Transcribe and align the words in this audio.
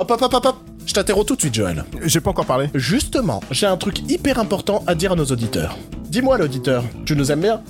Hop, 0.00 0.08
hop, 0.12 0.22
hop, 0.22 0.34
hop, 0.34 0.46
hop. 0.46 0.56
Je 0.86 0.94
t'interromps 0.94 1.26
tout 1.26 1.34
de 1.34 1.40
suite, 1.40 1.54
Joël. 1.54 1.84
J'ai 2.04 2.20
pas 2.20 2.30
encore 2.30 2.46
parlé. 2.46 2.68
Justement, 2.72 3.40
j'ai 3.50 3.66
un 3.66 3.76
truc 3.76 4.08
hyper 4.08 4.38
important 4.38 4.84
à 4.86 4.94
dire 4.94 5.10
à 5.12 5.16
nos 5.16 5.24
auditeurs. 5.24 5.76
Dis-moi, 6.08 6.38
l'auditeur, 6.38 6.84
tu 7.04 7.16
nous 7.16 7.32
aimes 7.32 7.40
bien? 7.40 7.62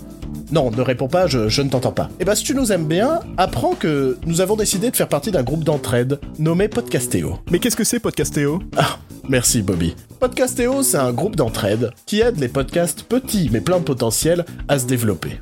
Non, 0.53 0.71
ne 0.71 0.83
réponds 0.83 1.09
pas, 1.09 1.27
je, 1.27 1.49
je 1.49 1.63
ne 1.63 1.71
t'entends 1.71 1.93
pas. 1.93 2.11
Eh 2.21 2.27
ben, 2.27 2.35
si 2.35 2.45
tu 2.45 2.55
nous 2.55 2.71
aimes 2.71 2.85
bien, 2.85 3.21
apprends 3.39 3.75
que 3.75 4.19
nous 4.27 4.43
avons 4.43 4.57
décidé 4.57 4.91
de 4.91 4.97
faire 4.97 5.09
partie 5.09 5.31
d'un 5.31 5.43
groupe 5.43 5.65
d'entraide 5.65 6.21
nommé 6.39 6.69
Podcastéo. 6.69 7.39
Mais 7.51 7.61
qu'est-ce 7.61 7.77
que 7.77 7.85
c'est 7.85 7.99
Podcastéo? 7.99 8.61
Ah, 8.77 8.99
merci 9.27 9.63
Bobby. 9.63 9.97
Podcastéo, 10.21 10.83
c'est 10.83 10.99
un 10.99 11.13
groupe 11.13 11.35
d'entraide 11.35 11.93
qui 12.05 12.21
aide 12.21 12.39
les 12.39 12.49
podcasts 12.49 13.05
petits 13.05 13.49
mais 13.51 13.63
plein 13.63 13.79
de 13.79 13.85
potentiel 13.85 14.45
à 14.69 14.79
se 14.79 14.85
développer. 14.85 15.39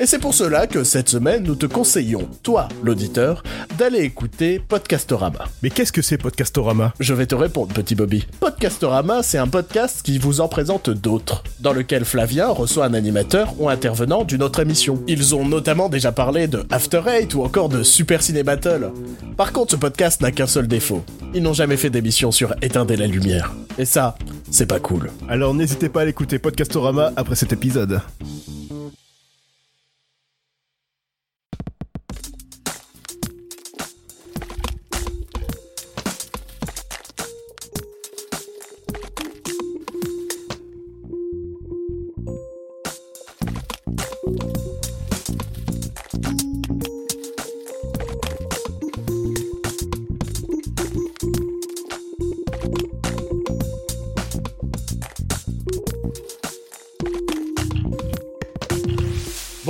Et 0.00 0.06
c'est 0.06 0.18
pour 0.18 0.34
cela 0.34 0.66
que 0.66 0.84
cette 0.84 1.08
semaine, 1.08 1.44
nous 1.44 1.54
te 1.54 1.66
conseillons, 1.66 2.28
toi, 2.42 2.68
l'auditeur, 2.82 3.42
d'aller 3.78 4.00
écouter 4.00 4.58
Podcastorama. 4.58 5.44
Mais 5.62 5.70
qu'est-ce 5.70 5.92
que 5.92 6.02
c'est 6.02 6.18
Podcastorama? 6.18 6.92
Je 7.00 7.14
vais 7.14 7.26
te 7.26 7.34
répondre, 7.34 7.72
petit 7.72 7.94
Bobby. 7.94 8.26
Podcastorama, 8.40 9.22
c'est 9.22 9.38
un 9.38 9.48
podcast 9.48 10.02
qui 10.02 10.18
vous 10.18 10.40
en 10.40 10.48
présente 10.48 10.90
d'autres, 10.90 11.42
dans 11.60 11.72
lequel 11.72 12.04
Flavien 12.04 12.48
reçoit 12.48 12.86
un 12.86 12.94
animateur 12.94 13.54
ou 13.58 13.68
intervenant 13.68 14.24
d'une 14.24 14.42
autre 14.42 14.60
émission. 14.60 15.02
Ils 15.06 15.34
ont 15.34 15.46
notamment 15.46 15.88
déjà 15.88 16.12
parlé 16.12 16.48
de 16.48 16.64
After 16.70 17.02
Eight 17.06 17.34
ou 17.34 17.42
encore 17.42 17.68
de 17.68 17.82
Super 17.82 18.22
Ciné 18.22 18.42
Battle. 18.42 18.90
Par 19.36 19.52
contre, 19.52 19.72
ce 19.72 19.76
podcast 19.76 20.20
n'a 20.20 20.32
qu'un 20.32 20.46
seul 20.46 20.66
défaut. 20.66 21.04
Ils 21.34 21.42
n'ont 21.42 21.52
jamais 21.52 21.76
fait 21.76 21.90
d'émission 21.90 22.30
sur 22.30 22.54
Éteindre 22.62 22.94
la 22.94 23.06
lumière. 23.06 23.54
Et 23.78 23.84
ça, 23.84 24.16
c'est 24.50 24.66
pas 24.66 24.80
cool. 24.80 25.10
Alors 25.28 25.54
n'hésitez 25.54 25.88
pas 25.88 26.02
à 26.02 26.04
l'écouter 26.04 26.38
Podcastorama 26.38 27.12
après 27.16 27.34
cet 27.34 27.52
épisode. 27.52 28.00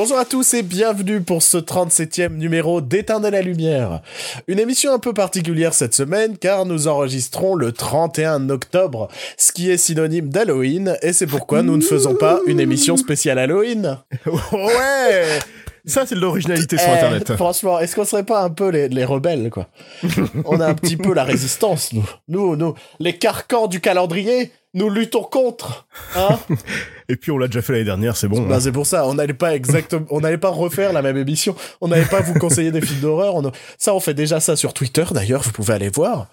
Bonjour 0.06 0.20
à 0.20 0.24
tous 0.24 0.54
et 0.54 0.62
bienvenue 0.62 1.20
pour 1.20 1.42
ce 1.42 1.56
37e 1.56 2.36
numéro 2.36 2.80
d'Éteindre 2.80 3.28
la 3.28 3.42
lumière. 3.42 4.02
Une 4.46 4.60
émission 4.60 4.92
un 4.92 5.00
peu 5.00 5.12
particulière 5.12 5.74
cette 5.74 5.96
semaine 5.96 6.38
car 6.38 6.64
nous 6.64 6.86
enregistrons 6.86 7.56
le 7.56 7.72
31 7.72 8.48
octobre, 8.50 9.08
ce 9.36 9.50
qui 9.50 9.68
est 9.68 9.77
synonyme 9.77 10.28
d'Halloween 10.28 10.96
et 11.02 11.12
c'est 11.12 11.27
pourquoi 11.27 11.64
nous 11.64 11.77
ne 11.77 11.82
faisons 11.82 12.14
pas 12.14 12.38
une 12.46 12.60
émission 12.60 12.96
spéciale 12.96 13.40
Halloween. 13.40 13.98
ouais 14.52 15.40
ça, 15.87 16.05
c'est 16.06 16.15
de 16.15 16.20
l'originalité 16.20 16.77
sur 16.79 16.89
Eh, 16.89 16.95
Internet. 16.95 17.34
Franchement, 17.37 17.79
est-ce 17.79 17.95
qu'on 17.95 18.05
serait 18.05 18.25
pas 18.25 18.42
un 18.42 18.51
peu 18.51 18.70
les, 18.70 18.89
les 18.89 19.05
rebelles, 19.05 19.51
quoi 19.51 19.69
On 20.45 20.61
a 20.61 20.67
un 20.67 20.75
petit 20.75 20.97
peu 20.97 21.15
la 21.15 21.25
résistance, 21.25 21.92
nous. 21.92 22.09
Nous, 22.29 22.56
nous, 22.56 22.75
les 22.98 23.17
carcans 23.17 23.69
du 23.69 23.81
calendrier, 23.81 24.51
nous 24.75 24.91
luttons 24.91 25.23
contre. 25.23 25.87
Hein 26.17 26.39
Et 27.09 27.17
puis, 27.17 27.31
on 27.31 27.39
l'a 27.39 27.47
déjà 27.47 27.62
fait 27.62 27.73
l'année 27.73 27.84
dernière, 27.84 28.17
c'est 28.17 28.29
bon. 28.29 28.42
Bah, 28.42 28.57
hein. 28.57 28.61
c'est 28.61 28.73
pour 28.73 28.87
ça, 28.87 29.07
on 29.07 29.14
n'allait 29.14 29.33
pas 29.33 29.55
exactement, 29.55 30.07
on 30.11 30.20
n'allait 30.20 30.39
pas 30.39 30.51
refaire 30.51 30.92
la 30.92 31.03
même 31.03 31.17
émission. 31.17 31.55
On 31.81 31.89
n'allait 31.89 32.05
pas 32.05 32.20
vous 32.20 32.34
conseiller 32.34 32.73
des 32.73 32.81
films 32.81 33.01
d'horreur. 33.01 33.37
On... 33.37 33.51
Ça, 33.79 33.95
on 33.95 34.01
fait 34.01 34.14
déjà 34.14 34.41
ça 34.41 34.57
sur 34.57 34.75
Twitter, 34.75 35.05
d'ailleurs, 35.12 35.42
vous 35.42 35.53
pouvez 35.53 35.75
aller 35.75 35.89
voir. 35.89 36.29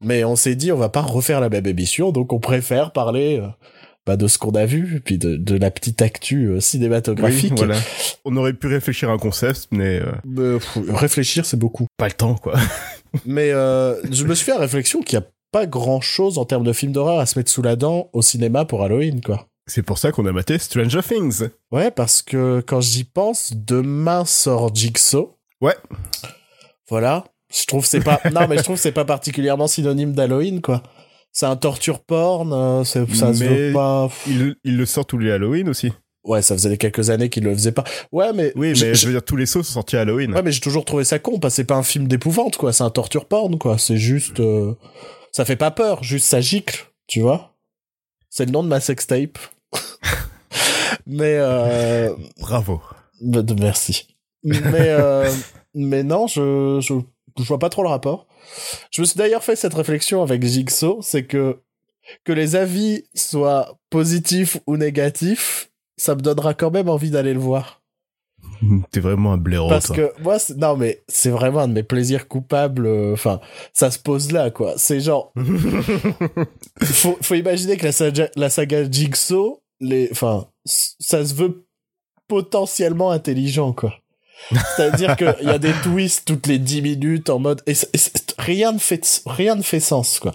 Mais 0.00 0.24
on 0.24 0.36
s'est 0.36 0.54
dit, 0.54 0.72
on 0.72 0.76
va 0.76 0.88
pas 0.88 1.00
refaire 1.00 1.40
la 1.40 1.48
même 1.48 1.66
émission, 1.66 2.12
donc 2.12 2.32
on 2.32 2.40
préfère 2.40 2.92
parler 2.92 3.40
euh, 3.40 3.48
bah, 4.06 4.16
de 4.16 4.26
ce 4.26 4.38
qu'on 4.38 4.50
a 4.52 4.66
vu, 4.66 5.00
puis 5.04 5.16
de, 5.18 5.36
de 5.36 5.56
la 5.56 5.70
petite 5.70 6.02
actu 6.02 6.46
euh, 6.48 6.54
Oui, 6.54 6.62
cinématographique. 6.62 7.52
voilà. 7.56 7.76
On 8.24 8.36
aurait 8.36 8.52
pu 8.52 8.66
réfléchir 8.66 9.10
à 9.10 9.12
un 9.12 9.18
concept, 9.18 9.68
mais 9.70 10.00
euh, 10.36 10.58
pff, 10.58 10.78
réfléchir, 10.88 11.46
c'est 11.46 11.58
beaucoup. 11.58 11.86
pas 11.96 12.06
le 12.08 12.14
temps, 12.14 12.34
quoi. 12.34 12.54
Mais 13.26 13.50
euh, 13.52 13.94
je 14.10 14.24
me 14.24 14.34
suis 14.34 14.46
fait 14.46 14.52
la 14.52 14.58
réflexion 14.60 15.02
qu'il 15.02 15.18
n'y 15.18 15.24
a 15.24 15.28
pas 15.52 15.66
grand 15.66 16.00
chose 16.00 16.38
en 16.38 16.44
termes 16.46 16.64
de 16.64 16.72
films 16.72 16.92
d'horreur 16.92 17.20
à 17.20 17.26
se 17.26 17.38
mettre 17.38 17.50
sous 17.50 17.60
la 17.62 17.76
dent 17.76 18.08
au 18.14 18.22
cinéma 18.22 18.64
pour 18.64 18.82
Halloween, 18.82 19.20
quoi. 19.20 19.46
C'est 19.66 19.82
pour 19.82 19.98
ça 19.98 20.10
qu'on 20.10 20.26
a 20.26 20.32
maté 20.32 20.58
Stranger 20.58 21.02
Things. 21.06 21.48
Ouais, 21.70 21.90
parce 21.90 22.22
que 22.22 22.60
quand 22.66 22.80
j'y 22.80 23.04
pense, 23.04 23.52
demain 23.54 24.24
sort 24.24 24.74
Jigsaw. 24.74 25.36
Ouais. 25.60 25.76
Voilà. 26.88 27.24
Je 27.54 27.64
trouve 27.66 27.82
que 27.82 27.88
c'est 27.88 28.00
pas. 28.00 28.20
non, 28.32 28.48
mais 28.48 28.56
je 28.56 28.62
trouve 28.62 28.76
c'est 28.78 28.92
pas 28.92 29.04
particulièrement 29.04 29.68
synonyme 29.68 30.12
d'Halloween, 30.14 30.60
quoi. 30.60 30.82
C'est 31.32 31.46
un 31.46 31.56
torture 31.56 32.00
porn, 32.00 32.52
euh, 32.52 32.84
c'est- 32.84 33.12
ça 33.14 33.32
se 33.32 33.42
veut 33.44 33.72
pas. 33.72 34.10
Il, 34.26 34.54
il 34.64 34.76
le 34.76 34.84
sort 34.86 35.06
tous 35.06 35.18
les 35.18 35.30
Halloween 35.30 35.68
aussi. 35.68 35.92
Ouais, 36.24 36.40
ça 36.42 36.54
faisait 36.54 36.76
quelques 36.76 37.10
années 37.10 37.30
qu'il 37.30 37.42
le 37.44 37.52
faisait 37.54 37.72
pas. 37.72 37.82
Ouais, 38.12 38.32
mais. 38.32 38.52
Oui, 38.54 38.74
mais 38.80 38.94
je 38.94 39.06
veux 39.06 39.12
dire, 39.12 39.24
tous 39.24 39.36
les 39.36 39.46
sauts 39.46 39.62
sont 39.62 39.72
sortis 39.72 39.96
à 39.96 40.02
Halloween. 40.02 40.32
Ouais, 40.34 40.42
mais 40.42 40.52
j'ai 40.52 40.60
toujours 40.60 40.84
trouvé 40.84 41.02
ça 41.04 41.18
con, 41.18 41.38
parce 41.40 41.54
que 41.54 41.56
c'est 41.56 41.64
pas 41.64 41.74
un 41.74 41.82
film 41.82 42.06
d'épouvante, 42.06 42.56
quoi. 42.58 42.72
C'est 42.72 42.84
un 42.84 42.90
torture 42.90 43.24
porn, 43.24 43.58
quoi. 43.58 43.76
C'est 43.78 43.96
juste. 43.96 44.38
euh, 44.38 44.74
Ça 45.32 45.44
fait 45.44 45.56
pas 45.56 45.70
peur, 45.72 46.04
juste 46.04 46.26
ça 46.26 46.40
gicle, 46.40 46.92
tu 47.08 47.20
vois. 47.22 47.54
C'est 48.30 48.44
le 48.44 48.52
nom 48.52 48.62
de 48.62 48.68
ma 48.68 48.78
sextape. 48.80 49.38
mais. 51.06 51.36
Euh... 51.38 52.14
Bravo. 52.40 52.80
bah, 53.20 53.40
Merci. 53.58 54.06
Mais, 54.44 54.58
euh, 54.90 55.30
mais 55.74 56.02
non, 56.02 56.26
je, 56.26 56.78
je, 56.80 56.94
je 57.38 57.44
vois 57.48 57.58
pas 57.58 57.68
trop 57.68 57.82
le 57.82 57.88
rapport. 57.88 58.26
Je 58.90 59.00
me 59.00 59.06
suis 59.06 59.16
d'ailleurs 59.18 59.44
fait 59.44 59.56
cette 59.56 59.74
réflexion 59.74 60.22
avec 60.22 60.42
Jigsaw, 60.44 61.00
c'est 61.02 61.24
que 61.24 61.58
que 62.24 62.32
les 62.32 62.56
avis 62.56 63.04
soient 63.14 63.78
positifs 63.90 64.58
ou 64.66 64.76
négatifs, 64.76 65.70
ça 65.96 66.14
me 66.16 66.20
donnera 66.20 66.52
quand 66.54 66.70
même 66.70 66.88
envie 66.88 67.10
d'aller 67.10 67.32
le 67.32 67.38
voir. 67.40 67.80
T'es 68.90 68.98
vraiment 69.00 69.32
un 69.34 69.36
blaireau, 69.38 69.68
Parce 69.68 69.86
toi. 69.86 69.96
que 69.96 70.12
moi, 70.22 70.38
c'est- 70.40 70.56
non 70.56 70.76
mais 70.76 71.00
c'est 71.06 71.30
vraiment 71.30 71.60
un 71.60 71.68
de 71.68 71.74
mes 71.74 71.82
plaisirs 71.84 72.26
coupables. 72.26 72.86
euh, 72.86 73.12
Enfin, 73.12 73.40
ça 73.72 73.90
se 73.92 73.98
pose 74.00 74.32
là, 74.32 74.50
quoi. 74.50 74.74
C'est 74.76 75.00
genre, 75.00 75.32
faut, 76.82 77.16
faut 77.22 77.34
imaginer 77.34 77.76
que 77.76 77.84
la 77.86 77.92
saga, 77.92 78.28
la 78.36 78.50
saga 78.50 78.90
Jigsaw, 78.90 79.62
les, 79.80 80.08
enfin, 80.12 80.46
ça 80.64 81.24
se 81.24 81.34
veut 81.34 81.64
potentiellement 82.28 83.10
intelligent, 83.10 83.72
quoi. 83.72 83.94
C'est-à-dire 84.76 85.16
qu'il 85.16 85.34
y 85.42 85.48
a 85.50 85.58
des 85.58 85.72
twists 85.82 86.24
toutes 86.26 86.46
les 86.46 86.58
10 86.58 86.82
minutes 86.82 87.30
en 87.30 87.38
mode 87.38 87.62
et, 87.66 87.74
rien 88.38 88.72
ne 88.72 88.78
fait 88.78 89.22
rien 89.26 89.54
ne 89.54 89.62
fait 89.62 89.80
sens 89.80 90.18
quoi. 90.20 90.32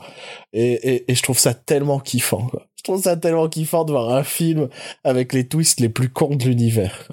Et, 0.54 0.72
et, 0.74 1.12
et 1.12 1.16
je 1.16 1.22
trouve 1.24 1.38
ça 1.40 1.54
tellement 1.54 2.00
kiffant 2.00 2.48
quoi. 2.48 2.68
Je 2.78 2.84
trouve 2.84 3.02
ça 3.04 3.18
tellement 3.18 3.48
kiffant 3.50 3.84
de 3.86 3.92
voir 3.92 4.14
un 4.16 4.24
film 4.24 4.70
avec 5.04 5.34
les 5.34 5.48
twists 5.48 5.80
les 5.80 5.90
plus 5.90 6.10
cons 6.10 6.36
de 6.36 6.44
l'univers. 6.46 7.08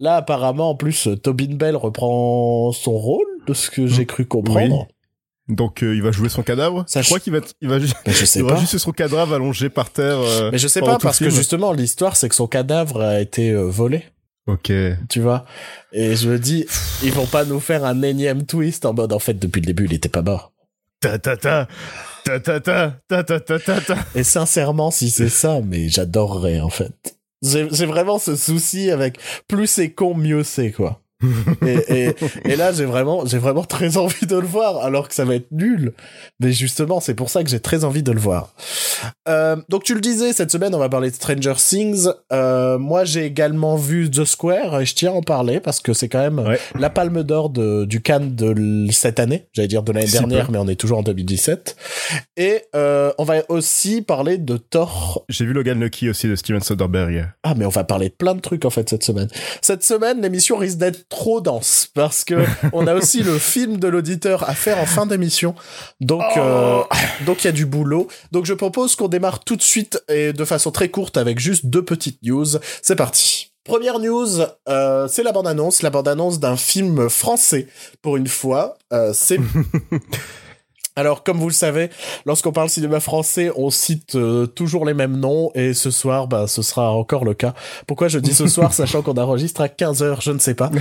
Là 0.00 0.16
apparemment 0.16 0.70
en 0.70 0.74
plus 0.76 1.08
Tobin 1.22 1.54
Bell 1.54 1.76
reprend 1.76 2.72
son 2.72 2.92
rôle 2.92 3.26
de 3.46 3.52
ce 3.54 3.70
que 3.70 3.86
j'ai 3.86 4.06
cru 4.06 4.26
comprendre. 4.26 4.88
Donc, 5.46 5.82
euh, 5.82 5.94
il 5.94 6.00
va 6.02 6.10
jouer 6.10 6.30
son 6.30 6.42
cadavre. 6.42 6.84
Ça, 6.86 7.02
je 7.02 7.06
crois 7.08 7.20
qu'il 7.20 7.34
va, 7.34 7.40
il 7.60 7.68
va, 7.68 7.78
ju- 7.78 7.92
Mais 8.06 8.14
je 8.14 8.24
sais 8.24 8.38
il 8.40 8.46
pas. 8.46 8.56
juste 8.56 8.78
son 8.78 8.92
cadavre 8.92 9.34
allongé 9.34 9.68
par 9.68 9.90
terre. 9.90 10.16
euh, 10.18 10.48
Mais 10.50 10.56
je 10.56 10.66
sais 10.68 10.80
pas 10.80 10.96
parce 10.98 11.18
que 11.18 11.28
justement 11.28 11.72
l'histoire 11.72 12.16
c'est 12.16 12.30
que 12.30 12.34
son 12.34 12.46
cadavre 12.46 13.02
a 13.02 13.20
été 13.20 13.50
euh, 13.50 13.64
volé. 13.68 14.04
Ok. 14.46 14.70
tu 15.08 15.20
vois? 15.20 15.46
Et 15.92 16.16
je 16.16 16.28
me 16.28 16.38
dis, 16.38 16.66
ils 17.02 17.12
vont 17.12 17.26
pas 17.26 17.44
nous 17.44 17.60
faire 17.60 17.84
un 17.84 18.02
énième 18.02 18.44
twist 18.44 18.84
en 18.84 18.92
mode, 18.92 19.12
en 19.12 19.18
fait, 19.18 19.34
depuis 19.34 19.60
le 19.60 19.66
début, 19.66 19.86
il 19.86 19.94
était 19.94 20.08
pas 20.08 20.22
mort. 20.22 20.52
Ta 21.00 21.18
ta 21.18 21.36
ta. 21.36 21.68
Ta 22.24 22.40
ta 22.40 22.60
ta. 22.60 22.96
Ta 23.08 23.24
ta 23.24 23.40
ta 23.40 23.58
ta 23.58 23.80
ta. 23.80 23.96
Et 24.14 24.24
sincèrement, 24.24 24.90
si 24.90 25.10
c'est 25.10 25.28
ça, 25.28 25.60
mais 25.64 25.88
j'adorerais, 25.88 26.60
en 26.60 26.70
fait. 26.70 27.16
J'ai 27.42 27.68
j'ai 27.70 27.86
vraiment 27.86 28.18
ce 28.18 28.36
souci 28.36 28.90
avec 28.90 29.18
plus 29.48 29.66
c'est 29.66 29.90
con, 29.92 30.14
mieux 30.14 30.44
c'est, 30.44 30.72
quoi. 30.72 31.00
et, 31.66 31.78
et, 32.08 32.14
et 32.44 32.56
là, 32.56 32.72
j'ai 32.72 32.84
vraiment, 32.84 33.24
j'ai 33.24 33.38
vraiment 33.38 33.64
très 33.64 33.96
envie 33.96 34.26
de 34.26 34.36
le 34.36 34.46
voir, 34.46 34.78
alors 34.84 35.08
que 35.08 35.14
ça 35.14 35.24
va 35.24 35.34
être 35.36 35.50
nul. 35.52 35.92
Mais 36.40 36.52
justement, 36.52 37.00
c'est 37.00 37.14
pour 37.14 37.30
ça 37.30 37.42
que 37.44 37.48
j'ai 37.50 37.60
très 37.60 37.84
envie 37.84 38.02
de 38.02 38.12
le 38.12 38.20
voir. 38.20 38.54
Euh, 39.28 39.56
donc, 39.68 39.84
tu 39.84 39.94
le 39.94 40.00
disais, 40.00 40.32
cette 40.32 40.50
semaine, 40.50 40.74
on 40.74 40.78
va 40.78 40.88
parler 40.88 41.10
de 41.10 41.14
Stranger 41.14 41.54
Things. 41.56 42.08
Euh, 42.32 42.78
moi, 42.78 43.04
j'ai 43.04 43.24
également 43.24 43.76
vu 43.76 44.10
The 44.10 44.24
Square, 44.24 44.80
et 44.80 44.86
je 44.86 44.94
tiens 44.94 45.12
à 45.12 45.14
en 45.14 45.22
parler, 45.22 45.60
parce 45.60 45.80
que 45.80 45.92
c'est 45.92 46.08
quand 46.08 46.18
même 46.20 46.38
Ouais. 46.40 46.58
la 46.78 46.90
palme 46.90 47.22
d'or 47.22 47.50
du 47.50 48.02
Cannes 48.02 48.34
de 48.34 48.86
cette 48.90 49.20
année. 49.20 49.46
J'allais 49.52 49.68
dire 49.68 49.82
de 49.82 49.92
l'année 49.92 50.06
dernière, 50.10 50.46
peu. 50.46 50.52
mais 50.52 50.58
on 50.58 50.68
est 50.68 50.74
toujours 50.76 50.98
en 50.98 51.02
2017. 51.02 51.76
Et 52.36 52.62
euh, 52.74 53.12
on 53.18 53.24
va 53.24 53.36
aussi 53.48 54.02
parler 54.02 54.36
de 54.38 54.56
Thor 54.56 55.24
J'ai 55.28 55.44
vu 55.46 55.52
Logan 55.52 55.80
Lucky 55.80 56.10
aussi 56.10 56.26
de 56.28 56.34
Steven 56.36 56.60
Soderbergh. 56.60 57.28
ah, 57.44 57.54
mais 57.56 57.64
on 57.64 57.70
va 57.70 57.84
parler 57.84 58.08
de 58.08 58.14
plein 58.14 58.34
de 58.34 58.40
trucs 58.40 58.64
en 58.64 58.70
fait 58.70 58.88
cette 58.88 59.04
semaine. 59.04 59.28
Cette 59.62 59.84
semaine, 59.84 60.20
l'émission 60.20 60.56
risque 60.56 60.78
d'être 60.78 61.03
trop 61.08 61.40
dense 61.40 61.88
parce 61.94 62.24
que 62.24 62.44
on 62.72 62.86
a 62.86 62.94
aussi 62.94 63.22
le 63.22 63.38
film 63.38 63.78
de 63.78 63.88
l'auditeur 63.88 64.48
à 64.48 64.54
faire 64.54 64.78
en 64.78 64.86
fin 64.86 65.06
d'émission. 65.06 65.54
Donc, 66.00 66.24
euh, 66.36 66.82
donc 67.26 67.44
il 67.44 67.46
y 67.46 67.48
a 67.48 67.52
du 67.52 67.66
boulot. 67.66 68.08
Donc 68.32 68.46
je 68.46 68.54
propose 68.54 68.96
qu'on 68.96 69.08
démarre 69.08 69.40
tout 69.40 69.56
de 69.56 69.62
suite 69.62 70.02
et 70.08 70.32
de 70.32 70.44
façon 70.44 70.70
très 70.70 70.88
courte 70.88 71.16
avec 71.16 71.38
juste 71.38 71.66
deux 71.66 71.84
petites 71.84 72.22
news. 72.22 72.46
C'est 72.82 72.96
parti. 72.96 73.50
Première 73.64 73.98
news, 73.98 74.28
euh, 74.68 75.08
c'est 75.08 75.22
la 75.22 75.32
bande-annonce, 75.32 75.80
la 75.80 75.88
bande-annonce 75.88 76.38
d'un 76.38 76.56
film 76.56 77.08
français 77.08 77.66
pour 78.02 78.18
une 78.18 78.26
fois. 78.26 78.76
Euh, 78.92 79.12
c'est 79.14 79.38
Alors, 80.96 81.24
comme 81.24 81.38
vous 81.38 81.48
le 81.48 81.54
savez, 81.54 81.90
lorsqu'on 82.24 82.52
parle 82.52 82.68
cinéma 82.68 83.00
français, 83.00 83.50
on 83.56 83.70
cite 83.70 84.14
euh, 84.14 84.46
toujours 84.46 84.86
les 84.86 84.94
mêmes 84.94 85.16
noms, 85.16 85.50
et 85.54 85.74
ce 85.74 85.90
soir, 85.90 86.28
bah, 86.28 86.46
ce 86.46 86.62
sera 86.62 86.92
encore 86.92 87.24
le 87.24 87.34
cas. 87.34 87.52
Pourquoi 87.88 88.06
je 88.08 88.18
dis 88.20 88.32
ce 88.32 88.46
soir, 88.46 88.72
sachant 88.74 89.02
qu'on 89.02 89.16
enregistre 89.16 89.60
à 89.60 89.66
15h, 89.66 90.22
je 90.22 90.30
ne 90.30 90.38
sais 90.38 90.54
pas. 90.54 90.70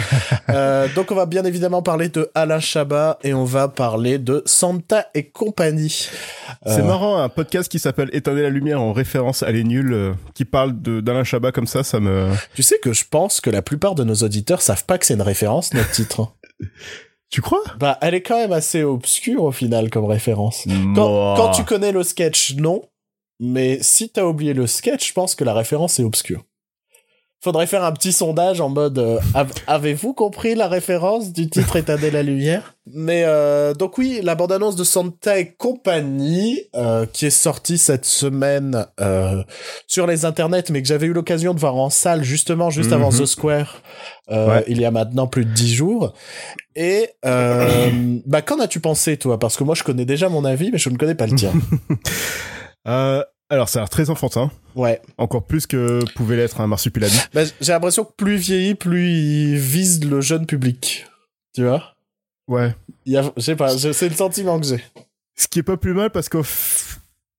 Euh, 0.50 0.88
donc, 0.94 1.10
on 1.12 1.16
va 1.16 1.26
bien 1.26 1.44
évidemment 1.46 1.82
parler 1.82 2.10
de 2.10 2.30
Alain 2.36 2.60
Chabat, 2.60 3.18
et 3.24 3.34
on 3.34 3.44
va 3.46 3.70
parler 3.70 4.20
de 4.20 4.44
Santa 4.46 5.08
et 5.16 5.24
compagnie. 5.30 6.10
C'est 6.66 6.82
Euh, 6.82 6.84
marrant, 6.84 7.18
un 7.18 7.30
podcast 7.30 7.72
qui 7.72 7.80
s'appelle 7.80 8.10
Éteindre 8.14 8.42
la 8.42 8.50
lumière 8.50 8.80
en 8.82 8.94
référence 8.94 9.42
à 9.42 9.52
Les 9.52 9.64
Nuls, 9.64 9.94
euh, 9.94 10.14
qui 10.36 10.46
parle 10.46 10.80
de- 10.80 11.02
d'Alain 11.02 11.24
Chabat 11.24 11.52
comme 11.52 11.66
ça, 11.66 11.84
ça 11.84 12.00
me... 12.00 12.30
Tu 12.56 12.62
sais 12.62 12.78
que 12.78 12.94
je 12.94 13.04
pense 13.10 13.42
que 13.42 13.50
la 13.50 13.62
plupart 13.64 13.96
de 13.96 14.04
nos 14.04 14.16
auditeurs 14.16 14.62
savent 14.62 14.86
pas 14.86 14.98
que 15.00 15.06
c'est 15.08 15.16
une 15.16 15.22
référence, 15.24 15.74
notre 15.74 15.92
titre. 15.92 16.28
Tu 17.34 17.42
crois? 17.42 17.64
Bah, 17.80 17.98
elle 18.02 18.14
est 18.14 18.22
quand 18.22 18.38
même 18.38 18.52
assez 18.52 18.84
obscure 18.84 19.44
au 19.44 19.52
final 19.52 19.90
comme 19.90 20.06
référence. 20.06 20.68
Quand, 20.94 21.34
quand 21.36 21.50
tu 21.50 21.64
connais 21.64 21.92
le 21.92 22.04
sketch, 22.04 22.54
non. 22.58 22.84
Mais 23.40 23.80
si 23.82 24.10
t'as 24.10 24.24
oublié 24.24 24.54
le 24.54 24.68
sketch, 24.68 25.08
je 25.08 25.14
pense 25.14 25.34
que 25.34 25.44
la 25.44 25.56
référence 25.56 26.00
est 26.00 26.04
obscure. 26.04 26.44
Faudrait 27.44 27.68
faire 27.68 27.84
un 27.84 27.92
petit 27.92 28.14
sondage 28.14 28.62
en 28.62 28.70
mode 28.70 28.98
euh, 29.00 29.20
av- 29.34 29.52
avez-vous 29.68 30.14
compris 30.14 30.56
la 30.56 30.70
référence 30.70 31.34
du 31.34 31.50
titre 31.50 31.76
Éteindre 31.76 32.08
la 32.10 32.24
lumière? 32.24 32.74
Mais 32.94 33.24
euh, 33.26 33.74
donc 33.74 33.98
oui, 33.98 34.22
la 34.24 34.36
bande-annonce 34.36 34.78
de 34.78 34.86
Santa 34.86 35.38
et 35.40 35.52
compagnie 35.54 36.62
euh, 36.74 37.06
qui 37.06 37.26
est 37.26 37.30
sortie 37.30 37.78
cette 37.78 38.06
semaine 38.06 38.86
euh, 39.02 39.44
sur 39.88 40.08
les 40.08 40.24
internets, 40.24 40.64
mais 40.70 40.82
que 40.82 40.88
j'avais 40.88 41.08
eu 41.08 41.12
l'occasion 41.14 41.54
de 41.54 41.60
voir 41.60 41.76
en 41.76 41.90
salle 41.90 42.24
justement 42.24 42.70
juste 42.70 42.92
Mhm. 42.92 42.94
avant 43.02 43.10
The 43.10 43.26
Square 43.26 43.82
euh, 44.32 44.48
Ouais. 44.48 44.64
il 44.70 44.80
y 44.80 44.86
a 44.86 44.92
maintenant 44.92 45.28
plus 45.28 45.44
de 45.44 45.52
dix 45.52 45.74
jours. 45.76 46.14
Et 46.78 47.10
euh, 47.26 47.90
bah 48.26 48.42
qu'en 48.42 48.60
as-tu 48.62 48.80
pensé 48.80 49.18
toi? 49.18 49.38
Parce 49.38 49.58
que 49.58 49.66
moi 49.66 49.76
je 49.76 49.84
connais 49.84 50.06
déjà 50.06 50.30
mon 50.30 50.46
avis, 50.46 50.70
mais 50.72 50.78
je 50.78 50.90
ne 50.90 50.96
connais 50.98 51.16
pas 51.16 51.28
le 51.28 51.36
tien. 51.36 51.52
Euh, 52.86 53.24
alors, 53.54 53.70
ça 53.70 53.80
a 53.80 53.82
l'air 53.84 53.90
très 53.90 54.10
enfantin, 54.10 54.52
Ouais. 54.76 55.02
encore 55.18 55.46
plus 55.46 55.66
que 55.68 56.00
pouvait 56.16 56.36
l'être 56.36 56.60
un 56.62 56.68
marsupilami. 56.68 57.14
Bah, 57.34 57.42
j'ai 57.62 57.72
l'impression 57.72 58.04
que 58.04 58.12
plus 58.18 58.34
il 58.36 58.40
vieillit, 58.40 58.76
plus 58.76 59.10
il 59.10 59.58
vise 59.58 60.04
le 60.04 60.22
jeune 60.22 60.46
public. 60.46 61.06
Tu 61.56 61.64
vois? 61.64 61.96
Ouais. 62.48 62.76
Y 63.06 63.18
a, 63.18 63.32
je 63.38 63.42
sais 63.42 63.56
pas, 63.56 63.78
c'est 63.78 64.10
le 64.10 64.16
sentiment 64.16 64.60
que 64.60 64.66
j'ai. 64.66 64.84
Ce 65.36 65.48
qui 65.48 65.60
est 65.60 65.64
pas 65.64 65.78
plus 65.78 65.94
mal 65.94 66.10
parce 66.12 66.30
que 66.30 66.40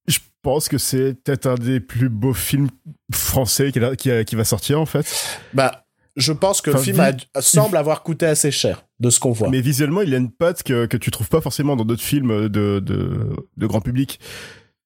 je 0.07 0.19
pense 0.43 0.69
que 0.69 0.79
c'est 0.79 1.15
peut-être 1.15 1.47
un 1.47 1.55
des 1.55 1.81
plus 1.81 2.09
beaux 2.09 2.35
films 2.35 2.69
français 3.13 3.73
qui, 3.73 3.79
a- 3.81 3.97
qui, 3.97 4.11
a- 4.11 4.25
qui 4.25 4.37
va 4.37 4.45
sortir 4.45 4.81
en 4.81 4.87
fait. 4.87 5.07
Bah, 5.53 5.85
je 6.17 6.33
pense 6.33 6.61
que 6.61 6.71
le 6.71 6.79
film 6.79 6.97
vi- 7.03 7.27
semble 7.41 7.77
avoir 7.77 8.03
coûté 8.03 8.27
assez 8.27 8.51
cher 8.51 8.85
de 9.01 9.11
ce 9.11 9.19
qu'on 9.21 9.33
voit. 9.33 9.49
Mais 9.51 9.61
visuellement, 9.61 10.03
il 10.03 10.15
a 10.15 10.17
une 10.19 10.31
patte 10.31 10.63
que, 10.63 10.87
que 10.87 10.97
tu 10.97 11.11
trouves 11.11 11.29
pas 11.29 11.41
forcément 11.41 11.75
dans 11.77 11.85
d'autres 11.85 12.03
films 12.03 12.49
de, 12.49 12.79
de, 12.79 13.37
de 13.57 13.67
grand 13.67 13.81
public. 13.81 14.21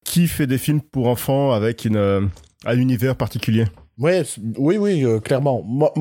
Qui 0.09 0.27
fait 0.27 0.47
des 0.47 0.57
films 0.59 0.81
pour 0.81 1.07
enfants 1.09 1.53
avec 1.53 1.85
une, 1.85 1.97
euh, 1.97 2.23
un 2.65 2.79
univers 2.79 3.15
particulier 3.15 3.67
Ouais, 3.99 4.23
oui, 4.57 4.79
oui, 4.79 5.05
euh, 5.05 5.19
clairement. 5.21 5.63
Moi, 5.67 5.93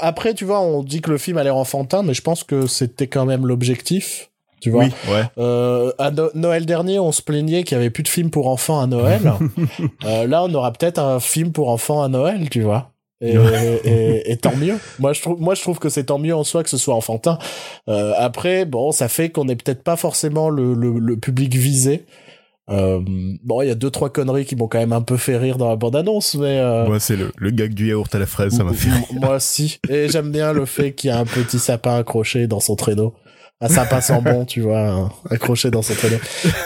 après, 0.00 0.34
tu 0.34 0.44
vois, 0.44 0.60
on 0.60 0.82
dit 0.84 1.00
que 1.00 1.10
le 1.10 1.18
film 1.18 1.36
a 1.38 1.42
l'air 1.42 1.56
enfantin, 1.56 2.02
mais 2.02 2.14
je 2.14 2.22
pense 2.22 2.44
que 2.44 2.66
c'était 2.66 3.06
quand 3.08 3.24
même 3.24 3.44
l'objectif. 3.46 4.30
Tu 4.60 4.70
vois 4.70 4.84
Oui, 4.84 4.90
ouais. 5.10 5.22
Euh, 5.38 5.90
à 5.98 6.10
No- 6.10 6.30
Noël 6.34 6.64
dernier, 6.64 6.98
on 7.00 7.12
se 7.12 7.22
plaignait 7.22 7.64
qu'il 7.64 7.76
y 7.76 7.80
avait 7.80 7.90
plus 7.90 8.02
de 8.04 8.08
films 8.08 8.30
pour 8.30 8.46
enfants 8.48 8.80
à 8.80 8.86
Noël. 8.86 9.32
Euh, 10.04 10.26
là, 10.28 10.44
on 10.44 10.54
aura 10.54 10.72
peut-être 10.72 10.98
un 11.00 11.18
film 11.18 11.50
pour 11.52 11.68
enfants 11.70 12.02
à 12.02 12.08
Noël, 12.08 12.48
tu 12.50 12.60
vois. 12.62 12.92
Et, 13.22 13.34
et- 13.84 14.30
et 14.32 14.36
tant 14.36 14.54
mieux. 14.56 14.76
Moi, 15.00 15.12
je 15.14 15.22
trouve, 15.22 15.40
moi, 15.40 15.54
je 15.54 15.62
trouve 15.62 15.78
que 15.78 15.88
c'est 15.88 16.04
tant 16.04 16.18
mieux 16.18 16.34
en 16.36 16.44
soi 16.44 16.62
que 16.62 16.68
ce 16.70 16.76
soit 16.78 16.94
enfantin. 16.94 17.38
Après, 17.88 18.64
bon, 18.66 18.92
ça 18.92 19.08
fait 19.08 19.30
qu'on 19.30 19.46
n'est 19.46 19.56
peut-être 19.56 19.82
pas 19.82 19.96
forcément 19.96 20.50
le, 20.50 20.74
le, 20.74 20.98
le 20.98 21.16
public 21.16 21.54
visé. 21.54 22.04
Euh, 22.68 23.00
bon, 23.44 23.62
il 23.62 23.68
y 23.68 23.70
a 23.70 23.74
deux 23.76 23.90
trois 23.90 24.10
conneries 24.10 24.44
qui 24.44 24.56
m'ont 24.56 24.66
quand 24.66 24.78
même 24.78 24.92
un 24.92 25.00
peu 25.02 25.16
fait 25.16 25.36
rire 25.36 25.56
dans 25.56 25.68
la 25.68 25.76
bande 25.76 25.94
annonce, 25.94 26.34
mais 26.34 26.58
euh, 26.58 26.86
Moi, 26.86 26.98
c'est 26.98 27.16
le, 27.16 27.30
le 27.36 27.50
gag 27.50 27.74
du 27.74 27.88
yaourt 27.88 28.12
à 28.14 28.18
la 28.18 28.26
fraise, 28.26 28.56
ça 28.56 28.64
m'a 28.64 28.72
fait. 28.72 28.88
M- 28.88 29.02
Moi 29.20 29.36
aussi. 29.36 29.78
Et 29.88 30.08
j'aime 30.08 30.32
bien 30.32 30.52
le 30.52 30.66
fait 30.66 30.92
qu'il 30.92 31.08
y 31.08 31.12
a 31.12 31.18
un 31.18 31.24
petit 31.26 31.58
sapin 31.60 31.96
accroché 31.96 32.46
dans 32.48 32.58
son 32.60 32.74
traîneau. 32.74 33.14
Un 33.60 33.68
sapin 33.68 34.02
sans 34.02 34.20
bon, 34.20 34.44
tu 34.44 34.60
vois, 34.60 35.10
accroché 35.30 35.70
dans 35.70 35.80
son 35.80 35.94
traîneau. 35.94 36.18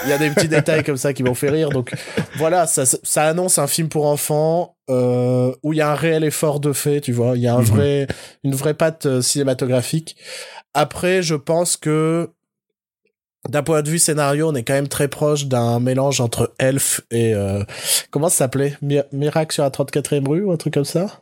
Il 0.03 0.09
y 0.09 0.11
a 0.11 0.17
des 0.17 0.29
petits 0.29 0.49
détails 0.49 0.83
comme 0.83 0.97
ça 0.97 1.13
qui 1.13 1.23
m'ont 1.23 1.35
fait 1.35 1.49
rire. 1.49 1.69
Donc 1.69 1.93
voilà, 2.35 2.67
ça, 2.67 2.83
ça 2.85 3.23
annonce 3.27 3.59
un 3.59 3.67
film 3.67 3.87
pour 3.87 4.07
enfants 4.07 4.75
euh, 4.89 5.53
où 5.63 5.71
il 5.71 5.77
y 5.77 5.81
a 5.81 5.89
un 5.91 5.95
réel 5.95 6.25
effort 6.25 6.59
de 6.59 6.73
fait, 6.73 6.99
tu 6.99 7.13
vois. 7.13 7.37
Il 7.37 7.41
y 7.43 7.47
a 7.47 7.53
un 7.55 7.59
Mhm. 7.59 7.65
vrai, 7.65 8.07
une 8.43 8.55
vraie 8.55 8.73
patte 8.73 9.05
euh, 9.05 9.21
cinématographique. 9.21 10.17
Après, 10.73 11.21
je 11.21 11.35
pense 11.35 11.77
que 11.77 12.29
d'un 13.49 13.63
point 13.63 13.81
de 13.81 13.89
vue 13.89 13.99
scénario, 13.99 14.49
on 14.49 14.55
est 14.55 14.63
quand 14.63 14.73
même 14.73 14.87
très 14.87 15.07
proche 15.07 15.45
d'un 15.47 15.79
mélange 15.79 16.21
entre 16.21 16.53
Elf 16.59 17.01
et 17.11 17.33
euh, 17.33 17.63
comment 18.11 18.29
ça 18.29 18.35
s'appelait? 18.37 18.77
Mi- 18.81 18.99
Miracle 19.11 19.53
sur 19.53 19.63
la 19.63 19.69
34e 19.71 20.27
rue 20.27 20.43
ou 20.43 20.51
un 20.51 20.57
truc 20.57 20.73
comme 20.73 20.85
ça? 20.85 21.21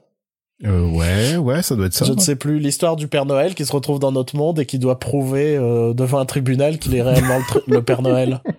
Euh, 0.65 0.85
ouais, 0.89 1.37
ouais, 1.37 1.61
ça 1.61 1.77
doit 1.77 1.85
être 1.85 1.93
ça. 1.93 2.03
je 2.03 2.11
ne 2.11 2.19
sais 2.19 2.35
plus 2.35 2.59
l'histoire 2.59 2.97
du 2.97 3.07
Père 3.07 3.25
Noël 3.25 3.55
qui 3.55 3.65
se 3.65 3.71
retrouve 3.71 3.97
dans 3.99 4.11
notre 4.11 4.35
monde 4.35 4.59
et 4.59 4.65
qui 4.65 4.77
doit 4.77 4.99
prouver 4.99 5.55
euh, 5.55 5.93
devant 5.93 6.19
un 6.19 6.25
tribunal 6.25 6.79
qu'il 6.79 6.93
est 6.95 7.01
réellement 7.01 7.39
le, 7.67 7.81
Père 7.81 8.01
Noël. 8.01 8.41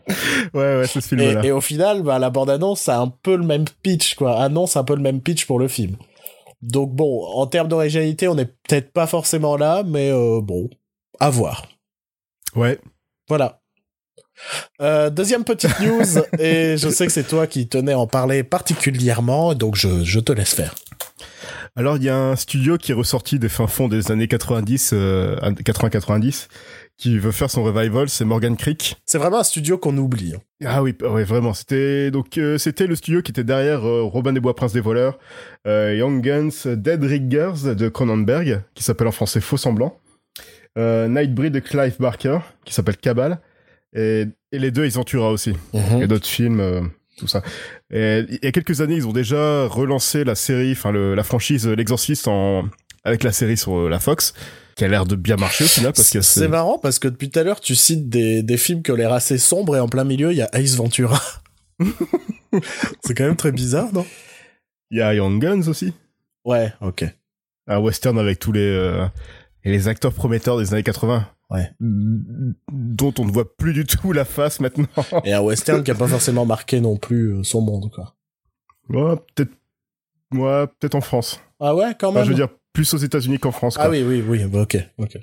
Ouais, 0.54 0.78
ouais, 0.78 0.86
c'est 0.86 1.02
ce 1.02 1.14
Et, 1.14 1.18
film-là. 1.18 1.44
et 1.44 1.52
au 1.52 1.60
final, 1.60 2.02
bah, 2.02 2.18
la 2.18 2.30
bande-annonce 2.30 2.88
a 2.88 2.98
un 2.98 3.08
peu 3.08 3.36
le 3.36 3.44
même 3.44 3.66
pitch, 3.82 4.14
quoi. 4.14 4.40
Annonce 4.40 4.76
un 4.78 4.82
peu 4.84 4.96
le 4.96 5.02
même 5.02 5.20
pitch 5.20 5.44
pour 5.44 5.58
le 5.58 5.68
film. 5.68 5.96
Donc 6.62 6.90
bon, 6.94 7.22
en 7.26 7.46
termes 7.46 7.68
d'originalité, 7.68 8.26
on 8.28 8.34
n'est 8.34 8.46
peut-être 8.46 8.90
pas 8.92 9.06
forcément 9.06 9.56
là, 9.58 9.82
mais 9.86 10.10
euh, 10.10 10.40
bon, 10.42 10.68
à 11.20 11.28
voir. 11.28 11.66
Ouais. 12.56 12.78
Voilà. 13.30 13.60
Euh, 14.82 15.08
deuxième 15.08 15.44
petite 15.44 15.78
news, 15.80 16.02
et 16.38 16.76
je 16.76 16.88
sais 16.88 17.06
que 17.06 17.12
c'est 17.12 17.26
toi 17.28 17.46
qui 17.46 17.68
tenais 17.68 17.92
à 17.92 17.98
en 17.98 18.06
parler 18.06 18.42
particulièrement, 18.42 19.54
donc 19.54 19.76
je, 19.76 20.02
je 20.02 20.18
te 20.20 20.32
laisse 20.32 20.52
faire. 20.54 20.74
Alors, 21.76 21.96
il 21.96 22.02
y 22.02 22.08
a 22.08 22.16
un 22.16 22.34
studio 22.34 22.76
qui 22.76 22.90
est 22.90 22.94
ressorti 22.94 23.38
des 23.38 23.48
fins 23.48 23.68
fonds 23.68 23.86
des 23.86 24.10
années 24.10 24.26
90, 24.26 24.90
euh, 24.92 25.36
80-90, 25.36 26.48
qui 26.96 27.16
veut 27.18 27.30
faire 27.30 27.48
son 27.48 27.62
revival, 27.62 28.08
c'est 28.08 28.24
Morgan 28.24 28.56
Creek. 28.56 28.96
C'est 29.06 29.18
vraiment 29.18 29.38
un 29.38 29.44
studio 29.44 29.78
qu'on 29.78 29.96
oublie. 29.96 30.34
hein. 30.34 30.40
Ah 30.66 30.82
oui, 30.82 30.96
ouais, 31.00 31.22
vraiment. 31.22 31.54
C'était 31.54 32.10
donc 32.10 32.36
euh, 32.36 32.58
c'était 32.58 32.88
le 32.88 32.96
studio 32.96 33.22
qui 33.22 33.30
était 33.30 33.44
derrière 33.44 33.86
euh, 33.88 34.02
Robin 34.02 34.32
des 34.32 34.40
Bois, 34.40 34.56
Prince 34.56 34.72
des 34.72 34.80
voleurs, 34.80 35.18
Young 35.66 36.20
Guns, 36.22 36.74
Dead 36.76 37.04
Riggers 37.04 37.74
de 37.76 37.88
Cronenberg, 37.88 38.62
qui 38.74 38.82
s'appelle 38.82 39.06
en 39.06 39.12
français 39.12 39.40
Faux 39.40 39.56
semblant, 39.56 39.96
euh, 40.78 41.08
Nightbreed 41.08 41.52
de 41.52 41.60
Clive 41.60 41.96
Barker, 41.98 42.38
qui 42.64 42.72
s'appelle 42.74 42.96
Cabal, 42.96 43.40
et, 43.94 44.26
et 44.52 44.58
les 44.58 44.70
deux 44.70 44.84
ils 44.86 44.98
ont 44.98 45.04
aussi. 45.30 45.54
et 46.00 46.06
d'autres 46.06 46.26
films, 46.26 46.60
euh, 46.60 46.80
tout 47.16 47.26
ça. 47.26 47.42
Et 47.92 48.24
il 48.28 48.38
y 48.42 48.46
a 48.46 48.52
quelques 48.52 48.80
années, 48.80 48.94
ils 48.96 49.06
ont 49.06 49.12
déjà 49.12 49.66
relancé 49.66 50.24
la 50.24 50.34
série, 50.34 50.72
enfin 50.72 50.92
la 50.92 51.22
franchise 51.24 51.66
euh, 51.66 51.74
L'Exorciste 51.74 52.28
en 52.28 52.68
avec 53.02 53.22
la 53.22 53.32
série 53.32 53.56
sur 53.56 53.78
euh, 53.78 53.88
la 53.88 53.98
Fox, 53.98 54.34
qui 54.76 54.84
a 54.84 54.88
l'air 54.88 55.06
de 55.06 55.16
bien 55.16 55.36
marcher 55.36 55.64
au 55.64 55.68
final 55.68 55.92
parce 55.92 56.10
que 56.10 56.20
c'est 56.20 56.40
c'est 56.40 56.48
marrant 56.48 56.78
parce 56.78 56.98
que 56.98 57.08
depuis 57.08 57.30
tout 57.30 57.38
à 57.38 57.42
l'heure 57.42 57.60
tu 57.60 57.74
cites 57.74 58.08
des, 58.10 58.42
des 58.42 58.56
films 58.58 58.82
qui 58.82 58.90
ont 58.92 58.94
l'air 58.94 59.12
assez 59.12 59.38
sombres 59.38 59.74
et 59.76 59.80
en 59.80 59.88
plein 59.88 60.04
milieu 60.04 60.32
il 60.32 60.36
y 60.38 60.42
a 60.42 60.50
Ace 60.52 60.76
Ventura. 60.76 61.18
c'est 63.04 63.14
quand 63.14 63.24
même 63.24 63.36
très 63.36 63.52
bizarre, 63.52 63.92
non? 63.92 64.06
Il 64.90 64.98
y 64.98 65.02
a 65.02 65.14
Young 65.14 65.40
Guns 65.40 65.68
aussi, 65.68 65.92
Ouais, 66.44 66.72
ok. 66.80 67.04
un 67.68 67.78
western 67.78 68.18
avec 68.18 68.38
tous 68.38 68.52
les 68.52 68.60
euh, 68.60 69.06
et 69.64 69.70
les 69.70 69.88
acteurs 69.88 70.12
prometteurs 70.12 70.58
des 70.58 70.72
années 70.72 70.82
80. 70.82 71.26
Ouais. 71.50 71.70
Dont 71.80 73.12
on 73.18 73.24
ne 73.24 73.32
voit 73.32 73.56
plus 73.56 73.72
du 73.72 73.84
tout 73.84 74.12
la 74.12 74.24
face 74.24 74.60
maintenant. 74.60 74.86
Et 75.24 75.32
un 75.32 75.40
western 75.40 75.82
qui 75.82 75.90
a 75.90 75.96
pas 75.96 76.06
forcément 76.06 76.46
marqué 76.46 76.80
non 76.80 76.96
plus 76.96 77.34
euh, 77.38 77.42
son 77.42 77.60
monde, 77.60 77.90
quoi. 77.92 78.14
Ouais, 78.88 79.16
peut-être 79.34 79.50
moi, 80.32 80.68
peut-être 80.78 80.94
en 80.94 81.00
France. 81.00 81.40
Ah 81.58 81.74
ouais, 81.74 81.92
quand 81.98 82.10
Enfin, 82.10 82.20
même. 82.20 82.24
je 82.26 82.30
veux 82.30 82.36
dire 82.36 82.48
plus 82.72 82.94
aux 82.94 82.98
États-Unis 82.98 83.38
qu'en 83.40 83.50
France. 83.50 83.76
quoi. 83.76 83.86
ah 83.86 83.90
oui, 83.90 84.02
oui, 84.06 84.22
oui, 84.26 84.44
bah, 84.44 84.60
ok, 84.62 84.78
ok. 84.98 85.18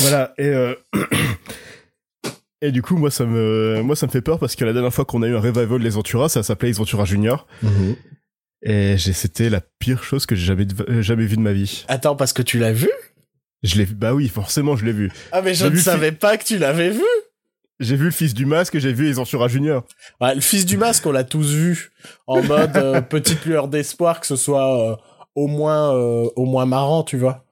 Voilà, 0.00 0.32
et 0.38 0.46
euh, 0.46 0.74
et 2.62 2.72
du 2.72 2.82
coup, 2.82 2.96
moi 2.96 3.10
ça 3.10 3.24
me 3.26 3.80
moi 3.82 3.96
ça 3.96 4.06
me 4.06 4.10
fait 4.10 4.20
peur 4.22 4.38
parce 4.38 4.56
que 4.56 4.64
la 4.64 4.72
dernière 4.72 4.92
fois 4.92 5.04
qu'on 5.04 5.22
a 5.22 5.28
eu 5.28 5.34
un 5.34 5.40
revival 5.40 5.82
des 5.82 5.90
Ventura, 5.90 6.28
ça 6.28 6.42
s'appelait 6.42 6.70
Ace 6.70 6.78
Ventura 6.78 7.04
Junior 7.04 7.46
et 8.62 8.96
j'ai 8.98 9.12
c'était 9.14 9.48
la 9.48 9.60
pire 9.78 10.02
chose 10.02 10.26
que 10.26 10.34
j'ai 10.34 10.44
jamais 10.46 10.66
euh, 10.88 11.00
jamais 11.02 11.24
vu 11.26 11.36
de 11.36 11.42
ma 11.42 11.52
vie. 11.52 11.84
Attends, 11.88 12.16
parce 12.16 12.32
que 12.32 12.42
tu 12.42 12.58
l'as 12.58 12.72
vu? 12.72 12.90
Je 13.62 13.76
l'ai 13.76 13.84
vu 13.84 13.94
bah 13.94 14.14
oui, 14.14 14.28
forcément, 14.28 14.76
je 14.76 14.84
l'ai 14.84 14.92
vu. 14.92 15.10
Ah 15.32 15.42
mais 15.42 15.54
je 15.54 15.66
ne 15.66 15.76
savais 15.76 16.12
pas 16.12 16.36
que 16.36 16.44
tu 16.44 16.58
l'avais 16.58 16.90
vu 16.90 17.04
J'ai 17.78 17.96
vu 17.96 18.06
le 18.06 18.10
fils 18.10 18.32
du 18.34 18.46
masque, 18.46 18.78
j'ai 18.78 18.92
vu 18.92 19.08
Ace 19.10 19.16
Ventura 19.16 19.48
Junior. 19.48 19.84
Ouais, 20.20 20.34
Le 20.34 20.40
fils 20.40 20.64
du 20.66 20.76
masque, 20.76 21.06
on 21.06 21.12
l'a 21.12 21.24
tous 21.24 21.52
vu 21.52 21.90
en 22.26 22.42
mode 22.42 22.76
euh, 22.76 23.00
petite 23.08 23.44
lueur 23.44 23.68
d'espoir 23.68 24.20
que 24.20 24.26
ce 24.26 24.36
soit 24.36 24.92
euh, 24.92 24.96
au 25.34 25.46
moins 25.46 25.94
euh, 25.94 26.28
au 26.36 26.46
moins 26.46 26.66
marrant, 26.66 27.02
tu 27.02 27.16
vois. 27.18 27.44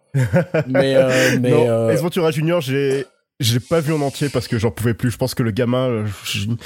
Mais 0.66 0.96
euh, 0.96 1.36
mais 1.40 1.50
non, 1.50 1.68
euh, 1.68 1.90
Ace 1.90 2.00
Ventura 2.00 2.30
Junior, 2.30 2.60
j'ai 2.60 3.04
j'ai 3.40 3.60
pas 3.60 3.80
vu 3.80 3.92
en 3.92 4.00
entier 4.00 4.28
parce 4.28 4.48
que 4.48 4.58
j'en 4.58 4.70
pouvais 4.70 4.94
plus. 4.94 5.10
Je 5.10 5.16
pense 5.16 5.34
que 5.34 5.42
le 5.42 5.50
gamin, 5.52 5.88
euh, 5.88 6.06
je- 6.24 6.48
non, 6.48 6.56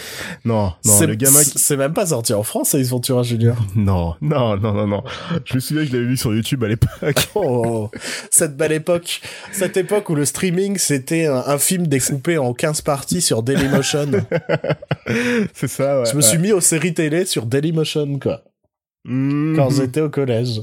non, 0.44 0.72
C'est- 0.82 1.06
le 1.06 1.14
gamin. 1.14 1.42
qui- 1.44 1.52
C'est 1.56 1.76
même 1.76 1.92
pas 1.92 2.06
sorti 2.06 2.32
en 2.34 2.42
France, 2.42 2.74
Ace 2.74 2.88
Ventura 2.88 3.22
Junior. 3.22 3.56
Non, 3.76 4.14
non, 4.20 4.56
non, 4.56 4.72
non, 4.72 4.86
non. 4.86 5.02
Je 5.44 5.54
me 5.54 5.60
souviens 5.60 5.82
que 5.84 5.88
je 5.90 5.94
l'avais 5.96 6.06
vu 6.08 6.16
sur 6.16 6.34
YouTube 6.34 6.64
à 6.64 6.68
l'époque. 6.68 6.90
Oh, 7.34 7.90
cette 8.30 8.56
belle 8.56 8.72
époque. 8.72 9.20
Cette 9.52 9.76
époque 9.76 10.08
où 10.10 10.14
le 10.14 10.24
streaming, 10.24 10.78
c'était 10.78 11.26
un, 11.26 11.42
un 11.46 11.58
film 11.58 11.86
découpé 11.86 12.38
en 12.38 12.52
15 12.54 12.80
parties 12.82 13.20
sur 13.22 13.42
Dailymotion. 13.42 14.10
C'est 15.54 15.68
ça, 15.68 16.00
ouais. 16.00 16.06
Je 16.10 16.16
me 16.16 16.20
suis 16.22 16.38
mis 16.38 16.52
aux 16.52 16.60
séries 16.60 16.94
télé 16.94 17.24
sur 17.26 17.46
Dailymotion, 17.46 18.18
quoi. 18.18 18.42
Mhm. 19.04 19.54
Quand 19.56 19.70
j'étais 19.70 20.00
au 20.00 20.10
collège. 20.10 20.60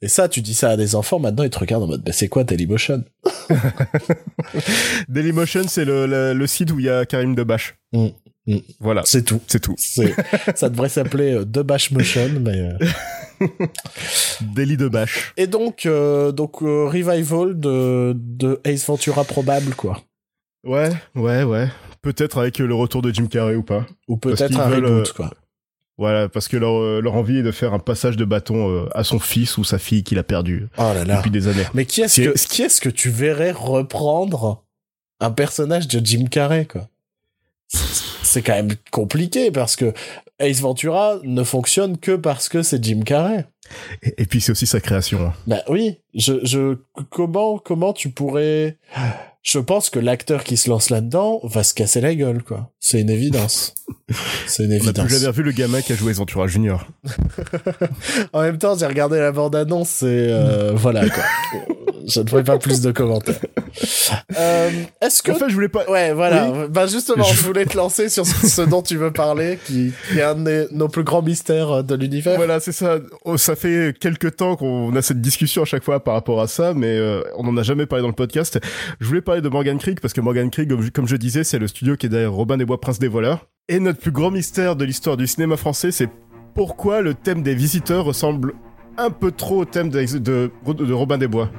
Et 0.00 0.08
ça, 0.08 0.28
tu 0.28 0.40
dis 0.40 0.54
ça 0.54 0.70
à 0.70 0.76
des 0.76 0.94
enfants, 0.94 1.18
maintenant 1.18 1.44
ils 1.44 1.50
te 1.50 1.58
regardent 1.58 1.84
en 1.84 1.88
mode, 1.88 2.02
bah, 2.02 2.12
c'est 2.12 2.28
quoi 2.28 2.42
Dailymotion? 2.44 3.04
Dailymotion, 5.08 5.62
c'est 5.68 5.84
le, 5.84 6.06
le, 6.06 6.32
le 6.32 6.46
site 6.46 6.70
où 6.72 6.78
il 6.78 6.86
y 6.86 6.88
a 6.88 7.04
Karim 7.04 7.34
Debache. 7.34 7.76
Mm, 7.92 8.06
mm. 8.46 8.56
Voilà, 8.80 9.02
C'est 9.04 9.22
tout. 9.22 9.40
c'est 9.46 9.60
tout. 9.60 9.74
Ça 9.78 10.68
devrait 10.68 10.88
s'appeler 10.88 11.34
euh, 11.34 11.62
Bash 11.62 11.90
Motion, 11.90 12.30
mais 12.40 12.58
euh. 12.60 13.46
Daily 14.54 14.76
Debache. 14.76 15.32
Et 15.36 15.46
donc, 15.46 15.84
euh, 15.86 16.32
donc 16.32 16.62
euh, 16.62 16.86
revival 16.86 17.58
de, 17.58 18.14
de 18.16 18.60
Ace 18.64 18.86
Ventura 18.86 19.24
probable, 19.24 19.74
quoi. 19.74 20.02
Ouais, 20.64 20.90
ouais, 21.14 21.42
ouais. 21.44 21.68
Peut-être 22.02 22.38
avec 22.38 22.58
le 22.58 22.74
retour 22.74 23.02
de 23.02 23.12
Jim 23.12 23.26
Carrey 23.26 23.56
ou 23.56 23.62
pas. 23.62 23.86
Ou 24.08 24.16
peut-être 24.16 24.58
un 24.58 24.68
reboot, 24.68 25.12
quoi. 25.12 25.30
Voilà, 25.98 26.28
parce 26.28 26.48
que 26.48 26.56
leur, 26.58 26.74
euh, 26.78 27.00
leur 27.00 27.14
envie 27.14 27.38
est 27.38 27.42
de 27.42 27.52
faire 27.52 27.72
un 27.72 27.78
passage 27.78 28.16
de 28.18 28.24
bâton 28.26 28.70
euh, 28.70 28.88
à 28.94 29.02
son 29.02 29.18
fils 29.18 29.56
ou 29.56 29.64
sa 29.64 29.78
fille 29.78 30.02
qu'il 30.04 30.18
a 30.18 30.22
perdu 30.22 30.68
Oh 30.76 30.82
là 30.82 31.04
là. 31.04 31.16
depuis 31.16 31.30
des 31.30 31.48
années. 31.48 31.64
Mais 31.72 31.86
qui 31.86 32.02
est-ce 32.02 32.20
que, 32.20 32.46
qui 32.48 32.62
est-ce 32.62 32.80
que 32.82 32.90
tu 32.90 33.08
verrais 33.08 33.52
reprendre 33.52 34.62
un 35.20 35.30
personnage 35.30 35.88
de 35.88 36.04
Jim 36.04 36.26
Carrey, 36.30 36.66
quoi? 36.66 36.88
C'est 37.68 38.42
quand 38.42 38.54
même 38.54 38.74
compliqué 38.90 39.50
parce 39.50 39.74
que 39.76 39.92
Ace 40.38 40.60
Ventura 40.60 41.16
ne 41.24 41.42
fonctionne 41.42 41.96
que 41.96 42.12
parce 42.14 42.48
que 42.50 42.62
c'est 42.62 42.82
Jim 42.84 43.00
Carrey. 43.04 43.46
Et, 44.02 44.14
et 44.22 44.26
puis 44.26 44.40
c'est 44.40 44.52
aussi 44.52 44.66
sa 44.66 44.80
création. 44.80 45.20
hein. 45.26 45.32
Bah 45.46 45.62
oui, 45.68 45.98
je, 46.14 46.34
je, 46.44 46.76
comment, 47.10 47.58
comment 47.58 47.92
tu 47.92 48.10
pourrais, 48.10 48.76
je 49.42 49.58
pense 49.58 49.90
que 49.90 49.98
l'acteur 49.98 50.44
qui 50.44 50.56
se 50.56 50.68
lance 50.70 50.90
là-dedans 50.90 51.40
va 51.44 51.62
se 51.64 51.74
casser 51.74 52.00
la 52.00 52.14
gueule, 52.14 52.42
quoi. 52.42 52.70
C'est 52.80 53.00
une 53.00 53.10
évidence. 53.10 53.74
C'est 54.46 54.64
une 54.64 54.72
On 54.74 54.78
plus 54.78 54.88
évidence. 54.88 55.08
jamais 55.08 55.32
vu 55.32 55.42
le 55.42 55.52
gamin 55.52 55.80
qui 55.82 55.92
a 55.92 55.96
joué 55.96 56.12
Ventura 56.12 56.46
Junior. 56.46 56.86
En 58.32 58.42
même 58.42 58.58
temps, 58.58 58.76
j'ai 58.78 58.86
regardé 58.86 59.18
la 59.18 59.32
bande-annonce 59.32 60.02
et 60.02 60.28
euh, 60.30 60.72
voilà, 60.74 61.08
quoi. 61.08 61.24
je 62.06 62.20
ne 62.20 62.28
ferai 62.28 62.44
pas 62.44 62.58
plus 62.58 62.80
de 62.80 62.92
commentaires. 62.92 63.40
Euh, 64.38 64.70
Est-ce 65.00 65.22
que 65.22 65.32
En 65.32 65.34
fait, 65.36 65.48
je 65.48 65.54
voulais 65.54 65.68
pas. 65.68 65.84
Ouais, 65.90 66.12
voilà. 66.12 66.68
Bah 66.68 66.86
justement, 66.86 67.24
Je- 67.24 67.34
je 67.34 67.42
voulais 67.42 67.64
te 67.66 67.76
lancer 67.76 68.08
sur 68.08 68.26
ce 68.26 68.46
ce 68.48 68.62
dont 68.62 68.82
tu 68.82 68.96
veux 68.96 69.12
parler, 69.12 69.58
qui, 69.66 69.92
qui 70.10 70.18
est 70.18 70.22
un 70.22 70.34
de 70.34 70.68
nos 70.72 70.88
plus 70.88 71.04
grands 71.04 71.22
mystères 71.22 71.82
de 71.82 71.94
l'univers. 71.94 72.36
Voilà, 72.36 72.60
c'est 72.60 72.72
ça. 72.72 72.98
Oh, 73.24 73.36
ça 73.36 73.55
fait 73.56 73.92
quelques 73.98 74.36
temps 74.36 74.54
qu'on 74.54 74.94
a 74.94 75.02
cette 75.02 75.20
discussion 75.20 75.62
à 75.62 75.64
chaque 75.64 75.82
fois 75.82 76.02
par 76.04 76.14
rapport 76.14 76.40
à 76.40 76.46
ça, 76.46 76.74
mais 76.74 76.96
euh, 76.96 77.22
on 77.36 77.42
n'en 77.42 77.56
a 77.56 77.64
jamais 77.64 77.86
parlé 77.86 78.02
dans 78.02 78.08
le 78.08 78.14
podcast. 78.14 78.60
Je 79.00 79.06
voulais 79.06 79.20
parler 79.20 79.40
de 79.40 79.48
Morgan 79.48 79.78
Creek 79.78 80.00
parce 80.00 80.14
que 80.14 80.20
Morgan 80.20 80.48
Creek, 80.50 80.68
comme 80.92 81.08
je, 81.08 81.16
disais, 81.16 81.42
c'est 81.42 81.58
le 81.58 81.66
studio 81.66 81.96
qui 81.96 82.06
est 82.06 82.08
derrière 82.08 82.32
Robin 82.32 82.56
des 82.56 82.64
Bois, 82.64 82.80
Prince 82.80 83.00
des 83.00 83.08
voleurs. 83.08 83.48
Et 83.68 83.80
notre 83.80 83.98
plus 83.98 84.12
grand 84.12 84.30
mystère 84.30 84.76
de 84.76 84.84
l'histoire 84.84 85.16
du 85.16 85.26
cinéma 85.26 85.56
français, 85.56 85.90
c'est 85.90 86.08
pourquoi 86.54 87.00
le 87.00 87.14
thème 87.14 87.42
des 87.42 87.56
visiteurs 87.56 88.04
ressemble 88.04 88.54
un 88.96 89.10
peu 89.10 89.32
trop 89.32 89.62
au 89.62 89.64
thème 89.64 89.90
de, 89.90 90.18
de, 90.18 90.50
de 90.72 90.92
Robin 90.92 91.18
des 91.18 91.26
Bois. 91.26 91.50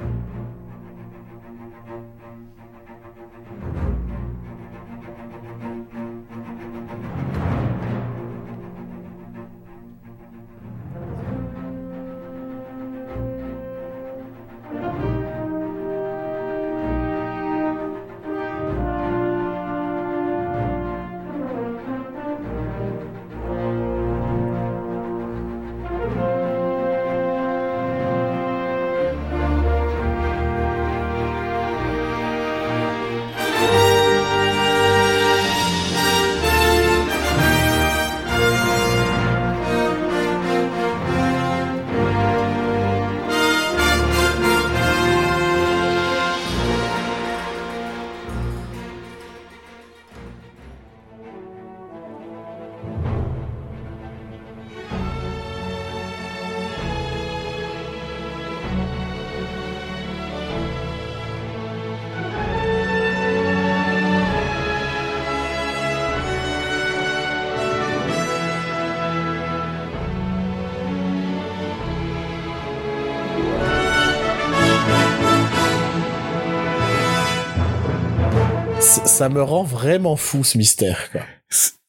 Ça, 79.08 79.28
me 79.28 79.42
rend 79.42 79.64
vraiment 79.64 80.16
fou 80.16 80.44
ce 80.44 80.56
mystère. 80.58 81.10
Quoi. 81.10 81.22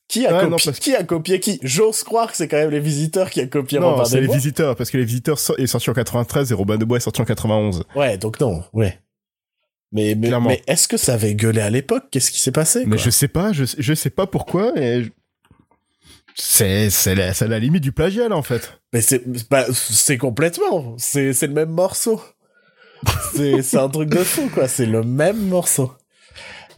Qui 0.07 0.25
a, 0.25 0.29
copié, 0.31 0.43
non, 0.49 0.57
parce 0.63 0.79
que- 0.79 0.83
qui 0.83 0.95
a 0.95 1.03
copié 1.03 1.39
qui? 1.39 1.59
J'ose 1.61 2.03
croire 2.03 2.31
que 2.31 2.37
c'est 2.37 2.47
quand 2.47 2.57
même 2.57 2.71
les 2.71 2.79
visiteurs 2.79 3.29
qui 3.29 3.41
a 3.41 3.45
copié 3.47 3.79
non, 3.79 3.91
Robin 3.91 4.05
c'est 4.05 4.15
des 4.15 4.21
les 4.21 4.27
Bois. 4.27 4.35
visiteurs, 4.37 4.75
parce 4.75 4.89
que 4.89 4.97
les 4.97 5.05
visiteurs 5.05 5.37
so- 5.37 5.55
est 5.57 5.67
sorti 5.67 5.89
en 5.89 5.93
93 5.93 6.51
et 6.51 6.55
Robin 6.55 6.77
des 6.77 6.85
Bois 6.85 6.97
est 6.97 7.01
sorti 7.01 7.21
en 7.21 7.25
91. 7.25 7.83
Ouais, 7.95 8.17
donc 8.17 8.39
non, 8.39 8.63
ouais. 8.73 8.99
Mais, 9.91 10.15
mais, 10.15 10.31
mais 10.39 10.61
est-ce 10.67 10.87
que 10.87 10.97
ça 10.97 11.13
avait 11.13 11.35
gueulé 11.35 11.61
à 11.61 11.69
l'époque? 11.69 12.05
Qu'est-ce 12.11 12.31
qui 12.31 12.39
s'est 12.39 12.51
passé 12.51 12.83
Mais 12.87 12.97
je 12.97 13.09
sais 13.11 13.27
pas, 13.27 13.51
je, 13.53 13.65
je 13.77 13.93
sais 13.93 14.09
pas 14.09 14.25
pourquoi, 14.25 14.71
et 14.79 15.03
je- 15.03 15.09
c'est, 16.35 16.89
c'est 16.89 17.13
la, 17.15 17.33
c'est 17.35 17.47
la 17.47 17.59
limite 17.59 17.83
du 17.83 17.91
plagiat, 17.91 18.29
là, 18.29 18.35
en 18.37 18.41
fait. 18.43 18.79
Mais 18.93 19.01
c'est 19.01 19.21
bah, 19.49 19.65
c'est 19.73 20.17
complètement. 20.17 20.95
C'est 20.97 21.33
c'est 21.33 21.47
le 21.47 21.53
même 21.53 21.69
morceau. 21.71 22.19
C'est 23.33 23.61
c'est 23.61 23.77
un 23.77 23.89
truc 23.89 24.09
de 24.09 24.23
fou 24.23 24.49
quoi. 24.53 24.67
C'est 24.67 24.85
le 24.87 25.03
même 25.03 25.37
morceau. 25.47 25.93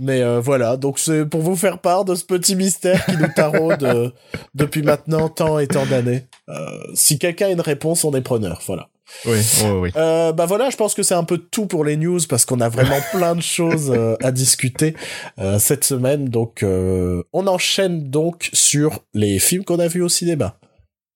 Mais 0.04 0.24
euh, 0.24 0.40
voilà, 0.40 0.78
donc 0.78 0.98
c'est 0.98 1.26
pour 1.26 1.42
vous 1.42 1.56
faire 1.56 1.78
part 1.78 2.06
de 2.06 2.16
ce 2.16 2.26
petit 2.26 2.56
mystère 2.56 3.06
qui 3.06 3.18
nous 3.18 3.28
taraude 3.36 3.84
euh, 3.84 4.10
depuis 4.56 4.82
maintenant 4.82 5.30
tant 5.30 5.60
et 5.60 5.68
tant 5.68 5.86
d'années. 5.86 6.26
Euh, 6.50 6.56
si 6.96 7.20
quelqu'un 7.20 7.48
a 7.48 7.52
une 7.52 7.62
réponse, 7.62 8.04
on 8.04 8.14
est 8.16 8.22
preneur. 8.22 8.62
Voilà. 8.66 8.90
Oui, 9.26 9.38
oui, 9.64 9.70
oui. 9.70 9.90
Euh, 9.96 10.32
bah 10.32 10.48
voilà, 10.48 10.70
je 10.72 10.78
pense 10.78 10.96
que 10.96 11.04
c'est 11.04 11.14
un 11.14 11.24
peu 11.24 11.38
tout 11.38 11.68
pour 11.68 11.86
les 11.86 11.98
news 11.98 12.20
parce 12.28 12.46
qu'on 12.46 12.60
a 12.62 12.70
vraiment 12.70 13.00
plein 13.12 13.36
de 13.36 13.42
choses 13.42 13.92
euh, 13.96 14.16
à 14.22 14.32
discuter 14.32 14.96
euh, 15.38 15.60
cette 15.60 15.84
semaine. 15.84 16.26
Donc, 16.26 16.66
on 16.66 17.48
enchaîne 17.48 18.10
donc 18.10 18.50
sur 18.54 19.00
les 19.14 19.38
films 19.38 19.64
qu'on 19.64 19.80
a 19.80 19.88
vus 19.88 20.02
au 20.02 20.10
cinéma. 20.10 20.58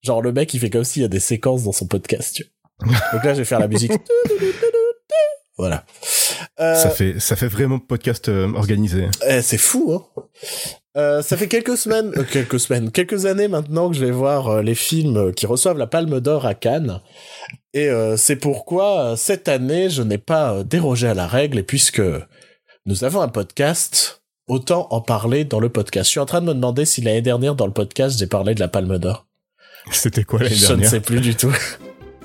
Genre 0.02 0.22
le 0.22 0.32
mec, 0.32 0.54
il 0.54 0.60
fait 0.60 0.70
comme 0.70 0.84
s'il 0.84 1.02
y 1.02 1.04
a 1.04 1.08
des 1.08 1.20
séquences 1.20 1.64
dans 1.64 1.72
son 1.72 1.86
podcast. 1.86 2.36
Tu 2.36 2.44
vois. 2.80 2.98
Donc 3.12 3.24
là, 3.24 3.34
je 3.34 3.38
vais 3.38 3.44
faire 3.44 3.58
la 3.58 3.66
musique. 3.66 3.90
Voilà. 5.58 5.84
Euh, 6.60 6.74
Ça 6.74 6.90
fait, 6.90 7.18
ça 7.20 7.36
fait 7.36 7.48
vraiment 7.48 7.78
podcast 7.78 8.28
euh, 8.28 8.52
organisé. 8.54 9.08
eh, 9.28 9.42
c'est 9.42 9.58
fou, 9.58 9.92
hein. 10.16 10.22
Euh, 10.96 11.20
ça 11.20 11.36
fait 11.36 11.48
quelques 11.48 11.76
semaines, 11.76 12.10
euh, 12.16 12.24
quelques 12.24 12.58
semaines, 12.58 12.90
quelques 12.90 13.26
années 13.26 13.48
maintenant 13.48 13.90
que 13.90 13.96
je 13.96 14.02
vais 14.04 14.10
voir 14.10 14.48
euh, 14.48 14.62
les 14.62 14.74
films 14.74 15.34
qui 15.34 15.44
reçoivent 15.44 15.76
la 15.76 15.86
Palme 15.86 16.20
d'Or 16.20 16.46
à 16.46 16.54
Cannes. 16.54 17.00
Et 17.74 17.88
euh, 17.90 18.16
c'est 18.16 18.36
pourquoi 18.36 19.00
euh, 19.12 19.16
cette 19.16 19.46
année, 19.48 19.90
je 19.90 20.00
n'ai 20.02 20.16
pas 20.16 20.52
euh, 20.54 20.64
dérogé 20.64 21.06
à 21.06 21.12
la 21.14 21.26
règle. 21.26 21.58
Et 21.58 21.62
puisque 21.62 22.00
nous 22.86 23.04
avons 23.04 23.20
un 23.20 23.28
podcast, 23.28 24.22
autant 24.48 24.86
en 24.90 25.02
parler 25.02 25.44
dans 25.44 25.60
le 25.60 25.68
podcast. 25.68 26.06
Je 26.06 26.12
suis 26.12 26.20
en 26.20 26.24
train 26.26 26.40
de 26.40 26.46
me 26.46 26.54
demander 26.54 26.86
si 26.86 27.02
l'année 27.02 27.20
dernière, 27.20 27.54
dans 27.56 27.66
le 27.66 27.72
podcast, 27.74 28.18
j'ai 28.18 28.26
parlé 28.26 28.54
de 28.54 28.60
la 28.60 28.68
Palme 28.68 28.96
d'Or. 28.98 29.26
C'était 29.90 30.24
quoi 30.24 30.38
l'année 30.42 30.54
Je 30.54 30.62
ne 30.64 30.68
dernière? 30.68 30.90
sais 30.90 31.00
plus 31.00 31.20
du 31.20 31.34
tout. 31.34 31.52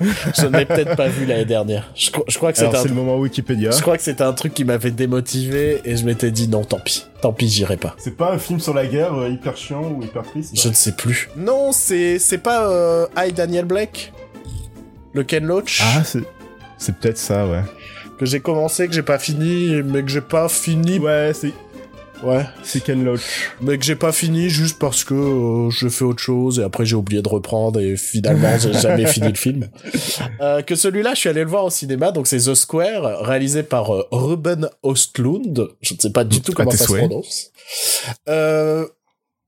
je 0.00 0.46
ne 0.46 0.56
l'ai 0.58 0.64
peut-être 0.66 0.96
pas 0.96 1.08
vu 1.08 1.26
l'année 1.26 1.44
dernière. 1.44 1.90
Je, 1.94 2.10
cro- 2.10 2.24
je 2.28 2.36
crois 2.36 2.52
que 2.52 2.58
Alors, 2.58 2.72
c'était 2.72 2.78
un 2.80 2.82
c'est 2.82 2.88
le 2.88 2.94
moment 2.94 3.16
Wikipédia. 3.18 3.70
je 3.70 3.80
crois 3.82 3.96
que 3.96 4.02
c'était 4.02 4.22
un 4.24 4.32
truc 4.32 4.54
qui 4.54 4.64
m'avait 4.64 4.90
démotivé 4.90 5.80
et 5.84 5.96
je 5.96 6.04
m'étais 6.04 6.30
dit 6.30 6.48
non, 6.48 6.64
tant 6.64 6.80
pis. 6.80 7.04
Tant 7.20 7.32
pis, 7.32 7.48
j'irai 7.48 7.76
pas. 7.76 7.94
C'est 7.98 8.16
pas 8.16 8.32
un 8.32 8.38
film 8.38 8.58
sur 8.60 8.74
la 8.74 8.86
guerre 8.86 9.14
euh, 9.14 9.28
hyper 9.28 9.56
chiant 9.56 9.82
ou 9.84 10.02
hyper 10.02 10.22
triste 10.22 10.52
Je 10.60 10.68
ne 10.68 10.74
sais 10.74 10.92
plus. 10.92 11.28
Non, 11.36 11.72
c'est 11.72 12.18
c'est 12.18 12.38
pas 12.38 12.68
euh, 12.68 13.06
I 13.16 13.32
Daniel 13.32 13.64
Blake? 13.66 14.12
Le 15.12 15.22
Ken 15.24 15.44
Loach? 15.44 15.80
Ah, 15.82 16.02
c'est, 16.04 16.22
c'est 16.78 16.96
peut-être 16.96 17.18
ça, 17.18 17.46
ouais. 17.46 17.60
Que 18.18 18.26
j'ai 18.26 18.40
commencé, 18.40 18.86
que 18.88 18.94
j'ai 18.94 19.02
pas 19.02 19.18
fini, 19.18 19.82
mais 19.84 20.02
que 20.02 20.08
j'ai 20.08 20.20
pas 20.22 20.48
fini. 20.48 20.98
Ouais, 20.98 21.32
c'est, 21.34 21.52
Ouais. 22.22 22.44
C'est 22.62 22.82
Ken 22.82 23.04
Loach. 23.04 23.50
Mais 23.60 23.78
que 23.78 23.84
j'ai 23.84 23.96
pas 23.96 24.12
fini 24.12 24.48
juste 24.48 24.78
parce 24.78 25.04
que 25.04 25.14
euh, 25.14 25.70
je 25.70 25.88
fais 25.88 26.04
autre 26.04 26.22
chose 26.22 26.58
et 26.58 26.62
après 26.62 26.84
j'ai 26.86 26.94
oublié 26.96 27.22
de 27.22 27.28
reprendre 27.28 27.80
et 27.80 27.96
finalement 27.96 28.58
j'ai 28.58 28.72
jamais 28.80 29.06
fini 29.06 29.28
le 29.28 29.34
film. 29.34 29.68
Euh, 30.40 30.62
que 30.62 30.74
celui-là, 30.74 31.14
je 31.14 31.20
suis 31.20 31.28
allé 31.28 31.42
le 31.42 31.50
voir 31.50 31.64
au 31.64 31.70
cinéma, 31.70 32.12
donc 32.12 32.26
c'est 32.26 32.38
The 32.38 32.54
Square, 32.54 33.22
réalisé 33.22 33.62
par 33.62 33.94
euh, 33.94 34.06
Ruben 34.10 34.68
Ostlund. 34.82 35.68
Je 35.80 35.94
ne 35.94 35.98
sais 35.98 36.10
pas 36.10 36.24
du 36.24 36.40
tout 36.40 36.52
comment 36.52 36.70
ça 36.70 36.86
se 36.86 36.92
prononce. 36.92 37.50
Euh, 38.28 38.86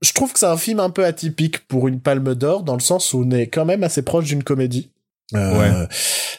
je 0.01 0.13
trouve 0.13 0.33
que 0.33 0.39
c'est 0.39 0.45
un 0.45 0.57
film 0.57 0.79
un 0.79 0.89
peu 0.89 1.05
atypique 1.05 1.67
pour 1.67 1.87
une 1.87 1.99
Palme 2.01 2.35
d'Or 2.35 2.63
dans 2.63 2.75
le 2.75 2.81
sens 2.81 3.13
où 3.13 3.23
on 3.25 3.31
est 3.31 3.47
quand 3.47 3.65
même 3.65 3.83
assez 3.83 4.01
proche 4.01 4.25
d'une 4.25 4.43
comédie. 4.43 4.91
Ouais. 5.33 5.71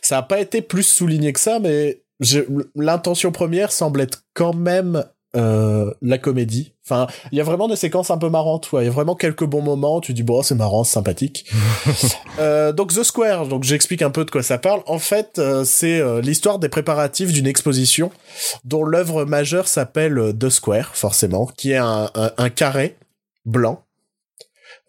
Ça 0.02 0.18
a 0.18 0.22
pas 0.22 0.40
été 0.40 0.62
plus 0.62 0.84
souligné 0.84 1.32
que 1.32 1.40
ça, 1.40 1.58
mais 1.58 2.02
l'intention 2.74 3.32
première 3.32 3.72
semble 3.72 4.00
être 4.00 4.24
quand 4.34 4.54
même 4.54 5.04
euh, 5.36 5.92
la 6.02 6.18
comédie. 6.18 6.72
Enfin, 6.84 7.06
il 7.32 7.38
y 7.38 7.40
a 7.40 7.44
vraiment 7.44 7.68
des 7.68 7.76
séquences 7.76 8.10
un 8.10 8.18
peu 8.18 8.28
marrantes. 8.30 8.72
ouais. 8.72 8.82
Il 8.82 8.86
y 8.86 8.88
a 8.88 8.92
vraiment 8.92 9.14
quelques 9.14 9.44
bons 9.44 9.60
moments. 9.62 10.00
Tu 10.00 10.12
dis 10.14 10.22
bon, 10.22 10.42
c'est 10.42 10.54
marrant, 10.54 10.82
c'est 10.84 10.94
sympathique. 10.94 11.46
Euh, 12.38 12.72
donc 12.72 12.92
The 12.92 13.02
Square. 13.02 13.46
Donc 13.48 13.64
j'explique 13.64 14.02
un 14.02 14.10
peu 14.10 14.24
de 14.24 14.30
quoi 14.30 14.42
ça 14.42 14.58
parle. 14.58 14.82
En 14.86 14.98
fait, 14.98 15.38
euh, 15.38 15.64
c'est 15.64 16.00
euh, 16.00 16.20
l'histoire 16.20 16.58
des 16.58 16.68
préparatifs 16.68 17.32
d'une 17.32 17.46
exposition 17.46 18.10
dont 18.64 18.84
l'œuvre 18.84 19.24
majeure 19.24 19.68
s'appelle 19.68 20.18
euh, 20.18 20.32
The 20.34 20.50
Square, 20.50 20.94
forcément, 20.96 21.46
qui 21.56 21.72
est 21.72 21.76
un, 21.76 22.10
un- 22.14 22.32
un 22.36 22.50
carré 22.50 22.96
blanc. 23.46 23.82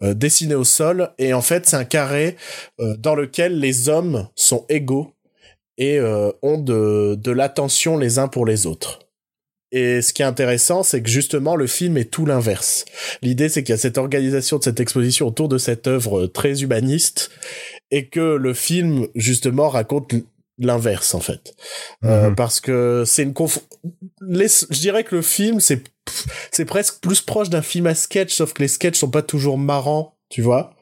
euh, 0.02 0.12
dessiné 0.14 0.54
au 0.54 0.64
sol 0.64 1.10
et 1.18 1.32
en 1.32 1.40
fait 1.42 1.66
c'est 1.66 1.76
un 1.76 1.84
carré 1.84 2.36
euh, 2.80 2.96
dans 2.98 3.14
lequel 3.16 3.58
les 3.58 3.88
hommes 3.88 4.28
sont 4.36 4.64
égaux 4.68 5.12
et 5.78 5.98
euh, 5.98 6.30
ont 6.42 6.58
de, 6.58 7.16
de 7.16 7.30
l'attention 7.32 7.96
les 7.96 8.18
uns 8.18 8.28
pour 8.28 8.44
les 8.46 8.66
autres. 8.66 8.98
Et 9.70 10.00
ce 10.00 10.12
qui 10.14 10.22
est 10.22 10.24
intéressant, 10.24 10.82
c'est 10.82 11.02
que 11.02 11.10
justement 11.10 11.54
le 11.54 11.66
film 11.66 11.96
est 11.98 12.10
tout 12.10 12.24
l'inverse. 12.24 12.84
L'idée, 13.22 13.48
c'est 13.48 13.62
qu'il 13.62 13.72
y 13.74 13.78
a 13.78 13.78
cette 13.78 13.98
organisation 13.98 14.58
de 14.58 14.64
cette 14.64 14.80
exposition 14.80 15.26
autour 15.26 15.48
de 15.48 15.58
cette 15.58 15.86
œuvre 15.86 16.26
très 16.26 16.62
humaniste, 16.62 17.30
et 17.90 18.06
que 18.06 18.36
le 18.36 18.54
film 18.54 19.08
justement 19.14 19.68
raconte 19.68 20.14
l'inverse 20.58 21.14
en 21.14 21.20
fait, 21.20 21.54
Euh, 22.04 22.28
Mhm. 22.30 22.34
parce 22.34 22.60
que 22.60 23.04
c'est 23.06 23.22
une 23.22 23.34
conf... 23.34 23.60
les... 24.26 24.48
Je 24.48 24.80
dirais 24.80 25.04
que 25.04 25.16
le 25.16 25.22
film, 25.22 25.60
c'est 25.60 25.82
c'est 26.50 26.64
presque 26.64 27.00
plus 27.00 27.20
proche 27.20 27.50
d'un 27.50 27.62
film 27.62 27.86
à 27.86 27.94
sketch, 27.94 28.34
sauf 28.34 28.54
que 28.54 28.62
les 28.62 28.68
sketchs 28.68 28.98
sont 28.98 29.10
pas 29.10 29.22
toujours 29.22 29.58
marrants, 29.58 30.14
tu 30.30 30.40
vois 30.42 30.74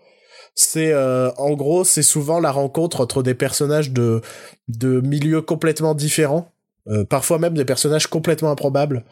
c'est 0.59 0.91
euh, 0.93 1.31
en 1.37 1.53
gros 1.53 1.85
c'est 1.85 2.03
souvent 2.03 2.41
la 2.41 2.51
rencontre 2.51 3.03
entre 3.03 3.23
des 3.23 3.35
personnages 3.35 3.91
de 3.91 4.23
de 4.69 5.01
milieux 5.03 5.43
complètement 5.43 5.95
différents 5.95 6.51
euh, 6.89 7.05
parfois 7.05 7.39
même 7.39 7.55
des 7.55 7.65
personnages 7.65 8.07
complètement 8.07 8.51
improbables. 8.51 9.05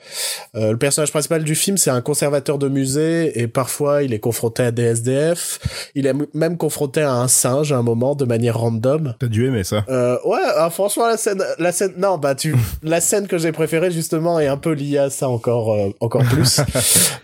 Euh, 0.55 0.73
le 0.73 0.77
personnage 0.79 1.11
principal 1.11 1.45
du 1.45 1.55
film, 1.55 1.77
c'est 1.77 1.91
un 1.91 2.01
conservateur 2.01 2.59
de 2.59 2.69
musée 2.69 3.39
et 3.41 3.49
parfois 3.49 4.03
il 4.03 4.13
est 4.13 4.19
confronté 4.19 4.63
à 4.63 4.71
des 4.71 4.83
SDF. 4.83 5.61
Il 5.95 6.07
est 6.07 6.15
même 6.35 6.57
confronté 6.57 7.03
à 7.03 7.15
un 7.15 7.29
singe 7.29 7.73
à 7.73 7.77
un 7.77 7.83
moment 7.83 8.15
de 8.15 8.25
manière 8.25 8.59
random. 8.59 9.15
T'as 9.19 9.27
dû 9.27 9.47
aimer 9.47 9.65
ça. 9.65 9.85
Euh, 9.89 10.19
ouais, 10.25 10.39
ah, 10.57 10.71
franchement 10.71 11.07
la 11.07 11.17
scène, 11.17 11.43
la 11.59 11.73
scène, 11.73 11.95
non 11.99 12.19
bah 12.19 12.35
tu, 12.35 12.55
la 12.83 13.01
scène 13.01 13.27
que 13.27 13.39
j'ai 13.39 13.53
préférée 13.53 13.91
justement 13.91 14.41
est 14.41 14.47
un 14.47 14.57
peu 14.57 14.73
liée 14.73 14.99
à 14.99 15.11
ça 15.11 15.29
encore, 15.29 15.73
euh, 15.73 15.91
encore 16.01 16.25
plus. 16.25 16.61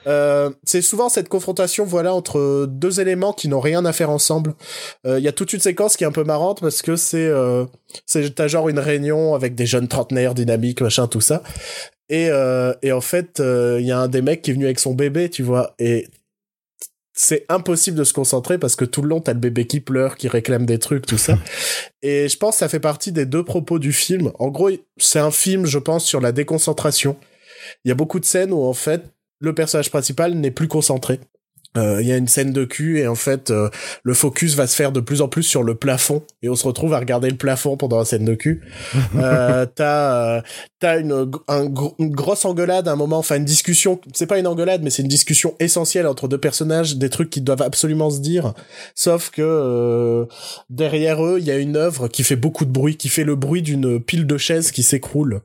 Euh, 0.06 0.50
c'est 0.64 0.82
souvent 0.82 1.08
cette 1.08 1.28
confrontation, 1.28 1.84
voilà, 1.84 2.14
entre 2.14 2.66
deux 2.66 3.00
éléments 3.00 3.32
qui 3.32 3.48
n'ont 3.48 3.60
rien 3.60 3.84
à 3.84 3.92
faire 3.92 4.10
ensemble. 4.10 4.54
Euh, 5.06 5.18
Il 5.18 5.24
y 5.24 5.28
a 5.28 5.32
toute 5.32 5.52
une 5.52 5.60
séquence 5.60 5.96
qui 5.96 6.04
est 6.04 6.06
un 6.06 6.12
peu 6.12 6.24
marrante 6.24 6.60
parce 6.60 6.82
que 6.82 6.96
c'est, 6.96 7.26
euh, 7.26 7.64
c'est 8.06 8.34
t'as 8.34 8.48
genre 8.48 8.68
une 8.68 8.78
réunion 8.78 9.34
avec 9.34 9.54
des 9.54 9.66
jeunes 9.66 9.88
trentenaires 9.88 10.34
dynamiques, 10.34 10.80
machin, 10.80 11.06
tout 11.06 11.20
ça. 11.20 11.42
Et, 12.08 12.28
euh, 12.30 12.74
et 12.82 12.92
en 12.92 13.00
fait, 13.00 13.40
euh, 13.40 13.78
il 13.80 13.86
y 13.86 13.92
a 13.92 13.98
un 13.98 14.08
des 14.08 14.22
mecs 14.22 14.42
qui 14.42 14.50
est 14.50 14.54
venu 14.54 14.64
avec 14.64 14.80
son 14.80 14.94
bébé, 14.94 15.30
tu 15.30 15.42
vois, 15.42 15.74
et 15.78 16.08
c'est 17.12 17.44
impossible 17.50 17.98
de 17.98 18.04
se 18.04 18.14
concentrer 18.14 18.56
parce 18.56 18.76
que 18.76 18.84
tout 18.84 19.02
le 19.02 19.08
long, 19.08 19.20
t'as 19.20 19.34
le 19.34 19.38
bébé 19.38 19.66
qui 19.66 19.80
pleure, 19.80 20.16
qui 20.16 20.26
réclame 20.26 20.64
des 20.64 20.78
trucs, 20.78 21.06
tout 21.06 21.18
ça. 21.18 21.38
Et 22.02 22.28
je 22.28 22.36
pense 22.38 22.54
que 22.54 22.60
ça 22.60 22.68
fait 22.68 22.80
partie 22.80 23.12
des 23.12 23.26
deux 23.26 23.44
propos 23.44 23.78
du 23.78 23.92
film. 23.92 24.32
En 24.38 24.48
gros, 24.48 24.70
c'est 24.96 25.18
un 25.18 25.30
film, 25.30 25.66
je 25.66 25.78
pense, 25.78 26.04
sur 26.06 26.20
la 26.20 26.32
déconcentration. 26.32 27.16
Il 27.84 27.88
y 27.88 27.92
a 27.92 27.94
beaucoup 27.94 28.20
de 28.20 28.24
scènes 28.24 28.52
où, 28.52 28.62
en 28.62 28.72
fait, 28.72 29.02
le 29.38 29.54
personnage 29.54 29.90
principal 29.90 30.34
n'est 30.34 30.50
plus 30.50 30.68
concentré. 30.68 31.20
Euh, 31.76 32.00
Il 32.02 32.08
y 32.08 32.12
a 32.12 32.16
une 32.16 32.26
scène 32.26 32.52
de 32.52 32.64
cul 32.64 32.98
et 32.98 33.06
en 33.06 33.14
fait 33.14 33.50
euh, 33.50 33.68
le 34.02 34.14
focus 34.14 34.54
va 34.54 34.66
se 34.66 34.74
faire 34.74 34.90
de 34.90 34.98
plus 34.98 35.22
en 35.22 35.28
plus 35.28 35.44
sur 35.44 35.62
le 35.62 35.76
plafond 35.76 36.22
et 36.42 36.48
on 36.48 36.56
se 36.56 36.66
retrouve 36.66 36.94
à 36.94 36.98
regarder 36.98 37.30
le 37.30 37.36
plafond 37.36 37.76
pendant 37.76 37.98
la 37.98 38.04
scène 38.04 38.24
de 38.24 38.34
cul. 38.34 38.62
euh, 39.16 39.66
t'as 39.72 40.38
euh, 40.38 40.40
t'as 40.80 40.98
une, 40.98 41.30
un 41.46 41.72
une 41.98 42.10
grosse 42.10 42.44
engueulade 42.44 42.88
à 42.88 42.92
un 42.92 42.96
moment, 42.96 43.18
enfin 43.18 43.36
une 43.36 43.44
discussion. 43.44 44.00
C'est 44.14 44.26
pas 44.26 44.38
une 44.38 44.46
engueulade, 44.46 44.82
mais 44.82 44.90
c'est 44.90 45.02
une 45.02 45.08
discussion 45.08 45.54
essentielle 45.60 46.06
entre 46.06 46.26
deux 46.26 46.38
personnages, 46.38 46.96
des 46.96 47.10
trucs 47.10 47.30
qui 47.30 47.40
doivent 47.40 47.62
absolument 47.62 48.10
se 48.10 48.20
dire. 48.20 48.52
Sauf 48.94 49.30
que 49.30 49.42
euh, 49.42 50.24
derrière 50.70 51.24
eux, 51.24 51.36
il 51.38 51.46
y 51.46 51.50
a 51.50 51.56
une 51.56 51.76
œuvre 51.76 52.08
qui 52.08 52.24
fait 52.24 52.36
beaucoup 52.36 52.64
de 52.64 52.72
bruit, 52.72 52.96
qui 52.96 53.08
fait 53.08 53.24
le 53.24 53.36
bruit 53.36 53.62
d'une 53.62 54.00
pile 54.00 54.26
de 54.26 54.38
chaises 54.38 54.72
qui 54.72 54.82
s'écroule. 54.82 55.42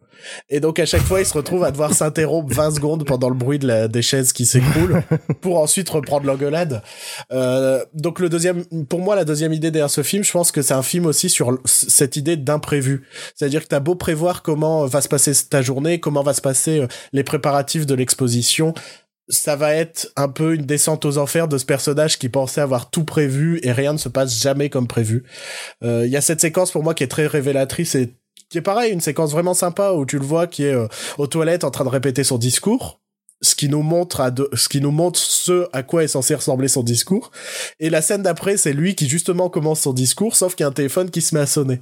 Et 0.49 0.59
donc 0.59 0.79
à 0.79 0.85
chaque 0.85 1.01
fois, 1.01 1.19
ils 1.19 1.25
se 1.25 1.33
retrouvent 1.33 1.65
à 1.65 1.71
devoir 1.71 1.93
s'interrompre 1.93 2.53
20 2.53 2.71
secondes 2.71 3.05
pendant 3.05 3.29
le 3.29 3.35
bruit 3.35 3.59
de 3.59 3.67
la, 3.67 3.87
des 3.87 4.01
chaises 4.01 4.33
qui 4.33 4.45
s'écroulent 4.45 5.03
pour 5.41 5.59
ensuite 5.59 5.89
reprendre 5.89 6.14
l'engueulade. 6.23 6.81
Euh, 7.31 7.83
donc 7.93 8.19
le 8.19 8.29
deuxième, 8.29 8.65
pour 8.85 9.01
moi, 9.01 9.15
la 9.15 9.25
deuxième 9.25 9.53
idée 9.53 9.71
derrière 9.71 9.89
ce 9.89 10.03
film, 10.03 10.23
je 10.23 10.31
pense 10.31 10.51
que 10.51 10.61
c'est 10.61 10.73
un 10.73 10.83
film 10.83 11.05
aussi 11.05 11.29
sur 11.29 11.59
cette 11.65 12.15
idée 12.15 12.37
d'imprévu. 12.37 13.07
C'est-à-dire 13.35 13.63
que 13.63 13.67
t'as 13.67 13.79
beau 13.79 13.95
prévoir 13.95 14.41
comment 14.41 14.85
va 14.85 15.01
se 15.01 15.09
passer 15.09 15.33
ta 15.49 15.61
journée, 15.61 15.99
comment 15.99 16.23
va 16.23 16.33
se 16.33 16.41
passer 16.41 16.79
euh, 16.79 16.87
les 17.13 17.23
préparatifs 17.23 17.85
de 17.85 17.95
l'exposition, 17.95 18.73
ça 19.27 19.55
va 19.55 19.73
être 19.73 20.11
un 20.15 20.27
peu 20.27 20.53
une 20.53 20.65
descente 20.65 21.05
aux 21.05 21.17
enfers 21.17 21.47
de 21.47 21.57
ce 21.57 21.65
personnage 21.65 22.19
qui 22.19 22.29
pensait 22.29 22.61
avoir 22.61 22.89
tout 22.89 23.03
prévu 23.03 23.59
et 23.63 23.71
rien 23.71 23.93
ne 23.93 23.97
se 23.97 24.09
passe 24.09 24.39
jamais 24.39 24.69
comme 24.69 24.87
prévu. 24.87 25.23
Euh, 25.83 26.03
Il 26.05 26.11
y 26.11 26.17
a 26.17 26.21
cette 26.21 26.41
séquence 26.41 26.71
pour 26.71 26.83
moi 26.83 26.93
qui 26.93 27.03
est 27.03 27.07
très 27.07 27.27
révélatrice 27.27 27.95
et 27.95 28.15
qui 28.49 28.59
est 28.59 28.61
pareil, 28.61 28.93
une 28.93 29.01
séquence 29.01 29.31
vraiment 29.31 29.53
sympa 29.53 29.91
où 29.91 30.05
tu 30.05 30.19
le 30.19 30.25
vois 30.25 30.47
qui 30.47 30.63
est 30.63 30.73
euh, 30.73 30.87
aux 31.17 31.27
toilettes 31.27 31.63
en 31.63 31.71
train 31.71 31.85
de 31.85 31.89
répéter 31.89 32.23
son 32.23 32.37
discours 32.37 33.01
ce 33.41 33.55
qui 33.55 33.69
nous 33.69 33.81
montre 33.81 34.21
à 34.21 34.31
ce 34.53 34.69
qui 34.69 34.81
nous 34.81 34.91
montre 34.91 35.19
ce 35.19 35.67
à 35.73 35.83
quoi 35.83 36.03
est 36.03 36.07
censé 36.07 36.35
ressembler 36.35 36.67
son 36.67 36.83
discours. 36.83 37.31
Et 37.79 37.89
la 37.89 38.01
scène 38.01 38.23
d'après 38.23 38.57
c'est 38.57 38.73
lui 38.73 38.95
qui 38.95 39.07
justement 39.07 39.49
commence 39.49 39.81
son 39.81 39.93
discours 39.93 40.35
sauf 40.35 40.55
qu'il 40.55 40.63
y 40.63 40.65
a 40.65 40.69
un 40.69 40.73
téléphone 40.73 41.09
qui 41.09 41.21
se 41.21 41.35
met 41.35 41.41
à 41.41 41.45
sonner. 41.45 41.81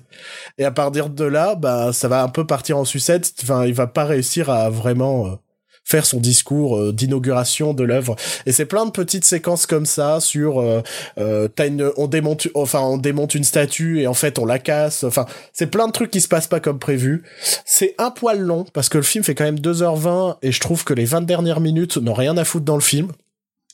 Et 0.57 0.65
à 0.65 0.71
partir 0.71 1.09
de 1.09 1.25
là 1.25 1.55
bah 1.55 1.93
ça 1.93 2.07
va 2.07 2.23
un 2.23 2.29
peu 2.29 2.45
partir 2.45 2.77
en 2.77 2.85
sucette. 2.85 3.33
Enfin 3.43 3.65
il 3.65 3.73
va 3.73 3.87
pas 3.87 4.05
réussir 4.05 4.49
à 4.49 4.69
vraiment 4.69 5.27
euh, 5.27 5.35
faire 5.84 6.06
son 6.06 6.19
discours 6.19 6.78
euh, 6.78 6.93
d'inauguration 6.93 7.74
de 7.74 7.84
l'œuvre 7.84 8.15
et 8.46 8.52
c'est 8.52 8.65
plein 8.65 8.86
de 8.86 8.91
petites 8.91 9.26
séquences 9.26 9.65
comme 9.65 9.86
ça 9.86 10.19
sur 10.19 10.60
euh, 10.60 10.82
euh, 11.17 11.48
une 11.60 11.91
on 11.98 12.08
démonte 12.08 12.48
enfin 12.54 12.80
on 12.80 12.98
démonte 12.98 13.36
une 13.36 13.43
statue 13.43 14.02
et 14.02 14.08
en 14.08 14.13
fait 14.13 14.39
on 14.39 14.46
la 14.46 14.60
casse 14.60 15.04
enfin 15.04 15.26
c'est 15.52 15.67
plein 15.67 15.88
de 15.88 15.91
trucs 15.91 16.12
qui 16.12 16.22
se 16.22 16.28
passent 16.28 16.48
pas 16.48 16.60
comme 16.60 16.80
prévu 16.80 17.24
c'est 17.65 17.96
un 17.98 18.12
poil 18.12 18.39
long 18.39 18.65
parce 18.74 18.89
que 18.89 18.98
le 18.98 19.04
film 19.04 19.24
fait 19.24 19.36
quand 19.36 19.43
même 19.43 19.60
2h20 19.60 20.38
et 20.41 20.52
je 20.52 20.60
trouve 20.60 20.84
que 20.84 20.93
les 20.93 21.06
20 21.06 21.22
dernières 21.22 21.60
minutes 21.60 21.98
n'ont 21.98 22.13
rien 22.13 22.38
à 22.38 22.46
foutre 22.46 22.65
dans 22.65 22.76
le 22.76 22.82
film. 22.82 23.12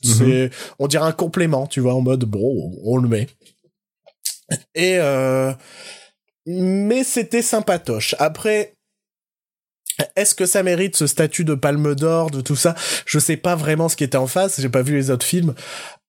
C'est, 0.02 0.50
on 0.78 0.86
dirait 0.86 1.04
un 1.04 1.12
complément, 1.12 1.66
tu 1.66 1.80
vois, 1.80 1.94
en 1.94 2.00
mode, 2.00 2.24
bon, 2.24 2.72
on 2.84 2.96
le 2.96 3.06
met. 3.08 3.28
Et, 4.74 4.96
euh, 4.98 5.52
mais 6.46 7.04
c'était 7.04 7.42
sympatoche. 7.42 8.14
Après, 8.18 8.74
est-ce 10.16 10.34
que 10.34 10.46
ça 10.46 10.62
mérite 10.62 10.96
ce 10.96 11.06
statut 11.06 11.44
de 11.44 11.54
palme 11.54 11.94
d'or, 11.94 12.30
de 12.30 12.40
tout 12.40 12.56
ça? 12.56 12.74
Je 13.06 13.18
sais 13.18 13.36
pas 13.36 13.54
vraiment 13.56 13.88
ce 13.88 13.96
qui 13.96 14.04
était 14.04 14.16
en 14.18 14.26
face, 14.26 14.60
j'ai 14.60 14.68
pas 14.68 14.82
vu 14.82 14.94
les 14.96 15.10
autres 15.10 15.26
films. 15.26 15.54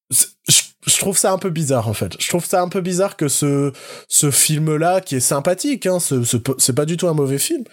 Je, 0.10 0.98
trouve 1.00 1.18
ça 1.18 1.32
un 1.32 1.38
peu 1.38 1.50
bizarre, 1.52 1.88
en 1.88 1.94
fait. 1.94 2.14
Je 2.20 2.28
trouve 2.28 2.46
ça 2.46 2.62
un 2.62 2.68
peu 2.70 2.82
bizarre 2.82 3.16
que 3.16 3.28
ce, 3.28 3.72
ce 4.08 4.32
film-là, 4.32 5.00
qui 5.02 5.16
est 5.16 5.20
sympathique, 5.20 5.86
hein, 5.86 6.00
ce- 6.00 6.24
ce- 6.24 6.72
pas 6.72 6.86
du 6.86 6.98
tout 6.98 7.08
un 7.08 7.14
mauvais 7.14 7.38
film, 7.38 7.64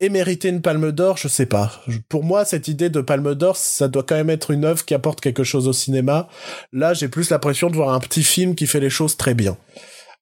et 0.00 0.08
mériter 0.08 0.48
une 0.48 0.62
palme 0.62 0.92
d'or, 0.92 1.18
je 1.18 1.28
sais 1.28 1.44
pas. 1.44 1.82
Pour 2.08 2.24
moi, 2.24 2.46
cette 2.46 2.68
idée 2.68 2.88
de 2.88 3.02
palme 3.02 3.34
d'or, 3.34 3.56
ça 3.56 3.86
doit 3.86 4.02
quand 4.02 4.14
même 4.14 4.30
être 4.30 4.50
une 4.50 4.64
œuvre 4.64 4.84
qui 4.84 4.94
apporte 4.94 5.20
quelque 5.20 5.44
chose 5.44 5.68
au 5.68 5.74
cinéma. 5.74 6.26
Là, 6.72 6.94
j'ai 6.94 7.08
plus 7.08 7.28
l'impression 7.28 7.68
de 7.68 7.76
voir 7.76 7.90
un 7.92 8.00
petit 8.00 8.22
film 8.24 8.54
qui 8.54 8.66
fait 8.66 8.80
les 8.80 8.88
choses 8.90 9.18
très 9.18 9.34
bien. 9.34 9.58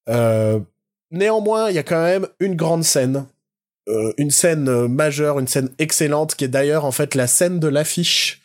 Euh, 0.08 0.58
néanmoins, 1.12 1.70
il 1.70 1.76
y 1.76 1.78
a 1.78 1.84
quand 1.84 2.02
même 2.02 2.26
une 2.40 2.56
grande 2.56 2.82
scène. 2.82 3.26
Euh, 3.88 4.12
une 4.18 4.30
scène 4.30 4.68
euh, 4.68 4.86
majeure, 4.86 5.38
une 5.38 5.48
scène 5.48 5.70
excellente, 5.78 6.34
qui 6.34 6.44
est 6.44 6.48
d'ailleurs 6.48 6.84
en 6.84 6.92
fait 6.92 7.14
la 7.14 7.26
scène 7.26 7.58
de 7.58 7.68
l'affiche. 7.68 8.42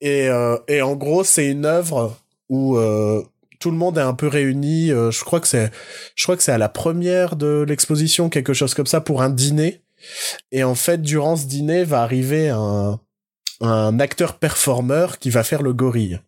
Et, 0.00 0.28
euh, 0.28 0.56
et 0.68 0.80
en 0.80 0.94
gros, 0.96 1.24
c'est 1.24 1.46
une 1.50 1.66
œuvre 1.66 2.16
où 2.48 2.78
euh, 2.78 3.22
tout 3.60 3.70
le 3.70 3.76
monde 3.76 3.98
est 3.98 4.02
un 4.02 4.14
peu 4.14 4.28
réuni. 4.28 4.88
je 4.88 5.24
crois 5.24 5.40
que 5.40 5.48
c'est, 5.48 5.70
je 6.14 6.22
crois 6.22 6.36
que 6.36 6.42
c'est 6.42 6.52
à 6.52 6.58
la 6.58 6.68
première 6.68 7.36
de 7.36 7.64
l'exposition, 7.68 8.28
quelque 8.28 8.54
chose 8.54 8.74
comme 8.74 8.86
ça, 8.86 9.00
pour 9.00 9.22
un 9.22 9.30
dîner. 9.30 9.82
Et 10.52 10.64
en 10.64 10.74
fait, 10.74 11.02
durant 11.02 11.36
ce 11.36 11.46
dîner, 11.46 11.84
va 11.84 12.02
arriver 12.02 12.50
un, 12.50 13.00
un 13.60 13.98
acteur 14.00 14.38
performeur 14.38 15.18
qui 15.18 15.30
va 15.30 15.42
faire 15.42 15.62
le 15.62 15.72
gorille. 15.72 16.20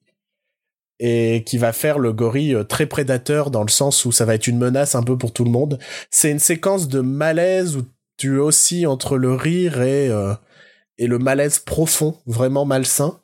Et 1.01 1.45
qui 1.47 1.59
va 1.59 1.73
faire 1.73 1.99
le 1.99 2.13
gorille 2.13 2.57
très 2.69 2.87
prédateur 2.87 3.51
dans 3.51 3.63
le 3.63 3.71
sens 3.71 4.05
où 4.05 4.11
ça 4.11 4.25
va 4.25 4.35
être 4.35 4.49
une 4.49 4.59
menace 4.59 4.97
un 4.97 5.03
peu 5.03 5.17
pour 5.17 5.33
tout 5.33 5.45
le 5.45 5.51
monde. 5.51 5.79
C'est 6.11 6.31
une 6.31 6.41
séquence 6.41 6.89
de 6.89 7.01
malaise 7.01 7.77
où 7.77 7.85
tu 8.19 8.39
oscilles 8.39 8.87
entre 8.87 9.17
le 9.17 9.33
rire 9.33 9.81
et, 9.81 10.11
euh, 10.11 10.35
et 10.99 11.07
le 11.07 11.19
malaise 11.19 11.59
profond, 11.59 12.17
vraiment 12.27 12.67
malsain. 12.67 13.19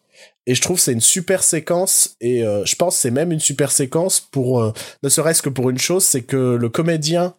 Et 0.46 0.54
je 0.54 0.60
trouve 0.60 0.78
c'est 0.78 0.92
une 0.92 1.00
super 1.00 1.42
séquence 1.42 2.16
et 2.20 2.44
euh, 2.44 2.64
je 2.66 2.76
pense 2.76 2.96
c'est 2.96 3.10
même 3.10 3.32
une 3.32 3.40
super 3.40 3.72
séquence 3.72 4.20
pour 4.20 4.62
euh, 4.62 4.72
ne 5.02 5.08
serait-ce 5.08 5.40
que 5.40 5.48
pour 5.48 5.70
une 5.70 5.78
chose, 5.78 6.04
c'est 6.04 6.22
que 6.22 6.56
le 6.56 6.68
comédien 6.68 7.34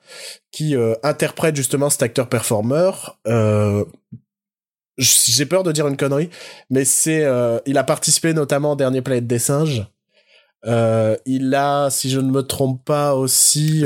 qui 0.52 0.76
euh, 0.76 0.96
interprète 1.04 1.56
justement 1.56 1.90
cet 1.90 2.02
acteur 2.02 2.28
performeur, 2.28 3.20
j'ai 4.98 5.46
peur 5.46 5.64
de 5.64 5.72
dire 5.72 5.88
une 5.88 5.98
connerie, 5.98 6.30
mais 6.70 6.86
c'est 6.86 7.26
il 7.66 7.78
a 7.78 7.84
participé 7.84 8.34
notamment 8.34 8.72
au 8.72 8.76
dernier 8.76 9.02
Planète 9.02 9.28
des 9.28 9.40
singes. 9.40 9.86
il 10.66 11.54
a, 11.56 11.90
si 11.92 12.10
je 12.10 12.20
ne 12.20 12.32
me 12.32 12.42
trompe 12.42 12.84
pas, 12.84 13.14
aussi. 13.14 13.84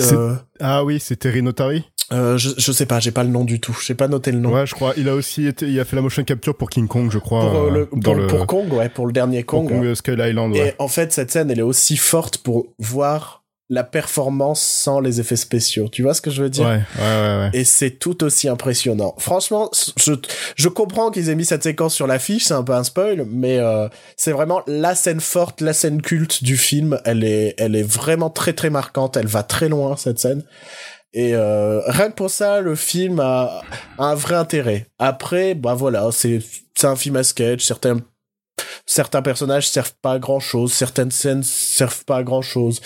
Ah 0.60 0.86
oui, 0.86 0.99
c'est 0.99 1.17
Terry 1.17 1.41
Notary? 1.41 1.84
Euh, 2.11 2.37
je, 2.37 2.49
je 2.57 2.71
sais 2.71 2.85
pas, 2.85 2.99
j'ai 2.99 3.11
pas 3.11 3.23
le 3.23 3.29
nom 3.29 3.43
du 3.45 3.59
tout. 3.59 3.77
J'ai 3.85 3.95
pas 3.95 4.07
noté 4.07 4.31
le 4.31 4.39
nom. 4.39 4.53
Ouais, 4.53 4.65
je 4.65 4.73
crois. 4.73 4.93
Il 4.97 5.07
a 5.09 5.15
aussi 5.15 5.45
été, 5.45 5.67
il 5.67 5.79
a 5.79 5.85
fait 5.85 5.95
la 5.95 6.01
motion 6.01 6.23
capture 6.23 6.55
pour 6.55 6.69
King 6.69 6.87
Kong, 6.87 7.09
je 7.11 7.19
crois. 7.19 7.41
Pour, 7.41 7.59
euh, 7.59 7.69
le, 7.69 7.85
pour, 7.85 8.15
le... 8.15 8.27
pour, 8.27 8.47
Kong, 8.47 8.73
ouais, 8.73 8.89
pour 8.89 9.05
le 9.05 9.13
dernier 9.13 9.43
Kong. 9.43 9.67
Pour 9.67 9.77
Kong 9.77 9.85
euh, 9.85 9.95
Skull 9.95 10.19
Island, 10.19 10.53
ouais. 10.53 10.69
Et 10.69 10.73
en 10.79 10.87
fait, 10.87 11.13
cette 11.13 11.31
scène, 11.31 11.51
elle 11.51 11.59
est 11.59 11.63
aussi 11.63 11.97
forte 11.97 12.39
pour 12.39 12.67
voir 12.79 13.43
la 13.71 13.83
performance 13.83 14.59
sans 14.59 14.99
les 14.99 15.19
effets 15.19 15.35
spéciaux. 15.35 15.89
Tu 15.89 16.01
vois 16.01 16.15
ce 16.15 16.21
que 16.21 16.31
je 16.31 16.41
veux 16.41 16.49
dire? 16.49 16.65
Ouais, 16.65 16.81
ouais, 16.97 17.03
ouais, 17.03 17.37
ouais. 17.37 17.49
Et 17.53 17.63
c'est 17.63 17.91
tout 17.91 18.23
aussi 18.23 18.49
impressionnant. 18.49 19.13
Franchement, 19.19 19.69
je, 19.95 20.13
je 20.55 20.69
comprends 20.69 21.11
qu'ils 21.11 21.29
aient 21.29 21.35
mis 21.35 21.45
cette 21.45 21.61
séquence 21.61 21.93
sur 21.93 22.07
l'affiche, 22.07 22.45
c'est 22.45 22.55
un 22.55 22.63
peu 22.63 22.73
un 22.73 22.83
spoil, 22.83 23.27
mais 23.29 23.59
euh, 23.59 23.87
c'est 24.17 24.31
vraiment 24.31 24.63
la 24.65 24.95
scène 24.95 25.19
forte, 25.19 25.61
la 25.61 25.73
scène 25.73 26.01
culte 26.01 26.43
du 26.43 26.57
film. 26.57 26.99
Elle 27.05 27.23
est, 27.23 27.53
elle 27.59 27.75
est 27.75 27.83
vraiment 27.83 28.31
très 28.31 28.53
très 28.53 28.71
marquante. 28.71 29.17
Elle 29.17 29.27
va 29.27 29.43
très 29.43 29.69
loin 29.69 29.95
cette 29.97 30.17
scène. 30.17 30.41
Et 31.13 31.33
euh, 31.33 31.81
rien 31.87 32.09
que 32.09 32.15
pour 32.15 32.29
ça, 32.29 32.61
le 32.61 32.75
film 32.75 33.19
a, 33.19 33.61
un 33.97 34.15
vrai 34.15 34.35
intérêt. 34.35 34.87
Après, 34.99 35.55
bah 35.55 35.73
voilà, 35.73 36.09
c'est 36.11 36.39
c'est 36.75 36.87
un 36.87 36.95
film 36.95 37.15
à 37.15 37.23
sketch. 37.23 37.63
Certains 37.63 37.99
certains 38.85 39.21
personnages 39.21 39.69
servent 39.69 39.93
pas 40.01 40.13
à 40.13 40.19
grand 40.19 40.39
chose, 40.39 40.73
certaines 40.73 41.11
scènes 41.11 41.43
servent 41.43 42.05
pas 42.05 42.17
à 42.17 42.23
grand 42.23 42.41
chose. 42.41 42.81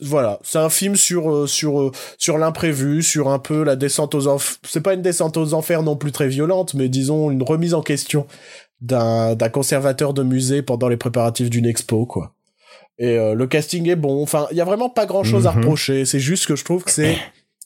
voilà, 0.00 0.40
c'est 0.42 0.58
un 0.58 0.68
film 0.68 0.96
sur 0.96 1.30
euh, 1.32 1.46
sur 1.46 1.80
euh, 1.80 1.92
sur 2.18 2.38
l'imprévu, 2.38 3.02
sur 3.02 3.28
un 3.28 3.38
peu 3.38 3.64
la 3.64 3.76
descente 3.76 4.14
aux 4.14 4.26
enfers. 4.26 4.58
C'est 4.64 4.80
pas 4.80 4.94
une 4.94 5.02
descente 5.02 5.36
aux 5.36 5.54
enfers 5.54 5.82
non 5.82 5.96
plus 5.96 6.12
très 6.12 6.28
violente, 6.28 6.74
mais 6.74 6.88
disons 6.88 7.30
une 7.30 7.42
remise 7.42 7.74
en 7.74 7.82
question 7.82 8.26
d'un 8.80 9.34
d'un 9.34 9.48
conservateur 9.48 10.14
de 10.14 10.22
musée 10.22 10.62
pendant 10.62 10.88
les 10.88 10.96
préparatifs 10.96 11.50
d'une 11.50 11.66
expo, 11.66 12.06
quoi. 12.06 12.34
Et 12.98 13.18
euh, 13.18 13.34
le 13.34 13.46
casting 13.46 13.88
est 13.88 13.96
bon. 13.96 14.22
Enfin, 14.22 14.46
il 14.50 14.56
y 14.56 14.60
a 14.60 14.64
vraiment 14.64 14.88
pas 14.88 15.06
grand 15.06 15.24
chose 15.24 15.46
à 15.46 15.52
mhm. 15.52 15.58
reprocher. 15.58 16.04
C'est 16.04 16.20
juste 16.20 16.46
que 16.46 16.56
je 16.56 16.64
trouve 16.64 16.84
que 16.84 16.90
c'est 16.90 17.18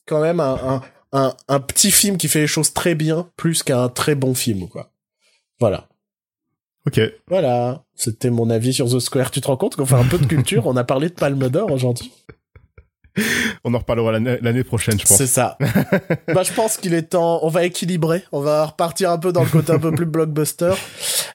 quand 0.07 0.21
même 0.21 0.41
un, 0.41 0.55
un, 0.55 0.83
un, 1.13 1.35
un, 1.49 1.61
petit 1.61 1.91
film 1.91 2.17
qui 2.17 2.29
fait 2.29 2.41
les 2.41 2.47
choses 2.47 2.73
très 2.73 2.95
bien, 2.95 3.29
plus 3.37 3.63
qu'un 3.63 3.89
très 3.89 4.15
bon 4.15 4.35
film, 4.35 4.69
quoi. 4.69 4.91
Voilà. 5.61 5.89
Ok. 6.87 7.01
Voilà. 7.27 7.85
C'était 7.95 8.31
mon 8.31 8.49
avis 8.49 8.73
sur 8.73 8.89
The 8.89 9.01
Square. 9.01 9.31
Tu 9.31 9.41
te 9.41 9.47
rends 9.47 9.57
compte 9.57 9.77
qu'on 9.77 9.85
fait 9.85 9.97
un 9.97 10.05
peu 10.05 10.19
de 10.19 10.27
culture? 10.27 10.67
On 10.67 10.77
a 10.77 10.85
parlé 10.85 11.09
de 11.09 11.15
Palme 11.15 11.49
d'Or 11.49 11.71
aujourd'hui. 11.71 12.13
On 13.65 13.75
en 13.75 13.79
reparlera 13.79 14.13
l'année 14.13 14.65
prochaine, 14.65 14.99
je 14.99 15.07
pense. 15.07 15.17
C'est 15.17 15.27
ça. 15.27 15.57
bah, 16.29 16.43
je 16.43 16.53
pense 16.53 16.77
qu'il 16.77 16.95
est 16.95 17.03
temps. 17.03 17.41
On 17.43 17.49
va 17.49 17.65
équilibrer. 17.65 18.25
On 18.33 18.41
va 18.41 18.67
repartir 18.67 19.11
un 19.11 19.19
peu 19.19 19.33
dans 19.33 19.43
le 19.43 19.49
côté 19.49 19.73
un 19.73 19.79
peu 19.79 19.93
plus 19.93 20.07
blockbuster. 20.07 20.73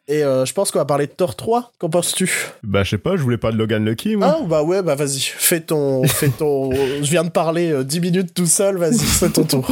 Et 0.07 0.23
euh, 0.23 0.45
je 0.45 0.53
pense 0.53 0.71
qu'on 0.71 0.79
va 0.79 0.85
parler 0.85 1.07
de 1.07 1.11
Thor 1.11 1.35
3. 1.35 1.71
Qu'en 1.79 1.89
penses-tu? 1.89 2.29
Bah, 2.63 2.83
je 2.83 2.91
sais 2.91 2.97
pas. 2.97 3.15
Je 3.15 3.21
voulais 3.21 3.37
pas 3.37 3.51
de 3.51 3.57
Logan 3.57 3.85
Lucky, 3.85 4.15
moi. 4.15 4.37
Ah, 4.39 4.45
bah 4.45 4.63
ouais, 4.63 4.81
bah 4.81 4.95
vas-y. 4.95 5.19
Fais 5.19 5.61
ton, 5.61 6.03
fais 6.03 6.29
ton. 6.29 6.71
je 6.73 7.09
viens 7.09 7.23
de 7.23 7.29
parler 7.29 7.71
euh, 7.71 7.83
10 7.83 7.99
minutes 8.01 8.33
tout 8.33 8.45
seul. 8.45 8.77
Vas-y, 8.77 8.97
c'est 8.97 9.33
ton 9.33 9.43
tour. 9.43 9.67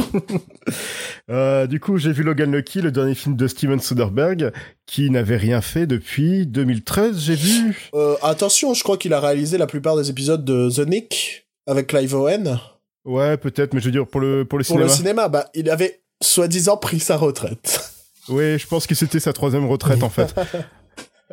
euh, 1.30 1.66
du 1.66 1.80
coup, 1.80 1.98
j'ai 1.98 2.12
vu 2.12 2.22
Logan 2.22 2.50
Lucky, 2.50 2.80
le 2.80 2.92
dernier 2.92 3.14
film 3.14 3.36
de 3.36 3.46
Steven 3.46 3.80
Soderbergh, 3.80 4.52
qui 4.86 5.10
n'avait 5.10 5.36
rien 5.36 5.60
fait 5.60 5.86
depuis 5.86 6.46
2013. 6.46 7.18
J'ai 7.18 7.34
vu. 7.34 7.90
Euh, 7.94 8.16
attention, 8.22 8.74
je 8.74 8.82
crois 8.82 8.96
qu'il 8.96 9.12
a 9.12 9.20
réalisé 9.20 9.58
la 9.58 9.66
plupart 9.66 9.96
des 9.96 10.10
épisodes 10.10 10.44
de 10.44 10.70
The 10.70 10.86
Nick 10.88 11.41
avec 11.66 11.88
Clive 11.88 12.14
Owen. 12.14 12.58
Ouais, 13.04 13.36
peut-être, 13.36 13.74
mais 13.74 13.80
je 13.80 13.86
veux 13.86 13.92
dire 13.92 14.06
pour 14.06 14.20
le 14.20 14.44
pour 14.44 14.58
le 14.58 14.64
cinéma. 14.64 14.84
Pour 14.84 14.90
le 14.90 14.96
cinéma, 14.96 15.28
bah 15.28 15.48
il 15.54 15.68
avait 15.70 16.02
soi-disant 16.22 16.76
pris 16.76 17.00
sa 17.00 17.16
retraite. 17.16 17.88
Oui, 18.28 18.56
je 18.56 18.68
pense 18.68 18.86
que 18.86 18.94
c'était 18.94 19.18
sa 19.18 19.32
troisième 19.32 19.66
retraite 19.66 20.02
en 20.04 20.08
fait. 20.08 20.32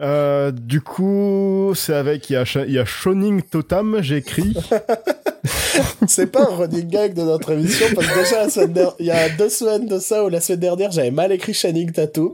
Euh, 0.01 0.51
du 0.51 0.79
coup, 0.79 1.73
c'est 1.75 1.93
avec 1.93 2.29
il 2.29 2.33
y 2.33 2.35
a, 2.37 2.45
il 2.65 2.71
y 2.71 2.79
a 2.79 2.85
Shoning 2.85 3.41
Totam, 3.41 3.97
j'ai 4.01 4.15
écrit. 4.15 4.55
c'est 6.07 6.31
pas 6.31 6.41
un 6.41 6.55
running 6.55 6.87
gag 6.87 7.13
de 7.13 7.21
notre 7.21 7.51
émission 7.51 7.85
parce 7.95 8.07
que 8.07 8.19
déjà 8.19 8.93
il 8.99 9.05
y 9.05 9.11
a 9.11 9.29
deux 9.29 9.49
semaines 9.49 9.87
de 9.87 9.99
ça 9.99 10.23
ou 10.23 10.29
la 10.29 10.41
semaine 10.41 10.59
dernière 10.59 10.91
j'avais 10.91 11.11
mal 11.11 11.31
écrit 11.31 11.53
Shining 11.53 11.91
Tattoo. 11.91 12.33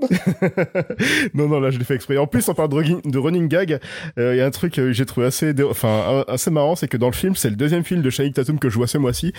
non 1.33 1.47
non 1.47 1.59
là 1.59 1.69
je 1.69 1.79
l'ai 1.79 1.85
fait 1.85 1.95
exprès. 1.95 2.17
En 2.17 2.27
plus 2.27 2.47
on 2.47 2.53
parle 2.53 2.69
de, 2.69 3.17
running 3.17 3.47
gag, 3.47 3.79
euh, 4.17 4.35
il 4.35 4.37
y 4.37 4.41
a 4.41 4.45
un 4.45 4.51
truc 4.51 4.73
que 4.73 4.91
j'ai 4.91 5.05
trouvé 5.05 5.27
assez 5.27 5.53
enfin 5.69 6.23
assez 6.27 6.51
marrant 6.51 6.75
c'est 6.75 6.87
que 6.87 6.97
dans 6.97 7.09
le 7.09 7.13
film 7.13 7.35
c'est 7.35 7.49
le 7.49 7.55
deuxième 7.55 7.83
film 7.83 8.01
de 8.01 8.09
Shining 8.09 8.33
Tatum 8.33 8.59
que 8.59 8.69
je 8.69 8.75
vois 8.75 8.87
ce 8.87 8.97
mois-ci 8.97 9.33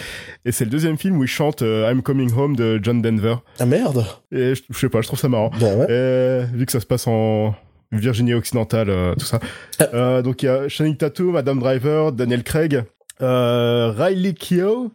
et 0.44 0.52
c'est 0.52 0.64
le 0.64 0.70
deuxième 0.70 0.98
film 0.98 1.18
où 1.18 1.24
il 1.24 1.28
chante 1.28 1.62
euh, 1.62 1.90
I'm 1.90 2.02
Coming 2.02 2.32
Home 2.36 2.56
de 2.56 2.80
John 2.82 3.02
Denver. 3.02 3.36
Ah 3.58 3.66
merde. 3.66 4.04
Et 4.32 4.54
je, 4.54 4.78
sais 4.78 4.88
pas 4.88 5.00
je 5.00 5.06
trouve 5.06 5.18
ça 5.18 5.28
marrant. 5.28 5.50
Ouais. 5.60 5.86
et, 5.90 6.44
vu 6.56 6.66
que 6.66 6.72
ça 6.72 6.80
se 6.80 6.86
passe 6.86 7.06
en 7.06 7.54
Virginie 7.92 8.34
occidentale, 8.34 8.90
euh, 8.90 9.14
tout 9.14 9.26
ça. 9.26 9.38
Euh, 9.80 10.22
donc 10.22 10.42
il 10.42 10.46
y 10.46 10.48
a 10.48 10.68
Channing 10.68 10.96
Tatum, 10.96 11.32
Madame 11.32 11.60
Driver, 11.60 12.12
Daniel 12.12 12.42
Craig, 12.42 12.84
euh, 13.22 13.90
Riley 13.90 14.34
Keough. 14.34 14.90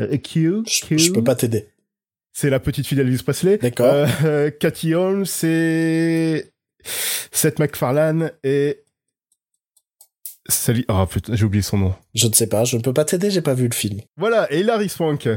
Euh, 0.00 0.16
Keough, 0.18 0.64
je, 0.66 0.96
je 0.96 1.12
peux 1.12 1.24
pas 1.24 1.34
t'aider. 1.34 1.68
C'est 2.32 2.50
la 2.50 2.60
petite 2.60 2.86
fille 2.86 2.96
d'Elvis 2.96 3.22
Presley. 3.22 3.58
D'accord. 3.58 4.06
Euh, 4.24 4.50
Cathy 4.60 4.94
Holmes, 4.94 5.26
c'est 5.26 6.52
Seth 7.32 7.58
MacFarlane 7.58 8.32
et 8.44 8.82
Salut. 10.50 10.84
Oh 10.88 11.06
putain, 11.06 11.34
j'ai 11.36 11.44
oublié 11.44 11.62
son 11.62 11.78
nom. 11.78 11.94
Je 12.14 12.26
ne 12.26 12.32
sais 12.32 12.48
pas, 12.48 12.64
je 12.64 12.76
ne 12.76 12.82
peux 12.82 12.92
pas 12.92 13.04
t'aider, 13.04 13.30
j'ai 13.30 13.42
pas 13.42 13.54
vu 13.54 13.68
le 13.68 13.74
film. 13.74 14.00
Voilà, 14.16 14.50
et 14.52 14.62
Larry 14.62 14.88
Swank. 14.88 15.28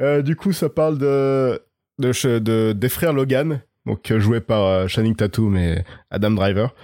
Euh, 0.00 0.22
du 0.22 0.36
coup, 0.36 0.52
ça 0.52 0.68
parle 0.68 0.98
de, 0.98 1.62
de, 1.98 2.38
de, 2.38 2.72
des 2.72 2.88
frères 2.88 3.12
Logan, 3.12 3.60
donc 3.86 4.10
euh, 4.10 4.20
joué 4.20 4.40
par 4.40 4.64
euh, 4.64 4.88
Channing 4.88 5.16
Tatum 5.16 5.56
et 5.56 5.82
Adam 6.10 6.30
Driver, 6.32 6.74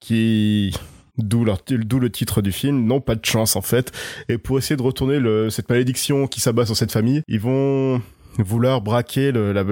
qui 0.00 0.74
d'où 1.18 1.44
d'où 1.68 1.98
le 1.98 2.10
titre 2.10 2.42
du 2.42 2.52
film, 2.52 2.84
n'ont 2.86 3.00
pas 3.00 3.14
de 3.14 3.24
chance 3.24 3.56
en 3.56 3.62
fait. 3.62 3.92
Et 4.28 4.38
pour 4.38 4.58
essayer 4.58 4.76
de 4.76 4.82
retourner 4.82 5.18
le, 5.18 5.50
cette 5.50 5.68
malédiction 5.68 6.26
qui 6.26 6.40
s'abat 6.40 6.66
sur 6.66 6.76
cette 6.76 6.92
famille, 6.92 7.22
ils 7.28 7.40
vont 7.40 8.00
vouloir 8.38 8.80
braquer 8.80 9.32
le, 9.32 9.52
la, 9.52 9.64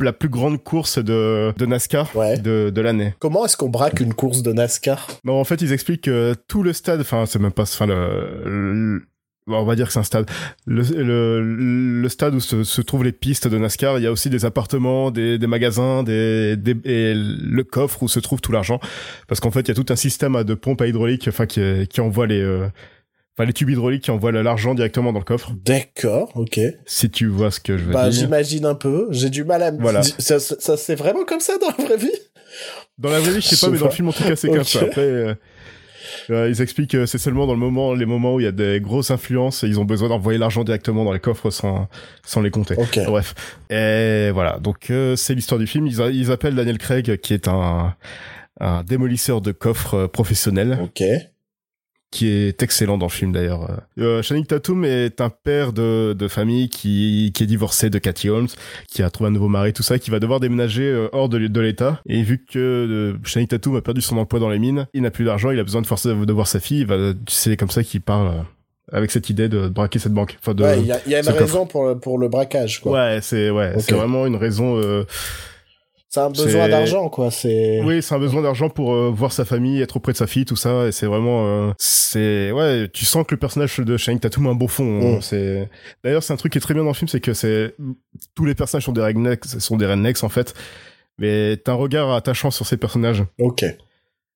la 0.00 0.12
plus 0.12 0.28
grande 0.28 0.62
course 0.62 0.98
de, 0.98 1.52
de 1.56 1.66
NASCAR 1.66 2.10
de, 2.42 2.70
de 2.70 2.80
l'année. 2.80 3.14
Comment 3.18 3.44
est-ce 3.44 3.56
qu'on 3.56 3.68
braque 3.68 4.00
une 4.00 4.14
course 4.14 4.42
de 4.42 4.52
NASCAR? 4.52 5.06
Bon, 5.24 5.38
En 5.40 5.44
fait, 5.44 5.60
ils 5.62 5.72
expliquent 5.72 6.02
que 6.02 6.34
tout 6.48 6.62
le 6.62 6.72
stade, 6.72 7.00
enfin, 7.00 7.26
c'est 7.26 7.38
même 7.38 7.52
pas, 7.52 7.62
enfin, 7.62 7.86
le, 7.86 9.02
on 9.48 9.64
va 9.64 9.74
dire 9.74 9.86
que 9.86 9.92
c'est 9.92 9.98
un 9.98 10.04
stade. 10.04 10.30
Le, 10.66 10.82
le, 10.82 12.00
le 12.02 12.08
stade 12.08 12.34
où 12.34 12.40
se, 12.40 12.64
se, 12.64 12.80
trouvent 12.80 13.04
les 13.04 13.12
pistes 13.12 13.48
de 13.48 13.58
NASCAR, 13.58 13.98
il 13.98 14.04
y 14.04 14.06
a 14.06 14.12
aussi 14.12 14.30
des 14.30 14.44
appartements, 14.44 15.10
des, 15.10 15.38
des 15.38 15.46
magasins, 15.46 16.02
des, 16.02 16.56
des, 16.56 16.76
et 16.84 17.14
le 17.14 17.64
coffre 17.64 18.02
où 18.02 18.08
se 18.08 18.20
trouve 18.20 18.40
tout 18.40 18.52
l'argent. 18.52 18.78
Parce 19.28 19.40
qu'en 19.40 19.50
fait, 19.50 19.60
il 19.60 19.68
y 19.68 19.70
a 19.72 19.74
tout 19.74 19.92
un 19.92 19.96
système 19.96 20.42
de 20.44 20.54
pompes 20.54 20.80
à 20.80 20.86
hydraulique, 20.86 21.26
enfin, 21.28 21.46
qui, 21.46 21.60
qui 21.88 22.00
envoie 22.00 22.26
les, 22.26 22.40
euh, 22.40 22.68
enfin, 23.36 23.46
les 23.46 23.52
tubes 23.52 23.70
hydrauliques 23.70 24.04
qui 24.04 24.10
envoient 24.10 24.32
l'argent 24.32 24.74
directement 24.74 25.12
dans 25.12 25.18
le 25.18 25.24
coffre. 25.24 25.52
D'accord, 25.64 26.30
ok. 26.36 26.60
Si 26.86 27.10
tu 27.10 27.26
vois 27.26 27.50
ce 27.50 27.60
que 27.60 27.76
je 27.76 27.84
veux 27.84 27.92
bah, 27.92 28.08
dire. 28.08 28.20
J'imagine 28.20 28.64
un 28.64 28.76
peu. 28.76 29.08
J'ai 29.10 29.30
du 29.30 29.44
mal 29.44 29.62
à 29.62 29.72
me 29.72 29.80
voilà. 29.80 30.02
Ça, 30.02 30.38
ça, 30.38 30.76
c'est 30.76 30.94
vraiment 30.94 31.24
comme 31.24 31.40
ça 31.40 31.58
dans 31.58 31.68
la 31.76 31.84
vraie 31.84 31.96
vie? 31.96 32.10
Dans 32.98 33.10
la 33.10 33.18
vraie 33.18 33.32
vie, 33.32 33.40
je 33.40 33.48
sais 33.48 33.66
pas, 33.66 33.72
mais 33.72 33.78
dans 33.78 33.86
le 33.86 33.90
film, 33.90 34.08
en 34.08 34.12
tout 34.12 34.22
cas, 34.22 34.36
c'est 34.36 34.48
okay. 34.48 34.56
comme 34.56 34.66
ça. 34.66 34.80
Après, 34.82 35.00
euh, 35.00 35.34
euh, 36.30 36.48
ils 36.48 36.60
expliquent 36.62 36.90
que 36.90 37.06
c'est 37.06 37.18
seulement 37.18 37.46
dans 37.46 37.54
le 37.54 37.58
moment, 37.58 37.94
les 37.94 38.06
moments 38.06 38.34
où 38.34 38.40
il 38.40 38.44
y 38.44 38.48
a 38.48 38.52
des 38.52 38.80
grosses 38.80 39.10
influences 39.10 39.64
et 39.64 39.68
ils 39.68 39.78
ont 39.80 39.84
besoin 39.84 40.08
d'envoyer 40.08 40.38
l'argent 40.38 40.64
directement 40.64 41.04
dans 41.04 41.12
les 41.12 41.20
coffres 41.20 41.50
sans, 41.50 41.88
sans 42.24 42.40
les 42.40 42.50
compter. 42.50 42.74
Okay. 42.78 43.04
Bref. 43.06 43.34
Et 43.70 44.30
voilà. 44.32 44.58
Donc, 44.58 44.90
euh, 44.90 45.16
c'est 45.16 45.34
l'histoire 45.34 45.58
du 45.58 45.66
film. 45.66 45.86
Ils, 45.86 46.00
ils, 46.12 46.30
appellent 46.30 46.54
Daniel 46.54 46.78
Craig, 46.78 47.16
qui 47.18 47.34
est 47.34 47.48
un, 47.48 47.94
un 48.60 48.82
démolisseur 48.82 49.40
de 49.40 49.52
coffres 49.52 49.94
euh, 49.94 50.08
professionnel. 50.08 50.78
Ok 50.82 51.02
qui 52.12 52.28
est 52.28 52.62
excellent 52.62 52.98
dans 52.98 53.06
le 53.06 53.10
film 53.10 53.32
d'ailleurs. 53.32 53.80
Euh, 53.98 54.22
Channing 54.22 54.46
Tatum 54.46 54.84
est 54.84 55.20
un 55.20 55.30
père 55.30 55.72
de, 55.72 56.12
de 56.12 56.28
famille 56.28 56.68
qui, 56.68 57.32
qui 57.34 57.42
est 57.42 57.46
divorcé 57.46 57.90
de 57.90 57.98
Cathy 57.98 58.28
Holmes, 58.28 58.48
qui 58.86 59.02
a 59.02 59.10
trouvé 59.10 59.28
un 59.28 59.32
nouveau 59.32 59.48
mari, 59.48 59.72
tout 59.72 59.82
ça, 59.82 59.98
qui 59.98 60.10
va 60.10 60.20
devoir 60.20 60.38
déménager 60.38 60.84
euh, 60.84 61.08
hors 61.12 61.28
de, 61.28 61.38
de 61.48 61.60
l'État. 61.60 62.00
Et 62.06 62.22
vu 62.22 62.44
que 62.44 62.58
euh, 62.58 63.14
Channing 63.24 63.48
Tatum 63.48 63.76
a 63.76 63.80
perdu 63.80 64.02
son 64.02 64.18
emploi 64.18 64.38
dans 64.38 64.50
les 64.50 64.58
mines, 64.58 64.86
il 64.92 65.02
n'a 65.02 65.10
plus 65.10 65.24
d'argent, 65.24 65.50
il 65.50 65.58
a 65.58 65.64
besoin 65.64 65.80
de 65.80 65.86
forcer 65.86 66.14
de 66.14 66.32
voir 66.32 66.46
sa 66.46 66.60
fille. 66.60 66.86
C'est 67.26 67.56
comme 67.56 67.70
ça 67.70 67.82
qu'il 67.82 68.02
parle 68.02 68.28
euh, 68.28 68.42
avec 68.92 69.10
cette 69.10 69.30
idée 69.30 69.48
de 69.48 69.68
braquer 69.68 69.98
cette 69.98 70.12
banque. 70.12 70.36
Enfin, 70.38 70.52
de, 70.52 70.62
ouais, 70.62 70.80
il 70.80 70.86
y 70.86 70.92
a, 70.92 71.00
y 71.08 71.14
a 71.14 71.20
une 71.20 71.28
raison 71.30 71.64
pour, 71.64 71.98
pour 71.98 72.18
le 72.18 72.28
braquage, 72.28 72.82
quoi. 72.82 72.92
Ouais, 72.92 73.20
c'est 73.22 73.48
ouais, 73.48 73.70
okay. 73.72 73.80
c'est 73.80 73.94
vraiment 73.94 74.26
une 74.26 74.36
raison. 74.36 74.78
Euh, 74.78 75.04
c'est 76.14 76.20
un 76.20 76.28
besoin 76.30 76.68
d'argent, 76.68 77.08
quoi. 77.08 77.30
C'est. 77.30 77.80
Oui, 77.84 78.02
c'est 78.02 78.14
un 78.14 78.18
besoin 78.18 78.42
d'argent 78.42 78.68
pour 78.68 78.92
euh, 78.92 79.10
voir 79.10 79.32
sa 79.32 79.44
famille, 79.46 79.80
être 79.80 79.96
auprès 79.96 80.12
de 80.12 80.18
sa 80.18 80.26
fille, 80.26 80.44
tout 80.44 80.56
ça. 80.56 80.86
Et 80.88 80.92
c'est 80.92 81.06
vraiment, 81.06 81.46
euh, 81.46 81.70
c'est 81.78 82.52
ouais, 82.52 82.88
tu 82.92 83.04
sens 83.06 83.24
que 83.26 83.34
le 83.34 83.38
personnage 83.38 83.78
de 83.78 83.96
Shane 83.96 84.20
Tatum 84.20 84.46
a 84.46 84.50
un 84.50 84.54
beau 84.54 84.68
fond. 84.68 85.16
Mm. 85.16 85.22
C'est 85.22 85.68
d'ailleurs 86.04 86.22
c'est 86.22 86.34
un 86.34 86.36
truc 86.36 86.52
qui 86.52 86.58
est 86.58 86.60
très 86.60 86.74
bien 86.74 86.82
dans 86.82 86.90
le 86.90 86.94
film, 86.94 87.08
c'est 87.08 87.20
que 87.20 87.32
c'est 87.32 87.74
tous 88.34 88.44
les 88.44 88.54
personnages 88.54 88.84
sont 88.84 88.92
des 88.92 89.00
rednecks, 89.02 89.44
sont 89.46 89.76
des 89.78 89.86
rednecks 89.86 90.22
en 90.22 90.28
fait. 90.28 90.52
mais 91.18 91.56
t'as 91.56 91.72
un 91.72 91.76
regard 91.76 92.12
attachant 92.12 92.50
sur 92.50 92.66
ces 92.66 92.76
personnages. 92.76 93.24
Ok. 93.40 93.64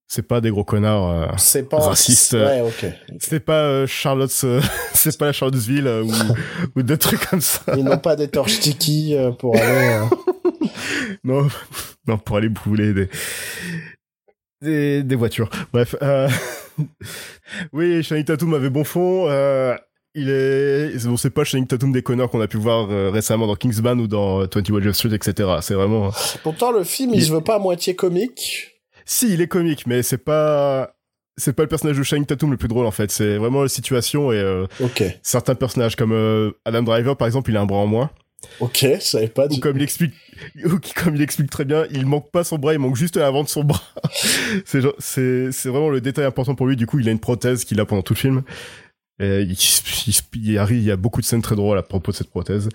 C'est 0.09 0.23
pas 0.23 0.41
des 0.41 0.51
gros 0.51 0.63
connards. 0.63 1.11
euh, 1.11 1.27
C'est 1.37 1.69
pas 1.69 1.79
Raciste. 1.79 2.35
Ouais, 2.35 2.61
ok. 2.61 2.87
C'est 3.19 3.41
pas 3.41 3.63
euh, 3.65 3.87
Charlotte, 3.89 4.31
euh, 4.45 4.61
c'est 4.95 5.19
pas 5.19 5.27
la 5.27 5.33
Charlottesville 5.33 5.89
euh, 5.89 6.05
ou, 6.05 6.13
ou 6.77 6.83
des 6.83 6.97
trucs 6.97 7.27
comme 7.29 7.41
ça. 7.41 7.61
Ils 7.77 7.83
n'ont 7.83 7.99
pas 7.99 8.15
des 8.15 8.29
torches 8.29 8.61
tiki 8.61 9.17
euh, 9.17 9.33
pour 9.33 9.57
aller. 9.57 10.07
euh, 10.67 11.15
Non, 11.25 11.49
non, 12.07 12.19
pour 12.19 12.37
aller 12.37 12.49
brûler 12.49 12.93
des 12.95 13.09
des, 14.63 15.03
des 15.03 15.15
voitures. 15.17 15.51
Bref, 15.73 15.95
euh... 16.03 16.29
oui, 17.73 18.03
Channing 18.03 18.25
Tatum 18.25 18.55
avait 18.55 18.71
bon 18.71 18.85
fond. 18.85 19.27
Euh... 19.29 19.75
Il 20.19 20.31
est, 20.31 21.05
bon, 21.07 21.19
c'est 21.19 21.29
pas 21.29 21.45
Channing 21.45 21.67
Tatum 21.67 21.93
des 21.93 22.01
connards 22.03 22.31
qu'on 22.31 22.41
a 22.41 22.49
pu 22.49 22.57
voir 22.57 22.91
euh, 22.91 23.11
récemment 23.11 23.47
dans 23.47 23.55
Kingsman 23.55 24.01
ou 24.01 24.07
dans 24.07 24.41
euh, 24.41 24.47
21 24.51 24.81
Jump 24.81 24.95
Street, 24.95 25.15
etc. 25.15 25.47
C'est 25.61 25.75
vraiment. 25.75 26.11
Pourtant, 26.43 26.73
le 26.73 26.85
film, 26.85 27.11
il 27.13 27.21
Il- 27.21 27.27
se 27.27 27.33
veut 27.33 27.43
pas 27.43 27.57
à 27.57 27.59
moitié 27.59 27.95
comique. 27.95 28.81
Si, 29.05 29.31
il 29.33 29.43
est 29.43 29.47
comique, 29.47 29.87
mais 29.87 30.03
c'est 30.03 30.17
pas. 30.19 30.95
C'est 31.37 31.53
pas 31.53 31.65
le 31.65 31.69
personnage 31.69 31.99
de 31.99 32.03
Channing 32.03 32.25
Tatum 32.25 32.51
le 32.51 32.57
plus 32.57 32.67
drôle 32.69 32.87
en 32.87 32.91
fait. 32.91 33.11
C'est 33.11 33.37
vraiment 33.37 33.61
la 33.61 33.69
situation 33.69 34.33
et 34.33 34.37
euh, 34.37 34.67
certains 35.21 35.55
personnages 35.55 35.95
comme 35.95 36.13
euh, 36.13 36.53
Adam 36.65 36.83
Driver 36.83 37.15
par 37.15 37.27
exemple, 37.29 37.51
il 37.51 37.59
a 37.59 37.61
un 37.61 37.67
bras 37.67 37.77
en 37.81 37.87
moins. 37.87 38.11
Ok, 38.61 38.79
je 38.83 39.01
savais 39.01 39.29
pas. 39.29 39.47
Ou 39.47 39.55
du- 39.55 39.61
comme 39.61 39.77
il 39.77 39.83
explique, 39.83 40.15
ou 40.65 40.79
comme 41.03 41.17
il 41.17 41.23
explique 41.23 41.51
très 41.51 41.65
bien, 41.65 41.87
il 41.91 42.07
manque 42.07 42.31
pas 42.31 42.45
son 42.45 42.59
bras, 42.59 42.73
il 42.75 42.79
manque 42.79 42.97
juste 42.97 43.17
l'avant 43.17 43.43
de 43.43 43.49
son 43.49 43.65
bras. 43.65 43.83
c'est 44.65 45.69
vraiment 45.69 45.91
le 45.91 46.01
détail 46.01 46.25
important 46.25 46.55
pour 46.55 46.67
lui. 46.67 46.77
Du 46.77 46.87
coup, 46.87 46.99
il 46.99 47.09
a 47.09 47.13
une 47.13 47.19
prothèse 47.21 47.65
qu'il 47.65 47.81
a 47.81 47.85
pendant 47.87 48.03
tout 48.03 48.15
le 48.15 48.19
film. 48.19 48.43
Et 49.19 49.41
il, 49.43 49.53
il, 50.07 50.15
il 50.43 50.59
arrive, 50.59 50.79
il 50.79 50.85
y 50.85 50.91
a 50.91 50.97
beaucoup 50.97 51.21
de 51.21 51.27
scènes 51.27 51.43
très 51.43 51.57
drôles 51.57 51.79
à 51.79 51.83
propos 51.83 52.13
de 52.13 52.17
cette 52.17 52.31
prothèse. 52.31 52.69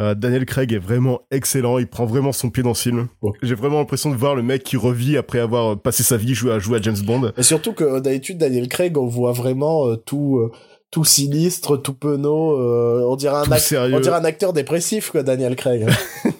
Euh, 0.00 0.14
Daniel 0.14 0.46
Craig 0.46 0.72
est 0.72 0.78
vraiment 0.78 1.20
excellent. 1.30 1.78
Il 1.78 1.86
prend 1.86 2.06
vraiment 2.06 2.32
son 2.32 2.50
pied 2.50 2.62
dans 2.62 2.72
ce 2.72 2.82
film. 2.88 3.08
J'ai 3.42 3.54
vraiment 3.54 3.78
l'impression 3.78 4.10
de 4.10 4.16
voir 4.16 4.34
le 4.34 4.42
mec 4.42 4.62
qui 4.62 4.76
revit 4.76 5.16
après 5.16 5.38
avoir 5.40 5.78
passé 5.78 6.02
sa 6.02 6.16
vie 6.16 6.34
jouer 6.34 6.52
à 6.52 6.58
jouer 6.58 6.78
à 6.78 6.82
James 6.82 6.96
Bond. 7.04 7.32
Et 7.36 7.42
surtout 7.42 7.72
que 7.72 8.00
d'habitude, 8.00 8.38
Daniel 8.38 8.68
Craig, 8.68 8.96
on 8.96 9.06
voit 9.06 9.32
vraiment 9.32 9.88
euh, 9.88 9.96
tout, 9.96 10.38
euh, 10.38 10.50
tout 10.92 11.04
sinistre, 11.04 11.76
tout 11.78 11.94
penaud. 11.94 12.52
euh, 12.60 13.02
on 13.08 13.16
dirait 13.16 13.34
un. 13.34 13.92
On 13.92 13.98
dirait 14.00 14.14
acteur 14.26 14.52
dépressif, 14.52 15.10
quoi, 15.10 15.22
Daniel 15.24 15.56
Craig. 15.56 15.88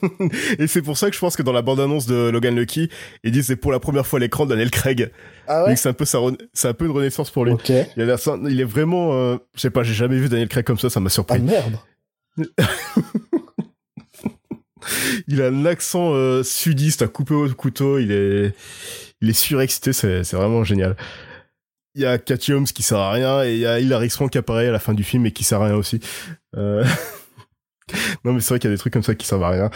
Et 0.59 0.67
c'est 0.67 0.83
pour 0.83 0.97
ça 0.99 1.09
que 1.09 1.15
je 1.17 1.21
pense 1.21 1.37
que 1.37 1.43
dans 1.43 1.53
la 1.53 1.63
bande-annonce 1.63 2.07
de 2.07 2.29
Logan 2.29 2.55
Lucky, 2.55 2.89
il 3.25 3.33
dit 3.33 3.43
c'est 3.43 3.57
pour 3.57 3.73
la 3.73 3.81
première 3.81 4.07
fois 4.07 4.19
à 4.19 4.21
l'écran 4.21 4.45
Daniel 4.47 4.71
Craig. 4.71 5.11
ah 5.49 5.65
ouais 5.65 5.75
c'est 5.75 5.89
un 5.89 5.95
peu 5.95 6.05
c'est 6.05 6.69
un 6.69 6.75
peu 6.75 6.85
une 6.85 6.91
renaissance 6.93 7.31
pour 7.31 7.47
lui. 7.47 7.53
Ok. 7.53 7.71
Il 7.97 8.03
a 8.11 8.17
il 8.49 8.61
est 8.61 8.65
vraiment, 8.65 9.15
euh, 9.15 9.37
je 9.57 9.61
sais 9.63 9.71
pas, 9.71 9.83
j'ai 9.83 9.95
jamais 9.95 10.17
vu 10.19 10.29
Daniel 10.29 10.49
Craig 10.49 10.65
comme 10.65 10.79
ça, 10.79 10.91
ça 10.91 11.01
m'a 11.01 11.07
Ah 11.07 11.11
surpris. 11.11 11.41
merde. 11.41 11.79
Il 15.29 15.41
a 15.41 15.47
un 15.47 15.65
accent 15.65 16.13
euh, 16.15 16.43
sudiste 16.43 17.03
à 17.03 17.07
couper 17.07 17.35
au 17.35 17.49
couteau, 17.51 17.99
il 17.99 18.11
est, 18.11 18.53
il 19.21 19.31
est 19.31 19.33
surexcité, 19.33 19.93
c'est, 19.93 20.25
c'est 20.25 20.37
vraiment 20.37 20.65
génial. 20.65 20.97
Il 21.95 22.03
y 22.03 22.07
a 22.07 22.17
Cathy 22.19 22.53
Holmes 22.55 22.65
qui 22.65 22.83
sert 22.83 22.99
à 22.99 23.13
rien 23.13 23.45
et 23.45 23.53
il 23.53 23.59
y 23.61 23.67
a 23.67 23.79
Hilary 23.81 24.09
Swank 24.11 24.31
qui 24.33 24.39
apparaît 24.39 24.69
à 24.69 24.73
la 24.73 24.79
fin 24.79 24.95
du 24.95 25.05
film 25.05 25.27
et 25.27 25.33
qui 25.33 25.45
sert 25.45 25.61
à 25.61 25.67
rien 25.67 25.75
aussi. 25.77 26.01
Euh, 26.57 26.85
non 28.25 28.33
mais 28.33 28.41
c'est 28.41 28.49
vrai 28.51 28.59
qu'il 28.59 28.71
y 28.71 28.73
a 28.73 28.75
des 28.77 28.79
trucs 28.81 28.93
comme 28.93 29.03
ça 29.03 29.15
qui 29.15 29.27
servent 29.27 29.43
à 29.45 29.51
rien. 29.51 29.71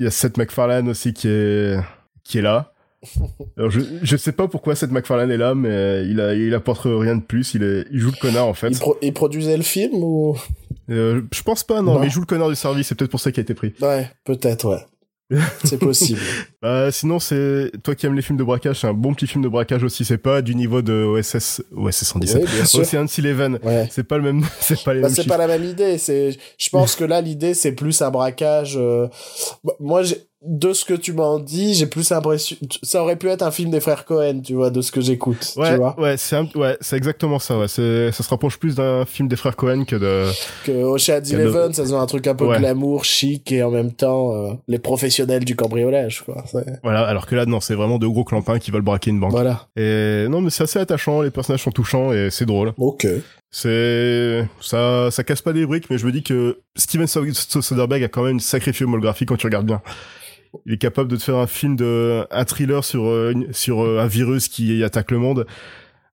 Il 0.00 0.04
y 0.04 0.06
a 0.06 0.10
Seth 0.10 0.36
MacFarlane 0.36 0.88
aussi 0.88 1.12
qui 1.12 1.28
est, 1.28 1.78
qui 2.24 2.38
est 2.38 2.42
là. 2.42 2.72
Alors 3.56 3.70
je, 3.70 3.80
je 4.02 4.16
sais 4.16 4.32
pas 4.32 4.48
pourquoi 4.48 4.74
Seth 4.74 4.90
MacFarlane 4.90 5.30
est 5.30 5.36
là, 5.36 5.54
mais 5.54 6.04
il 6.06 6.20
a, 6.20 6.34
il 6.34 6.54
apporte 6.54 6.82
rien 6.84 7.16
de 7.16 7.22
plus. 7.22 7.54
Il 7.54 7.62
est, 7.62 7.84
il 7.92 7.98
joue 8.00 8.10
le 8.10 8.20
connard 8.20 8.46
en 8.46 8.54
fait. 8.54 8.68
Il, 8.70 8.78
pro- 8.78 8.98
il 9.02 9.12
produisait 9.12 9.56
le 9.56 9.62
film 9.62 9.94
ou? 10.02 10.36
Euh, 10.90 11.22
je 11.32 11.42
pense 11.42 11.62
pas, 11.64 11.80
non, 11.82 11.94
Non. 11.94 12.00
mais 12.00 12.06
il 12.06 12.12
joue 12.12 12.20
le 12.20 12.26
connard 12.26 12.48
du 12.48 12.54
service, 12.56 12.88
c'est 12.88 12.94
peut-être 12.96 13.10
pour 13.10 13.20
ça 13.20 13.30
qu'il 13.30 13.40
a 13.40 13.42
été 13.42 13.54
pris. 13.54 13.72
Ouais, 13.80 14.10
peut-être, 14.24 14.68
ouais. 14.68 14.84
C'est 15.64 15.78
possible. 15.78 16.20
Euh, 16.64 16.90
sinon, 16.90 17.18
c'est 17.18 17.70
toi 17.82 17.94
qui 17.94 18.06
aimes 18.06 18.14
les 18.14 18.22
films 18.22 18.38
de 18.38 18.44
braquage, 18.44 18.80
c'est 18.80 18.86
un 18.86 18.92
bon 18.94 19.14
petit 19.14 19.26
film 19.26 19.42
de 19.42 19.48
braquage 19.48 19.82
aussi. 19.82 20.04
C'est 20.04 20.18
pas 20.18 20.42
du 20.42 20.54
niveau 20.54 20.82
de 20.82 20.92
OSS, 21.04 21.62
OSS 21.76 22.04
117, 22.04 22.42
oui. 22.44 22.80
Ocean's 22.80 23.18
Eleven. 23.18 23.58
Ouais. 23.62 23.88
C'est 23.90 24.04
pas 24.04 24.16
le 24.16 24.22
même, 24.22 24.44
c'est 24.60 24.82
pas 24.82 24.94
les 24.94 25.00
Bah, 25.02 25.08
c'est 25.08 25.26
pas 25.26 25.36
la 25.38 25.46
même 25.46 25.64
idée. 25.64 25.98
C'est, 25.98 26.36
je 26.58 26.68
pense 26.70 26.94
que 26.96 27.04
là, 27.04 27.20
l'idée, 27.20 27.54
c'est 27.54 27.72
plus 27.72 28.00
un 28.02 28.10
braquage. 28.10 28.74
euh, 28.76 29.08
bah, 29.64 29.72
Moi, 29.80 30.02
j'ai- 30.02 30.18
de 30.44 30.72
ce 30.72 30.84
que 30.84 30.94
tu 30.94 31.12
m'en 31.12 31.38
dis, 31.38 31.74
j'ai 31.74 31.86
plus 31.86 32.10
l'impression. 32.10 32.56
Ça 32.82 33.02
aurait 33.02 33.16
pu 33.16 33.28
être 33.28 33.42
un 33.42 33.50
film 33.52 33.70
des 33.70 33.78
frères 33.80 34.04
Cohen, 34.04 34.40
tu 34.44 34.54
vois, 34.54 34.70
de 34.70 34.80
ce 34.80 34.90
que 34.90 35.00
j'écoute. 35.00 35.52
Ouais, 35.56 35.70
Tu 35.70 35.76
vois. 35.76 35.98
ouais, 36.00 36.16
c'est 36.16 36.34
un- 36.36 36.48
ouais, 36.56 36.76
c'est 36.80 36.96
exactement 36.96 37.38
ça. 37.38 37.58
Ouais, 37.58 37.68
c'est, 37.68 38.10
ça 38.10 38.22
se 38.24 38.28
rapproche 38.28 38.58
plus 38.58 38.74
d'un 38.74 39.04
film 39.04 39.28
des 39.28 39.36
frères 39.36 39.54
Cohen 39.54 39.84
que 39.84 39.94
de. 39.96 40.26
Que 40.64 40.72
Ocean's 40.72 41.30
Eleven, 41.32 41.72
ça 41.72 41.86
se 41.86 41.90
veut 41.92 41.98
un 41.98 42.06
truc 42.06 42.26
un 42.26 42.34
peu 42.34 42.46
Ouais. 42.46 42.58
glamour, 42.58 43.04
chic 43.04 43.52
et 43.52 43.62
en 43.62 43.70
même 43.70 43.92
temps 43.92 44.32
euh, 44.34 44.52
les 44.66 44.78
professionnels 44.80 45.44
du 45.44 45.54
cambriolage, 45.54 46.22
quoi. 46.22 46.42
Voilà, 46.82 47.02
alors 47.06 47.26
que 47.26 47.36
là, 47.36 47.46
non, 47.46 47.60
c'est 47.60 47.74
vraiment 47.74 47.98
deux 47.98 48.08
gros 48.10 48.24
clampins 48.24 48.58
qui 48.58 48.70
veulent 48.72 48.82
braquer 48.82 49.10
une 49.10 49.20
banque. 49.20 49.30
Voilà. 49.30 49.68
Et 49.76 50.26
non, 50.28 50.40
mais 50.40 50.50
c'est 50.50 50.64
assez 50.64 50.78
attachant. 50.80 51.22
Les 51.22 51.30
personnages 51.30 51.62
sont 51.62 51.70
touchants 51.70 52.12
et 52.12 52.28
c'est 52.30 52.46
drôle. 52.46 52.72
Ok. 52.78 53.06
C'est 53.54 54.48
ça, 54.60 55.10
ça 55.10 55.22
casse 55.24 55.42
pas 55.42 55.52
des 55.52 55.66
briques, 55.66 55.90
mais 55.90 55.98
je 55.98 56.06
me 56.06 56.10
dis 56.12 56.22
que 56.22 56.60
Steven 56.74 57.06
Soderbergh 57.06 58.02
a 58.02 58.08
quand 58.08 58.22
même 58.22 58.32
une 58.32 58.40
sacrée 58.40 58.72
filmographie 58.72 59.26
quand 59.26 59.36
tu 59.36 59.46
regardes 59.46 59.66
bien. 59.66 59.82
Il 60.66 60.74
est 60.74 60.78
capable 60.78 61.10
de 61.10 61.16
te 61.16 61.22
faire 61.22 61.36
un 61.36 61.46
film 61.46 61.76
de, 61.76 62.26
un 62.30 62.44
thriller 62.44 62.84
sur 62.84 63.04
euh, 63.06 63.30
une- 63.32 63.52
sur 63.52 63.82
euh, 63.84 63.98
un 64.00 64.06
virus 64.06 64.48
qui 64.48 64.82
attaque 64.84 65.10
le 65.10 65.18
monde, 65.18 65.46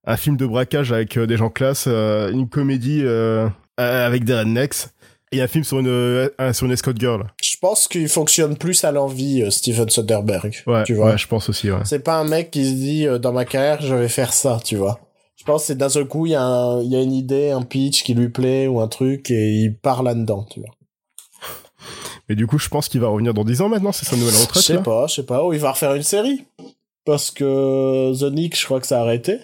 un 0.06 0.17
film 0.17 0.38
de 0.38 0.45
braquage 0.45 0.91
avec 0.91 1.17
euh, 1.17 1.28
des 1.28 1.38
gens 1.38 1.49
classe, 1.49 1.86
euh, 1.88 2.32
une 2.32 2.47
comédie 2.49 3.02
euh, 3.04 3.47
avec 3.78 4.23
des 4.23 4.34
rednecks 4.36 4.88
et 5.32 5.41
un 5.41 5.47
film 5.47 5.63
sur 5.63 5.80
une 5.80 6.30
un- 6.39 6.54
sur 6.54 6.65
une 6.65 6.71
escort 6.71 6.93
girl. 6.97 7.25
Je 7.43 7.56
pense 7.62 7.88
qu'il 7.88 8.08
fonctionne 8.08 8.56
plus 8.58 8.84
à 8.84 8.91
l'envie, 8.91 9.43
Steven 9.52 9.89
Soderbergh. 9.89 10.63
Ouais, 10.65 10.84
tu 10.86 10.93
vois. 10.95 11.08
ouais, 11.12 11.17
je 11.17 11.28
pense 11.28 11.49
aussi. 11.49 11.69
Ouais. 11.69 11.80
C'est 11.84 11.99
pas 12.04 12.17
un 12.17 12.23
mec 12.28 12.49
qui 12.52 12.65
se 12.65 12.73
dit 12.75 13.06
dans 13.21 13.34
ma 13.34 13.45
carrière 13.45 13.82
je 13.82 13.93
vais 13.93 14.08
faire 14.10 14.32
ça, 14.34 14.60
tu 14.63 14.75
vois. 14.78 14.99
Je 15.36 15.43
pense 15.43 15.62
que 15.62 15.67
c'est 15.67 15.78
d'un 15.78 15.89
seul 15.89 16.06
coup 16.06 16.25
il 16.25 16.32
y, 16.32 16.36
a 16.36 16.80
il 16.82 16.89
y 16.91 16.95
a 16.95 17.02
une 17.02 17.13
idée, 17.13 17.52
un 17.52 17.62
pitch 17.62 18.04
qui 18.04 18.13
lui 18.13 18.30
plaît 18.30 18.67
ou 18.67 18.80
un 18.82 18.88
truc 18.88 19.30
et 19.32 19.49
il 19.63 19.75
part 19.78 20.04
là-dedans, 20.04 20.45
tu 20.49 20.60
vois. 20.62 20.69
Mais 22.29 22.35
du 22.35 22.45
coup, 22.47 22.59
je 22.59 22.69
pense 22.69 22.87
qu'il 22.87 23.01
va 23.01 23.07
revenir 23.07 23.33
dans 23.33 23.43
10 23.43 23.61
ans 23.61 23.69
maintenant, 23.69 23.91
c'est 23.91 24.05
sa 24.05 24.15
nouvelle 24.15 24.35
Je 24.35 24.41
retraite. 24.41 24.63
sais 24.63 24.73
là 24.75 24.81
pas, 24.81 25.07
je 25.07 25.15
sais 25.15 25.23
pas. 25.23 25.43
Ou 25.45 25.53
il 25.53 25.59
va 25.59 25.71
refaire 25.71 25.95
une 25.95 26.03
série 26.03 26.45
parce 27.05 27.31
que 27.31 28.13
The 28.19 28.31
Nick, 28.31 28.57
je 28.59 28.65
crois 28.65 28.79
que 28.79 28.87
ça 28.87 28.99
a 28.99 29.01
arrêté. 29.01 29.39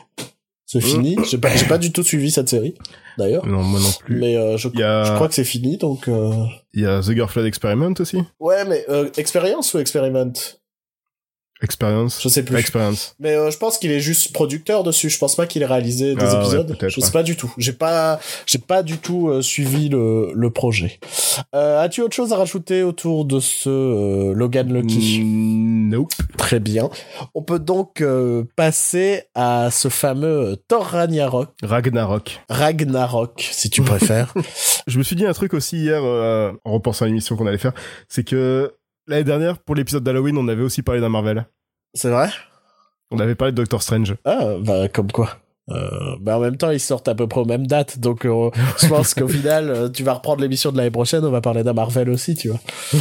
C'est 0.67 0.81
fini. 0.81 1.15
J'ai 1.29 1.37
pas, 1.37 1.55
j'ai 1.55 1.65
pas 1.67 1.77
du 1.77 1.91
tout 1.91 2.03
suivi 2.03 2.31
cette 2.31 2.49
série 2.49 2.75
d'ailleurs. 3.17 3.45
Non, 3.45 3.63
moi 3.63 3.79
non 3.79 3.91
plus. 3.99 4.19
Mais 4.19 4.35
euh, 4.35 4.57
je, 4.57 4.67
Il 4.73 4.79
y 4.79 4.83
a- 4.83 5.03
je 5.03 5.13
crois 5.13 5.27
que 5.27 5.33
c'est 5.35 5.43
fini 5.43 5.77
donc. 5.77 6.07
euh, 6.07 6.31
Il 6.73 6.81
y 6.81 6.85
a 6.85 7.01
The 7.01 7.11
Girlfriend 7.13 7.45
Experiment 7.45 7.93
aussi. 7.99 8.17
Ouais, 8.39 8.65
mais 8.65 8.83
euh, 8.89 9.09
expérience 9.17 9.73
ou 9.73 9.79
experiment? 9.79 10.33
Experience? 11.61 12.19
Je 12.21 12.27
sais 12.29 12.43
plus. 12.43 12.57
Experience. 12.57 13.15
Mais 13.19 13.35
euh, 13.35 13.49
je 13.49 13.57
pense 13.57 13.77
qu'il 13.77 13.89
est 13.91 13.99
juste 14.01 14.33
producteur 14.33 14.83
dessus. 14.83 15.09
Je 15.09 15.17
pense 15.17 15.35
pas 15.35 15.47
qu'il 15.47 15.61
ait 15.61 15.65
réalisé 15.65 16.13
des 16.13 16.21
Ah 16.21 16.33
ouais, 16.33 16.41
épisodes. 16.41 16.67
peut-être, 16.77 16.89
je 16.91 16.99
sais 16.99 17.05
ouais. 17.07 17.11
pas 17.13 17.23
du 17.23 17.35
tout. 17.37 17.53
J'ai 17.57 17.71
pas, 17.73 18.19
j'ai 18.45 18.59
pas 18.59 18.83
du 18.83 18.97
tout 18.97 19.29
euh, 19.29 19.41
suivi 19.41 19.87
le, 19.89 20.31
le 20.35 20.49
projet. 20.51 20.99
Euh, 21.55 21.81
As-tu 21.81 22.01
autre 22.01 22.13
chose 22.15 22.33
à 22.33 22.37
rajouter 22.37 22.83
autour 22.83 23.23
de 23.25 23.39
ce 23.39 23.69
euh, 23.69 24.33
Logan 24.33 24.71
Lucky? 24.73 25.21
Mm, 25.23 25.89
Nope. 25.89 26.11
Très 26.37 26.59
bien. 26.59 26.89
On 27.35 27.41
peut 27.41 27.59
donc 27.59 28.01
euh, 28.01 28.43
passer 28.55 29.23
à 29.33 29.69
ce 29.71 29.87
fameux 29.87 30.57
Thor 30.67 30.83
Ragnarok, 30.83 31.49
Ragnarok. 31.63 32.41
Ragnarok, 32.49 33.47
si 33.51 33.69
tu 33.69 33.81
préfères. 33.81 34.33
Je 34.87 34.97
me 34.97 35.03
suis 35.03 35.15
dit 35.15 35.25
un 35.25 35.33
truc 35.33 35.53
aussi 35.53 35.77
hier, 35.77 36.01
euh, 36.03 36.51
en 36.65 36.73
repensant 36.73 37.05
à 37.05 37.07
l'émission 37.07 37.35
qu'on 37.35 37.47
allait 37.47 37.57
faire, 37.57 37.73
c'est 38.09 38.23
que 38.23 38.73
l'année 39.07 39.23
dernière, 39.23 39.59
pour 39.59 39.75
l'épisode 39.75 40.03
d'Halloween, 40.03 40.37
on 40.37 40.47
avait 40.47 40.63
aussi 40.63 40.81
parlé 40.81 41.01
d'un 41.01 41.09
Marvel. 41.09 41.45
C'est 41.93 42.09
vrai? 42.09 42.29
On 43.11 43.19
avait 43.19 43.35
parlé 43.35 43.51
de 43.51 43.57
Doctor 43.57 43.81
Strange. 43.81 44.15
Ah, 44.25 44.55
bah 44.59 44.87
comme 44.87 45.11
quoi. 45.11 45.37
Euh, 45.71 46.15
bah 46.19 46.37
en 46.37 46.41
même 46.41 46.57
temps, 46.57 46.69
ils 46.69 46.79
sortent 46.79 47.07
à 47.07 47.15
peu 47.15 47.27
près 47.27 47.41
aux 47.41 47.45
mêmes 47.45 47.65
dates, 47.65 47.99
donc 47.99 48.25
euh, 48.25 48.51
je 48.79 48.87
pense 48.87 49.15
qu'au 49.15 49.27
final, 49.27 49.69
euh, 49.69 49.89
tu 49.89 50.03
vas 50.03 50.13
reprendre 50.13 50.41
l'émission 50.41 50.71
de 50.71 50.77
l'année 50.77 50.91
prochaine, 50.91 51.25
on 51.25 51.31
va 51.31 51.41
parler 51.41 51.63
d'un 51.63 51.73
Marvel 51.73 52.09
aussi, 52.11 52.35
tu 52.35 52.49
vois. 52.49 52.59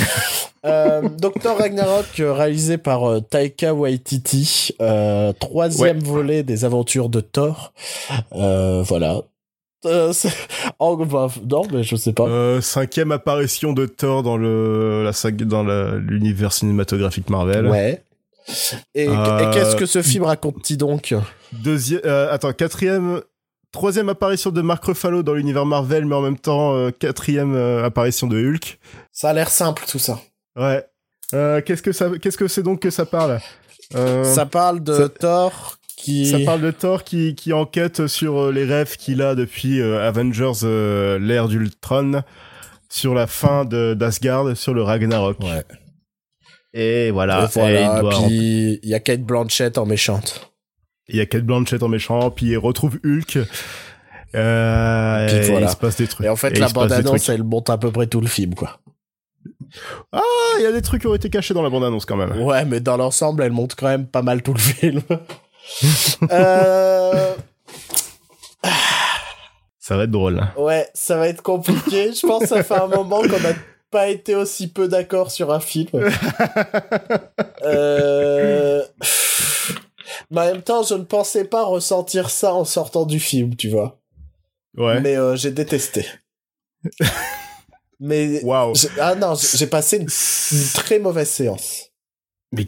euh, 0.64 1.06
Doctor 1.18 1.58
Ragnarok, 1.58 2.06
réalisé 2.16 2.78
par 2.78 3.22
Taika 3.28 3.74
Waititi, 3.74 4.74
euh, 4.80 5.34
troisième 5.34 5.98
volet 5.98 6.42
des 6.42 6.64
aventures 6.64 7.10
de 7.10 7.20
Thor. 7.20 7.74
Euh, 8.32 8.82
voilà. 8.82 9.22
Euh, 9.84 10.12
c'est- 10.12 10.32
oh, 10.78 10.96
bah, 11.04 11.28
non, 11.48 11.62
mais 11.72 11.82
je 11.82 11.96
sais 11.96 12.12
pas. 12.12 12.24
Euh, 12.26 12.60
cinquième 12.60 13.12
apparition 13.12 13.72
de 13.72 13.86
Thor 13.86 14.22
dans 14.22 14.36
le 14.36 15.02
la 15.04 15.12
saga, 15.12 15.44
dans 15.44 15.62
l'univers 15.98 16.52
cinématographique 16.52 17.28
Marvel. 17.30 17.66
Ouais. 17.68 18.02
Et, 18.94 19.08
Euh, 19.08 19.38
et 19.50 19.54
qu'est-ce 19.54 19.76
que 19.76 19.86
ce 19.86 20.02
film 20.02 20.24
raconte-t-il 20.24 20.76
donc? 20.76 21.14
Deuxième, 21.52 22.00
euh, 22.04 22.32
attends, 22.32 22.52
quatrième, 22.52 23.20
troisième 23.72 24.08
apparition 24.10 24.50
de 24.50 24.60
Mark 24.60 24.84
Ruffalo 24.84 25.22
dans 25.22 25.32
l'univers 25.34 25.64
Marvel, 25.66 26.04
mais 26.04 26.14
en 26.14 26.20
même 26.20 26.38
temps 26.38 26.74
euh, 26.74 26.90
quatrième 26.90 27.56
apparition 27.82 28.26
de 28.26 28.36
Hulk. 28.38 28.78
Ça 29.12 29.30
a 29.30 29.32
l'air 29.32 29.48
simple 29.48 29.84
tout 29.88 29.98
ça. 29.98 30.20
Ouais. 30.56 30.84
Qu'est-ce 31.32 31.82
que 31.82 31.92
ça, 31.92 32.10
qu'est-ce 32.20 32.36
que 32.38 32.46
c'est 32.48 32.62
donc 32.62 32.80
que 32.80 32.90
ça 32.90 33.06
parle? 33.06 33.40
Ça 33.90 34.46
parle 34.46 34.82
de 34.82 34.94
ça- 34.94 35.08
Thor 35.08 35.78
qui. 35.96 36.26
Ça 36.26 36.38
parle 36.44 36.60
de 36.60 36.70
Thor 36.70 37.04
qui, 37.04 37.34
qui 37.34 37.52
enquête 37.52 38.06
sur 38.06 38.38
euh, 38.44 38.52
les 38.52 38.64
rêves 38.64 38.96
qu'il 38.96 39.22
a 39.22 39.34
depuis 39.34 39.80
euh, 39.80 40.06
Avengers, 40.06 40.60
euh, 40.62 41.18
l'ère 41.18 41.48
d'Ultron, 41.48 42.22
sur 42.88 43.14
la 43.14 43.26
fin 43.26 43.64
de 43.64 43.94
d'Asgard, 43.94 44.56
sur 44.56 44.74
le 44.74 44.82
Ragnarok. 44.82 45.38
Ouais. 45.40 45.64
Et 46.72 47.10
voilà. 47.10 47.44
Et 47.44 47.48
voilà, 47.54 47.78
Et 47.78 47.82
il 47.82 48.10
puis 48.10 48.80
il 48.82 48.88
y 48.88 48.94
a 48.94 49.00
Kate 49.00 49.22
Blanchett 49.22 49.78
en 49.78 49.86
méchante. 49.86 50.50
Il 51.08 51.16
y 51.16 51.20
a 51.20 51.26
Kate 51.26 51.44
Blanchett 51.44 51.82
en 51.82 51.88
méchant, 51.88 52.30
puis 52.30 52.46
il 52.46 52.56
retrouve 52.58 52.98
Hulk. 53.04 53.38
Euh, 54.34 55.26
Puis 55.28 55.36
et 55.36 55.50
voilà. 55.50 55.66
il 55.66 55.70
se 55.70 55.76
passe 55.76 55.96
des 55.96 56.06
trucs. 56.06 56.26
Et 56.26 56.28
en 56.28 56.36
fait, 56.36 56.56
Et 56.56 56.60
la 56.60 56.68
bande-annonce, 56.68 57.28
elle 57.28 57.44
monte 57.44 57.70
à 57.70 57.78
peu 57.78 57.92
près 57.92 58.06
tout 58.06 58.20
le 58.20 58.26
film, 58.26 58.54
quoi. 58.54 58.80
Ah, 60.12 60.20
il 60.58 60.62
y 60.62 60.66
a 60.66 60.72
des 60.72 60.82
trucs 60.82 61.02
qui 61.02 61.06
ont 61.06 61.14
été 61.14 61.30
cachés 61.30 61.54
dans 61.54 61.62
la 61.62 61.70
bande-annonce 61.70 62.04
quand 62.04 62.16
même. 62.16 62.40
Ouais, 62.40 62.64
mais 62.64 62.80
dans 62.80 62.96
l'ensemble, 62.96 63.42
elle 63.42 63.52
monte 63.52 63.74
quand 63.76 63.86
même 63.88 64.06
pas 64.06 64.22
mal 64.22 64.42
tout 64.42 64.54
le 64.54 64.58
film. 64.58 65.02
euh... 66.30 67.34
Ça 69.78 69.96
va 69.96 70.04
être 70.04 70.10
drôle. 70.10 70.36
là. 70.36 70.52
Ouais, 70.56 70.88
ça 70.94 71.16
va 71.16 71.28
être 71.28 71.42
compliqué. 71.42 72.12
Je 72.12 72.26
pense 72.26 72.42
que 72.42 72.48
ça 72.48 72.62
fait 72.64 72.74
un 72.74 72.86
moment 72.86 73.20
qu'on 73.20 73.40
n'a 73.40 73.54
pas 73.90 74.08
été 74.08 74.34
aussi 74.34 74.68
peu 74.68 74.88
d'accord 74.88 75.30
sur 75.30 75.52
un 75.52 75.60
film. 75.60 75.88
Euh... 77.62 78.82
Mais 80.30 80.40
en 80.40 80.44
même 80.46 80.62
temps, 80.62 80.82
je 80.82 80.94
ne 80.94 81.04
pensais 81.04 81.44
pas 81.44 81.64
ressentir 81.64 82.30
ça 82.30 82.54
en 82.54 82.64
sortant 82.64 83.06
du 83.06 83.20
film, 83.20 83.56
tu 83.56 83.68
vois. 83.68 84.00
Ouais. 84.76 85.00
Mais 85.00 85.16
euh, 85.16 85.36
j'ai 85.36 85.50
détesté. 85.50 86.06
Mais 88.00 88.42
Waouh. 88.42 88.74
ah 89.00 89.14
non, 89.14 89.34
j'ai 89.34 89.56
j'ai 89.58 89.66
passé 89.66 89.96
une, 89.98 90.08
une 90.58 90.66
très 90.74 90.98
mauvaise 90.98 91.30
séance. 91.30 91.90
Mais 92.56 92.66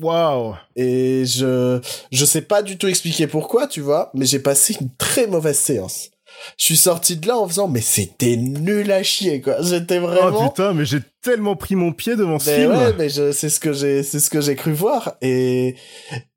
waouh. 0.00 0.54
Et 0.76 1.24
je 1.26 1.80
je 2.10 2.24
sais 2.24 2.42
pas 2.42 2.62
du 2.62 2.76
tout 2.78 2.86
expliquer 2.88 3.26
pourquoi, 3.26 3.66
tu 3.66 3.80
vois, 3.80 4.10
mais 4.14 4.26
j'ai 4.26 4.38
passé 4.38 4.76
une 4.80 4.90
très 4.96 5.26
mauvaise 5.26 5.58
séance. 5.58 6.10
Je 6.56 6.66
suis 6.66 6.76
sorti 6.76 7.16
de 7.16 7.26
là 7.26 7.36
en 7.38 7.48
faisant 7.48 7.68
mais 7.68 7.80
c'était 7.80 8.36
nul 8.36 8.92
à 8.92 9.02
chier 9.02 9.40
quoi. 9.40 9.56
J'étais 9.62 9.98
Oh 9.98 10.06
vraiment 10.06 10.48
putain, 10.48 10.72
mais 10.74 10.84
j'ai 10.84 11.00
tellement 11.22 11.56
pris 11.56 11.74
mon 11.74 11.92
pied 11.92 12.16
devant 12.16 12.38
ce 12.38 12.50
mais 12.50 12.56
film. 12.58 12.70
ouais, 12.72 12.92
mais 12.98 13.08
je 13.08 13.32
c'est 13.32 13.48
ce 13.48 13.58
que 13.58 13.72
j'ai 13.72 14.02
c'est 14.02 14.20
ce 14.20 14.30
que 14.30 14.40
j'ai 14.40 14.54
cru 14.54 14.72
voir 14.72 15.14
et 15.22 15.74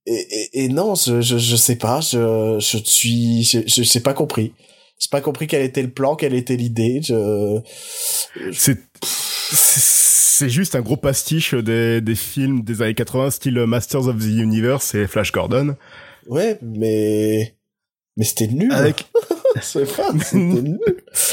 et, 0.07 0.13
et, 0.13 0.63
et 0.63 0.69
non, 0.69 0.95
je, 0.95 1.21
je 1.21 1.37
je 1.37 1.55
sais 1.55 1.75
pas, 1.75 1.99
je 2.01 2.57
je 2.59 2.77
suis 2.83 3.43
je 3.43 3.59
je 3.67 3.83
j'ai 3.83 3.99
pas 3.99 4.13
compris. 4.13 4.53
J'ai 4.97 5.09
pas 5.09 5.21
compris 5.21 5.47
quel 5.47 5.63
était 5.63 5.81
le 5.81 5.89
plan, 5.91 6.15
quelle 6.15 6.35
était 6.35 6.55
l'idée. 6.55 7.01
Je 7.01 7.59
C'est 8.51 8.77
c'est 10.41 10.49
juste 10.49 10.73
un 10.73 10.82
gros 10.82 10.97
pastiche 10.97 11.54
des, 11.54 12.01
des 12.01 12.15
films 12.15 12.63
des 12.63 12.82
années 12.82 12.95
80 12.95 13.30
style 13.30 13.60
Masters 13.67 14.08
of 14.08 14.17
the 14.17 14.25
Universe 14.25 14.95
et 14.95 15.06
Flash 15.06 15.32
Gordon 15.32 15.75
ouais, 16.25 16.58
mais 16.63 17.56
mais 18.17 18.25
c'était 18.25 18.47
nul. 18.47 18.73
avec 18.73 19.06
pas, 19.54 19.62
c'était 19.62 20.38
nul. 20.38 20.80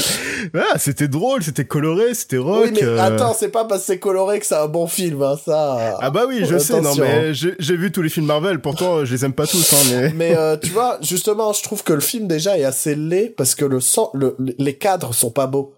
ah, 0.55 0.79
c'était 0.79 1.09
drôle, 1.09 1.42
c'était 1.42 1.64
coloré, 1.64 2.12
c'était 2.12 2.37
rock. 2.37 2.66
Oui, 2.66 2.71
mais 2.75 2.85
euh. 2.85 3.01
attends, 3.01 3.33
c'est 3.33 3.49
pas 3.49 3.64
parce 3.64 3.81
que 3.81 3.87
c'est 3.87 3.99
coloré 3.99 4.40
que 4.40 4.47
c'est 4.47 4.57
un 4.57 4.68
bon 4.68 4.87
film, 4.87 5.23
hein, 5.23 5.38
ça. 5.42 5.97
Ah 6.01 6.11
bah 6.11 6.25
oui, 6.29 6.44
je 6.44 6.59
sais, 6.59 6.79
non 6.83 6.94
mais 6.97 7.33
j'ai 7.33 7.55
j'ai 7.59 7.77
vu 7.77 7.90
tous 7.90 8.03
les 8.03 8.11
films 8.11 8.27
Marvel, 8.27 8.61
pourtant 8.61 9.07
je 9.07 9.14
les 9.14 9.25
aime 9.25 9.33
pas 9.33 9.47
tous, 9.47 9.73
hein, 9.73 9.77
mais 9.90 10.12
Mais 10.14 10.37
euh, 10.37 10.57
tu 10.62 10.68
vois, 10.68 10.99
justement, 11.01 11.55
je 11.55 11.62
trouve 11.62 11.83
que 11.83 11.94
le 11.94 12.01
film 12.01 12.29
déjà 12.29 12.59
est 12.59 12.64
assez 12.64 12.94
laid 12.94 13.31
parce 13.31 13.55
que 13.55 13.64
le 13.64 13.81
sang, 13.81 14.11
le, 14.12 14.37
les 14.38 14.77
cadres 14.77 15.14
sont 15.14 15.31
pas 15.31 15.47
beaux. 15.47 15.73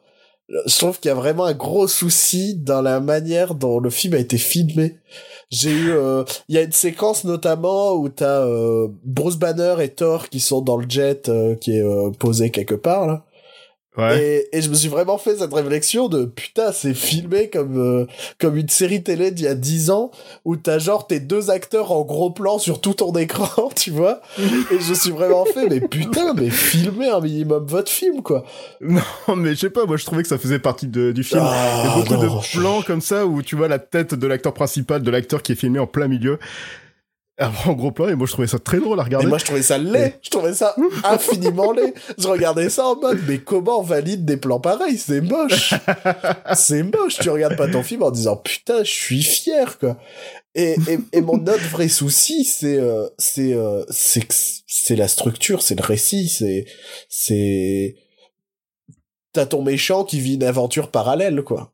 Je 0.66 0.78
trouve 0.78 0.98
qu'il 0.98 1.08
y 1.08 1.12
a 1.12 1.14
vraiment 1.14 1.44
un 1.44 1.54
gros 1.54 1.86
souci 1.86 2.56
dans 2.56 2.82
la 2.82 3.00
manière 3.00 3.54
dont 3.54 3.78
le 3.78 3.90
film 3.90 4.14
a 4.14 4.18
été 4.18 4.36
filmé. 4.36 4.96
J'ai 5.50 5.70
eu, 5.70 5.90
euh, 5.90 6.24
il 6.48 6.54
y 6.54 6.58
a 6.58 6.62
une 6.62 6.72
séquence 6.72 7.24
notamment 7.24 7.94
où 7.94 8.08
t'as 8.08 8.44
euh, 8.46 8.88
Bruce 9.04 9.36
Banner 9.36 9.76
et 9.80 9.88
Thor 9.88 10.28
qui 10.28 10.40
sont 10.40 10.60
dans 10.60 10.76
le 10.76 10.88
jet 10.88 11.28
euh, 11.28 11.54
qui 11.56 11.76
est 11.76 11.82
euh, 11.82 12.10
posé 12.18 12.50
quelque 12.50 12.74
part 12.74 13.06
là. 13.06 13.24
Ouais. 14.00 14.46
Et, 14.52 14.58
et 14.58 14.62
je 14.62 14.68
me 14.70 14.74
suis 14.74 14.88
vraiment 14.88 15.18
fait 15.18 15.36
cette 15.36 15.52
réflexion 15.52 16.08
de 16.08 16.24
putain, 16.24 16.72
c'est 16.72 16.94
filmé 16.94 17.48
comme 17.50 17.78
euh, 17.78 18.06
comme 18.38 18.56
une 18.56 18.68
série 18.68 19.02
télé 19.02 19.30
d'il 19.30 19.44
y 19.44 19.48
a 19.48 19.54
10 19.54 19.90
ans 19.90 20.10
où 20.44 20.56
t'as 20.56 20.78
genre 20.78 21.06
tes 21.06 21.20
deux 21.20 21.50
acteurs 21.50 21.92
en 21.92 22.02
gros 22.02 22.30
plan 22.30 22.58
sur 22.58 22.80
tout 22.80 22.94
ton 22.94 23.12
écran, 23.14 23.68
tu 23.76 23.90
vois. 23.90 24.20
et 24.38 24.80
je 24.80 24.94
suis 24.94 25.10
vraiment 25.10 25.44
fait, 25.44 25.68
mais 25.68 25.80
putain, 25.80 26.34
mais 26.36 26.50
filmez 26.50 27.08
un 27.08 27.20
minimum 27.20 27.64
votre 27.66 27.90
film, 27.90 28.22
quoi. 28.22 28.44
Non, 28.80 29.00
mais 29.36 29.50
je 29.54 29.60
sais 29.60 29.70
pas, 29.70 29.84
moi 29.86 29.96
je 29.96 30.04
trouvais 30.04 30.22
que 30.22 30.28
ça 30.28 30.38
faisait 30.38 30.58
partie 30.58 30.86
de- 30.86 31.12
du 31.12 31.22
film. 31.24 31.40
Il 31.42 31.44
y 31.44 31.48
a 31.48 31.52
Ah, 31.52 31.94
beaucoup 31.96 32.14
non, 32.14 32.36
de 32.38 32.42
je- 32.42 32.58
plans 32.58 32.82
comme 32.82 33.00
ça 33.00 33.26
où 33.26 33.42
tu 33.42 33.56
vois 33.56 33.68
la 33.68 33.78
tête 33.78 34.14
de 34.14 34.26
l'acteur 34.26 34.54
principal, 34.54 35.02
de 35.02 35.10
l'acteur 35.10 35.42
qui 35.42 35.52
est 35.52 35.56
filmé 35.56 35.78
en 35.78 35.86
plein 35.86 36.08
milieu. 36.08 36.38
En 37.66 37.72
gros 37.72 37.90
plan, 37.90 38.08
et 38.08 38.14
moi 38.14 38.26
je 38.26 38.32
trouvais 38.32 38.46
ça 38.48 38.58
très 38.58 38.78
drôle 38.80 38.98
à 39.00 39.02
Et 39.02 39.04
regarder. 39.06 39.26
moi, 39.26 39.38
je 39.38 39.44
trouvais 39.46 39.62
ça 39.62 39.78
laid. 39.78 40.18
Je 40.22 40.28
trouvais 40.30 40.52
ça 40.52 40.74
infiniment 41.04 41.72
laid. 41.72 41.94
Je 42.18 42.28
regardais 42.28 42.68
ça 42.68 42.86
en 42.86 42.96
mode, 42.96 43.18
mais 43.26 43.38
comment 43.38 43.80
on 43.80 43.82
valide 43.82 44.24
des 44.26 44.36
plans 44.36 44.60
pareils? 44.60 44.98
C'est 44.98 45.22
moche. 45.22 45.72
c'est 46.54 46.82
moche. 46.82 47.18
Tu 47.18 47.30
regardes 47.30 47.56
pas 47.56 47.68
ton 47.68 47.82
film 47.82 48.02
en 48.02 48.10
disant, 48.10 48.36
putain, 48.36 48.84
je 48.84 48.90
suis 48.90 49.22
fier, 49.22 49.78
quoi. 49.78 49.96
Et, 50.54 50.76
et, 50.88 50.98
et 51.12 51.20
mon 51.22 51.38
autre 51.38 51.68
vrai 51.70 51.88
souci, 51.88 52.44
c'est, 52.44 52.76
euh, 52.78 53.08
c'est, 53.18 53.54
euh, 53.54 53.84
c'est 53.88 54.26
c'est 54.66 54.96
la 54.96 55.08
structure, 55.08 55.62
c'est 55.62 55.76
le 55.80 55.84
récit, 55.84 56.28
c'est, 56.28 56.66
c'est, 57.08 57.94
t'as 59.32 59.46
ton 59.46 59.62
méchant 59.62 60.04
qui 60.04 60.20
vit 60.20 60.34
une 60.34 60.42
aventure 60.44 60.90
parallèle, 60.90 61.42
quoi. 61.42 61.72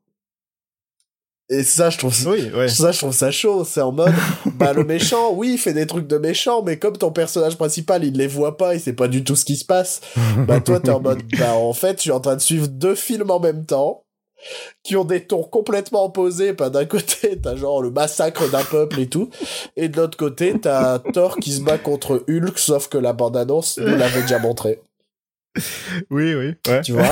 Et 1.49 1.63
ça, 1.63 1.91
je 1.91 1.99
trouve 1.99 2.13
ça, 2.13 2.31
Oui, 2.31 2.51
ouais. 2.55 2.69
ça, 2.69 2.91
je 2.91 2.99
trouve 2.99 3.15
ça 3.15 3.31
chaud. 3.31 3.65
C'est 3.65 3.81
en 3.81 3.93
mode, 3.93 4.13
bah, 4.55 4.73
le 4.73 4.85
méchant, 4.85 5.33
oui, 5.33 5.53
il 5.53 5.59
fait 5.59 5.73
des 5.73 5.87
trucs 5.87 6.09
de 6.09 6.19
méchant, 6.19 6.63
mais 6.63 6.79
comme 6.79 6.97
ton 6.99 7.13
personnage 7.13 7.57
principal, 7.57 8.05
il 8.05 8.15
les 8.15 8.27
voit 8.27 8.57
pas, 8.57 8.75
il 8.75 8.81
sait 8.81 8.93
pas 8.95 9.07
du 9.07 9.23
tout 9.23 9.37
ce 9.37 9.45
qui 9.45 9.57
se 9.57 9.65
passe, 9.65 10.01
bah, 10.49 10.61
toi, 10.61 10.81
t'es 10.81 10.91
en 10.91 11.01
mode, 11.01 11.23
bah, 11.39 11.55
en 11.55 11.73
fait, 11.73 11.99
je 11.99 12.03
suis 12.03 12.11
en 12.11 12.21
train 12.21 12.35
de 12.35 12.41
suivre 12.41 12.67
deux 12.67 12.97
films 12.97 13.31
en 13.31 13.39
même 13.39 13.65
temps, 13.65 14.03
qui 14.83 14.97
ont 14.97 15.05
des 15.05 15.25
tons 15.25 15.45
complètement 15.45 16.05
opposés. 16.05 16.53
Pas 16.53 16.69
d'un 16.69 16.85
côté, 16.85 17.39
t'as 17.41 17.55
genre 17.57 17.81
le 17.81 17.91
massacre 17.91 18.51
d'un 18.51 18.65
peuple 18.65 18.99
et 19.01 19.07
tout, 19.09 19.31
et 19.77 19.89
de 19.89 19.97
l'autre 19.97 20.19
côté, 20.19 20.59
t'as 20.61 20.99
Thor 20.99 21.37
qui 21.39 21.53
se 21.53 21.61
bat 21.63 21.79
contre 21.79 22.25
Hulk, 22.29 22.59
sauf 22.59 22.89
que 22.89 22.99
la 22.99 23.13
bande-annonce 23.13 23.79
nous 23.79 23.97
l'avait 23.97 24.23
déjà 24.23 24.39
montré 24.41 24.81
Oui, 26.11 26.35
oui, 26.35 26.55
ouais. 26.69 26.81
tu 26.83 26.93
vois? 26.93 27.11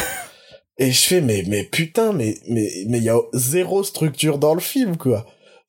Et 0.79 0.91
je 0.91 1.03
fais, 1.03 1.21
mais, 1.21 1.45
mais 1.47 1.65
putain, 1.65 2.13
mais, 2.13 2.37
mais, 2.49 2.71
mais 2.89 2.99
il 2.99 3.05
y 3.05 3.09
a 3.11 3.19
zéro 3.33 3.85
structure 3.85 4.39
dans 4.39 4.55
le 4.55 4.61
film, 4.61 4.97
quoi. 4.97 5.25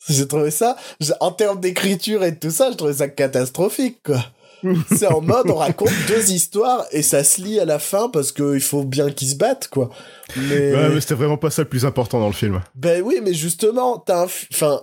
J'ai 0.10 0.28
trouvé 0.28 0.52
ça, 0.52 0.76
en 1.20 1.32
termes 1.32 1.60
d'écriture 1.60 2.24
et 2.24 2.32
de 2.32 2.40
tout 2.40 2.52
ça, 2.52 2.72
je 2.72 2.76
trouvais 2.78 2.94
ça 2.94 3.08
catastrophique, 3.08 4.02
quoi. 4.04 4.24
C'est 4.96 5.06
en 5.08 5.22
mode, 5.22 5.50
on 5.50 5.56
raconte 5.56 5.92
deux 6.08 6.32
histoires 6.32 6.86
et 6.92 7.04
ça 7.04 7.24
se 7.24 7.40
lie 7.42 7.60
à 7.60 7.66
la 7.66 7.78
fin 7.78 8.10
parce 8.10 8.32
qu'il 8.32 8.62
faut 8.62 8.84
bien 8.84 9.12
qu'ils 9.12 9.30
se 9.30 9.36
battent, 9.36 9.68
quoi. 9.68 9.90
Mais, 10.36 10.74
Ouais, 10.74 10.90
mais 10.90 11.02
c'était 11.02 11.14
vraiment 11.14 11.38
pas 11.38 11.52
ça 11.52 11.62
le 11.62 11.70
plus 11.70 11.86
important 11.86 12.20
dans 12.20 12.28
le 12.28 12.34
film. 12.34 12.62
ben 12.74 13.02
oui, 13.04 13.20
mais 13.24 13.34
justement, 13.34 14.00
t'as 14.00 14.24
un, 14.24 14.28
fi- 14.28 14.48
enfin, 14.52 14.82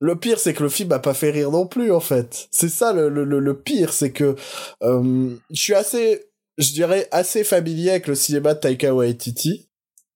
le 0.00 0.14
pire, 0.16 0.38
c'est 0.38 0.54
que 0.54 0.62
le 0.62 0.68
film 0.68 0.90
m'a 0.90 0.98
pas 1.00 1.14
fait 1.14 1.30
rire 1.30 1.50
non 1.50 1.66
plus, 1.66 1.90
en 1.90 2.00
fait. 2.00 2.48
C'est 2.50 2.68
ça 2.68 2.92
le, 2.92 3.08
le, 3.08 3.24
le, 3.24 3.40
le 3.40 3.58
pire, 3.58 3.92
c'est 3.92 4.12
que 4.12 4.36
euh, 4.82 5.30
je 5.50 5.60
suis 5.60 5.74
assez, 5.74 6.27
je 6.58 6.72
dirais, 6.72 7.08
assez 7.10 7.44
familier 7.44 7.90
avec 7.90 8.06
le 8.08 8.14
cinéma 8.14 8.54
de 8.54 8.60
Taika 8.60 8.94
Waititi. 8.94 9.68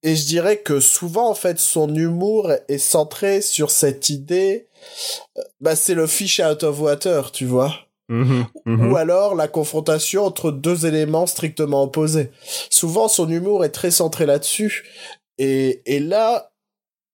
Et 0.03 0.17
je 0.17 0.27
dirais 0.27 0.59
que 0.59 0.81
souvent, 0.81 1.31
en 1.31 1.35
fait, 1.35 1.59
son 1.61 1.95
humour 1.95 2.53
est 2.69 2.79
centré 2.79 3.41
sur 3.41 3.71
cette 3.71 4.09
idée, 4.09 4.67
euh, 5.39 5.43
bah, 5.61 5.77
c'est 5.77 5.95
le 5.95 6.09
fish 6.09 6.41
out 6.41 6.65
of 6.65 6.81
water, 6.81 7.31
tu 7.31 7.47
vois 7.47 7.73
Mhm, 8.09 8.47
mhm. 8.67 8.93
ou 8.93 8.97
alors 8.97 9.35
la 9.35 9.49
confrontation 9.49 10.25
entre 10.27 10.51
deux 10.51 10.85
éléments 10.87 11.27
strictement 11.27 11.83
opposés. 11.85 12.31
Souvent, 12.69 13.09
son 13.09 13.31
humour 13.31 13.65
est 13.65 13.71
très 13.71 13.91
centré 13.91 14.27
là-dessus. 14.27 14.85
Et, 15.39 15.81
et 15.87 15.99
là, 15.99 16.53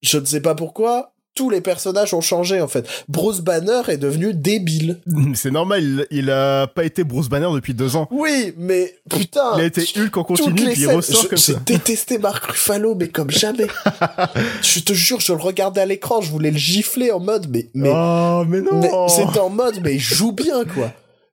je 0.02 0.18
ne 0.18 0.24
sais 0.24 0.40
pas 0.40 0.54
pourquoi, 0.56 1.14
tous 1.38 1.50
les 1.50 1.60
personnages 1.60 2.12
ont 2.14 2.20
changé, 2.20 2.60
en 2.60 2.66
fait. 2.66 2.84
Bruce 3.08 3.38
Banner 3.40 3.82
est 3.86 3.96
devenu 3.96 4.34
débile. 4.34 4.98
C'est 5.34 5.52
normal, 5.52 5.80
il, 5.80 6.06
il 6.18 6.30
a 6.32 6.66
pas 6.66 6.82
été 6.84 7.04
Bruce 7.04 7.28
Banner 7.28 7.46
depuis 7.54 7.74
deux 7.74 7.94
ans. 7.94 8.08
Oui, 8.10 8.52
mais 8.58 8.96
putain 9.08 9.52
Il 9.54 9.60
a 9.60 9.64
été 9.66 9.82
Hulk 9.96 10.16
en 10.16 10.24
continu, 10.24 10.64
puis 10.64 10.74
il 10.80 10.88
ressort 10.90 11.22
je- 11.22 11.28
comme 11.28 11.38
J'ai 11.38 11.52
ça. 11.52 11.60
détesté 11.64 12.18
Mark 12.18 12.44
Ruffalo, 12.44 12.96
mais 12.96 13.06
comme 13.06 13.30
jamais. 13.30 13.68
je 14.62 14.80
te 14.80 14.92
jure, 14.92 15.20
je 15.20 15.32
le 15.32 15.38
regardais 15.38 15.80
à 15.80 15.86
l'écran, 15.86 16.20
je 16.20 16.28
voulais 16.30 16.50
le 16.50 16.56
gifler 16.58 17.12
en 17.12 17.20
mode, 17.20 17.46
mais, 17.48 17.68
mais, 17.72 17.92
oh, 17.94 18.42
mais 18.48 18.60
non 18.60 18.80
Mais 18.80 18.90
c'était 19.08 19.38
en 19.38 19.50
mode, 19.50 19.78
mais 19.84 19.94
il 19.94 20.00
joue 20.00 20.32
bien, 20.32 20.64
quoi. 20.64 20.92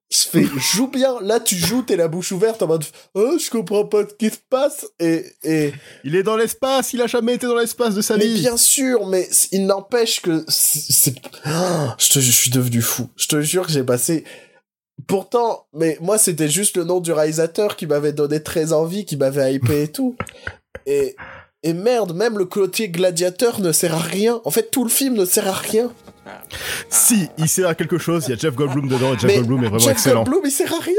Se 0.09 0.29
fait, 0.29 0.45
joue 0.57 0.87
bien. 0.87 1.19
Là, 1.21 1.39
tu 1.39 1.55
joues, 1.55 1.81
t'es 1.81 1.95
la 1.95 2.07
bouche 2.07 2.31
ouverte 2.31 2.61
en 2.61 2.67
mode, 2.67 2.85
oh, 3.15 3.37
je 3.43 3.49
comprends 3.49 3.85
pas 3.85 4.03
ce 4.07 4.13
qui 4.13 4.29
se 4.29 4.37
passe. 4.49 4.85
Et, 4.99 5.25
et, 5.43 5.73
Il 6.03 6.15
est 6.15 6.23
dans 6.23 6.37
l'espace, 6.37 6.93
il 6.93 7.01
a 7.01 7.07
jamais 7.07 7.33
été 7.35 7.47
dans 7.47 7.55
l'espace 7.55 7.95
de 7.95 8.01
sa 8.01 8.17
mais 8.17 8.27
vie. 8.27 8.39
bien 8.39 8.57
sûr, 8.57 9.07
mais 9.07 9.27
il 9.51 9.65
n'empêche 9.65 10.21
que 10.21 10.45
c'est, 10.47 11.15
Ah, 11.43 11.95
je 11.99 12.09
te, 12.11 12.19
je 12.19 12.31
suis 12.31 12.51
devenu 12.51 12.81
fou. 12.81 13.09
Je 13.15 13.27
te 13.27 13.41
jure 13.41 13.65
que 13.65 13.71
j'ai 13.71 13.83
passé, 13.83 14.23
pourtant, 15.07 15.67
mais 15.73 15.97
moi, 16.01 16.17
c'était 16.17 16.49
juste 16.49 16.77
le 16.77 16.83
nom 16.83 16.99
du 16.99 17.11
réalisateur 17.11 17.75
qui 17.75 17.87
m'avait 17.87 18.13
donné 18.13 18.41
très 18.43 18.73
envie, 18.73 19.05
qui 19.05 19.17
m'avait 19.17 19.55
hypé 19.55 19.83
et 19.83 19.91
tout. 19.91 20.15
Et, 20.85 21.15
et 21.63 21.73
merde, 21.73 22.15
même 22.15 22.37
le 22.37 22.45
côté 22.45 22.89
gladiateur 22.89 23.59
ne 23.59 23.71
sert 23.71 23.95
à 23.95 23.99
rien. 23.99 24.39
En 24.45 24.51
fait, 24.51 24.69
tout 24.69 24.83
le 24.83 24.89
film 24.89 25.15
ne 25.15 25.25
sert 25.25 25.47
à 25.47 25.53
rien. 25.53 25.91
Si, 26.89 27.29
il 27.37 27.47
sert 27.47 27.67
à 27.67 27.75
quelque 27.75 27.97
chose, 27.97 28.25
il 28.27 28.31
y 28.31 28.33
a 28.33 28.37
Jeff 28.37 28.55
Goldblum 28.55 28.87
dedans, 28.87 29.13
et 29.13 29.19
Jeff 29.19 29.25
Mais 29.25 29.35
Goldblum 29.37 29.59
est 29.63 29.67
vraiment 29.67 29.79
Jeff 29.79 29.91
excellent. 29.93 30.23
Goldblum, 30.23 30.41
il 30.45 30.51
sert 30.51 30.73
à 30.73 30.79
rien. 30.79 30.95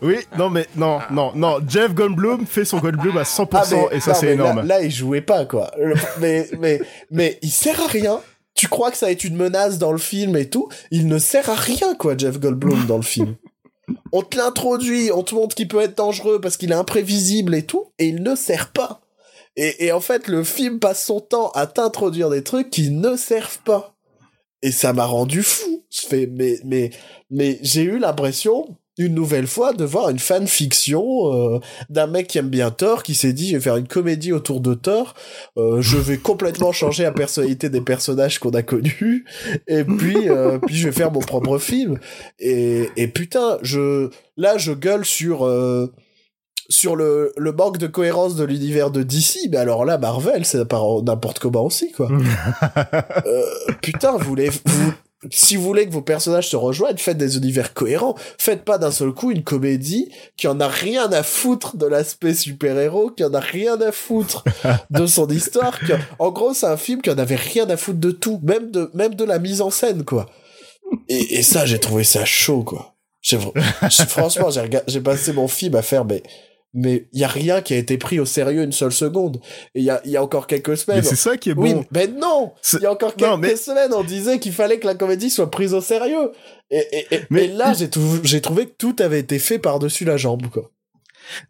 Oui, 0.00 0.16
non 0.38 0.48
mais 0.48 0.66
non, 0.76 1.00
non, 1.10 1.32
non. 1.34 1.58
Jeff 1.68 1.92
Goldblum 1.92 2.46
fait 2.46 2.64
son 2.64 2.78
Goldblum 2.78 3.16
à 3.18 3.24
100% 3.24 3.48
Ah, 3.52 3.64
mais- 3.90 3.96
et 3.96 4.00
ça 4.00 4.14
c'est 4.14 4.32
énorme. 4.32 4.58
Là, 4.58 4.78
là, 4.78 4.82
il 4.82 4.90
jouait 4.90 5.20
pas, 5.20 5.44
quoi. 5.44 5.70
Le- 5.78 5.94
mais, 6.20 6.48
mais, 6.58 6.80
mais 7.10 7.38
il 7.42 7.50
sert 7.50 7.80
à 7.80 7.86
rien. 7.86 8.20
Tu 8.54 8.68
crois 8.68 8.90
que 8.90 8.96
ça 8.96 9.06
va 9.06 9.12
être 9.12 9.24
une 9.24 9.36
menace 9.36 9.78
dans 9.78 9.92
le 9.92 9.98
film 9.98 10.36
et 10.36 10.48
tout? 10.48 10.68
Il 10.90 11.08
ne 11.08 11.18
sert 11.18 11.50
à 11.50 11.54
rien, 11.56 11.94
quoi, 11.98 12.16
Jeff 12.16 12.38
Goldblum 12.40 12.86
dans 12.86 12.96
le 12.96 13.02
film. 13.02 13.34
On 14.12 14.22
te 14.22 14.36
l'introduit, 14.36 15.10
on 15.12 15.22
te 15.22 15.34
montre 15.34 15.54
qu'il 15.54 15.68
peut 15.68 15.80
être 15.80 15.96
dangereux 15.96 16.40
parce 16.40 16.56
qu'il 16.56 16.70
est 16.70 16.74
imprévisible 16.74 17.54
et 17.54 17.66
tout, 17.66 17.86
et 17.98 18.06
il 18.06 18.22
ne 18.22 18.34
sert 18.34 18.70
pas. 18.72 19.00
Et, 19.56 19.86
et 19.86 19.92
en 19.92 20.00
fait, 20.00 20.28
le 20.28 20.42
film 20.44 20.78
passe 20.78 21.04
son 21.04 21.20
temps 21.20 21.50
à 21.50 21.66
t'introduire 21.66 22.30
des 22.30 22.42
trucs 22.42 22.70
qui 22.70 22.90
ne 22.90 23.16
servent 23.16 23.58
pas. 23.64 23.95
Et 24.66 24.72
ça 24.72 24.92
m'a 24.92 25.04
rendu 25.04 25.44
fou. 25.44 25.84
Mais, 26.10 26.58
mais, 26.64 26.90
mais 27.30 27.60
j'ai 27.62 27.82
eu 27.82 28.00
l'impression, 28.00 28.76
une 28.98 29.14
nouvelle 29.14 29.46
fois, 29.46 29.72
de 29.72 29.84
voir 29.84 30.10
une 30.10 30.18
fanfiction 30.18 31.32
euh, 31.32 31.60
d'un 31.88 32.08
mec 32.08 32.26
qui 32.26 32.38
aime 32.38 32.48
bien 32.48 32.72
Thor, 32.72 33.04
qui 33.04 33.14
s'est 33.14 33.32
dit, 33.32 33.50
je 33.50 33.58
vais 33.58 33.62
faire 33.62 33.76
une 33.76 33.86
comédie 33.86 34.32
autour 34.32 34.60
de 34.60 34.74
Thor, 34.74 35.14
euh, 35.56 35.80
je 35.82 35.96
vais 35.98 36.18
complètement 36.18 36.72
changer 36.82 37.04
la 37.04 37.12
personnalité 37.12 37.68
des 37.68 37.80
personnages 37.80 38.40
qu'on 38.40 38.50
a 38.50 38.62
connus, 38.62 39.24
et 39.68 39.84
puis, 39.84 40.28
euh, 40.28 40.58
puis 40.58 40.74
je 40.74 40.88
vais 40.88 40.92
faire 40.92 41.12
mon 41.12 41.20
propre 41.20 41.58
film. 41.58 42.00
Et, 42.40 42.88
et 42.96 43.06
putain, 43.06 43.58
je, 43.62 44.10
là, 44.36 44.58
je 44.58 44.72
gueule 44.72 45.04
sur, 45.04 45.46
euh, 45.46 45.92
sur 46.68 46.96
le, 46.96 47.32
le 47.36 47.52
manque 47.52 47.78
de 47.78 47.86
cohérence 47.86 48.34
de 48.36 48.44
l'univers 48.44 48.90
de 48.90 49.02
DC, 49.02 49.48
mais 49.50 49.56
alors 49.58 49.84
là, 49.84 49.98
Marvel, 49.98 50.44
c'est 50.44 50.58
n'importe 50.58 51.38
comment 51.38 51.64
aussi, 51.64 51.92
quoi. 51.92 52.08
Euh, 53.26 53.42
putain, 53.82 54.12
vous 54.12 54.24
voulez, 54.26 54.50
vous, 54.64 54.92
si 55.30 55.56
vous 55.56 55.62
voulez 55.62 55.86
que 55.86 55.92
vos 55.92 56.02
personnages 56.02 56.48
se 56.48 56.56
rejoignent, 56.56 56.96
faites 56.98 57.16
des 57.18 57.36
univers 57.36 57.72
cohérents. 57.74 58.14
Faites 58.38 58.64
pas 58.64 58.78
d'un 58.78 58.90
seul 58.90 59.12
coup 59.12 59.30
une 59.30 59.42
comédie 59.42 60.10
qui 60.36 60.46
en 60.48 60.60
a 60.60 60.68
rien 60.68 61.10
à 61.12 61.22
foutre 61.22 61.76
de 61.76 61.86
l'aspect 61.86 62.34
super-héros, 62.34 63.10
qui 63.10 63.24
en 63.24 63.32
a 63.34 63.40
rien 63.40 63.80
à 63.80 63.92
foutre 63.92 64.44
de 64.90 65.06
son 65.06 65.28
histoire. 65.28 65.78
qui- 65.80 65.92
en 66.18 66.30
gros, 66.30 66.54
c'est 66.54 66.66
un 66.66 66.76
film 66.76 67.00
qui 67.02 67.10
en 67.10 67.18
avait 67.18 67.36
rien 67.36 67.68
à 67.70 67.76
foutre 67.76 67.98
de 67.98 68.10
tout, 68.10 68.40
même 68.42 68.70
de, 68.70 68.90
même 68.94 69.14
de 69.14 69.24
la 69.24 69.38
mise 69.38 69.60
en 69.60 69.70
scène, 69.70 70.04
quoi. 70.04 70.26
Et, 71.08 71.38
et 71.38 71.42
ça, 71.42 71.64
j'ai 71.66 71.78
trouvé 71.80 72.04
ça 72.04 72.24
chaud, 72.24 72.62
quoi. 72.62 72.94
J'ai, 73.22 73.38
franchement, 74.08 74.50
j'ai, 74.50 74.68
j'ai 74.86 75.00
passé 75.00 75.32
mon 75.32 75.48
film 75.48 75.74
à 75.74 75.82
faire, 75.82 76.04
mais, 76.04 76.22
mais 76.76 77.08
il 77.12 77.20
y 77.20 77.24
a 77.24 77.28
rien 77.28 77.60
qui 77.62 77.74
a 77.74 77.76
été 77.78 77.98
pris 77.98 78.20
au 78.20 78.24
sérieux 78.24 78.62
une 78.62 78.70
seule 78.72 78.92
seconde. 78.92 79.38
Et 79.74 79.80
il 79.80 79.84
y 79.84 79.90
a, 79.90 80.00
y 80.06 80.16
a 80.16 80.22
encore 80.22 80.46
quelques 80.46 80.76
semaines. 80.76 80.98
Mais 81.02 81.08
c'est 81.08 81.16
ça 81.16 81.36
qui 81.36 81.50
est 81.50 81.54
bon. 81.54 81.62
Oui, 81.62 81.74
mais 81.92 82.06
non 82.06 82.52
Il 82.74 82.80
y 82.82 82.86
a 82.86 82.92
encore 82.92 83.16
quelques 83.16 83.28
Non, 83.30 83.36
mais- 83.38 83.56
semaines, 83.56 83.92
on 83.94 84.04
disait 84.04 84.38
qu'il 84.38 84.52
fallait 84.52 84.78
que 84.78 84.86
la 84.86 84.94
comédie 84.94 85.30
soit 85.30 85.50
prise 85.50 85.74
au 85.74 85.80
sérieux. 85.80 86.30
Et, 86.70 86.84
et, 86.92 87.06
et, 87.14 87.20
Mais- 87.30 87.46
et 87.46 87.48
là, 87.48 87.72
j'ai, 87.72 87.88
j'ai 88.22 88.40
trouvé 88.40 88.66
que 88.66 88.74
tout 88.78 88.94
avait 89.00 89.20
été 89.20 89.38
fait 89.38 89.58
par-dessus 89.58 90.04
la 90.04 90.16
jambe, 90.16 90.46
quoi. 90.52 90.70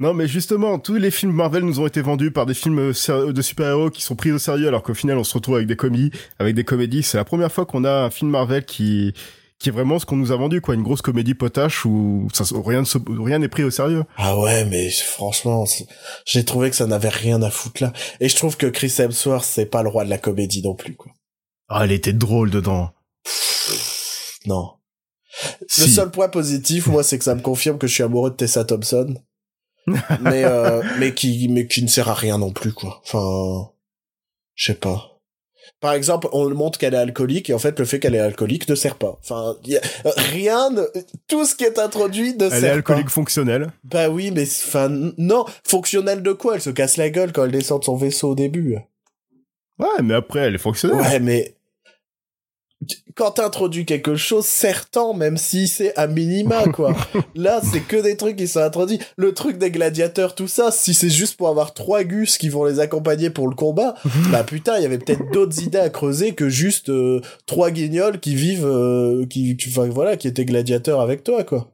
Non, 0.01 0.15
mais 0.15 0.27
justement, 0.27 0.79
tous 0.79 0.95
les 0.95 1.11
films 1.11 1.33
Marvel 1.33 1.63
nous 1.63 1.81
ont 1.81 1.87
été 1.87 2.01
vendus 2.01 2.31
par 2.31 2.47
des 2.47 2.55
films 2.55 2.79
euh, 2.79 2.93
ser- 2.95 3.31
de 3.33 3.43
super-héros 3.43 3.91
qui 3.91 4.01
sont 4.01 4.17
pris 4.17 4.33
au 4.33 4.39
sérieux, 4.39 4.69
alors 4.69 4.83
qu'au 4.83 4.95
final, 4.95 5.19
on 5.19 5.25
se 5.25 5.35
retrouve 5.35 5.57
avec 5.57 5.67
des 5.67 5.77
comédies. 5.77 6.11
Avec 6.39 6.55
des 6.55 6.65
comédies, 6.65 7.03
c'est 7.03 7.19
la 7.19 7.25
première 7.27 7.53
fois 7.53 7.67
qu'on 7.67 7.85
a 7.85 8.05
un 8.05 8.11
film 8.11 8.31
Marvel 8.31 8.65
qui 8.65 9.13
qui 9.59 9.71
est 9.71 9.73
vraiment 9.73 9.99
ce 9.99 10.07
qu'on 10.07 10.17
nous 10.17 10.33
a 10.33 10.37
vendu, 10.37 10.61
quoi, 10.61 10.75
une 10.75 10.83
grosse 10.83 11.03
comédie 11.03 11.35
potache 11.35 11.85
où 11.85 12.29
ça, 12.33 12.45
rien 12.65 13.39
n'est 13.39 13.49
pris 13.49 13.65
au 13.65 13.71
sérieux. 13.71 14.05
Ah 14.17 14.39
ouais, 14.39 14.65
mais 14.67 14.91
franchement, 14.91 15.65
j'ai 16.27 16.45
trouvé 16.45 16.71
que 16.71 16.77
ça 16.77 16.87
n'avait 16.87 17.09
rien 17.09 17.43
à 17.43 17.51
foutre 17.51 17.83
là. 17.83 17.93
Et 18.21 18.29
je 18.29 18.37
trouve 18.37 18.57
que 18.57 18.67
Chris 18.67 18.95
Hemsworth, 18.99 19.47
c'est 19.47 19.67
pas 19.67 19.83
le 19.83 19.89
roi 19.89 20.05
de 20.05 20.11
la 20.11 20.19
comédie 20.19 20.63
non 20.63 20.75
plus, 20.75 20.95
quoi. 20.95 21.13
Ah, 21.69 21.85
elle 21.85 21.93
était 21.93 22.13
drôle 22.13 22.51
dedans. 22.51 22.91
Non. 24.47 24.73
Le 25.61 25.87
seul 25.87 26.11
point 26.11 26.29
positif, 26.29 26.87
moi, 26.87 27.03
c'est 27.03 27.19
que 27.19 27.25
ça 27.25 27.35
me 27.35 27.43
confirme 27.43 27.79
que 27.79 27.87
je 27.87 27.95
suis 27.95 28.03
amoureux 28.03 28.31
de 28.31 28.37
Tessa 28.37 28.65
Thompson. 28.65 29.17
mais, 30.21 30.45
euh, 30.45 30.83
mais 30.99 31.15
qui, 31.15 31.49
mais 31.49 31.67
qui 31.67 31.83
ne 31.83 31.89
sert 31.89 32.09
à 32.09 32.15
rien 32.15 32.39
non 32.39 32.53
plus, 32.53 32.73
quoi. 32.73 33.03
Enfin, 33.05 33.71
je 34.55 34.73
sais 34.73 34.79
pas. 34.79 35.16
Par 35.81 35.93
exemple, 35.95 36.29
on 36.33 36.45
le 36.45 36.55
montre 36.55 36.79
qu'elle 36.79 36.95
est 36.95 36.99
alcoolique 36.99 37.51
et 37.51 37.55
en 37.55 37.59
fait, 37.59 37.79
le 37.79 37.85
fait 37.85 37.99
qu'elle 37.99 38.15
est 38.15 38.19
alcoolique 38.21 38.69
ne 38.69 38.75
sert 38.75 38.97
pas. 38.97 39.19
Enfin, 39.23 39.57
y 39.65 39.77
a- 39.77 39.81
rien, 40.17 40.71
ne- 40.71 40.87
tout 41.29 41.45
ce 41.45 41.55
qui 41.55 41.65
est 41.65 41.79
introduit 41.79 42.35
ne 42.37 42.47
Elle 42.47 42.53
est 42.53 42.61
sert 42.61 42.75
alcoolique 42.75 43.05
pas. 43.07 43.11
fonctionnelle. 43.11 43.69
Bah 43.85 44.09
oui, 44.09 44.31
mais 44.31 44.43
enfin, 44.45 44.89
non. 45.19 45.45
Fonctionnel 45.67 46.23
de 46.23 46.33
quoi? 46.33 46.55
Elle 46.57 46.63
se 46.63 46.71
casse 46.71 46.97
la 46.97 47.11
gueule 47.11 47.33
quand 47.33 47.45
elle 47.45 47.53
descend 47.53 47.81
de 47.81 47.85
son 47.85 47.97
vaisseau 47.97 48.31
au 48.31 48.35
début. 48.35 48.77
Ouais, 49.79 50.03
mais 50.03 50.15
après, 50.15 50.41
elle 50.41 50.55
est 50.55 50.59
fonctionnelle. 50.59 51.01
Ouais, 51.01 51.21
mais 51.21 51.55
quand 53.15 53.33
t'introduis 53.33 53.87
quelque 53.87 54.17
chose, 54.17 54.45
certain, 54.45 55.15
même 55.15 55.39
si 55.39 55.67
c'est 55.67 55.97
à 55.97 56.07
minima, 56.07 56.65
quoi. 56.69 56.95
Là, 57.35 57.61
c'est 57.63 57.81
que 57.81 57.97
des 57.97 58.17
trucs 58.17 58.37
qui 58.37 58.47
sont 58.47 58.61
introduits. 58.61 58.99
Le 59.17 59.33
truc 59.33 59.57
des 59.57 59.71
gladiateurs, 59.71 60.35
tout 60.35 60.47
ça, 60.49 60.71
si 60.71 60.93
c'est 60.93 61.09
juste 61.11 61.37
pour 61.39 61.49
avoir 61.49 61.73
trois 61.73 62.05
gus 62.05 62.37
qui 62.37 62.51
vont 62.51 62.65
les 62.65 62.79
accompagner 62.79 63.31
pour 63.31 63.49
le 63.49 63.55
combat, 63.55 63.95
bah 64.31 64.45
putain, 64.45 64.77
il 64.77 64.83
y 64.83 64.87
avait 64.87 64.99
peut-être 64.99 65.31
d'autres 65.33 65.63
idées 65.63 65.79
à 65.79 65.89
creuser 65.89 66.35
que 66.35 66.49
juste 66.51 66.91
euh, 66.91 67.21
trois 67.47 67.71
guignols 67.71 68.21
qui 68.21 68.35
vivent, 68.35 68.67
euh, 68.67 69.25
qui, 69.27 69.57
qui- 69.57 69.71
enfin 69.71 69.89
voilà, 69.89 70.17
qui 70.19 70.29
étaient 70.29 70.45
gladiateurs 70.45 71.01
avec 71.01 71.25
toi, 71.25 71.45
quoi. 71.45 71.71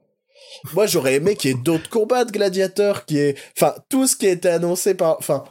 Moi, 0.75 0.87
j'aurais 0.87 1.15
aimé 1.17 1.35
qu'il 1.35 1.51
y 1.51 1.55
ait 1.55 1.63
d'autres 1.63 1.89
combats 1.91 2.25
de 2.25 2.31
gladiateurs, 2.31 3.05
qui 3.07 3.19
est, 3.19 3.37
enfin, 3.57 3.75
tout 3.89 4.07
ce 4.07 4.15
qui 4.15 4.27
a 4.27 4.31
été 4.31 4.49
annoncé 4.49 4.95
par, 4.95 5.17
enfin, 5.19 5.43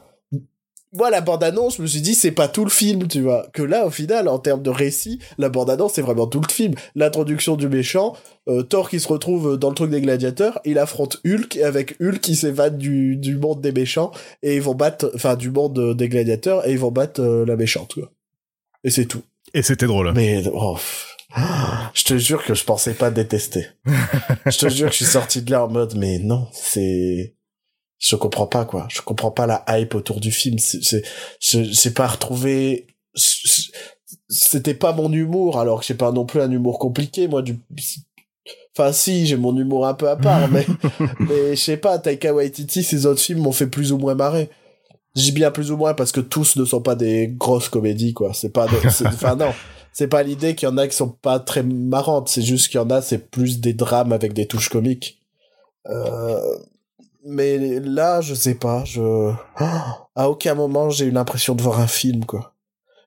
moi, 0.93 1.09
la 1.09 1.21
bande-annonce, 1.21 1.77
je 1.77 1.81
me 1.81 1.87
suis 1.87 2.01
dit, 2.01 2.15
c'est 2.15 2.31
pas 2.31 2.49
tout 2.49 2.65
le 2.65 2.69
film, 2.69 3.07
tu 3.07 3.21
vois. 3.21 3.47
Que 3.53 3.61
là, 3.61 3.85
au 3.85 3.89
final, 3.89 4.27
en 4.27 4.39
termes 4.39 4.61
de 4.61 4.69
récit, 4.69 5.19
la 5.37 5.47
bande-annonce, 5.47 5.93
c'est 5.93 6.01
vraiment 6.01 6.27
tout 6.27 6.41
le 6.41 6.51
film. 6.51 6.73
L'introduction 6.95 7.55
du 7.55 7.69
méchant, 7.69 8.15
euh, 8.49 8.63
Thor 8.63 8.89
qui 8.89 8.99
se 8.99 9.07
retrouve 9.07 9.57
dans 9.57 9.69
le 9.69 9.75
truc 9.75 9.89
des 9.89 10.01
gladiateurs, 10.01 10.59
il 10.65 10.77
affronte 10.77 11.21
Hulk, 11.25 11.55
et 11.55 11.63
avec 11.63 11.95
Hulk, 12.01 12.27
il 12.27 12.35
s'évade 12.35 12.77
du, 12.77 13.15
du 13.15 13.37
monde 13.37 13.61
des 13.61 13.71
méchants, 13.71 14.11
et 14.43 14.55
ils 14.57 14.61
vont 14.61 14.75
battre, 14.75 15.11
enfin, 15.15 15.35
du 15.35 15.49
monde 15.49 15.79
euh, 15.79 15.93
des 15.93 16.09
gladiateurs, 16.09 16.67
et 16.67 16.71
ils 16.71 16.79
vont 16.79 16.91
battre 16.91 17.21
euh, 17.21 17.45
la 17.45 17.55
méchante, 17.55 17.93
quoi. 17.93 18.11
Et 18.83 18.89
c'est 18.89 19.05
tout. 19.05 19.23
Et 19.53 19.61
c'était 19.61 19.87
drôle. 19.87 20.11
Mais, 20.13 20.43
oh, 20.53 20.77
je 21.93 22.03
te 22.03 22.17
jure 22.17 22.43
que 22.43 22.53
je 22.53 22.65
pensais 22.65 22.93
pas 22.93 23.11
détester. 23.11 23.67
je 24.45 24.57
te 24.57 24.69
jure 24.69 24.87
que 24.87 24.93
je 24.93 24.97
suis 24.97 25.05
sorti 25.05 25.41
de 25.41 25.51
là 25.51 25.63
en 25.63 25.69
mode, 25.69 25.95
mais 25.95 26.19
non, 26.19 26.47
c'est, 26.51 27.35
je 28.01 28.15
comprends 28.15 28.47
pas, 28.47 28.65
quoi. 28.65 28.87
Je 28.89 29.01
comprends 29.01 29.31
pas 29.31 29.45
la 29.45 29.63
hype 29.69 29.93
autour 29.93 30.19
du 30.19 30.31
film. 30.31 30.57
C'est, 30.57 31.03
j'ai 31.39 31.91
pas 31.91 32.07
retrouvé, 32.07 32.87
c'était 34.27 34.73
pas 34.73 34.91
mon 34.91 35.13
humour, 35.13 35.59
alors 35.59 35.81
que 35.81 35.85
j'ai 35.85 35.93
pas 35.93 36.11
non 36.11 36.25
plus 36.25 36.41
un 36.41 36.49
humour 36.49 36.79
compliqué, 36.79 37.27
moi, 37.27 37.43
du, 37.43 37.59
enfin, 38.75 38.91
si, 38.91 39.27
j'ai 39.27 39.37
mon 39.37 39.55
humour 39.55 39.85
un 39.85 39.93
peu 39.93 40.09
à 40.09 40.15
part, 40.15 40.49
mais, 40.49 40.65
mais 41.19 41.55
je 41.55 41.61
sais 41.61 41.77
pas, 41.77 41.99
Taika 41.99 42.33
Waititi, 42.33 42.81
ses 42.81 43.05
autres 43.05 43.21
films 43.21 43.41
m'ont 43.41 43.51
fait 43.51 43.67
plus 43.67 43.91
ou 43.91 43.99
moins 43.99 44.15
marrer. 44.15 44.49
J'ai 45.15 45.31
bien 45.31 45.51
plus 45.51 45.71
ou 45.71 45.77
moins 45.77 45.93
parce 45.93 46.11
que 46.11 46.21
tous 46.21 46.55
ne 46.55 46.65
sont 46.65 46.81
pas 46.81 46.95
des 46.95 47.27
grosses 47.27 47.69
comédies, 47.69 48.13
quoi. 48.13 48.33
C'est 48.33 48.49
pas, 48.49 48.65
enfin, 49.05 49.35
non. 49.35 49.53
C'est 49.93 50.07
pas 50.07 50.23
l'idée 50.23 50.55
qu'il 50.55 50.67
y 50.67 50.71
en 50.71 50.77
a 50.77 50.87
qui 50.87 50.95
sont 50.95 51.09
pas 51.09 51.37
très 51.39 51.61
marrantes, 51.61 52.29
c'est 52.29 52.41
juste 52.41 52.69
qu'il 52.69 52.79
y 52.79 52.83
en 52.83 52.89
a, 52.89 53.03
c'est 53.03 53.29
plus 53.29 53.59
des 53.59 53.73
drames 53.73 54.11
avec 54.11 54.33
des 54.33 54.47
touches 54.47 54.69
comiques. 54.69 55.21
Euh, 55.87 56.57
mais 57.25 57.79
là, 57.79 58.21
je 58.21 58.33
sais 58.33 58.55
pas, 58.55 58.83
je, 58.85 59.31
à 60.15 60.29
aucun 60.29 60.55
moment 60.55 60.89
j'ai 60.89 61.05
eu 61.05 61.11
l'impression 61.11 61.55
de 61.55 61.61
voir 61.61 61.79
un 61.79 61.87
film, 61.87 62.25
quoi. 62.25 62.53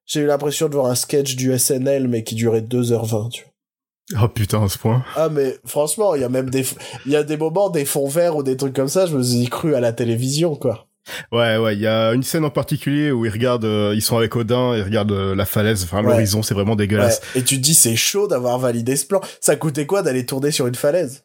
J'ai 0.06 0.20
eu 0.20 0.26
l'impression 0.26 0.68
de 0.68 0.74
voir 0.74 0.86
un 0.86 0.94
sketch 0.94 1.34
du 1.36 1.56
SNL, 1.58 2.08
mais 2.08 2.22
qui 2.24 2.34
durait 2.34 2.60
2h20, 2.60 3.30
tu 3.30 3.44
vois. 3.44 4.24
Oh 4.24 4.28
putain, 4.28 4.62
à 4.62 4.68
ce 4.68 4.76
point. 4.76 5.02
Ah, 5.16 5.30
mais 5.30 5.56
franchement, 5.64 6.14
il 6.14 6.20
y 6.20 6.24
a 6.24 6.28
même 6.28 6.50
des, 6.50 6.66
il 7.06 7.12
y 7.12 7.16
a 7.16 7.22
des 7.22 7.38
moments, 7.38 7.70
des 7.70 7.86
fonds 7.86 8.06
verts 8.08 8.36
ou 8.36 8.42
des 8.42 8.54
trucs 8.56 8.74
comme 8.74 8.88
ça, 8.88 9.06
je 9.06 9.16
me 9.16 9.22
suis 9.22 9.46
cru 9.46 9.74
à 9.74 9.80
la 9.80 9.94
télévision, 9.94 10.56
quoi. 10.56 10.86
Ouais, 11.32 11.56
ouais, 11.56 11.74
il 11.74 11.80
y 11.80 11.86
a 11.86 12.12
une 12.12 12.22
scène 12.22 12.44
en 12.44 12.50
particulier 12.50 13.10
où 13.12 13.24
ils 13.24 13.30
regardent, 13.30 13.64
euh, 13.64 13.92
ils 13.94 14.02
sont 14.02 14.16
avec 14.18 14.36
Odin, 14.36 14.74
ils 14.76 14.82
regardent 14.82 15.12
euh, 15.12 15.34
la 15.34 15.44
falaise, 15.46 15.84
enfin 15.84 16.02
Ouais. 16.02 16.10
l'horizon, 16.10 16.42
c'est 16.42 16.54
vraiment 16.54 16.76
dégueulasse. 16.76 17.20
Ouais. 17.34 17.40
Et 17.40 17.44
tu 17.44 17.56
te 17.56 17.62
dis, 17.62 17.74
c'est 17.74 17.96
chaud 17.96 18.26
d'avoir 18.28 18.58
validé 18.58 18.96
ce 18.96 19.06
plan. 19.06 19.20
Ça 19.40 19.56
coûtait 19.56 19.86
quoi 19.86 20.02
d'aller 20.02 20.26
tourner 20.26 20.50
sur 20.50 20.66
une 20.66 20.74
falaise? 20.74 21.24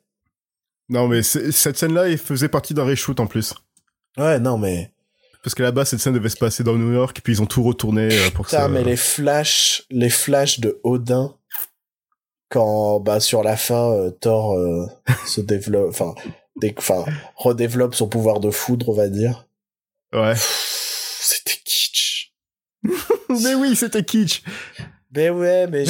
Non, 0.89 1.07
mais 1.07 1.21
cette 1.23 1.77
scène-là, 1.77 2.09
elle 2.09 2.17
faisait 2.17 2.49
partie 2.49 2.73
d'un 2.73 2.83
reshoot 2.83 3.19
en 3.19 3.27
plus. 3.27 3.53
Ouais, 4.17 4.39
non, 4.39 4.57
mais. 4.57 4.91
Parce 5.43 5.53
qu'à 5.55 5.63
la 5.63 5.71
base, 5.71 5.89
cette 5.89 5.99
scène 5.99 6.13
devait 6.13 6.29
se 6.29 6.37
passer 6.37 6.63
dans 6.63 6.73
New 6.73 6.91
York, 6.91 7.21
puis 7.23 7.33
ils 7.33 7.41
ont 7.41 7.45
tout 7.45 7.63
retourné 7.63 8.09
euh, 8.11 8.29
pour 8.31 8.45
que 8.45 8.51
ça... 8.51 8.67
mais 8.67 8.83
les 8.83 8.97
flashs, 8.97 9.83
les 9.89 10.09
flashs 10.09 10.59
de 10.59 10.79
Odin, 10.83 11.33
quand, 12.49 12.99
bah, 12.99 13.19
sur 13.19 13.43
la 13.43 13.55
fin, 13.55 13.91
euh, 13.91 14.09
Thor 14.11 14.57
euh, 14.57 14.85
se 15.25 15.39
développe, 15.39 15.89
enfin, 15.89 16.13
dé- 16.57 16.75
enfin, 16.77 17.05
redéveloppe 17.35 17.95
son 17.95 18.09
pouvoir 18.09 18.39
de 18.39 18.49
foudre, 18.51 18.89
on 18.89 18.93
va 18.93 19.07
dire. 19.07 19.47
Ouais. 20.11 20.33
C'était 20.35 21.59
kitsch. 21.63 22.33
mais 23.29 23.53
oui, 23.53 23.75
c'était 23.75 24.03
kitsch. 24.03 24.41
Mais 25.15 25.29
ouais, 25.29 25.67
mais, 25.67 25.85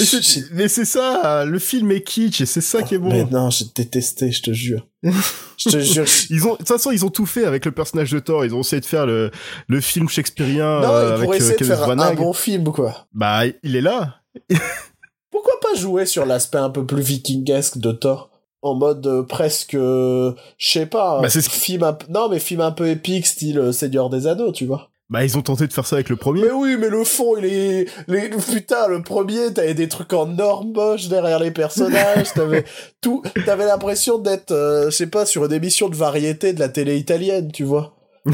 Mais 0.54 0.68
c'est 0.68 0.86
ça, 0.86 1.44
le 1.46 1.60
film 1.60 1.92
est 1.92 2.02
kitsch 2.02 2.42
et 2.42 2.46
c'est 2.46 2.62
ça 2.62 2.84
qui 2.84 2.96
est 2.96 2.98
bon. 2.98 3.10
mais 3.10 3.26
non, 3.26 3.50
j'ai 3.50 3.66
détesté, 3.76 4.32
je 4.32 4.42
te 4.42 4.52
jure. 4.52 4.88
je 5.04 5.70
te 5.70 5.80
jure. 5.80 6.06
Ils 6.30 6.48
ont, 6.48 6.54
de 6.54 6.58
toute 6.58 6.68
façon, 6.68 6.92
ils 6.92 7.06
ont 7.06 7.10
tout 7.10 7.26
fait 7.26 7.46
avec 7.46 7.66
le 7.66 7.72
personnage 7.72 8.12
de 8.12 8.20
Thor. 8.20 8.46
Ils 8.46 8.56
ont 8.56 8.62
essayé 8.62 8.80
de 8.80 8.86
faire 8.86 9.06
le, 9.06 9.32
le 9.68 9.82
film 9.82 10.08
shakespearien 10.08 10.80
Non, 10.82 10.90
euh, 10.90 11.16
avec 11.16 11.30
euh, 11.30 11.34
essayer 11.34 11.52
de 11.52 11.58
Kenneth 11.58 11.78
faire 11.78 11.90
un, 11.90 12.14
bon 12.14 12.34
film, 12.34 12.64
quoi. 12.72 13.08
Bah, 13.14 13.42
il 13.64 13.76
est 13.76 13.82
là. 13.82 14.22
Pourquoi 15.32 15.60
pas 15.62 15.76
jouer 15.78 16.06
sur 16.06 16.26
l'aspect 16.26 16.58
un 16.58 16.70
peu 16.70 16.86
plus 16.86 17.02
vikingesque 17.02 17.78
de 17.78 17.92
Thor? 17.92 18.30
En 18.62 18.76
mode 18.76 19.08
euh, 19.08 19.24
presque, 19.24 19.76
euh, 19.76 20.34
je 20.58 20.72
sais 20.72 20.86
pas, 20.86 21.22
Bah, 21.22 21.30
c'est 21.30 21.42
ce 21.42 21.50
film 21.50 21.84
un 21.84 21.98
non 22.10 22.28
mais 22.28 22.40
film 22.40 22.60
un 22.60 22.72
peu 22.72 22.90
épique, 22.90 23.26
style 23.26 23.58
euh, 23.58 23.72
Seigneur 23.72 24.10
des 24.10 24.28
Anneaux, 24.28 24.52
tu 24.52 24.66
vois. 24.66 24.90
Bah, 25.10 25.24
ils 25.26 25.38
ont 25.38 25.42
tenté 25.42 25.66
de 25.66 25.74
faire 25.74 25.88
ça 25.88 25.96
avec 25.96 26.10
le 26.10 26.18
premier. 26.18 26.44
Mais 26.44 26.52
oui, 26.52 26.78
mais 26.80 26.90
le 26.90 27.04
fond, 27.04 27.36
il 27.38 27.46
est, 27.46 27.86
les, 28.08 28.30
putain, 28.30 28.88
le 28.88 29.02
premier, 29.02 29.52
t'avais 29.52 29.74
des 29.74 29.88
trucs 29.90 30.14
en 30.14 30.38
or 30.38 30.64
moche 30.66 31.08
derrière 31.08 31.40
les 31.40 31.50
personnages, 31.52 32.32
t'avais 32.34 32.64
tout, 33.02 33.24
t'avais 33.46 33.66
l'impression 33.66 34.20
d'être, 34.20 34.52
euh, 34.52 34.86
je 34.92 34.96
sais 34.96 35.08
pas, 35.08 35.26
sur 35.26 35.46
une 35.46 35.54
émission 35.54 35.90
de 35.90 35.96
variété 35.96 36.54
de 36.54 36.60
la 36.60 36.70
télé 36.70 36.98
italienne, 36.98 37.52
tu 37.52 37.64
vois. 37.64 37.96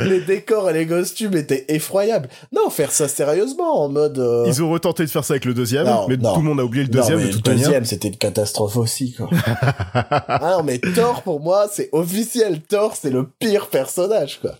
les 0.00 0.20
décors 0.20 0.68
et 0.68 0.72
les 0.74 0.86
costumes 0.86 1.34
étaient 1.36 1.64
effroyables. 1.68 2.28
Non, 2.52 2.68
faire 2.70 2.92
ça 2.92 3.08
sérieusement, 3.08 3.82
en 3.84 3.88
mode. 3.88 4.18
euh, 4.18 4.44
Ils 4.46 4.62
ont 4.62 4.70
retenté 4.70 5.04
de 5.04 5.10
faire 5.10 5.24
ça 5.24 5.34
avec 5.34 5.44
le 5.46 5.54
deuxième, 5.54 5.86
Non, 5.86 6.06
mais 6.08 6.16
non. 6.18 6.34
tout 6.34 6.40
le 6.40 6.46
monde 6.48 6.60
a 6.60 6.64
oublié 6.64 6.84
le 6.84 6.90
non, 6.90 7.00
deuxième 7.00 7.18
mais 7.18 7.24
de 7.24 7.28
le 7.28 7.34
toute 7.36 7.44
deuxième, 7.46 7.84
c'était 7.86 8.08
une 8.08 8.16
catastrophe 8.16 8.76
aussi, 8.76 9.14
quoi. 9.14 9.30
ah 9.94 10.56
non, 10.58 10.62
mais 10.64 10.78
Thor, 10.78 11.22
pour 11.22 11.40
moi, 11.40 11.68
c'est 11.72 11.88
officiel. 11.92 12.60
Thor, 12.60 12.94
c'est 13.00 13.10
le 13.10 13.26
pire 13.38 13.68
personnage, 13.68 14.40
quoi. 14.42 14.52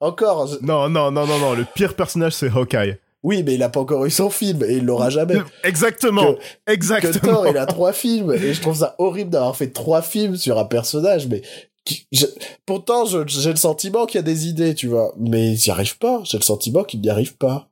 Encore, 0.00 0.48
Non, 0.62 0.88
non, 0.88 1.10
non, 1.10 1.26
non, 1.26 1.38
non, 1.38 1.54
le 1.54 1.64
pire 1.74 1.94
personnage 1.94 2.32
c'est 2.34 2.48
Hawkeye. 2.50 2.98
oui, 3.22 3.42
mais 3.42 3.54
il 3.54 3.62
a 3.62 3.68
pas 3.68 3.80
encore 3.80 4.04
eu 4.06 4.10
son 4.10 4.30
film 4.30 4.62
et 4.64 4.74
il 4.74 4.84
l'aura 4.84 5.10
jamais. 5.10 5.36
Exactement, 5.64 6.34
Que 6.34 6.72
exactement. 6.72 7.32
Thor, 7.34 7.46
il 7.48 7.56
a 7.58 7.66
trois 7.66 7.92
films 7.92 8.32
et 8.32 8.52
je 8.54 8.60
trouve 8.60 8.76
ça 8.76 8.94
horrible 8.98 9.30
d'avoir 9.30 9.56
fait 9.56 9.68
trois 9.70 10.02
films 10.02 10.36
sur 10.36 10.58
un 10.58 10.64
personnage, 10.64 11.26
mais 11.28 11.42
qui- 11.84 12.06
je- 12.12 12.26
pourtant, 12.66 13.04
j'ai 13.06 13.50
le 13.50 13.56
sentiment 13.56 14.06
qu'il 14.06 14.16
y 14.16 14.18
a 14.18 14.22
des 14.22 14.46
idées, 14.48 14.74
tu 14.74 14.88
vois, 14.88 15.12
mais 15.18 15.52
il 15.54 15.58
n'y 15.60 15.70
arrive 15.70 15.98
pas. 15.98 16.20
J'ai 16.24 16.36
le 16.38 16.42
sentiment 16.44 16.84
qu'il 16.84 17.00
n'y 17.00 17.08
arrive 17.10 17.36
pas. 17.36 17.68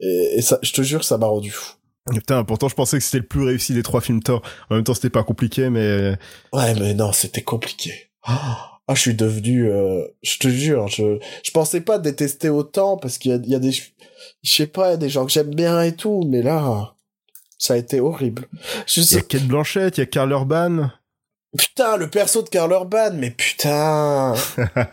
Et, 0.00 0.34
et 0.36 0.42
ça, 0.42 0.58
je 0.62 0.72
te 0.72 0.82
jure, 0.82 1.02
ça 1.04 1.18
m'a 1.18 1.26
rendu 1.26 1.50
fou. 1.50 1.72
Putain, 2.14 2.42
pourtant 2.44 2.68
je 2.68 2.74
pensais 2.74 2.96
que 2.98 3.04
c'était 3.04 3.18
le 3.18 3.26
plus 3.26 3.42
réussi 3.42 3.74
des 3.74 3.82
trois 3.82 4.00
films 4.00 4.22
Thor. 4.22 4.40
En 4.70 4.76
même 4.76 4.84
temps, 4.84 4.94
c'était 4.94 5.10
pas 5.10 5.24
compliqué, 5.24 5.68
mais 5.70 6.14
Ouais, 6.54 6.74
mais 6.78 6.94
non, 6.94 7.12
c'était 7.12 7.42
compliqué. 7.42 8.10
Ah, 8.90 8.94
je 8.94 9.00
suis 9.02 9.14
devenu, 9.14 9.70
euh, 9.70 10.06
je 10.22 10.38
te 10.38 10.48
jure, 10.48 10.88
je, 10.88 11.18
je 11.44 11.50
pensais 11.50 11.82
pas 11.82 11.98
détester 11.98 12.48
autant 12.48 12.96
parce 12.96 13.18
qu'il 13.18 13.32
y 13.32 13.34
a, 13.34 13.36
il 13.36 13.50
y 13.50 13.54
a 13.54 13.58
des, 13.58 13.70
je 13.70 13.84
sais 14.42 14.66
pas, 14.66 14.88
il 14.88 14.90
y 14.92 14.94
a 14.94 14.96
des 14.96 15.10
gens 15.10 15.26
que 15.26 15.30
j'aime 15.30 15.54
bien 15.54 15.82
et 15.82 15.92
tout, 15.92 16.24
mais 16.26 16.40
là, 16.40 16.94
ça 17.58 17.74
a 17.74 17.76
été 17.76 18.00
horrible. 18.00 18.48
Je 18.86 19.02
il 19.02 19.12
y 19.12 19.16
a 19.18 19.20
Kate 19.20 19.42
Blanchett, 19.42 19.98
il 19.98 20.00
y 20.00 20.02
a 20.04 20.06
Karl 20.06 20.30
Urban. 20.30 20.90
putain, 21.56 21.98
le 21.98 22.08
perso 22.08 22.40
de 22.40 22.48
Karl 22.48 22.72
Urban, 22.72 23.10
mais 23.12 23.30
putain, 23.30 24.32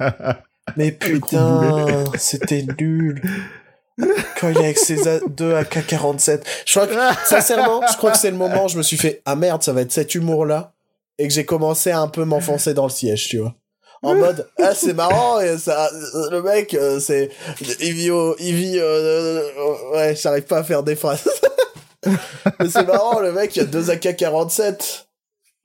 mais 0.76 0.92
putain, 0.92 2.04
c'était 2.18 2.66
nul. 2.78 3.22
Quand 4.42 4.50
il 4.50 4.58
est 4.58 4.66
avec 4.66 4.78
ses 4.78 5.22
deux 5.30 5.54
AK-47. 5.54 6.42
Je 6.66 6.72
crois 6.72 6.88
que, 6.88 6.96
sincèrement, 7.26 7.82
je 7.90 7.96
crois 7.96 8.12
que 8.12 8.18
c'est 8.18 8.32
le 8.32 8.36
moment 8.36 8.66
où 8.66 8.68
je 8.68 8.78
me 8.78 8.84
suis 8.84 8.98
fait, 8.98 9.22
ah 9.24 9.38
merde, 9.38 9.64
ça 9.64 9.72
va 9.72 9.82
être 9.82 9.94
cet 9.94 10.16
humour-là. 10.16 10.74
Et 11.18 11.30
que 11.30 11.34
j'ai 11.34 11.46
commencé 11.46 11.92
à 11.92 12.02
un 12.02 12.10
peu 12.10 12.26
m'enfoncer 12.26 12.74
dans 12.74 12.84
le 12.84 12.92
siège, 12.92 13.30
tu 13.30 13.38
vois. 13.38 13.56
En 14.06 14.16
mode, 14.16 14.48
ah, 14.62 14.76
c'est 14.76 14.94
marrant, 14.94 15.40
et 15.40 15.58
ça, 15.58 15.90
le 16.32 16.42
mec, 16.42 16.74
euh, 16.76 17.00
c'est, 17.00 17.32
il 17.80 17.94
vit 17.94 18.12
au, 18.12 18.36
il 18.40 18.54
vit, 18.54 18.78
euh, 18.78 19.42
euh, 19.58 19.94
ouais, 19.94 20.16
j'arrive 20.16 20.44
pas 20.44 20.60
à 20.60 20.64
faire 20.64 20.84
des 20.84 20.96
phrases. 20.96 21.28
Mais 22.06 22.70
c'est 22.70 22.86
marrant, 22.86 23.20
le 23.20 23.32
mec, 23.32 23.56
il 23.56 23.62
a 23.62 23.66
deux 23.66 23.90
AK-47. 23.90 25.06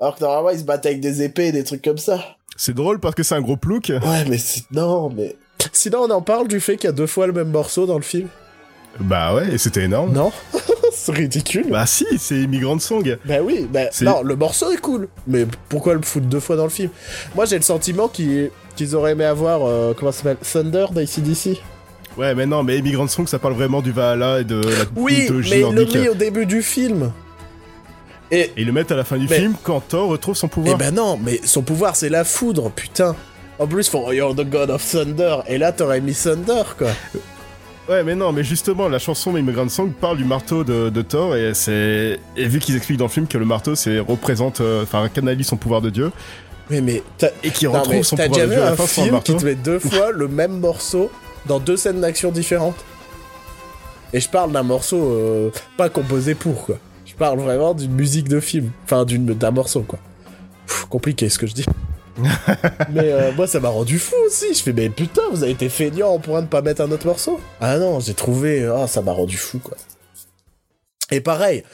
Alors 0.01 0.16
que 0.16 0.24
normalement, 0.24 0.51
il 0.51 0.59
se 0.59 0.64
battent 0.64 0.86
avec 0.86 1.01
des 1.01 1.22
épées 1.22 1.49
et 1.49 1.53
des 1.53 1.64
trucs 1.64 1.82
comme 1.82 1.99
ça. 1.99 2.18
C'est 2.57 2.74
drôle 2.74 2.99
parce 2.99 3.14
que 3.14 3.22
c'est 3.22 3.34
un 3.34 3.43
gros 3.43 3.59
plouc. 3.59 3.91
Ouais, 3.91 4.24
mais 4.26 4.38
c'est, 4.38 4.62
non, 4.70 5.11
mais. 5.11 5.36
Sinon, 5.72 6.05
on 6.05 6.11
en 6.11 6.22
parle 6.22 6.49
du 6.49 6.61
fait 6.61 6.76
qu'il 6.76 6.88
y 6.88 6.88
a 6.88 6.93
deux 6.93 7.07
fois 7.07 7.26
le 7.26 7.34
même 7.34 7.51
morceau 7.51 7.84
dans 7.84 7.97
le 7.97 8.03
film. 8.03 8.28
Bah 8.99 9.34
ouais, 9.34 9.53
et 9.53 9.59
c'était 9.59 9.82
énorme. 9.82 10.12
Non? 10.12 10.32
c'est 11.01 11.12
ridicule. 11.12 11.66
Bah 11.70 11.86
si, 11.86 12.07
c'est 12.18 12.36
Immigrant 12.42 12.78
Song. 12.78 13.16
Bah 13.24 13.36
oui, 13.42 13.66
bah 13.72 13.84
non, 14.03 14.22
le 14.22 14.36
morceau 14.36 14.70
est 14.70 14.76
cool, 14.80 15.09
mais 15.26 15.46
pourquoi 15.68 15.94
le 15.94 16.03
foutre 16.03 16.26
deux 16.26 16.40
fois 16.40 16.57
dans 16.57 16.64
le 16.64 16.70
film? 16.70 16.90
Moi 17.34 17.44
j'ai 17.46 17.57
le 17.57 17.62
sentiment 17.62 18.09
qu'ils 18.09 18.51
qu'ils 18.76 18.94
auraient 18.96 19.12
aimé 19.12 19.24
avoir, 19.24 19.66
euh, 19.66 19.94
comment 19.98 20.12
ça 20.12 20.22
s'appelle? 20.22 20.36
Thunder 20.38 20.86
d'ACDC 20.92 21.61
Ouais, 22.16 22.34
mais 22.34 22.46
non, 22.46 22.62
mais 22.62 22.78
Immigrant 22.78 23.07
Song, 23.09 23.26
ça 23.26 23.38
parle 23.38 23.55
vraiment 23.55 23.82
du 23.82 23.92
Valhalla 23.92 24.40
et 24.40 24.44
de 24.44 24.57
la 24.61 24.84
Oui, 24.96 25.20
mythologie 25.20 25.51
mais 25.51 25.61
ils 25.61 25.66
le 25.66 25.72
nordique. 25.84 25.96
mis 25.96 26.09
au 26.09 26.14
début 26.14 26.46
du 26.46 26.62
film. 26.62 27.12
Et, 28.32 28.40
Et 28.42 28.53
ils 28.59 28.66
le 28.66 28.72
mettent 28.72 28.92
à 28.92 28.96
la 28.96 29.05
fin 29.05 29.16
du 29.16 29.26
Mais- 29.28 29.36
film 29.38 29.55
quand 29.62 29.80
Thor 29.80 30.09
retrouve 30.09 30.36
son 30.36 30.46
eh 30.46 30.51
pouvoir. 30.51 30.76
ben 30.78 30.94
non, 30.94 31.18
mais 31.22 31.40
son 31.44 31.62
pouvoir 31.62 31.96
c'est 31.96 32.09
la 32.09 32.24
foudre, 32.24 32.70
putain. 32.70 33.14
En 33.59 33.66
plus, 33.66 33.88
for 33.88 34.12
You're 34.14 34.34
the 34.34 34.48
God 34.48 34.70
of 34.70 34.84
Thunder, 34.88 35.36
et 35.46 35.59
là 35.59 35.72
t'aurais 35.72 36.01
mis 36.01 36.14
Thunder 36.14 36.62
quoi. 36.78 36.88
Ouais, 37.91 38.05
mais 38.05 38.14
non, 38.14 38.30
mais 38.32 38.45
justement, 38.45 38.88
la 38.88 39.01
chanson 39.01 39.36
Immigrant 39.36 39.68
Song 39.68 39.91
parle 39.91 40.16
du 40.16 40.24
marteau 40.24 40.62
de, 40.62 40.91
de 40.91 41.03
Thor 41.03 41.34
et 41.34 41.55
c'est 41.55 42.20
et 42.36 42.47
vu 42.47 42.61
qu'ils 42.61 42.76
expliquent 42.76 43.01
dans 43.01 43.07
le 43.07 43.11
film 43.11 43.26
que 43.26 43.36
le 43.36 43.45
marteau 43.45 43.74
c'est 43.74 43.99
représente, 43.99 44.61
euh, 44.61 44.84
enfin 44.84 45.09
canalise 45.09 45.49
son 45.49 45.57
pouvoir 45.57 45.80
de 45.80 45.91
Dieu 45.91 46.12
Mais 46.70 46.80
mais 46.80 47.03
t'as 47.18 47.30
et 47.43 47.49
non, 47.49 47.72
mais 47.72 47.78
retrouve 47.78 48.03
son 48.05 48.14
pouvoir 48.14 48.30
déjà 48.30 48.47
de 48.47 48.51
vu 48.51 48.55
Dieu 48.55 48.62
à 48.62 48.66
la 48.66 48.72
un 48.74 48.76
sans 48.76 48.86
film 48.86 49.20
qui 49.22 49.34
te 49.34 49.45
met 49.45 49.57
deux 49.57 49.80
fois 49.80 50.12
le 50.12 50.28
même 50.28 50.61
morceau 50.61 51.11
dans 51.47 51.59
deux 51.59 51.76
scènes 51.76 52.01
d'action 52.01 52.30
différentes? 52.30 52.76
Et 54.12 54.20
je 54.20 54.28
parle 54.28 54.53
d'un 54.53 54.62
morceau 54.62 55.11
euh, 55.11 55.51
pas 55.76 55.88
composé 55.88 56.36
pour 56.36 56.66
quoi. 56.66 56.78
Je 57.05 57.14
parle 57.16 57.41
vraiment 57.41 57.74
d'une 57.74 57.93
musique 57.93 58.28
de 58.28 58.38
film, 58.38 58.70
enfin 58.84 59.05
d'une 59.05 59.26
d'un 59.26 59.51
morceau 59.51 59.80
quoi. 59.80 59.99
Pff, 60.68 60.84
compliqué 60.84 61.28
ce 61.28 61.41
que 61.41 61.49
je 61.49 61.55
dis. 61.55 61.66
mais 62.90 63.12
euh, 63.12 63.32
moi 63.32 63.46
ça 63.46 63.60
m'a 63.60 63.68
rendu 63.68 63.98
fou 63.98 64.16
aussi. 64.26 64.54
Je 64.54 64.62
fais 64.62 64.72
mais 64.72 64.88
putain 64.88 65.22
vous 65.30 65.42
avez 65.42 65.52
été 65.52 65.68
feignant 65.68 66.14
au 66.14 66.18
point 66.18 66.42
de 66.42 66.46
pas 66.46 66.62
mettre 66.62 66.82
un 66.82 66.90
autre 66.90 67.06
morceau. 67.06 67.40
Ah 67.60 67.78
non 67.78 68.00
j'ai 68.00 68.14
trouvé 68.14 68.64
ah 68.66 68.86
ça 68.86 69.02
m'a 69.02 69.12
rendu 69.12 69.36
fou 69.36 69.58
quoi. 69.58 69.76
Et 71.12 71.20
pareil, 71.20 71.64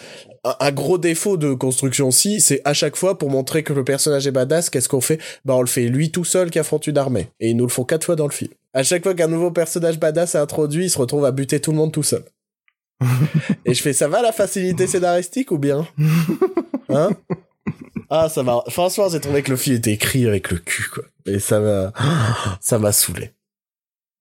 un, 0.45 0.57
un 0.61 0.73
gros 0.73 0.99
défaut 0.99 1.37
de 1.37 1.53
construction 1.55 2.09
aussi, 2.09 2.41
c'est 2.41 2.63
à 2.65 2.73
chaque 2.73 2.97
fois 2.97 3.19
pour 3.19 3.31
montrer 3.31 3.63
que 3.63 3.73
le 3.73 3.85
personnage 3.85 4.27
est 4.27 4.31
badass, 4.33 4.71
qu'est-ce 4.71 4.89
qu'on 4.89 5.01
fait? 5.01 5.21
Bah 5.45 5.55
on 5.55 5.61
le 5.61 5.67
fait 5.67 5.89
lui 5.89 6.11
tout 6.11 6.25
seul 6.25 6.51
qui 6.51 6.59
affronte 6.59 6.87
une 6.87 6.99
armée. 6.99 7.29
Et 7.41 7.51
ils 7.51 7.57
nous 7.57 7.67
le 7.67 7.71
font 7.71 7.85
quatre 7.85 8.05
fois 8.05 8.17
dans 8.17 8.27
le 8.27 8.33
film. 8.33 8.53
À 8.73 8.83
chaque 8.83 9.03
fois 9.03 9.15
qu'un 9.15 9.29
nouveau 9.29 9.51
personnage 9.51 9.99
badass 9.99 10.35
est 10.35 10.39
introduit, 10.39 10.87
il 10.87 10.91
se 10.91 10.99
retrouve 10.99 11.25
à 11.25 11.33
buter 11.33 11.61
tout 11.61 11.73
le 11.73 11.77
monde 11.77 11.93
tout 11.93 12.03
seul. 12.03 12.23
Et 13.65 13.75
je 13.75 13.83
fais 13.83 13.93
ça 13.93 14.09
va 14.09 14.23
la 14.23 14.33
facilité 14.33 14.87
scénaristique 14.87 15.51
ou 15.51 15.59
bien? 15.59 15.87
Hein? 16.89 17.11
Ah 18.11 18.29
ça 18.29 18.43
m'a 18.43 18.63
franchement 18.69 19.09
j'ai 19.09 19.21
trouvé 19.21 19.43
que 19.43 19.51
le 19.51 19.57
film 19.57 19.77
était 19.77 19.93
écrit 19.93 20.27
avec 20.27 20.51
le 20.51 20.59
cul 20.59 20.89
quoi. 20.93 21.05
Et 21.27 21.39
ça 21.41 21.61
m'a 21.61 21.93
ça 22.61 22.79
m'a 22.79 22.93
saoulé. 22.93 23.33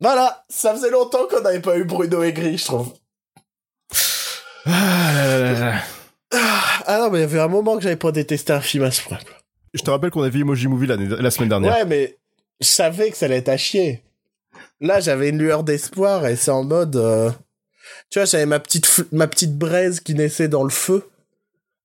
Voilà, 0.01 0.43
ça 0.49 0.73
faisait 0.73 0.89
longtemps 0.91 1.25
qu'on 1.29 1.41
n'avait 1.41 1.61
pas 1.61 1.77
eu 1.77 1.85
Bruno 1.85 2.21
aigri, 2.23 2.57
je 2.57 2.65
trouve. 2.65 2.93
Ah, 4.65 5.11
là, 5.13 5.27
là, 5.39 5.51
là, 5.53 5.59
là. 5.59 5.81
Ah 6.87 6.97
non, 6.99 7.09
mais 7.11 7.19
il 7.19 7.21
y 7.21 7.23
avait 7.23 7.39
un 7.39 7.47
moment 7.47 7.77
que 7.77 7.83
j'avais 7.83 7.95
pas 7.95 8.11
détesté 8.11 8.51
un 8.51 8.61
film 8.61 8.83
à 8.83 8.91
ce 8.91 9.01
point. 9.03 9.17
quoi. 9.17 9.35
Je 9.73 9.81
te 9.81 9.89
rappelle 9.89 10.09
qu'on 10.09 10.23
a 10.23 10.29
vu 10.29 10.41
Emoji 10.41 10.67
Movie 10.67 10.87
la, 10.87 10.95
la 10.97 11.31
semaine 11.31 11.49
dernière. 11.49 11.73
Ouais, 11.73 11.85
mais 11.85 12.17
je 12.59 12.67
savais 12.67 13.09
que 13.11 13.17
ça 13.17 13.25
allait 13.27 13.37
être 13.37 13.49
à 13.49 13.57
chier. 13.57 14.03
Là, 14.81 14.99
j'avais 14.99 15.29
une 15.29 15.37
lueur 15.37 15.63
d'espoir 15.63 16.25
et 16.27 16.35
c'est 16.35 16.51
en 16.51 16.63
mode. 16.63 16.95
euh, 16.97 17.31
Tu 18.09 18.19
vois, 18.19 18.25
j'avais 18.25 18.45
ma 18.45 18.59
petite, 18.59 18.87
ma 19.11 19.27
petite 19.27 19.57
braise 19.57 19.99
qui 20.01 20.13
naissait 20.15 20.47
dans 20.47 20.63
le 20.63 20.69
feu. 20.69 21.07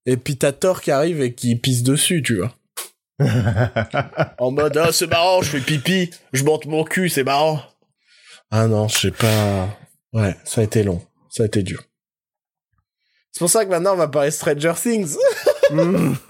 Et 0.07 0.17
puis 0.17 0.37
t'as 0.37 0.53
Thor 0.53 0.81
qui 0.81 0.91
arrive 0.91 1.21
et 1.21 1.35
qui 1.35 1.57
pisse 1.57 1.83
dessus, 1.83 2.23
tu 2.23 2.37
vois. 2.39 2.55
En 4.39 4.51
mode, 4.51 4.77
ah, 4.79 4.93
c'est 4.93 5.07
marrant, 5.09 5.43
je 5.43 5.51
fais 5.51 5.61
pipi, 5.61 6.11
je 6.33 6.43
monte 6.45 6.65
mon 6.67 6.85
cul, 6.85 7.09
c'est 7.11 7.25
marrant. 7.25 7.61
Ah 8.51 8.67
non, 8.67 8.89
je 8.89 8.99
sais 8.99 9.11
pas. 9.11 9.69
Ouais, 10.13 10.35
ça 10.45 10.63
a 10.63 10.65
été 10.65 10.83
long. 10.83 11.03
Ça 11.29 11.43
a 11.45 11.47
été 11.47 11.63
dur. 11.63 11.83
C'est 13.33 13.39
pour 13.41 13.51
ça 13.51 13.65
que 13.65 13.71
maintenant 13.71 13.93
on 13.93 13.97
va 13.97 14.09
parler 14.09 14.31
Stranger 14.31 14.73
Things. 14.81 15.17
Mm. 15.71 16.15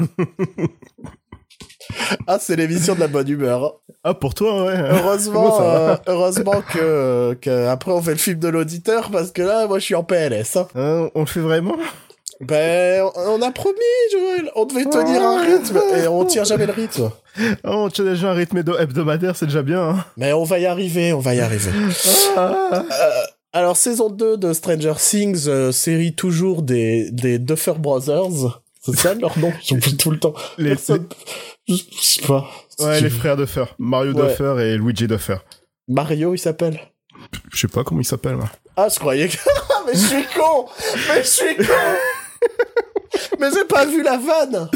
Ah, 2.26 2.38
c'est 2.38 2.54
l'émission 2.56 2.94
de 2.94 3.00
la 3.00 3.08
bonne 3.08 3.28
humeur. 3.28 3.80
ah, 4.04 4.14
pour 4.14 4.34
toi, 4.34 4.64
ouais. 4.66 4.76
Heureusement, 4.78 5.42
Moi, 5.48 5.62
euh, 5.62 5.96
heureusement 6.06 6.62
que, 6.62 7.34
que 7.40 7.66
après 7.66 7.90
on 7.92 8.00
fait 8.00 8.12
le 8.12 8.16
film 8.18 8.38
de 8.38 8.48
l'auditeur 8.48 9.10
parce 9.10 9.32
que 9.32 9.42
là, 9.42 9.66
moi, 9.66 9.78
je 9.80 9.84
suis 9.86 9.94
en 9.94 10.04
PLS. 10.04 10.56
hein. 10.56 10.68
Hein, 10.76 11.10
on 11.14 11.20
le 11.20 11.26
fait 11.26 11.40
vraiment? 11.40 11.76
Ben, 12.40 13.02
on 13.16 13.42
a 13.42 13.50
promis, 13.50 13.76
Joël, 14.12 14.50
on 14.56 14.64
devait 14.64 14.84
tenir 14.86 15.22
un 15.22 15.42
rythme 15.42 15.78
et 15.96 16.06
on 16.08 16.24
tient 16.24 16.44
jamais 16.44 16.64
le 16.66 16.72
rythme. 16.72 17.10
Oh, 17.64 17.68
On 17.68 17.88
tient 17.90 18.04
déjà 18.04 18.30
un 18.30 18.34
rythme 18.34 18.58
hebdo- 18.60 18.78
hebdomadaire, 18.80 19.36
c'est 19.36 19.46
déjà 19.46 19.62
bien. 19.62 19.80
hein. 19.90 20.04
Mais 20.16 20.32
on 20.32 20.44
va 20.44 20.58
y 20.58 20.64
arriver, 20.66 21.12
on 21.12 21.18
va 21.20 21.34
y 21.34 21.40
arriver. 21.40 21.70
Ah. 22.36 22.82
Alors, 23.52 23.76
saison 23.76 24.08
2 24.08 24.36
de 24.38 24.52
Stranger 24.52 24.94
Things, 24.98 25.48
euh, 25.48 25.70
série 25.72 26.14
toujours 26.14 26.62
des, 26.62 27.10
des 27.10 27.38
Duffer 27.38 27.74
Brothers. 27.78 28.60
C'est 28.80 28.96
ça 28.96 29.12
leur 29.14 29.38
nom? 29.38 29.52
J'oublie 29.62 29.96
tout 29.96 30.10
le 30.10 30.18
temps. 30.18 30.34
Les- 30.56 30.70
Personne... 30.70 31.06
Je 31.68 31.74
je 31.74 32.00
sais 32.00 32.22
pas. 32.26 32.48
Ouais, 32.78 33.00
les 33.02 33.10
frères 33.10 33.36
Duffer. 33.36 33.64
Mario 33.78 34.14
Ouais. 34.14 34.28
Duffer 34.28 34.54
et 34.60 34.76
Luigi 34.78 35.06
Duffer. 35.06 35.36
Mario, 35.88 36.32
il 36.34 36.38
s'appelle? 36.38 36.80
Je 37.52 37.58
sais 37.60 37.68
pas 37.68 37.84
comment 37.84 38.00
il 38.00 38.04
s'appelle. 38.06 38.38
Ah, 38.76 38.88
je 38.88 38.98
croyais 38.98 39.28
que... 39.28 39.36
mais 39.86 39.92
je 39.92 39.98
suis 39.98 40.24
con 40.34 40.66
Mais 41.08 41.22
je 41.22 41.28
suis 41.28 41.56
con 41.56 41.64
Mais 43.38 43.48
j'ai 43.52 43.64
pas 43.64 43.86
vu 43.86 44.02
la 44.02 44.16
vanne 44.18 44.68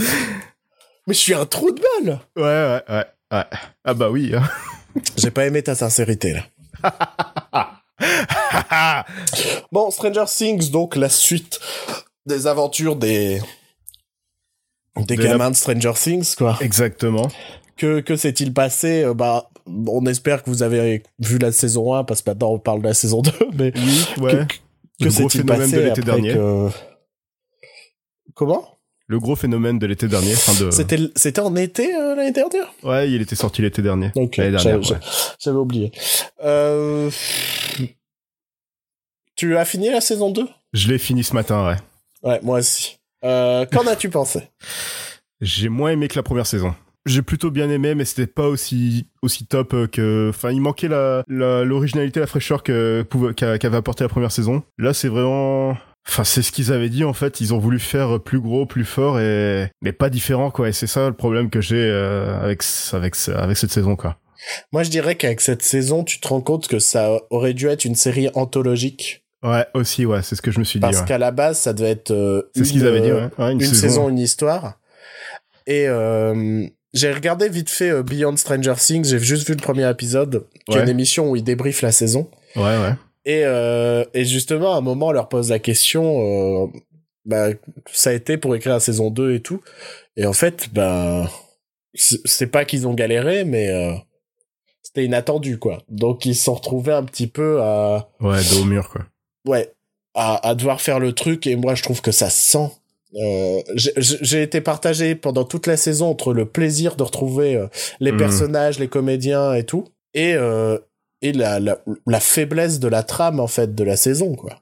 Mais 1.06 1.14
je 1.14 1.18
suis 1.18 1.34
un 1.34 1.46
trou 1.46 1.70
de 1.70 1.80
balle 1.80 2.18
Ouais, 2.36 2.42
ouais, 2.42 2.82
ouais. 2.88 3.04
ouais. 3.32 3.44
Ah 3.84 3.94
bah 3.94 4.10
oui. 4.10 4.32
hein. 4.34 4.42
J'ai 5.16 5.30
pas 5.30 5.46
aimé 5.46 5.62
ta 5.62 5.74
sincérité, 5.74 6.34
là. 6.34 6.42
Bon, 9.72 9.90
Stranger 9.90 10.24
Things, 10.26 10.70
donc 10.70 10.96
la 10.96 11.08
suite 11.08 11.60
des 12.26 12.46
aventures 12.46 12.96
des... 12.96 13.40
Des 14.96 15.16
de 15.16 15.22
la- 15.22 15.30
gamins 15.30 15.50
de 15.50 15.56
Stranger 15.56 15.92
Things, 15.94 16.34
quoi. 16.36 16.56
Exactement. 16.60 17.28
Que, 17.76 18.00
que 18.00 18.14
s'est-il 18.16 18.52
passé? 18.54 19.02
Euh, 19.02 19.14
Bah, 19.14 19.50
on 19.66 20.06
espère 20.06 20.42
que 20.42 20.50
vous 20.50 20.62
avez 20.62 21.02
vu 21.18 21.38
la 21.38 21.50
saison 21.52 21.94
1, 21.94 22.04
parce 22.04 22.22
que 22.22 22.30
maintenant 22.30 22.50
on 22.52 22.58
parle 22.58 22.82
de 22.82 22.88
la 22.88 22.94
saison 22.94 23.20
2, 23.22 23.32
mais 23.54 23.72
Oui, 23.76 24.06
ouais. 24.20 24.46
que 25.02 25.10
s'est-il 25.10 25.44
passé 25.44 25.72
de 25.76 25.80
l'été 25.80 25.90
après 25.90 26.02
dernier. 26.02 26.34
que- 26.34 26.68
Comment? 28.34 28.78
Le 29.06 29.18
gros 29.18 29.36
phénomène 29.36 29.78
de 29.78 29.86
l'été 29.86 30.08
dernier. 30.08 30.32
De... 30.60 30.70
C'était 30.70 30.98
c'était 31.14 31.40
en 31.40 31.54
été 31.56 31.94
euh, 31.94 32.14
l'année 32.14 32.32
dernière? 32.32 32.72
Ouais, 32.82 33.10
il 33.10 33.20
était 33.20 33.36
sorti 33.36 33.60
l'été 33.60 33.82
dernier. 33.82 34.10
Ok, 34.14 34.38
L'année 34.38 34.52
dernière, 34.52 34.82
j'avais- 34.82 35.00
ouais. 35.46 35.52
oublié. 35.52 35.92
Euh... 36.42 37.10
Tu 39.36 39.56
as 39.56 39.64
fini 39.64 39.90
la 39.90 40.00
saison 40.00 40.30
2 40.30 40.46
Je 40.72 40.88
l'ai 40.88 40.98
fini 40.98 41.22
ce 41.22 41.34
matin, 41.34 41.66
ouais. 41.66 41.76
Ouais, 42.22 42.40
moi 42.42 42.60
aussi. 42.60 42.98
Euh, 43.24 43.66
Qu'en 43.66 43.86
as-tu 43.86 44.08
pensé? 44.10 44.42
J'ai 45.40 45.68
moins 45.68 45.90
aimé 45.90 46.08
que 46.08 46.16
la 46.16 46.22
première 46.22 46.46
saison. 46.46 46.74
J'ai 47.04 47.20
plutôt 47.20 47.50
bien 47.50 47.68
aimé, 47.68 47.94
mais 47.94 48.06
c'était 48.06 48.26
pas 48.26 48.48
aussi 48.48 49.06
aussi 49.20 49.44
top 49.46 49.74
euh, 49.74 49.86
que. 49.86 50.28
Enfin, 50.30 50.50
il 50.50 50.62
manquait 50.62 50.88
la 50.88 51.22
l'originalité, 51.28 52.20
la, 52.20 52.26
fraîcheur 52.26 52.62
que 52.62 53.04
qu'avait 53.36 53.76
apporté 53.76 54.04
la 54.04 54.08
première 54.08 54.32
saison. 54.32 54.62
Là, 54.78 54.94
c'est 54.94 55.08
vraiment. 55.08 55.76
Enfin, 56.06 56.24
c'est 56.24 56.42
ce 56.42 56.52
qu'ils 56.52 56.72
avaient 56.72 56.90
dit 56.90 57.04
en 57.04 57.12
fait. 57.14 57.40
Ils 57.40 57.54
ont 57.54 57.58
voulu 57.58 57.78
faire 57.78 58.20
plus 58.20 58.40
gros, 58.40 58.66
plus 58.66 58.84
fort 58.84 59.18
et 59.20 59.68
mais 59.82 59.92
pas 59.92 60.10
différent 60.10 60.50
quoi. 60.50 60.68
Et 60.68 60.72
c'est 60.72 60.86
ça 60.86 61.08
le 61.08 61.14
problème 61.14 61.48
que 61.50 61.60
j'ai 61.60 61.76
euh, 61.76 62.38
avec 62.42 62.62
avec 62.92 63.14
avec 63.34 63.56
cette 63.56 63.70
saison 63.70 63.96
quoi. 63.96 64.18
Moi, 64.72 64.82
je 64.82 64.90
dirais 64.90 65.14
qu'avec 65.14 65.40
cette 65.40 65.62
saison, 65.62 66.04
tu 66.04 66.20
te 66.20 66.28
rends 66.28 66.42
compte 66.42 66.68
que 66.68 66.78
ça 66.78 67.18
aurait 67.30 67.54
dû 67.54 67.68
être 67.68 67.84
une 67.86 67.94
série 67.94 68.28
anthologique. 68.34 69.24
Ouais, 69.42 69.64
aussi 69.74 70.04
ouais, 70.06 70.22
c'est 70.22 70.36
ce 70.36 70.42
que 70.42 70.50
je 70.50 70.58
me 70.58 70.64
suis 70.64 70.78
dit. 70.78 70.82
Parce 70.82 71.00
ouais. 71.00 71.04
qu'à 71.06 71.18
la 71.18 71.30
base, 71.30 71.58
ça 71.58 71.72
devait 71.72 71.90
être 71.90 72.10
euh, 72.10 72.42
C'est 72.54 72.64
ce 72.64 72.72
qu'ils 72.72 72.82
une, 72.82 72.86
avaient 72.88 73.00
dit. 73.00 73.10
euh, 73.10 73.28
Ouais. 73.38 73.44
Ouais, 73.46 73.52
une 73.52 73.60
saison, 73.62 74.08
une 74.10 74.18
histoire. 74.18 74.78
Et 75.66 75.86
euh, 75.88 76.66
j'ai 76.92 77.12
regardé 77.12 77.48
vite 77.48 77.70
fait 77.70 77.90
euh, 77.90 78.02
Beyond 78.02 78.36
Stranger 78.36 78.74
Things. 78.76 79.04
J'ai 79.06 79.18
juste 79.18 79.46
vu 79.46 79.54
le 79.54 79.62
premier 79.62 79.88
épisode, 79.88 80.46
qui 80.68 80.76
est 80.76 80.82
une 80.82 80.88
émission 80.88 81.30
où 81.30 81.36
ils 81.36 81.44
débriefent 81.44 81.82
la 81.82 81.92
saison. 81.92 82.28
Ouais, 82.56 82.62
ouais. 82.62 82.94
Et, 83.26 83.42
euh, 83.44 84.04
et 84.14 84.24
justement, 84.24 84.74
à 84.74 84.78
un 84.78 84.80
moment, 84.82 85.06
on 85.08 85.12
leur 85.12 85.28
pose 85.28 85.50
la 85.50 85.58
question, 85.58 86.64
euh, 86.64 86.66
bah, 87.24 87.48
ça 87.92 88.10
a 88.10 88.12
été 88.12 88.36
pour 88.36 88.54
écrire 88.54 88.72
la 88.74 88.80
saison 88.80 89.10
2 89.10 89.34
et 89.34 89.40
tout. 89.40 89.60
Et 90.16 90.26
en 90.26 90.32
fait, 90.34 90.68
bah, 90.72 91.30
c'est 91.94 92.48
pas 92.48 92.64
qu'ils 92.64 92.86
ont 92.86 92.94
galéré, 92.94 93.44
mais 93.44 93.68
euh, 93.68 93.94
c'était 94.82 95.04
inattendu, 95.04 95.58
quoi. 95.58 95.82
Donc, 95.88 96.26
ils 96.26 96.34
se 96.34 96.44
sont 96.44 96.54
retrouvés 96.54 96.92
un 96.92 97.04
petit 97.04 97.26
peu 97.26 97.60
à, 97.62 98.08
Ouais, 98.20 98.40
dos 98.50 98.60
au 98.62 98.64
mur 98.64 98.88
quoi. 98.90 99.02
ouais, 99.46 99.72
à, 100.14 100.46
à 100.48 100.54
devoir 100.54 100.80
faire 100.80 101.00
le 101.00 101.12
truc. 101.12 101.46
Et 101.46 101.56
moi, 101.56 101.74
je 101.74 101.82
trouve 101.82 102.02
que 102.02 102.12
ça 102.12 102.28
se 102.30 102.42
sent. 102.52 102.70
Euh, 103.16 103.62
j'ai- 103.76 104.42
été 104.42 104.60
partagé 104.60 105.14
pendant 105.14 105.44
toute 105.44 105.68
la 105.68 105.76
saison 105.76 106.08
entre 106.10 106.32
le 106.34 106.46
plaisir 106.46 106.96
de 106.96 107.04
retrouver 107.04 107.54
euh, 107.54 107.68
les 108.00 108.10
Mhm. 108.10 108.18
personnages, 108.18 108.80
les 108.80 108.88
comédiens 108.88 109.54
et 109.54 109.62
tout, 109.64 109.84
et 110.14 110.34
euh, 110.34 110.76
et 111.24 111.32
la, 111.32 111.58
la 111.58 111.78
la 112.06 112.20
faiblesse 112.20 112.78
de 112.78 112.88
la 112.88 113.02
trame 113.02 113.40
en 113.40 113.46
fait 113.48 113.74
de 113.74 113.84
la 113.84 113.96
saison 113.96 114.34
quoi. 114.36 114.60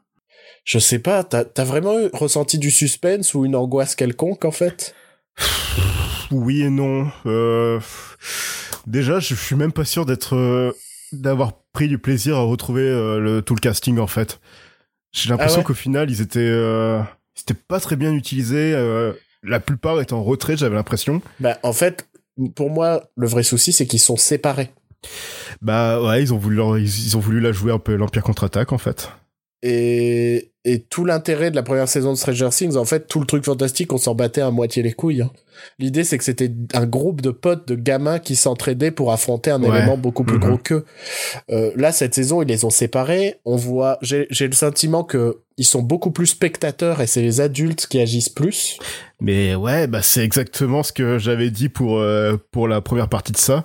Je 0.64 0.78
sais 0.78 1.00
pas, 1.00 1.24
t'as 1.24 1.44
as 1.56 1.64
vraiment 1.64 1.96
ressenti 2.12 2.56
du 2.58 2.70
suspense 2.70 3.34
ou 3.34 3.44
une 3.44 3.56
angoisse 3.56 3.94
quelconque 3.96 4.44
en 4.44 4.52
fait? 4.52 4.94
Oui 6.30 6.62
et 6.62 6.70
non. 6.70 7.08
Euh, 7.26 7.80
déjà, 8.86 9.18
je 9.20 9.34
suis 9.34 9.56
même 9.56 9.72
pas 9.72 9.84
sûr 9.84 10.06
d'être 10.06 10.36
euh, 10.36 10.72
d'avoir 11.12 11.52
pris 11.72 11.88
du 11.88 11.98
plaisir 11.98 12.36
à 12.36 12.42
retrouver 12.42 12.82
euh, 12.82 13.18
le, 13.18 13.42
tout 13.42 13.54
le 13.54 13.60
casting 13.60 13.98
en 13.98 14.06
fait. 14.06 14.40
J'ai 15.12 15.28
l'impression 15.30 15.56
Ah 15.56 15.58
ouais? 15.58 15.64
qu'au 15.64 15.74
final, 15.74 16.10
ils 16.10 16.20
étaient 16.22 16.38
euh, 16.40 17.00
ils 17.36 17.40
étaient 17.42 17.54
pas 17.68 17.80
très 17.80 17.96
bien 17.96 18.12
utilisés. 18.12 18.72
euh, 18.74 19.12
la 19.42 19.58
plupart 19.60 20.00
étaient 20.00 20.12
en 20.12 20.22
retrait, 20.22 20.56
j'avais 20.56 20.76
l'impression. 20.76 21.20
Bah 21.40 21.58
en 21.64 21.72
fait, 21.72 22.08
pour 22.54 22.70
moi, 22.70 23.02
le 23.16 23.26
vrai 23.26 23.42
souci 23.42 23.72
c'est 23.72 23.86
qu'ils 23.86 23.98
sont 24.00 24.16
séparés. 24.16 24.70
Bah 25.60 26.02
ouais, 26.02 26.22
ils 26.22 26.32
ont 26.32 26.38
voulu 26.38 26.56
leur- 26.56 26.78
ils, 26.78 26.84
ils 27.06 27.16
ont 27.16 27.20
voulu 27.20 27.40
la 27.40 27.52
jouer 27.52 27.72
un 27.72 27.78
peu 27.78 27.94
l'Empire 27.96 28.22
contre-attaque 28.22 28.72
en 28.72 28.78
fait. 28.78 29.10
Et, 29.64 30.50
et 30.64 30.80
tout 30.80 31.04
l'intérêt 31.04 31.52
de 31.52 31.54
la 31.56 31.62
première 31.62 31.86
saison 31.86 32.10
de 32.12 32.18
Stranger 32.18 32.48
Things, 32.50 32.76
en 32.76 32.84
fait, 32.84 33.06
tout 33.06 33.20
le 33.20 33.26
truc 33.26 33.44
fantastique, 33.44 33.92
on 33.92 33.96
s'en 33.96 34.16
battait 34.16 34.40
à 34.40 34.50
moitié 34.50 34.82
les 34.82 34.92
couilles. 34.92 35.22
hein. 35.22 35.30
L'idée, 35.78 36.02
c'est 36.02 36.18
que 36.18 36.24
c'était 36.24 36.50
un 36.74 36.84
groupe 36.84 37.20
de 37.20 37.30
potes, 37.30 37.68
de 37.68 37.76
gamins 37.76 38.18
qui 38.18 38.34
s'entraidaient 38.34 38.90
pour 38.90 39.12
affronter 39.12 39.52
un 39.52 39.62
Ouais. 39.62 39.68
élément 39.68 39.96
beaucoup 39.96 40.24
plus 40.24 40.38
Mhm. 40.38 40.44
gros 40.44 40.58
qu'eux. 40.58 40.84
Euh, 41.52 41.70
là, 41.76 41.92
cette 41.92 42.12
saison, 42.14 42.42
ils 42.42 42.48
les 42.48 42.64
ont 42.64 42.70
séparés. 42.70 43.36
On 43.44 43.54
voit, 43.54 43.98
j'ai 44.02 44.26
j'ai 44.30 44.48
le 44.48 44.52
sentiment 44.54 45.04
que 45.04 45.38
ils 45.58 45.64
sont 45.64 45.82
beaucoup 45.82 46.10
plus 46.10 46.26
spectateurs 46.26 47.00
et 47.00 47.06
c'est 47.06 47.22
les 47.22 47.40
adultes 47.40 47.86
qui 47.86 48.00
agissent 48.00 48.28
plus. 48.30 48.78
Mais 49.20 49.54
ouais, 49.54 49.86
bah 49.86 50.02
c'est 50.02 50.24
exactement 50.24 50.82
ce 50.82 50.92
que 50.92 51.18
j'avais 51.18 51.50
dit 51.50 51.68
pour 51.68 52.00
euh, 52.00 52.36
pour 52.50 52.66
la 52.66 52.80
première 52.80 53.08
partie 53.08 53.30
de 53.30 53.36
ça. 53.36 53.64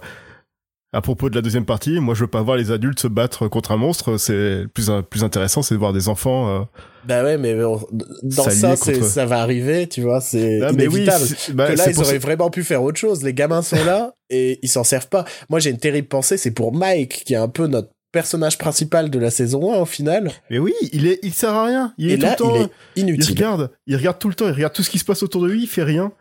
À 0.94 1.02
propos 1.02 1.30
de 1.30 1.36
la 1.36 1.42
deuxième 1.42 1.66
partie, 1.66 2.00
moi 2.00 2.16
je 2.16 2.22
veux 2.22 2.30
pas 2.30 2.42
voir 2.42 2.56
les 2.56 2.72
adultes 2.72 3.00
se 3.02 3.08
battre 3.10 3.50
contre 3.50 3.72
un 3.74 3.78
monstre. 3.78 4.18
C'est 4.18 4.66
plus 4.74 4.90
plus 5.10 5.24
intéressant, 5.26 5.62
c'est 5.62 5.74
de 5.76 5.80
voir 5.80 5.92
des 5.92 6.08
enfants. 6.08 6.50
euh, 6.50 6.60
Bah 7.06 7.24
ouais, 7.26 7.38
mais 7.38 7.62
on- 7.64 7.86
dans 8.24 8.50
ça, 8.50 8.76
contre- 8.78 9.04
ça 9.04 9.26
va 9.26 9.42
arriver, 9.42 9.88
tu 9.88 10.02
vois, 10.02 10.22
c'est 10.22 10.62
Ah, 10.62 10.70
oui, 10.70 10.76
inévitable. 10.76 11.26
c'est- 11.26 11.52
bah, 11.54 11.68
que 11.68 11.78
là, 11.78 11.90
ils 11.90 12.00
auraient 12.00 12.14
ça- 12.14 12.20
vraiment 12.20 12.50
pu 12.50 12.64
faire 12.64 12.84
autre 12.84 12.98
chose. 12.98 13.22
Les 13.22 13.34
gamins 13.34 13.62
sont 13.62 13.84
là 13.86 14.14
et 14.30 14.60
ils 14.64 14.70
s'en 14.70 14.86
servent 14.86 15.10
pas. 15.10 15.26
Moi, 15.50 15.60
j'ai 15.60 15.72
une 15.72 15.78
terrible 15.78 16.08
pensée, 16.08 16.38
c'est 16.38 16.52
pour 16.52 16.74
Mike, 16.74 17.24
qui 17.26 17.34
est 17.34 17.38
un 17.38 17.50
peu 17.50 17.68
notre 17.68 17.90
personnage 18.14 18.58
principal 18.58 19.10
de 19.10 19.20
la 19.20 19.30
saison 19.30 19.74
1 19.74 19.80
au 19.82 19.86
final. 19.86 20.32
Mais 20.50 20.58
oui, 20.58 20.74
il 20.94 21.06
est, 21.06 21.20
il 21.22 21.34
sert 21.34 21.54
à 21.54 21.66
rien. 21.66 21.94
Il 21.98 22.10
et 22.10 22.14
est 22.14 22.18
là, 22.18 22.36
tout 22.36 22.46
le 22.46 22.50
temps. 22.50 22.56
il 22.56 22.62
est 22.62 22.70
Il, 22.96 23.10
inutile. 23.10 23.36
regarde, 23.36 23.72
il 23.88 23.96
regarde 23.98 24.20
tout 24.20 24.30
le 24.30 24.36
temps. 24.36 24.48
Il 24.48 24.54
regarde 24.54 24.74
tout 24.74 24.84
ce 24.84 24.90
qui 24.90 25.00
se 25.00 25.06
passe 25.06 25.22
autour 25.22 25.42
de 25.44 25.50
lui. 25.50 25.64
Il 25.64 25.68
fait 25.68 25.84
rien. 25.84 26.14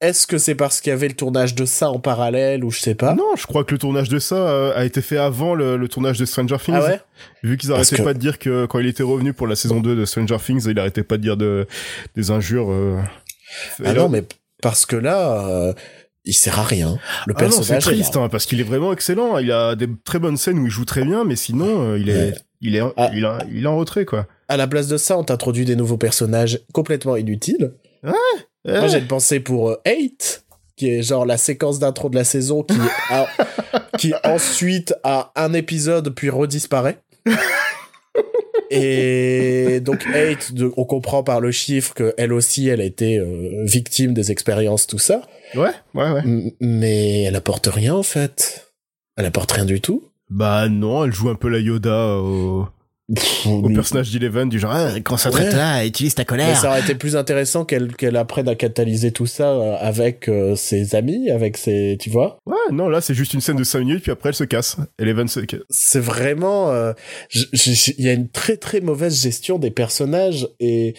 Est-ce 0.00 0.26
que 0.26 0.38
c'est 0.38 0.54
parce 0.54 0.80
qu'il 0.80 0.90
y 0.90 0.92
avait 0.92 1.08
le 1.08 1.14
tournage 1.14 1.54
de 1.54 1.64
ça 1.64 1.90
en 1.90 1.98
parallèle 2.00 2.64
ou 2.64 2.70
je 2.70 2.80
sais 2.80 2.94
pas? 2.94 3.14
Non, 3.14 3.36
je 3.36 3.46
crois 3.46 3.64
que 3.64 3.72
le 3.72 3.78
tournage 3.78 4.08
de 4.08 4.18
ça 4.18 4.36
euh, 4.36 4.72
a 4.74 4.84
été 4.84 5.02
fait 5.02 5.18
avant 5.18 5.54
le, 5.54 5.76
le 5.76 5.88
tournage 5.88 6.18
de 6.18 6.24
Stranger 6.24 6.56
Things. 6.64 6.74
Ah 6.76 6.84
ouais? 6.84 7.00
Vu 7.42 7.56
qu'ils 7.56 7.70
arrêtaient 7.72 7.96
que- 7.96 8.02
pas 8.02 8.14
de 8.14 8.18
dire 8.18 8.38
que 8.38 8.66
quand 8.66 8.78
il 8.78 8.86
était 8.86 9.02
revenu 9.02 9.32
pour 9.32 9.46
la 9.46 9.56
saison 9.56 9.80
2 9.80 9.94
de 9.96 10.04
Stranger 10.04 10.38
Things, 10.44 10.64
il 10.66 10.78
arrêtait 10.78 11.02
pas 11.02 11.16
de 11.18 11.22
dire 11.22 11.36
de, 11.36 11.66
des 12.16 12.30
injures. 12.30 12.70
euh. 12.70 13.00
Ah 13.84 13.92
là- 13.92 14.02
non, 14.02 14.08
mais 14.08 14.24
parce 14.62 14.86
que 14.86 14.96
là, 14.96 15.46
euh, 15.48 15.72
il 16.24 16.32
sert 16.34 16.58
à 16.58 16.64
rien. 16.64 16.98
Le 17.26 17.34
Ah 17.36 17.38
c'est 17.40 17.44
personnage 17.44 17.88
est 17.88 17.90
triste, 17.92 18.16
hein, 18.16 18.28
parce 18.30 18.46
qu'il 18.46 18.60
est 18.60 18.64
vraiment 18.64 18.92
excellent. 18.92 19.38
Il 19.38 19.52
a 19.52 19.74
des 19.76 19.88
très 20.04 20.18
bonnes 20.18 20.36
scènes 20.36 20.58
où 20.58 20.66
il 20.66 20.70
joue 20.72 20.84
très 20.84 21.04
bien, 21.04 21.24
mais 21.24 21.36
sinon, 21.36 21.94
il 21.96 22.08
est, 22.10 22.14
Ouais. 22.30 22.34
il 22.62 22.76
est, 22.76 22.82
Ah. 22.96 23.10
il, 23.14 23.24
a- 23.26 23.38
il 23.52 23.64
est 23.64 23.68
en 23.68 23.76
retrait, 23.76 24.04
quoi. 24.06 24.26
À 24.48 24.56
la 24.56 24.66
place 24.66 24.88
de 24.88 24.96
ça, 24.96 25.16
on 25.18 25.24
t'introduit 25.24 25.64
des 25.64 25.76
nouveaux 25.76 25.96
personnages 25.98 26.60
complètement 26.72 27.16
inutiles. 27.16 27.72
Moi, 28.66 28.86
j'ai 28.88 28.98
une 28.98 29.06
pensée 29.06 29.40
pour 29.40 29.70
euh, 29.70 29.80
Eight, 29.84 30.44
qui 30.76 30.90
est 30.90 31.02
genre 31.02 31.24
la 31.26 31.36
séquence 31.38 31.78
d'intro 31.78 32.08
de 32.10 32.16
la 32.16 32.24
saison 32.24 32.62
qui, 32.62 32.76
a- 33.10 33.26
qui 33.98 34.12
ensuite 34.24 34.94
a 35.04 35.32
un 35.36 35.52
épisode 35.54 36.10
puis 36.14 36.30
redisparaît. 36.30 36.98
Et 38.70 39.80
donc 39.80 40.06
Eight, 40.14 40.54
de- 40.54 40.72
on 40.76 40.84
comprend 40.84 41.22
par 41.24 41.40
le 41.40 41.50
chiffre 41.50 41.92
que 41.94 42.14
elle 42.16 42.32
aussi, 42.32 42.68
elle 42.68 42.80
a 42.80 42.84
été 42.84 43.18
euh, 43.18 43.64
victime 43.64 44.14
des 44.14 44.30
expériences, 44.30 44.86
tout 44.86 44.98
ça. 44.98 45.22
ouais, 45.54 45.70
ouais, 45.94 46.10
ouais. 46.12 46.20
M- 46.24 46.50
mais 46.60 47.22
elle 47.22 47.36
apporte 47.36 47.66
rien 47.66 47.94
en 47.94 48.02
fait. 48.04 48.70
Elle 49.16 49.26
apporte 49.26 49.50
rien 49.52 49.64
du 49.64 49.80
tout. 49.80 50.04
Bah 50.28 50.68
non, 50.68 51.04
elle 51.04 51.12
joue 51.12 51.30
un 51.30 51.34
peu 51.34 51.48
la 51.48 51.58
Yoda 51.58 52.16
au, 52.18 52.68
au 53.46 53.68
Mais- 53.68 53.74
personnage 53.74 54.10
d'Eleven, 54.10 54.48
du 54.48 54.58
genre, 54.58 54.72
ah, 54.72 55.00
concentre-toi, 55.04 55.84
utilise 55.84 56.14
ta 56.14 56.22
Mais 56.22 56.26
colère. 56.26 56.56
ça 56.56 56.68
aurait 56.70 56.80
été 56.80 56.94
plus 56.94 57.16
intéressant 57.16 57.64
qu'elle 57.64 57.94
qu'elle 57.96 58.16
apprenne 58.16 58.48
à 58.48 58.54
catalyser 58.54 59.10
tout 59.12 59.26
ça 59.26 59.50
euh, 59.50 59.76
avec 59.80 60.28
euh, 60.28 60.54
ses 60.56 60.94
amis, 60.94 61.30
avec 61.30 61.56
ses, 61.56 61.96
tu 62.00 62.10
vois. 62.10 62.38
Ouais, 62.46 62.54
non, 62.72 62.88
là, 62.88 63.00
c'est 63.00 63.14
juste 63.14 63.34
une 63.34 63.40
scène 63.40 63.56
de 63.56 63.64
5 63.64 63.80
minutes, 63.80 64.02
puis 64.02 64.12
après, 64.12 64.28
elle 64.30 64.34
se 64.34 64.44
casse. 64.44 64.76
Eleven 64.98 65.28
se 65.28 65.40
casse. 65.40 65.60
c'est 65.70 66.00
vraiment 66.00 66.70
euh, 66.70 66.92
il 67.34 68.04
y 68.04 68.08
a 68.08 68.12
une 68.12 68.28
très 68.28 68.56
très 68.56 68.80
mauvaise 68.80 69.20
gestion 69.20 69.58
des 69.58 69.70
personnages 69.70 70.48
et 70.60 70.94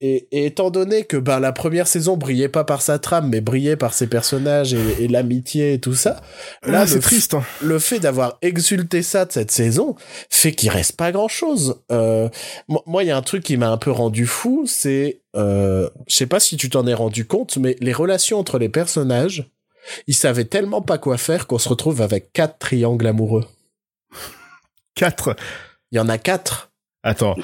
et, 0.00 0.28
et 0.32 0.46
étant 0.46 0.70
donné 0.70 1.04
que 1.04 1.16
ben 1.16 1.40
la 1.40 1.52
première 1.52 1.86
saison 1.86 2.16
brillait 2.16 2.48
pas 2.48 2.64
par 2.64 2.80
sa 2.80 2.98
trame 2.98 3.28
mais 3.28 3.40
brillait 3.40 3.76
par 3.76 3.92
ses 3.92 4.06
personnages 4.06 4.72
et, 4.72 5.04
et 5.04 5.08
l'amitié 5.08 5.74
et 5.74 5.80
tout 5.80 5.94
ça 5.94 6.20
là 6.62 6.82
le, 6.82 6.86
c'est 6.86 7.00
triste, 7.00 7.34
hein. 7.34 7.44
le 7.62 7.78
fait 7.78 8.00
d'avoir 8.00 8.38
exulté 8.40 9.02
ça 9.02 9.26
de 9.26 9.32
cette 9.32 9.50
saison 9.50 9.96
fait 10.30 10.52
qu'il 10.52 10.70
reste 10.70 10.96
pas 10.96 11.12
grand 11.12 11.28
chose 11.28 11.80
euh, 11.92 12.28
moi 12.68 13.04
il 13.04 13.08
y 13.08 13.10
a 13.10 13.16
un 13.16 13.22
truc 13.22 13.42
qui 13.42 13.56
m'a 13.56 13.70
un 13.70 13.76
peu 13.76 13.90
rendu 13.90 14.26
fou 14.26 14.64
c'est 14.66 15.20
euh, 15.36 15.88
je 16.08 16.16
sais 16.16 16.26
pas 16.26 16.40
si 16.40 16.56
tu 16.56 16.70
t'en 16.70 16.86
es 16.86 16.94
rendu 16.94 17.26
compte 17.26 17.58
mais 17.58 17.76
les 17.80 17.92
relations 17.92 18.38
entre 18.38 18.58
les 18.58 18.68
personnages 18.68 19.50
ils 20.06 20.14
savaient 20.14 20.44
tellement 20.44 20.82
pas 20.82 20.98
quoi 20.98 21.18
faire 21.18 21.46
qu'on 21.46 21.58
se 21.58 21.68
retrouve 21.68 22.00
avec 22.00 22.32
quatre 22.32 22.58
triangles 22.58 23.06
amoureux 23.06 23.44
4. 24.94 25.36
il 25.92 25.96
y 25.96 26.00
en 26.00 26.08
a 26.08 26.18
quatre 26.18 26.69
Attends. 27.02 27.34
Euh, 27.38 27.42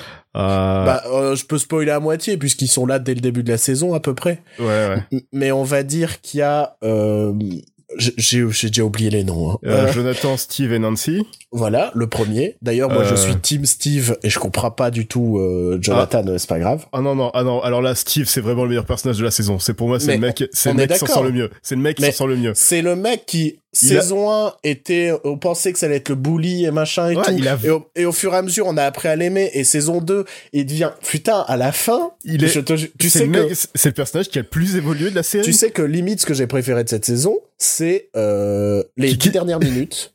Bah, 0.84 1.02
euh, 1.06 1.34
je 1.34 1.46
peux 1.46 1.58
spoiler 1.58 1.90
à 1.90 2.00
moitié 2.00 2.36
puisqu'ils 2.36 2.68
sont 2.68 2.84
là 2.86 2.98
dès 2.98 3.14
le 3.14 3.20
début 3.20 3.42
de 3.42 3.50
la 3.50 3.58
saison 3.58 3.94
à 3.94 4.00
peu 4.00 4.14
près. 4.14 4.42
ouais, 4.58 4.66
ouais. 5.12 5.22
Mais 5.32 5.50
on 5.52 5.64
va 5.64 5.82
dire 5.82 6.20
qu'il 6.20 6.40
y 6.40 6.42
a 6.42 6.76
euh, 6.82 7.32
j'ai 7.98 8.44
j'ai 8.50 8.68
déjà 8.68 8.82
oublié 8.84 9.10
les 9.10 9.24
noms. 9.24 9.50
Hein. 9.52 9.58
Euh, 9.66 9.92
Jonathan, 9.92 10.36
Steve 10.36 10.72
et 10.72 10.78
Nancy. 10.78 11.26
Voilà, 11.52 11.90
le 11.94 12.06
premier. 12.08 12.56
D'ailleurs, 12.60 12.90
moi, 12.90 13.04
je 13.04 13.14
Euh. 13.14 13.16
suis 13.16 13.36
Team 13.36 13.64
Steve 13.64 14.16
et 14.22 14.28
je 14.30 14.38
comprends 14.38 14.70
pas 14.70 14.90
du 14.90 15.06
tout 15.06 15.38
euh, 15.38 15.78
Jonathan, 15.80 16.22
mais 16.24 16.38
c'est 16.38 16.48
pas 16.48 16.58
grave. 16.58 16.84
Ah 16.92 17.00
non 17.00 17.14
non 17.14 17.30
ah 17.34 17.44
non 17.44 17.60
alors 17.62 17.80
là 17.82 17.94
Steve 17.94 18.26
c'est 18.28 18.40
vraiment 18.40 18.64
le 18.64 18.68
meilleur 18.70 18.84
personnage 18.84 19.18
de 19.18 19.24
la 19.24 19.30
saison 19.30 19.58
c'est 19.58 19.74
pour 19.74 19.88
moi 19.88 19.98
c'est 20.00 20.12
le 20.14 20.18
mec 20.18 20.44
c'est 20.52 20.70
le 20.70 20.74
mec 20.76 20.90
qui 20.92 20.98
s'en 20.98 21.06
sort 21.06 21.24
le 21.24 21.32
mieux 21.32 21.50
c'est 21.62 21.74
le 21.76 21.80
mec 21.80 21.96
qui 21.96 22.04
s'en 22.04 22.12
sort 22.12 22.26
le 22.26 22.36
mieux 22.36 22.52
C'est 22.54 22.82
le 22.82 22.96
mec 22.96 23.24
qui, 23.26 23.58
Il 23.82 23.96
a- 23.96 24.00
saison 24.00 24.30
1, 24.32 24.52
était, 24.64 25.12
on 25.24 25.36
pensait 25.38 25.72
que 25.72 25.78
ça 25.78 25.86
allait 25.86 25.96
être 25.96 26.08
le 26.08 26.14
bully 26.14 26.64
et 26.64 26.70
machin 26.70 27.10
et 27.10 27.16
Ouais, 27.16 27.22
tout. 27.24 27.32
il 27.36 27.46
a- 27.48 27.58
Et, 27.62 27.70
au, 27.70 27.86
et 27.94 28.04
au 28.06 28.12
fur 28.12 28.32
et 28.34 28.36
à 28.38 28.42
mesure, 28.42 28.66
on 28.66 28.76
a 28.78 28.82
appris 28.84 29.08
à 29.08 29.16
l'aimer. 29.16 29.50
Et 29.52 29.64
saison 29.64 30.00
2, 30.00 30.24
il 30.54 30.64
devient, 30.64 30.90
putain, 31.02 31.44
à 31.46 31.56
la 31.58 31.72
fin, 31.72 32.12
il 32.24 32.42
est 32.42 32.48
je 32.48 32.60
te 32.60 32.74
ju- 32.74 32.90
tu 32.98 33.10
c'est 33.10 33.18
sais 33.20 33.26
le 33.26 33.44
que, 33.48 33.54
c'est 33.54 33.88
le 33.90 33.94
personnage 33.94 34.28
qui 34.30 34.38
a 34.38 34.42
le 34.42 34.48
plus 34.48 34.76
évolué 34.76 35.10
de 35.10 35.14
la 35.14 35.22
série 35.22 35.44
tu 35.44 35.52
sais 35.52 35.70
que 35.70 35.82
limite 35.82 36.20
ce 36.22 36.26
que 36.26 36.32
j'ai 36.34 36.46
préféré 36.46 36.84
de 36.84 36.88
cette 36.88 37.04
saison, 37.04 37.36
c'est, 37.58 37.85
euh, 38.16 38.82
les 38.96 39.08
Qui- 39.08 39.16
dix 39.16 39.26
qui- 39.28 39.30
dernières 39.30 39.60
minutes. 39.70 40.14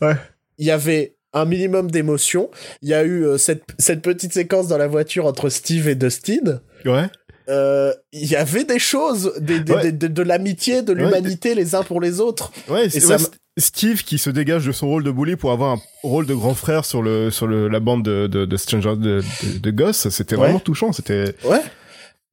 Ouais. 0.00 0.14
Il 0.58 0.66
y 0.66 0.70
avait 0.70 1.14
un 1.32 1.44
minimum 1.44 1.90
d'émotion. 1.90 2.50
Il 2.82 2.88
y 2.90 2.94
a 2.94 3.04
eu 3.04 3.24
euh, 3.24 3.38
cette, 3.38 3.64
cette 3.78 4.02
petite 4.02 4.32
séquence 4.32 4.68
dans 4.68 4.78
la 4.78 4.86
voiture 4.88 5.26
entre 5.26 5.48
Steve 5.48 5.88
et 5.88 5.94
Dustin. 5.94 6.60
ouais 6.84 7.06
Euh, 7.48 7.92
Il 8.12 8.26
y 8.30 8.36
avait 8.36 8.64
des 8.64 8.78
choses, 8.78 9.32
des, 9.40 9.60
des- 9.60 9.72
Ouais. 9.72 9.82
des- 9.82 9.92
de, 9.92 10.06
de 10.08 10.22
l'amitié, 10.22 10.82
de 10.82 10.92
Ouais. 10.92 11.00
l'humanité 11.02 11.54
les 11.54 11.74
uns 11.74 11.82
pour 11.82 12.00
les 12.00 12.20
autres. 12.20 12.52
ouais, 12.68 12.86
Et 12.86 13.00
ça 13.00 13.16
Steve 13.58 14.02
qui 14.04 14.16
se 14.16 14.30
dégage 14.30 14.64
de 14.66 14.72
son 14.72 14.86
rôle 14.88 15.04
de 15.04 15.10
bully 15.10 15.36
pour 15.36 15.52
avoir 15.52 15.72
un 15.72 15.80
rôle 16.02 16.24
de 16.26 16.34
grand 16.34 16.54
frère 16.54 16.86
sur 16.86 17.02
le 17.02 17.30
sur 17.30 17.46
le 17.46 17.68
la 17.68 17.80
bande 17.80 18.02
de 18.02 18.26
de, 18.26 18.46
de 18.46 18.56
Stranger 18.56 18.94
de, 18.96 19.20
de, 19.20 19.58
de 19.58 19.70
Goss 19.70 20.08
c'était 20.08 20.36
vraiment 20.36 20.58
touchant 20.60 20.92
c'était 20.92 21.34
Ouais. 21.44 21.60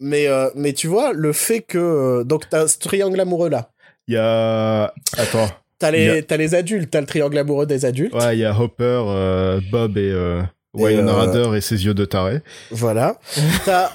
Mais, 0.01 0.28
euh, 0.30 0.49
mais 0.55 0.72
tu 0.72 0.88
vois, 0.88 1.12
le 1.12 1.34
fait 1.34 1.60
que... 1.62 2.24
donc, 2.24 2.43
t'as 2.49 2.70
ce 2.70 2.78
triangle 2.78 3.20
amoureux 3.20 3.49
là. 3.49 3.70
Il 4.10 4.14
y 4.16 4.18
a 4.18 4.91
attends 5.18 5.49
T'as 5.78 5.91
les, 5.91 6.26
a- 6.30 6.38
les 6.38 6.55
adultes, 6.55 6.89
t'as 6.91 6.99
le 6.99 7.05
triangle 7.07 7.38
amoureux 7.38 7.66
des 7.66 7.86
adultes. 7.86 8.14
ouais 8.14 8.36
il 8.36 8.39
y 8.39 8.45
a 8.45 8.60
Hopper 8.60 8.84
euh, 9.07 9.62
Bob 9.72 9.97
et 9.97 10.12
euh, 10.12 10.41
Winona 10.74 11.12
euh, 11.14 11.22
Ryder 11.22 11.57
et 11.57 11.62
ses 11.62 11.86
yeux 11.86 11.93
de 11.93 12.03
taré 12.03 12.41
Voilà. 12.72 13.18
t'as, 13.66 13.91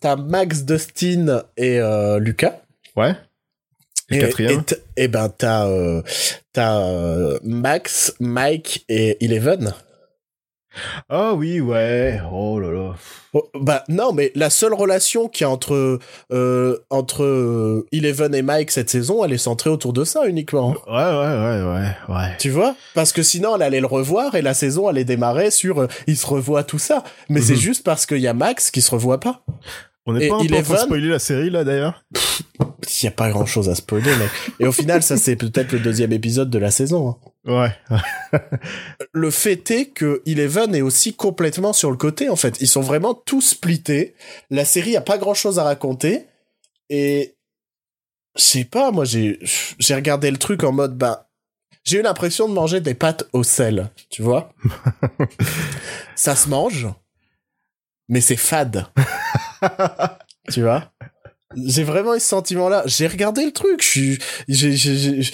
t'as 0.00 0.16
Max, 0.16 0.64
Dustin 0.64 1.44
et 1.56 1.80
Lucas. 2.20 2.60
ouais 2.96 3.14
et, 4.10 4.18
quatrième 4.18 4.62
Et, 4.98 5.04
et 5.04 5.08
ben, 5.08 5.30
t'as, 5.30 5.66
Max, 7.42 8.14
Mike 8.20 8.84
et 8.90 9.24
Eleven. 9.24 9.72
Ah 11.08 11.34
oui 11.34 11.60
ouais 11.60 12.20
oh 12.32 12.58
là 12.58 12.70
là 12.70 12.94
Oh, 13.34 13.48
bah 13.58 13.82
non, 13.88 14.12
mais 14.12 14.30
la 14.34 14.50
seule 14.50 14.74
relation 14.74 15.26
qu'il 15.26 15.44
y 15.46 15.48
a 15.48 15.50
entre 15.50 15.98
euh, 16.32 16.78
entre 16.90 17.22
euh, 17.24 17.86
Eleven 17.90 18.34
et 18.34 18.42
Mike 18.42 18.70
cette 18.70 18.90
saison, 18.90 19.24
elle 19.24 19.32
est 19.32 19.38
centrée 19.38 19.70
autour 19.70 19.94
de 19.94 20.04
ça 20.04 20.26
uniquement. 20.26 20.74
ouais 20.86 20.92
ouais 20.92 21.02
ouais 21.38 21.62
ouais 21.62 22.14
ouais 22.14 22.36
Tu 22.38 22.50
vois? 22.50 22.74
Parce 22.94 23.10
que 23.14 23.22
sinon, 23.22 23.56
elle 23.56 23.62
allait 23.62 23.80
le 23.80 23.86
revoir 23.86 24.34
et 24.34 24.42
la 24.42 24.52
saison 24.52 24.86
allait 24.86 25.04
démarrer 25.06 25.50
sur 25.50 25.80
euh, 25.80 25.86
il 26.06 26.18
se 26.18 26.26
revoit 26.26 26.62
tout 26.62 26.78
ça. 26.78 27.04
Mais 27.30 27.40
c'est 27.40 27.54
Mhm. 27.54 27.58
juste 27.60 27.84
parce 27.84 28.04
qu'il 28.04 28.18
y 28.18 28.28
a 28.28 28.34
Max 28.34 28.70
qui 28.70 28.82
se 28.82 28.90
revoit 28.90 29.18
pas. 29.20 29.42
On 30.06 30.14
n'est 30.14 30.28
pas 30.28 30.34
un 30.36 30.46
peu 30.46 30.56
en 30.56 30.62
train 30.62 30.74
de 30.74 30.78
spoiler 30.80 31.08
la 31.08 31.18
série 31.18 31.50
là 31.50 31.62
d'ailleurs 31.64 32.04
Il 32.10 33.04
y 33.04 33.06
a 33.06 33.12
pas 33.12 33.30
grand 33.30 33.46
chose 33.46 33.68
à 33.68 33.74
spoiler, 33.74 34.14
mec. 34.16 34.30
Et 34.58 34.66
au 34.66 34.72
final, 34.72 35.02
ça 35.02 35.16
c'est 35.16 35.36
peut-être 35.36 35.72
le 35.72 35.78
deuxième 35.78 36.12
épisode 36.12 36.50
de 36.50 36.58
la 36.58 36.70
saison. 36.70 37.10
hein. 37.10 37.16
Ouais. 37.44 37.98
Le 39.12 39.30
fait 39.30 39.70
est 39.70 39.86
que 39.86 40.22
Eleven 40.26 40.74
est 40.74 40.82
aussi 40.82 41.14
complètement 41.14 41.72
sur 41.72 41.90
le 41.90 41.96
côté, 41.96 42.28
en 42.28 42.36
fait. 42.36 42.60
Ils 42.60 42.68
sont 42.68 42.80
vraiment 42.80 43.14
tous 43.14 43.40
splittés. 43.40 44.14
La 44.50 44.64
série 44.64 44.96
a 44.96 45.00
pas 45.00 45.18
grand 45.18 45.34
chose 45.34 45.58
à 45.58 45.64
raconter. 45.64 46.26
Et, 46.88 47.34
je 48.36 48.42
sais 48.42 48.64
pas, 48.64 48.90
moi 48.90 49.04
j'ai, 49.04 49.38
j'ai 49.78 49.94
regardé 49.94 50.30
le 50.30 50.36
truc 50.36 50.64
en 50.64 50.72
mode, 50.72 50.96
bah, 50.96 51.28
j'ai 51.84 51.98
eu 51.98 52.02
l'impression 52.02 52.48
de 52.48 52.54
manger 52.54 52.80
des 52.80 52.94
pâtes 52.94 53.28
au 53.32 53.42
sel, 53.42 53.90
tu 54.08 54.22
vois. 54.22 54.52
ça 56.14 56.36
se 56.36 56.48
mange, 56.48 56.88
mais 58.08 58.20
c'est 58.20 58.36
fade. 58.36 58.86
tu 60.50 60.62
vois? 60.62 60.92
J'ai 61.66 61.84
vraiment 61.84 62.14
eu 62.14 62.18
ce 62.20 62.28
sentiment-là. 62.28 62.82
J'ai 62.86 63.06
regardé 63.06 63.44
le 63.44 63.52
truc. 63.52 63.82
Je 63.82 63.86
suis, 63.86 64.18
j'ai, 64.48 64.72
j'ai- 64.72 64.96
j'ai- 64.96 65.20
j'- 65.22 65.32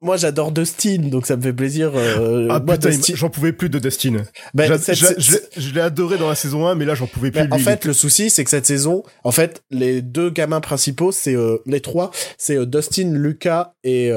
moi 0.00 0.16
j'adore 0.16 0.50
Dustin, 0.50 0.96
donc 1.02 1.24
ça 1.24 1.36
me 1.36 1.42
fait 1.42 1.52
plaisir. 1.52 1.92
euh, 1.94 2.48
Ah 2.50 2.58
moi, 2.58 2.74
putain, 2.74 2.90
il- 2.90 2.96
Dustin- 2.96 3.14
j'en 3.14 3.30
pouvais 3.30 3.52
plus 3.52 3.68
de 3.68 3.78
Destine. 3.78 4.24
ben, 4.54 4.76
cette- 4.76 4.96
je 4.96 5.72
l'ai- 5.72 5.80
adoré 5.80 6.18
dans 6.18 6.28
la 6.28 6.34
saison 6.34 6.66
1, 6.66 6.74
mais 6.74 6.84
là 6.84 6.96
j'en 6.96 7.06
pouvais 7.06 7.30
plus. 7.30 7.42
Ben, 7.42 7.52
en 7.52 7.58
lui. 7.58 7.62
fait, 7.62 7.84
le 7.84 7.92
souci, 7.92 8.28
c'est 8.28 8.42
que 8.42 8.50
cette 8.50 8.66
saison, 8.66 9.04
en 9.22 9.30
fait, 9.30 9.62
les 9.70 10.02
deux 10.02 10.30
gamins 10.30 10.60
principaux, 10.60 11.12
c'est 11.12 11.36
euh, 11.36 11.58
les 11.64 11.80
trois, 11.80 12.10
c'est 12.38 12.56
euh, 12.56 12.66
Dustin, 12.66 13.12
Lucas 13.14 13.74
et 13.84 14.08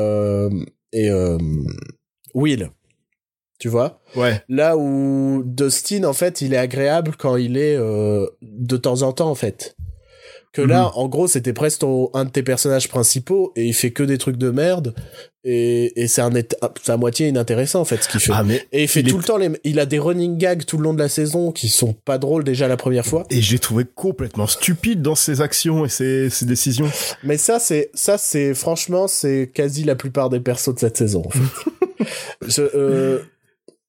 et 0.93 1.11
Will. 2.33 2.69
Tu 3.59 3.69
vois? 3.69 3.99
Ouais. 4.15 4.41
Là 4.49 4.75
où 4.77 5.41
Dustin, 5.45 6.03
en 6.03 6.13
fait, 6.13 6.41
il 6.41 6.53
est 6.53 6.57
agréable 6.57 7.13
quand 7.17 7.37
il 7.37 7.57
est 7.57 7.75
euh, 7.77 8.25
de 8.41 8.77
temps 8.77 9.01
en 9.01 9.13
temps, 9.13 9.29
en 9.29 9.35
fait. 9.35 9.75
Que 10.51 10.61
là, 10.61 10.83
Mhm. 10.83 10.91
en 10.95 11.07
gros, 11.09 11.27
c'était 11.27 11.51
presque 11.51 11.79
ton- 11.79 12.09
un 12.13 12.23
de 12.25 12.29
tes 12.29 12.41
personnages 12.43 12.87
principaux 12.87 13.51
et 13.57 13.65
il 13.65 13.73
fait 13.73 13.91
que 13.91 14.03
des 14.03 14.17
trucs 14.17 14.37
de 14.37 14.51
merde 14.51 14.93
et, 15.43 16.01
et 16.01 16.07
c'est 16.07 16.21
un 16.21 16.31
c'est 16.81 16.91
à 16.91 16.95
moitié 16.97 17.27
inintéressant, 17.27 17.81
en 17.81 17.85
fait, 17.85 18.01
ce 18.03 18.07
qu'il 18.07 18.21
fait. 18.21 18.31
Ah 18.33 18.43
mais 18.43 18.65
et 18.71 18.83
il 18.83 18.87
fait 18.87 19.01
il 19.01 19.07
tout 19.09 19.15
est- 19.15 19.19
le 19.19 19.23
temps 19.25 19.37
les, 19.37 19.49
il 19.65 19.79
a 19.81 19.85
des 19.85 19.99
running 19.99 20.37
gags 20.37 20.63
tout 20.65 20.77
le 20.77 20.83
long 20.83 20.93
de 20.93 20.99
la 20.99 21.09
saison 21.09 21.51
qui 21.51 21.67
sont 21.67 21.91
pas 21.93 22.17
drôles 22.17 22.45
déjà 22.45 22.69
la 22.69 22.77
première 22.77 23.05
fois. 23.05 23.25
et 23.29 23.41
j'ai 23.41 23.59
trouvé 23.59 23.83
complètement 23.83 24.47
stupide 24.47 25.01
dans 25.01 25.15
ses 25.15 25.41
actions 25.41 25.83
et 25.85 25.89
ses, 25.89 26.29
ses 26.29 26.45
décisions. 26.45 26.89
Mais 27.23 27.35
ça, 27.37 27.59
c'est, 27.59 27.89
ça, 27.93 28.17
c'est, 28.17 28.53
franchement, 28.53 29.07
c'est 29.09 29.51
quasi 29.53 29.83
la 29.83 29.95
plupart 29.95 30.29
des 30.29 30.39
persos 30.39 30.73
de 30.73 30.79
cette 30.79 30.95
saison, 30.97 31.23
en 31.25 31.29
fait. 31.31 31.39
Je, 32.47 32.61
euh, 32.75 33.19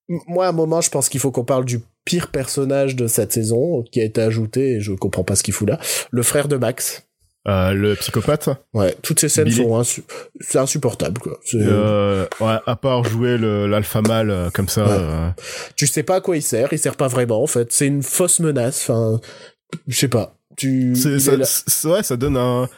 moi, 0.09 0.47
à 0.47 0.49
un 0.51 0.53
moment, 0.53 0.81
je 0.81 0.91
pense 0.91 1.09
qu'il 1.09 1.21
faut 1.21 1.31
qu'on 1.31 1.45
parle 1.45 1.65
du 1.65 1.81
pire 2.05 2.29
personnage 2.31 2.95
de 2.97 3.07
cette 3.07 3.33
saison, 3.33 3.83
qui 3.91 4.01
a 4.01 4.05
été 4.05 4.21
ajouté, 4.21 4.75
et 4.77 4.81
je 4.81 4.93
comprends 4.93 5.25
pas 5.25 5.35
ce 5.37 5.43
qu'il 5.43 5.55
fout 5.55 5.69
là. 5.69 5.79
Le 6.11 6.23
frère 6.23 6.47
de 6.49 6.57
Max. 6.57 7.03
Euh, 7.49 7.73
le 7.75 7.95
psychopathe. 7.95 8.49
Ouais, 8.75 8.97
toutes 9.03 9.21
ces 9.21 9.29
scènes 9.29 9.45
Billy. 9.45 9.63
sont 9.63 9.81
insu- 9.81 10.03
c'est 10.41 10.59
insupportable, 10.59 11.21
quoi. 11.21 11.39
Euh, 11.55 12.27
ouais, 12.41 12.57
à 12.67 12.75
part 12.75 13.05
jouer 13.05 13.39
l'alpha 13.39 14.03
mâle 14.03 14.31
euh, 14.31 14.51
comme 14.51 14.69
ça. 14.69 14.85
Ouais. 14.85 14.91
euh, 14.93 15.29
Tu 15.77 15.87
sais 15.87 16.03
pas 16.03 16.17
à 16.17 16.21
quoi 16.21 16.37
il 16.37 16.43
sert, 16.43 16.73
il 16.73 16.79
sert 16.79 16.97
pas 16.97 17.07
vraiment, 17.07 17.41
en 17.43 17.47
fait. 17.47 17.71
C'est 17.73 17.87
une 17.87 18.03
fausse 18.03 18.41
menace, 18.41 18.89
enfin, 18.91 19.21
je 19.87 19.97
sais 19.97 20.09
pas. 20.09 20.35
Tu, 20.57 20.97
ça, 20.97 21.89
ouais, 21.91 22.03
ça 22.03 22.17
donne 22.17 22.37
un. 22.37 22.69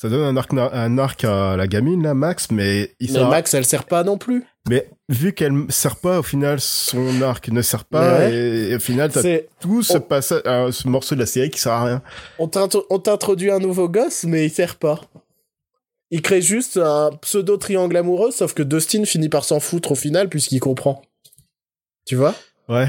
Ça 0.00 0.08
donne 0.08 0.22
un 0.22 0.36
arc, 0.38 0.50
un 0.54 0.96
arc 0.98 1.24
à 1.24 1.56
la 1.58 1.66
gamine, 1.66 2.02
là, 2.02 2.14
Max, 2.14 2.50
mais 2.50 2.94
il 3.00 3.08
Mais 3.12 3.18
sert- 3.18 3.28
Max, 3.28 3.52
elle 3.52 3.66
sert 3.66 3.84
pas 3.84 4.02
non 4.02 4.16
plus. 4.16 4.44
Mais 4.66 4.88
vu 5.10 5.34
qu'elle 5.34 5.52
sert 5.68 5.96
pas, 5.96 6.20
au 6.20 6.22
final, 6.22 6.58
son 6.58 7.20
arc 7.20 7.48
ne 7.50 7.60
sert 7.60 7.84
pas, 7.84 8.16
Ouais. 8.20 8.32
et, 8.32 8.70
et 8.70 8.76
au 8.76 8.80
final, 8.80 9.12
t'as 9.12 9.20
C'est, 9.20 9.48
tout 9.60 9.82
ce 9.82 9.98
on- 9.98 10.00
passage, 10.00 10.40
euh, 10.46 10.72
ce 10.72 10.88
morceau 10.88 11.14
de 11.16 11.20
la 11.20 11.26
série 11.26 11.50
qui 11.50 11.60
sert 11.60 11.72
à 11.72 11.84
rien. 11.84 12.02
On 12.38 12.46
t'intro- 12.48 12.86
on 12.88 12.98
t'introduit 12.98 13.50
un 13.50 13.58
nouveau 13.58 13.90
gosse, 13.90 14.24
mais 14.24 14.46
il 14.46 14.50
sert 14.50 14.76
pas. 14.76 15.00
Il 16.10 16.22
crée 16.22 16.40
juste 16.40 16.78
un 16.78 17.10
pseudo 17.20 17.58
triangle 17.58 17.96
amoureux, 17.98 18.30
sauf 18.30 18.54
que 18.54 18.62
Dustin 18.62 19.04
finit 19.04 19.28
par 19.28 19.44
s'en 19.44 19.60
foutre 19.60 19.92
au 19.92 19.96
final 19.96 20.30
puisqu'il 20.30 20.60
comprend. 20.60 21.02
Tu 22.06 22.16
vois? 22.16 22.34
Ouais. 22.70 22.88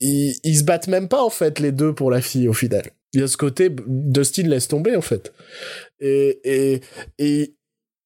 ils, 0.00 0.36
ils 0.44 0.58
se 0.58 0.62
battent 0.64 0.86
même 0.88 1.08
pas 1.08 1.22
en 1.24 1.30
fait 1.30 1.58
les 1.58 1.72
deux 1.72 1.92
pour 1.92 2.10
la 2.10 2.20
fille 2.20 2.46
au 2.48 2.52
final. 2.52 2.90
Il 3.14 3.20
y 3.20 3.22
a 3.22 3.28
ce 3.28 3.36
côté 3.36 3.70
Dustin 3.86 4.44
laisse 4.48 4.68
tomber 4.68 4.96
en 4.96 5.02
fait. 5.02 5.32
Et 6.00 6.40
et 6.44 6.80
et 7.18 7.54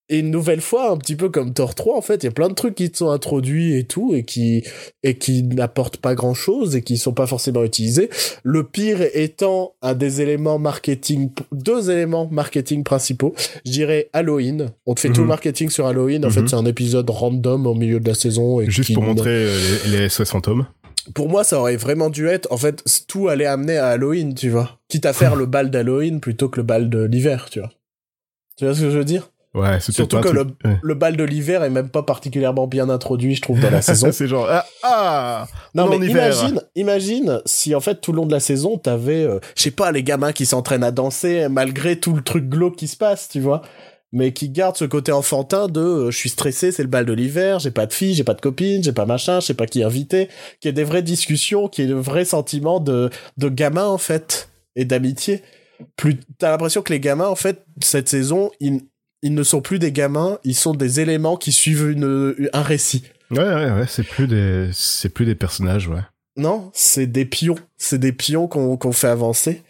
et 0.09 0.20
une 0.20 0.30
nouvelle 0.30 0.61
fois 0.61 0.92
un 0.92 0.96
petit 0.98 1.16
peu 1.16 1.30
comme 1.30 1.52
Thor 1.52 1.74
3 1.74 1.96
en 1.96 2.00
fait, 2.00 2.22
il 2.22 2.26
y 2.26 2.28
a 2.28 2.32
plein 2.32 2.48
de 2.48 2.54
trucs 2.54 2.76
qui 2.76 2.90
te 2.92 2.96
sont 2.98 3.11
introduits 3.11 3.74
et 3.76 3.82
tout 3.84 4.14
et 4.14 4.22
qui 4.24 4.62
et 5.02 5.18
qui 5.18 5.42
n'apportent 5.42 5.96
pas 5.96 6.14
grand-chose 6.14 6.76
et 6.76 6.82
qui 6.82 6.96
sont 6.96 7.12
pas 7.12 7.26
forcément 7.26 7.64
utilisés. 7.64 8.09
Le 8.44 8.62
pire 8.62 8.98
étant 9.14 9.74
un 9.82 9.94
des 9.94 10.20
éléments 10.20 10.61
marketing 10.61 11.30
deux 11.50 11.90
éléments 11.90 12.28
marketing 12.30 12.84
principaux, 12.84 13.34
je 13.64 13.72
dirais 13.72 14.09
Halloween. 14.12 14.70
On 14.86 14.94
te 14.94 15.00
fait 15.00 15.09
tout 15.09 15.14
Mhm. 15.22 15.26
le 15.26 15.28
marketing 15.28 15.70
sur 15.70 15.86
Halloween, 15.88 16.24
en 16.24 16.28
Mhm. 16.28 16.34
fait, 16.34 16.48
c'est 16.50 16.54
un 16.57 16.66
épisode 16.66 17.11
random 17.11 17.66
au 17.66 17.74
milieu 17.74 17.98
de 17.98 18.07
la 18.09 18.14
saison 18.14 18.61
et 18.61 18.70
Juste 18.70 18.94
pour 18.94 19.02
montrer 19.02 19.30
euh, 19.30 19.59
les, 19.86 19.98
les 20.02 20.09
SOS 20.09 20.30
fantômes. 20.30 20.66
Pour 21.14 21.28
moi, 21.28 21.44
ça 21.44 21.59
aurait 21.59 21.76
vraiment 21.76 22.11
dû 22.11 22.28
être, 22.28 22.50
en 22.50 22.57
fait, 22.57 22.82
tout 23.07 23.28
allait 23.28 23.46
amener 23.46 23.78
à 23.78 23.88
Halloween, 23.88 24.34
tu 24.34 24.50
vois. 24.50 24.78
Quitte 24.88 25.07
à 25.07 25.12
faire 25.12 25.36
le 25.36 25.46
bal 25.46 25.70
d'Halloween 25.70 26.20
plutôt 26.20 26.48
que 26.48 26.59
le 26.59 26.64
bal 26.64 26.90
de 26.90 27.04
l'hiver, 27.04 27.48
tu 27.50 27.61
vois. 27.61 27.70
Tu 28.57 28.64
vois 28.64 28.74
ce 28.74 28.80
que 28.80 28.90
je 28.90 28.98
veux 28.98 29.04
dire? 29.04 29.30
Ouais, 29.54 29.78
c'est 29.80 29.92
Surtout 29.92 30.20
que 30.20 30.28
le, 30.28 30.42
ouais. 30.64 30.78
le 30.82 30.94
bal 30.94 31.16
de 31.16 31.24
l'hiver 31.24 31.64
est 31.64 31.70
même 31.70 31.88
pas 31.88 32.02
particulièrement 32.02 32.66
bien 32.66 32.90
introduit, 32.90 33.34
je 33.34 33.40
trouve, 33.40 33.59
dans 33.59 33.70
la 33.70 33.80
saison. 33.82 34.12
c'est 34.12 34.28
genre, 34.28 34.46
ah, 34.50 34.66
ah 34.82 35.46
Non, 35.74 35.88
mais 35.88 35.96
imagine, 36.07 36.61
imagine 36.74 37.40
si 37.46 37.74
en 37.74 37.80
fait 37.80 38.02
tout 38.02 38.12
le 38.12 38.16
long 38.16 38.26
de 38.26 38.32
la 38.32 38.40
saison, 38.40 38.76
t'avais, 38.76 39.24
euh, 39.24 39.38
je 39.57 39.62
sais 39.62 39.70
pas, 39.70 39.92
les 39.92 40.02
gamins 40.02 40.32
qui 40.32 40.44
s'entraînent 40.44 40.84
à 40.84 40.90
danser 40.90 41.48
malgré 41.48 41.98
tout 41.98 42.12
le 42.14 42.20
truc 42.22 42.50
glauque 42.50 42.76
qui 42.76 42.86
se 42.86 42.98
passe, 42.98 43.30
tu 43.30 43.40
vois. 43.40 43.62
Mais 44.16 44.32
qui 44.32 44.48
gardent 44.48 44.78
ce 44.78 44.86
côté 44.86 45.12
enfantin 45.12 45.68
de 45.68 45.80
euh, 45.80 46.10
je 46.10 46.16
suis 46.16 46.30
stressé, 46.30 46.72
c'est 46.72 46.82
le 46.82 46.88
bal 46.88 47.04
de 47.04 47.12
l'hiver, 47.12 47.58
j'ai 47.58 47.70
pas 47.70 47.84
de 47.84 47.92
fille, 47.92 48.14
j'ai 48.14 48.24
pas 48.24 48.32
de 48.32 48.40
copine, 48.40 48.82
j'ai 48.82 48.94
pas 48.94 49.04
machin, 49.04 49.40
je 49.40 49.46
sais 49.48 49.54
pas 49.54 49.66
qui 49.66 49.82
inviter, 49.82 50.28
qu'il 50.58 50.68
y 50.68 50.70
ait 50.70 50.72
des 50.72 50.84
vraies 50.84 51.02
discussions, 51.02 51.68
qu'il 51.68 51.84
y 51.84 51.86
ait 51.86 51.90
de 51.90 51.94
vrais 51.94 52.24
sentiments 52.24 52.80
de, 52.80 53.10
de 53.36 53.48
gamins 53.50 53.84
en 53.84 53.98
fait, 53.98 54.48
et 54.74 54.86
d'amitié. 54.86 55.42
Plus, 55.96 56.18
t'as 56.38 56.50
l'impression 56.50 56.80
que 56.80 56.94
les 56.94 56.98
gamins 56.98 57.28
en 57.28 57.36
fait, 57.36 57.66
cette 57.82 58.08
saison, 58.08 58.52
ils, 58.58 58.80
ils 59.20 59.34
ne 59.34 59.42
sont 59.42 59.60
plus 59.60 59.78
des 59.78 59.92
gamins, 59.92 60.38
ils 60.44 60.54
sont 60.54 60.72
des 60.72 61.00
éléments 61.00 61.36
qui 61.36 61.52
suivent 61.52 61.90
une, 61.90 62.48
un 62.54 62.62
récit. 62.62 63.02
Ouais, 63.30 63.40
ouais, 63.40 63.70
ouais, 63.70 63.86
c'est 63.86 64.02
plus 64.02 64.26
des, 64.26 64.70
c'est 64.72 65.10
plus 65.10 65.26
des 65.26 65.34
personnages, 65.34 65.88
ouais. 65.88 66.00
Non, 66.38 66.70
c'est 66.72 67.06
des 67.06 67.26
pions. 67.26 67.56
C'est 67.76 67.98
des 67.98 68.12
pions 68.12 68.46
qu'on 68.46 68.76
qu'on 68.76 68.92
fait 68.92 69.08
avancer. 69.08 69.62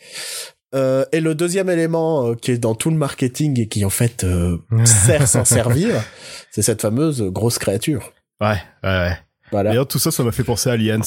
Euh, 0.76 1.04
et 1.12 1.20
le 1.20 1.34
deuxième 1.34 1.70
élément 1.70 2.26
euh, 2.28 2.34
qui 2.34 2.50
est 2.52 2.58
dans 2.58 2.74
tout 2.74 2.90
le 2.90 2.96
marketing 2.96 3.58
et 3.60 3.66
qui 3.68 3.84
en 3.84 3.90
fait 3.90 4.24
euh, 4.24 4.58
sert 4.84 5.26
s'en 5.26 5.44
servir, 5.56 6.02
c'est 6.50 6.62
cette 6.62 6.82
fameuse 6.82 7.22
grosse 7.22 7.58
créature. 7.58 8.12
Ouais, 8.40 8.58
ouais, 8.84 8.88
ouais. 8.90 9.18
Voilà. 9.50 9.70
D'ailleurs, 9.70 9.88
tout 9.88 9.98
ça, 9.98 10.10
ça 10.10 10.22
m'a 10.22 10.32
fait 10.32 10.44
penser 10.44 10.68
à 10.68 10.72
Aliens. 10.74 11.00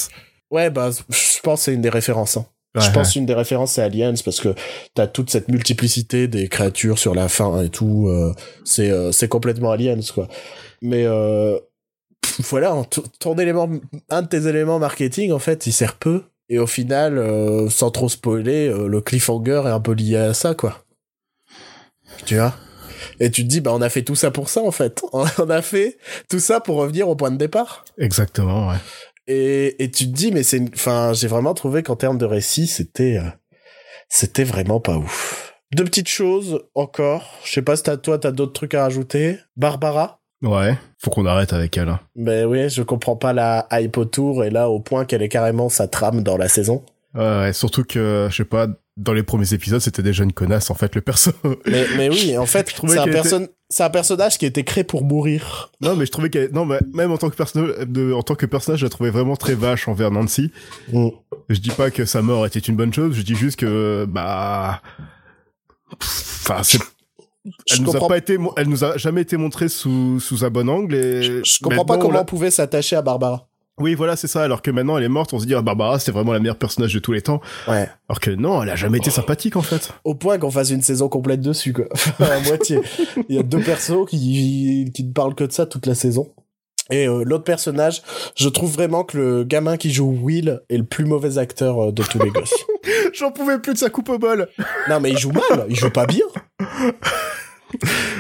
Ouais, 0.50 0.70
bah, 0.70 0.90
je 1.10 1.40
pense 1.42 1.60
que 1.60 1.66
c'est 1.66 1.74
une 1.74 1.82
des 1.82 1.90
références. 1.90 2.38
Hein. 2.38 2.46
je 2.76 2.82
Ouais, 2.82 2.92
pense 2.94 3.16
une 3.16 3.26
des 3.26 3.34
références 3.34 3.74
c'est 3.74 3.84
Aliens 3.84 4.16
parce 4.26 4.40
que 4.40 4.56
t'as 4.96 5.08
toute 5.08 5.30
cette 5.30 5.50
multiplicité 5.50 6.28
des 6.28 6.48
créatures 6.48 6.98
sur 6.98 7.14
la 7.14 7.30
fin 7.30 7.62
et 7.62 7.70
tout. 7.70 8.10
c'est 8.64 8.92
c'est 9.12 9.28
complètement 9.28 9.72
Aliens 9.72 10.00
quoi. 10.14 10.28
Mais 10.82 11.06
euh, 11.06 11.60
voilà, 12.40 12.82
ton 13.20 13.38
élément, 13.38 13.70
un 14.10 14.22
de 14.22 14.28
tes 14.28 14.48
éléments 14.48 14.80
marketing 14.80 15.32
en 15.32 15.40
fait, 15.40 15.68
il 15.68 15.74
sert 15.74 15.96
peu. 15.96 16.24
Et 16.50 16.58
au 16.58 16.68
final, 16.68 17.18
euh, 17.18 17.70
sans 17.70 17.92
trop 17.92 18.10
spoiler, 18.10 18.68
euh, 18.68 18.88
le 18.88 19.02
cliffhanger 19.02 19.64
est 19.66 19.70
un 19.70 19.80
peu 19.80 19.94
lié 19.94 20.18
à 20.18 20.34
ça 20.34 20.56
quoi. 20.56 20.84
Tu 22.26 22.36
vois? 22.36 22.56
Et 23.20 23.30
tu 23.32 23.44
te 23.44 23.48
dis 23.48 23.62
bah 23.62 23.72
on 23.74 23.82
a 23.82 23.90
fait 23.90 24.04
tout 24.04 24.16
ça 24.16 24.32
pour 24.32 24.50
ça 24.50 24.62
en 24.62 24.72
fait. 24.72 25.02
On 25.14 25.50
a 25.50 25.62
fait 25.62 25.98
tout 26.30 26.40
ça 26.40 26.60
pour 26.60 26.78
revenir 26.78 27.08
au 27.08 27.16
point 27.16 27.32
de 27.32 27.38
départ. 27.38 27.86
Exactement, 27.98 28.70
ouais. 28.70 28.78
Et, 29.28 29.84
et 29.84 29.92
tu 29.92 30.06
te 30.06 30.12
dis, 30.12 30.32
mais 30.32 30.42
c'est, 30.42 30.60
enfin, 30.74 31.14
j'ai 31.14 31.28
vraiment 31.28 31.54
trouvé 31.54 31.84
qu'en 31.84 31.96
termes 31.96 32.18
de 32.18 32.26
récit, 32.26 32.66
c'était, 32.66 33.18
euh, 33.18 33.30
c'était 34.10 34.44
vraiment 34.44 34.80
pas 34.80 34.98
ouf. 34.98 35.54
Deux 35.72 35.84
petites 35.84 36.10
choses 36.10 36.64
encore. 36.74 37.38
Je 37.46 37.52
sais 37.52 37.62
pas 37.62 37.76
si 37.76 37.84
t'as, 37.84 37.98
toi, 37.98 38.18
t'as 38.18 38.32
d'autres 38.32 38.54
trucs 38.54 38.74
à 38.74 38.82
rajouter. 38.82 39.38
Barbara? 39.56 40.19
Ouais. 40.42 40.78
Faut 40.98 41.10
qu'on 41.12 41.26
arrête 41.26 41.54
avec 41.54 41.78
elle. 41.78 41.90
hein. 41.90 42.00
Ben 42.16 42.46
oui, 42.46 42.70
je 42.70 42.82
comprends 42.84 43.16
pas 43.16 43.34
la 43.34 43.68
hype 43.72 43.98
autour 43.98 44.44
et 44.44 44.50
là, 44.50 44.70
au 44.70 44.80
point 44.80 45.06
qu'elle 45.06 45.22
est 45.22 45.30
carrément 45.30 45.70
sa 45.70 45.88
trame 45.88 46.24
dans 46.24 46.38
la 46.38 46.48
saison. 46.48 46.84
Ouais, 47.16 47.22
ouais, 47.40 47.54
surtout 47.54 47.84
que, 47.84 48.28
je 48.30 48.36
sais 48.36 48.46
pas, 48.46 48.68
dans 48.96 49.14
les 49.14 49.24
premiers 49.24 49.54
épisodes, 49.54 49.82
c'était 49.82 50.04
déjà 50.04 50.24
une 50.24 50.32
connasse, 50.34 50.70
en 50.70 50.76
fait, 50.76 50.94
le 50.96 51.02
perso. 51.02 51.32
Mais, 51.66 51.86
mais 51.98 52.10
oui, 52.10 52.38
en 52.38 52.46
fait, 52.46 52.70
c'est 52.88 52.98
un, 53.00 53.06
était- 53.06 53.50
un 53.80 53.90
personnage 53.90 54.38
qui 54.38 54.46
a 54.46 54.48
été 54.48 54.64
créé 54.64 54.84
pour 54.84 55.04
mourir. 55.04 55.72
non, 55.82 55.96
mais 55.96 56.06
je 56.06 56.12
trouvais 56.12 56.30
qu'elle, 56.30 56.52
non, 56.52 56.66
mais 56.66 56.80
même 56.94 57.12
en 57.12 57.18
tant 57.18 57.30
que 57.30 57.84
de, 57.86 58.14
en 58.14 58.22
tant 58.24 58.36
que 58.36 58.46
personnage, 58.46 58.80
je 58.82 58.86
la 58.86 58.90
trouvais 58.90 59.10
vraiment 59.10 59.36
très 59.36 59.56
vache 59.56 59.88
envers 59.88 60.12
Nancy. 60.12 60.52
Mm. 60.94 61.08
Je 61.50 61.60
dis 61.60 61.70
pas 61.72 61.90
que 61.92 62.06
sa 62.06 62.22
mort 62.22 62.46
était 62.46 62.60
une 62.60 62.76
bonne 62.76 62.94
chose, 62.94 63.16
je 63.16 63.22
dis 63.24 63.36
juste 63.36 63.60
que, 63.60 64.06
bah, 64.08 64.82
enfin, 65.94 66.62
c'est, 66.64 66.80
Je 67.46 67.76
elle 67.76 67.84
nous 67.84 67.96
a 67.96 68.08
pas 68.08 68.18
été, 68.18 68.38
elle 68.58 68.68
nous 68.68 68.84
a 68.84 68.98
jamais 68.98 69.22
été 69.22 69.38
montrée 69.38 69.70
sous, 69.70 70.20
sous 70.20 70.44
un 70.44 70.50
bon 70.50 70.70
angle 70.70 70.96
et. 70.96 71.24
je, 71.24 71.44
je 71.44 71.60
comprends 71.62 71.86
pas 71.86 71.98
comment 71.98 72.22
on 72.22 72.26
pouvait 72.26 72.52
s'attacher 72.52 72.96
à 72.96 73.02
Barbara. 73.02 73.50
Oui, 73.80 73.96
voilà, 73.96 74.16
c'est 74.16 74.28
ça. 74.28 74.44
Alors 74.44 74.62
que 74.62 74.72
maintenant, 74.72 74.98
elle 74.98 75.06
est 75.06 75.10
morte, 75.10 75.34
on 75.34 75.40
se 75.40 75.46
dit, 75.46 75.56
ah, 75.56 75.62
Barbara, 75.62 76.00
c'était 76.00 76.12
vraiment 76.12 76.34
la 76.34 76.40
meilleure 76.40 76.58
personnage 76.58 76.94
de 76.94 77.00
tous 77.00 77.14
les 77.14 77.22
temps. 77.22 77.40
Ouais. 77.68 77.88
Alors 78.10 78.20
que 78.20 78.32
non, 78.32 78.62
elle 78.62 78.70
a 78.70 78.76
jamais 78.76 78.98
été 78.98 79.10
sympathique, 79.10 79.56
en 79.56 79.62
fait. 79.62 79.92
au 80.04 80.16
point 80.16 80.38
qu'on 80.38 80.52
fasse 80.52 80.70
une 80.70 80.82
saison 80.82 81.08
complète 81.08 81.40
dessus, 81.40 81.72
quoi. 81.72 81.86
à 82.20 82.40
moitié. 82.42 82.82
Il 83.30 83.36
y 83.36 83.40
a 83.40 83.44
deux 83.44 83.62
persos 83.62 84.06
qui, 84.10 84.92
qui 84.94 85.04
ne 85.06 85.14
parlent 85.14 85.36
que 85.36 85.46
de 85.46 85.52
ça 85.52 85.66
toute 85.66 85.86
la 85.86 85.96
saison. 85.96 86.28
Et 86.92 87.08
euh, 87.08 87.24
l'autre 87.24 87.44
personnage, 87.44 88.02
je 88.36 88.50
trouve 88.50 88.74
vraiment 88.74 89.04
que 89.04 89.18
le 89.18 89.44
gamin 89.44 89.78
qui 89.78 89.94
joue 89.94 90.10
Will 90.10 90.62
est 90.70 90.78
le 90.78 90.84
plus 90.84 91.06
mauvais 91.06 91.38
acteur 91.38 91.80
euh, 91.80 91.92
de 91.92 92.02
tous 92.04 92.20
les 92.20 92.32
gosses. 92.32 92.66
J'en 93.14 93.32
pouvais 93.32 93.60
plus 93.60 93.74
de 93.74 93.78
sa 93.78 93.90
coupe 93.90 94.10
au 94.10 94.18
bol. 94.18 94.48
Non, 94.90 95.00
mais 95.00 95.12
il 95.12 95.18
joue 95.18 95.32
mal, 95.32 95.68
il 95.70 95.76
joue 95.76 95.92
pas 95.92 96.08
bien. 96.08 96.26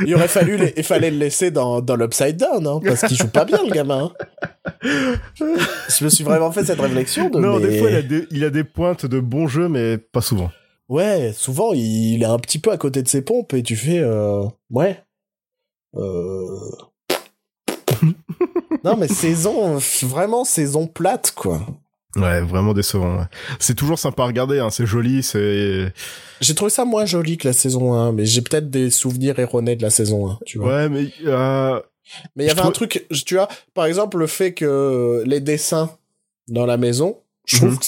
Il 0.06 0.14
aurait 0.16 0.28
fallu, 0.28 0.58
les- 0.58 0.74
il 0.78 0.84
fallait 0.84 1.12
le 1.12 1.18
laisser 1.18 1.52
dans, 1.52 1.82
dans 1.82 1.95
l'Upside 1.95 2.38
Down, 2.38 2.66
hein, 2.68 2.80
parce 2.86 3.02
qu'il 3.02 3.18
joue 3.18 3.28
pas 3.30 3.45
bien, 3.45 3.60
le 3.64 3.72
gamin. 3.72 4.12
Je 4.84 6.04
me 6.04 6.10
suis 6.10 6.24
vraiment 6.24 6.52
fait 6.52 6.64
cette 6.66 6.80
réflexion 6.80 7.30
de. 7.30 7.39
Non, 7.39 7.60
mais- 7.60 7.68
des 7.68 7.80
fois, 7.80 7.89
il 7.89 7.95
a 7.95 8.02
des, 8.02 8.28
il 8.32 8.43
a 8.43 8.50
des 8.50 8.64
pointes 8.64 9.06
de 9.06 9.20
bons 9.20 9.47
jeux, 9.47 9.68
mais 9.68 9.97
pas 9.97 10.22
souvent. 10.22 10.52
Ouais, 10.88 11.34
souvent 11.36 11.72
il 11.74 12.22
est 12.24 12.26
un 12.26 12.39
petit 12.39 12.58
peu 12.58 12.72
à 12.72 12.78
côté 12.78 13.04
de 13.04 13.08
ses 13.08 13.22
pompes 13.22 13.54
et 13.54 13.62
tu 13.62 13.76
fais 13.76 14.00
euh, 14.00 14.43
ouais. 14.72 15.00
Euh... 15.95 16.45
non 18.84 18.95
mais 18.97 19.08
saison 19.08 19.78
vraiment 20.04 20.45
saison 20.45 20.88
plate 20.88 21.32
quoi. 21.36 21.62
Ouais, 22.16 22.41
vraiment 22.41 22.74
décevant. 22.74 23.18
ouais. 23.20 23.26
C'est 23.60 23.76
toujours 23.76 23.99
sympa 23.99 24.24
à 24.24 24.26
regarder, 24.26 24.60
hein, 24.60 24.70
c'est 24.72 24.86
joli, 24.86 25.22
c'est... 25.22 25.93
J'ai 26.41 26.55
trouvé 26.55 26.72
ça 26.72 26.84
moins 26.86 27.05
joli 27.05 27.38
que 27.38 27.47
la 27.47 27.53
saison 27.53 27.93
1 27.93 28.14
mais 28.14 28.26
j'ai 28.26 28.41
peut-être 28.41 28.70
des 28.70 28.89
souvenirs 28.89 29.38
erronés 29.39 29.76
de 29.76 29.84
la 29.84 29.89
saison 29.91 30.30
1, 30.32 30.39
tu 30.45 30.57
vois. 30.57 30.68
Ouais, 30.70 30.89
mais... 30.89 31.07
euh, 31.26 31.80
mais 32.36 32.45
il 32.45 32.47
y 32.47 32.49
avait 32.49 32.62
un 32.62 32.72
truc 32.72 33.05
tu 33.26 33.36
vois, 33.36 33.47
par 33.76 33.86
exemple 33.86 34.18
le 34.18 34.26
fait 34.26 34.53
que 34.53 35.22
les 35.28 35.39
dessins 35.39 35.91
dans 36.47 36.66
la 36.66 36.78
maison, 36.78 37.18
je 37.45 37.57
trouve 37.57 37.74
Mhm. 37.74 37.78
que 37.80 37.86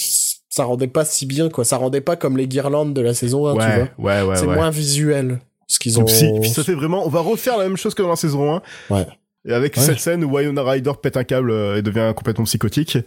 ça 0.48 0.64
rendait 0.64 0.86
pas 0.86 1.04
si 1.04 1.26
bien 1.26 1.48
quoi, 1.48 1.64
ça 1.64 1.76
rendait 1.78 2.00
pas 2.02 2.14
comme 2.14 2.36
les 2.36 2.46
guirlandes 2.46 2.94
de 2.94 3.00
la 3.00 3.14
saison 3.14 3.48
1, 3.48 3.52
tu 3.54 3.58
vois. 3.58 3.66
ouais, 3.66 3.90
ouais, 3.98 4.22
ouais, 4.28 4.36
C'est 4.36 4.46
moins 4.46 4.70
visuel 4.70 5.40
ce 5.66 5.78
qu'ils 5.80 5.98
ont 5.98 6.06
si, 6.06 6.30
puis 6.40 6.50
ça 6.50 6.62
fait 6.62 6.74
vraiment... 6.74 7.04
On 7.04 7.08
va 7.08 7.20
refaire 7.20 7.56
la 7.58 7.64
même 7.64 7.76
chose 7.78 7.94
que 7.94 8.02
dans 8.02 8.10
la 8.10 8.16
saison 8.16 8.54
1. 8.56 8.62
Ouais. 8.90 9.06
Et 9.48 9.52
avec 9.52 9.76
Ouais. 9.76 9.82
cette 9.82 9.98
scène 9.98 10.22
où 10.24 10.30
Wyona 10.32 10.62
Ryder 10.62 10.92
pète 11.02 11.16
un 11.16 11.24
câble 11.24 11.50
euh, 11.50 11.76
et 11.78 11.82
devient 11.82 12.12
complètement 12.16 12.44
psychotique. 12.44 12.98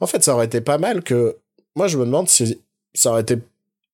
En 0.00 0.06
fait, 0.06 0.22
ça 0.24 0.34
aurait 0.34 0.46
été 0.46 0.60
pas 0.60 0.78
mal 0.78 1.02
que. 1.02 1.36
Moi, 1.76 1.88
je 1.88 1.98
me 1.98 2.04
demande 2.06 2.28
si 2.28 2.58
ça 2.94 3.10
aurait 3.10 3.20
été 3.22 3.36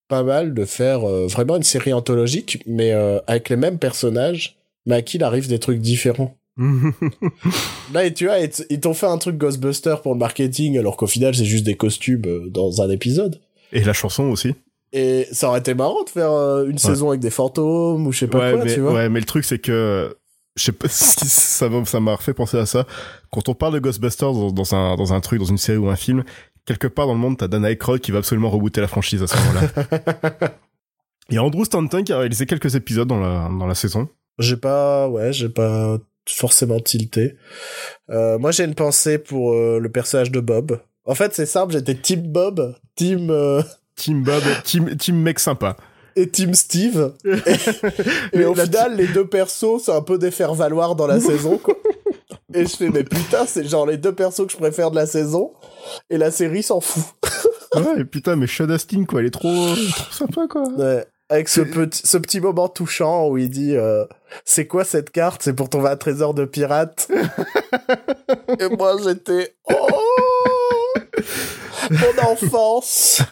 pas 0.09 0.23
mal 0.23 0.55
de 0.55 0.65
faire 0.65 1.09
euh, 1.09 1.27
vraiment 1.27 1.57
une 1.57 1.63
série 1.65 1.93
anthologique, 1.93 2.63
mais 2.67 2.93
euh, 2.93 3.19
avec 3.27 3.49
les 3.49 3.57
mêmes 3.57 3.79
personnages, 3.79 4.57
mais 4.87 4.97
à 4.97 5.03
qui 5.03 5.17
il 5.17 5.25
arrive 5.25 5.49
des 5.49 5.59
trucs 5.59 5.81
différents. 5.81 6.37
Là, 7.93 8.05
et 8.05 8.13
tu 8.15 8.27
vois, 8.27 8.37
ils 8.71 8.81
t'ont 8.81 8.95
fait 8.95 9.07
un 9.07 9.19
truc 9.19 9.37
Ghostbuster 9.37 9.97
pour 10.03 10.13
le 10.15 10.19
marketing, 10.19 10.79
alors 10.79 10.97
qu'au 10.97 11.07
final, 11.07 11.35
c'est 11.35 11.45
juste 11.45 11.65
des 11.65 11.75
costumes 11.77 12.49
dans 12.51 12.81
un 12.83 12.91
épisode. 12.91 13.41
et 13.73 13.83
la 13.83 13.93
chanson 13.93 14.25
aussi. 14.25 14.55
Et 14.93 15.27
ça 15.33 15.49
aurait 15.49 15.59
été 15.59 15.75
marrant 15.75 16.05
de 16.05 16.11
faire 16.11 16.31
euh, 16.31 16.67
une 16.69 16.79
saison 16.79 17.09
avec 17.09 17.21
des 17.21 17.31
fantômes 17.31 18.07
ou 18.07 18.13
je 18.13 18.21
sais 18.21 18.27
pas 18.29 18.39
ouais, 18.39 18.53
quoi, 18.53 18.65
mais, 18.65 18.75
tu 18.75 18.81
vois. 18.81 18.93
ouais, 18.93 19.09
mais 19.09 19.19
le 19.19 19.27
truc, 19.27 19.45
c'est 19.45 19.59
que... 19.59 20.17
Je 20.57 20.65
sais 20.65 20.73
pas 20.73 20.89
si 20.91 21.27
ça 21.27 21.69
m'a 21.69 21.85
ça 21.85 22.01
m'a 22.01 22.15
refait 22.15 22.35
penser 22.35 22.59
à 22.59 22.67
ça. 22.67 22.87
Quand 23.31 23.49
on 23.49 23.55
parle 23.55 23.75
de 23.75 23.79
Ghostbusters 23.79 24.33
dans, 24.33 24.51
dans 24.51 24.75
un, 24.75 24.97
dans 24.97 25.13
un 25.13 25.21
truc, 25.21 25.41
dans 25.41 25.47
une 25.47 25.59
série 25.59 25.79
ou 25.79 25.89
un 25.89 25.97
film, 25.97 26.25
quelque 26.67 26.87
part 26.87 27.07
dans 27.07 27.15
le 27.15 27.21
monde, 27.21 27.39
t'as 27.39 27.49
Dan 27.49 27.65
Aykroyd 27.65 28.01
qui 28.01 28.11
va 28.11 28.19
absolument 28.19 28.51
rebooter 28.51 28.81
la 28.81 28.89
franchise 28.89 29.23
à 29.23 29.27
ce 29.27 29.37
moment-là. 29.37 30.55
Il 31.31 31.37
y 31.37 31.39
a 31.39 31.43
Andrew 31.43 31.65
Stanton 31.65 32.03
qui 32.05 32.13
a 32.13 32.19
réalisé 32.19 32.47
quelques 32.47 32.75
épisodes 32.75 33.09
dans 33.09 33.19
la, 33.19 33.49
dans 33.49 33.67
la 33.67 33.75
saison. 33.75 34.09
J'ai 34.39 34.57
pas, 34.57 35.09
ouais, 35.09 35.33
j'ai 35.33 35.49
pas 35.49 35.99
forcément 36.29 36.81
tilté. 36.81 37.37
Euh, 38.11 38.39
moi, 38.39 38.51
j'ai 38.51 38.65
une 38.65 38.75
pensée 38.75 39.19
pour 39.19 39.53
euh, 39.53 39.79
le 39.79 39.89
personnage 39.91 40.31
de 40.31 40.41
Bob. 40.41 40.81
En 41.07 41.15
fait, 41.15 41.35
c'est 41.35 41.47
simple, 41.47 41.73
j'étais 41.73 41.95
Team 41.95 42.21
Bob, 42.23 42.75
Team 42.95 43.31
euh, 43.31 43.63
Team 43.97 44.23
Bob, 44.23 44.43
Team, 44.65 44.97
team 44.97 45.17
mec 45.17 45.39
sympa. 45.39 45.77
Et 46.17 46.29
Team 46.29 46.55
Steve. 46.55 47.13
Et, 48.33 48.45
au 48.45 48.55
final, 48.55 48.97
les 48.97 49.07
deux 49.07 49.27
persos, 49.27 49.83
c'est 49.85 49.93
un 49.93 50.03
peu 50.03 50.19
des 50.19 50.31
faire-valoir 50.31 50.95
dans 50.95 51.07
la 51.07 51.21
saison, 51.21 51.59
quoi. 51.59 51.77
Et 52.55 52.67
je 52.67 52.77
fais, 52.77 52.89
mais 52.89 53.03
putain, 53.03 53.47
c'est 53.47 53.65
genre 53.65 53.85
les 53.85 53.97
deux 53.97 54.15
persos 54.15 54.47
que 54.47 54.53
je 54.53 54.57
préfère 54.57 54.93
de 54.93 54.97
la 54.97 55.07
saison, 55.07 55.53
et 56.09 56.19
la 56.19 56.31
série 56.31 56.63
s'en 56.63 56.81
fout. 56.81 57.05
Ouais, 57.75 58.03
et 58.03 58.05
putain, 58.05 58.37
mais 58.37 58.47
Shad 58.47 58.71
Astin, 58.71 59.05
quoi, 59.05 59.19
elle 59.19 59.27
est 59.27 59.31
trop, 59.31 59.49
trop 59.49 60.13
sympa, 60.13 60.47
quoi. 60.49 60.63
Ouais. 60.79 61.05
Avec 61.29 61.49
ce 61.49 61.63
petit, 61.63 62.07
ce 62.07 62.19
petit 62.19 62.39
moment 62.39 62.69
touchant 62.69 63.29
où 63.29 63.37
il 63.37 63.51
dit 63.51 63.75
euh, 63.75 64.05
C'est 64.45 64.69
quoi 64.69 64.85
cette 64.85 65.11
carte? 65.11 65.43
C'est 65.43 65.55
pour 65.55 65.69
trouver 65.69 65.89
un 65.89 65.97
trésor 65.97 66.35
de 66.35 66.45
pirate. 66.45 67.09
Et 68.61 68.69
moi 68.69 68.97
j'étais 69.03 69.57
Oh 69.65 69.89
Mon 71.91 72.23
enfance 72.31 73.23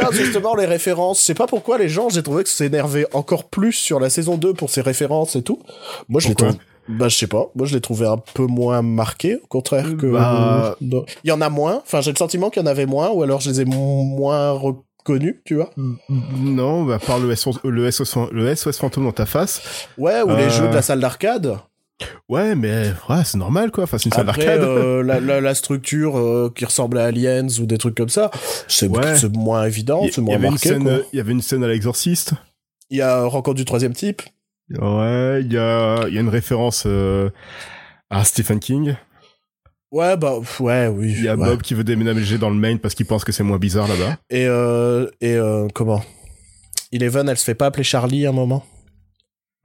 Tiens, 0.00 0.08
justement, 0.12 0.54
les 0.54 0.66
références. 0.66 1.20
Je 1.20 1.24
sais 1.24 1.34
pas 1.34 1.46
pourquoi 1.46 1.78
les 1.78 1.88
gens, 1.88 2.08
j'ai 2.08 2.22
trouvé 2.22 2.42
que 2.44 2.48
s'énervaient 2.48 3.06
encore 3.14 3.44
plus 3.44 3.72
sur 3.72 4.00
la 4.00 4.10
saison 4.10 4.36
2 4.36 4.54
pour 4.54 4.70
ces 4.70 4.80
références 4.80 5.36
et 5.36 5.42
tout. 5.42 5.60
Moi 6.08 6.20
je 6.20 6.28
les 6.28 6.34
trouve. 6.34 6.56
Bah, 6.88 7.08
je 7.08 7.16
sais 7.16 7.26
pas. 7.26 7.46
Moi, 7.56 7.66
je 7.66 7.74
les 7.74 7.80
trouvais 7.80 8.06
un 8.06 8.16
peu 8.34 8.46
moins 8.46 8.80
marqués, 8.80 9.36
au 9.42 9.46
contraire 9.48 9.96
que. 9.98 10.06
Bah. 10.06 10.76
Il 10.80 11.04
y 11.24 11.32
en 11.32 11.40
a 11.40 11.48
moins. 11.48 11.82
Enfin, 11.84 12.00
j'ai 12.00 12.12
le 12.12 12.16
sentiment 12.16 12.48
qu'il 12.48 12.62
y 12.62 12.64
en 12.64 12.68
avait 12.68 12.86
moins, 12.86 13.08
ou 13.10 13.24
alors 13.24 13.40
je 13.40 13.50
les 13.50 13.62
ai 13.62 13.64
mo- 13.64 14.04
moins 14.04 14.52
reconnus, 14.52 15.40
tu 15.44 15.56
vois. 15.56 15.70
Non, 16.40 16.84
bah, 16.84 16.94
à 16.94 16.98
part 17.00 17.18
le 17.18 17.34
SOS, 17.34 17.58
le 17.64 17.90
SOS, 17.90 18.14
le 18.30 18.54
SOS 18.54 18.78
fantôme 18.78 19.02
dans 19.04 19.10
ta 19.12 19.26
face. 19.26 19.88
Ouais, 19.98 20.22
ou 20.22 20.28
les 20.28 20.44
Euh. 20.44 20.50
jeux 20.50 20.68
de 20.68 20.74
la 20.74 20.82
salle 20.82 21.00
d'arcade. 21.00 21.58
Ouais, 22.28 22.54
mais, 22.54 22.92
ouais, 23.08 23.24
c'est 23.24 23.38
normal, 23.38 23.70
quoi. 23.70 23.84
Enfin, 23.84 23.96
c'est 23.98 24.06
une 24.06 24.12
salle 24.12 24.28
Après, 24.28 24.44
d'arcade. 24.44 24.62
euh, 24.64 25.02
la, 25.04 25.20
la, 25.20 25.40
la 25.40 25.54
structure 25.54 26.18
euh, 26.18 26.52
qui 26.54 26.64
ressemble 26.64 26.98
à 26.98 27.04
Aliens 27.06 27.46
ou 27.60 27.66
des 27.66 27.78
trucs 27.78 27.94
comme 27.96 28.08
ça, 28.08 28.30
c'est 28.68 28.88
Ouais. 28.88 29.14
moins 29.34 29.64
évident, 29.64 30.00
Il 30.02 30.08
y, 30.08 30.12
c'est 30.12 30.20
moins 30.20 30.38
marqué. 30.38 30.76
il 31.12 31.16
y 31.16 31.20
avait 31.20 31.32
une 31.32 31.40
scène 31.42 31.64
à 31.64 31.68
l'exorciste. 31.68 32.34
Il 32.90 32.98
y 32.98 33.02
a 33.02 33.24
Rencontre 33.24 33.56
du 33.56 33.64
troisième 33.64 33.94
type. 33.94 34.22
Ouais, 34.70 35.40
il 35.42 35.52
y 35.52 35.58
a, 35.58 36.06
y 36.08 36.18
a 36.18 36.20
une 36.20 36.28
référence, 36.28 36.84
euh, 36.86 37.30
à 38.10 38.24
Stephen 38.24 38.58
King. 38.60 38.94
Ouais, 39.92 40.16
bah, 40.16 40.34
ouais, 40.60 40.88
oui. 40.88 41.12
Il 41.16 41.24
y 41.24 41.28
a 41.28 41.36
ouais. 41.36 41.46
Bob 41.46 41.62
qui 41.62 41.72
veut 41.74 41.84
déménager 41.84 42.36
dans 42.38 42.50
le 42.50 42.56
Maine 42.56 42.78
parce 42.80 42.94
qu'il 42.94 43.06
pense 43.06 43.24
que 43.24 43.32
c'est 43.32 43.44
moins 43.44 43.58
bizarre 43.58 43.88
là-bas. 43.88 44.16
Et, 44.28 44.46
euh, 44.46 45.08
et 45.20 45.34
euh, 45.34 45.68
comment? 45.72 46.02
Eleven, 46.92 47.28
elle 47.28 47.36
se 47.38 47.44
fait 47.44 47.54
pas 47.54 47.66
appeler 47.66 47.84
Charlie 47.84 48.26
à 48.26 48.30
un 48.30 48.32
moment? 48.32 48.64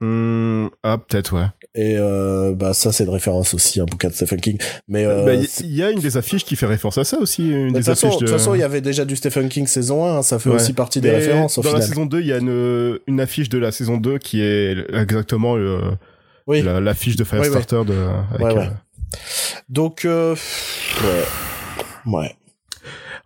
Hmm, 0.00 0.68
ah, 0.82 0.98
peut-être, 0.98 1.34
ouais. 1.36 1.46
Et 1.74 1.96
euh, 1.96 2.52
bah 2.54 2.74
ça, 2.74 2.92
c'est 2.92 3.04
une 3.04 3.10
référence 3.10 3.54
aussi, 3.54 3.80
un 3.80 3.86
bouquin 3.86 4.08
de 4.08 4.12
Stephen 4.12 4.40
King. 4.40 4.58
Mais 4.88 5.06
euh, 5.06 5.24
Bah, 5.24 5.34
Il 5.60 5.74
y 5.74 5.82
a 5.82 5.90
une 5.90 6.00
des 6.00 6.18
affiches 6.18 6.44
qui 6.44 6.54
fait 6.54 6.66
référence 6.66 6.98
à 6.98 7.04
ça 7.04 7.18
aussi. 7.18 7.48
Une 7.50 7.72
des 7.72 7.88
affiches 7.88 8.14
de 8.16 8.18
toute 8.26 8.28
façon, 8.28 8.54
il 8.54 8.60
y 8.60 8.62
avait 8.62 8.82
déjà 8.82 9.06
du 9.06 9.16
Stephen 9.16 9.48
King 9.48 9.66
saison 9.66 10.04
1, 10.04 10.18
hein, 10.18 10.22
ça 10.22 10.38
fait 10.38 10.50
Ouais. 10.50 10.56
aussi 10.56 10.74
partie 10.74 11.00
des 11.00 11.10
références 11.10 11.56
au 11.56 11.62
Dans 11.62 11.68
final. 11.70 11.80
la 11.80 11.86
saison 11.88 12.04
2, 12.04 12.20
il 12.20 12.26
y 12.26 12.32
a 12.34 12.38
une, 12.38 12.98
une 13.06 13.20
affiche 13.20 13.48
de 13.48 13.56
la 13.58 13.72
saison 13.72 13.96
2 13.96 14.18
qui 14.18 14.42
est 14.42 14.76
exactement 14.94 15.56
le- 15.56 15.80
Oui. 16.46 16.60
la- 16.60 16.78
l'affiche 16.80 17.16
de 17.16 17.24
Firestarter 17.24 17.82
de. 17.86 17.94
Avec, 18.34 18.46
Ouais, 18.48 18.52
ouais. 18.54 18.66
euh, 18.66 19.16
Donc, 19.70 20.04
euh, 20.04 20.34
ouais. 22.06 22.36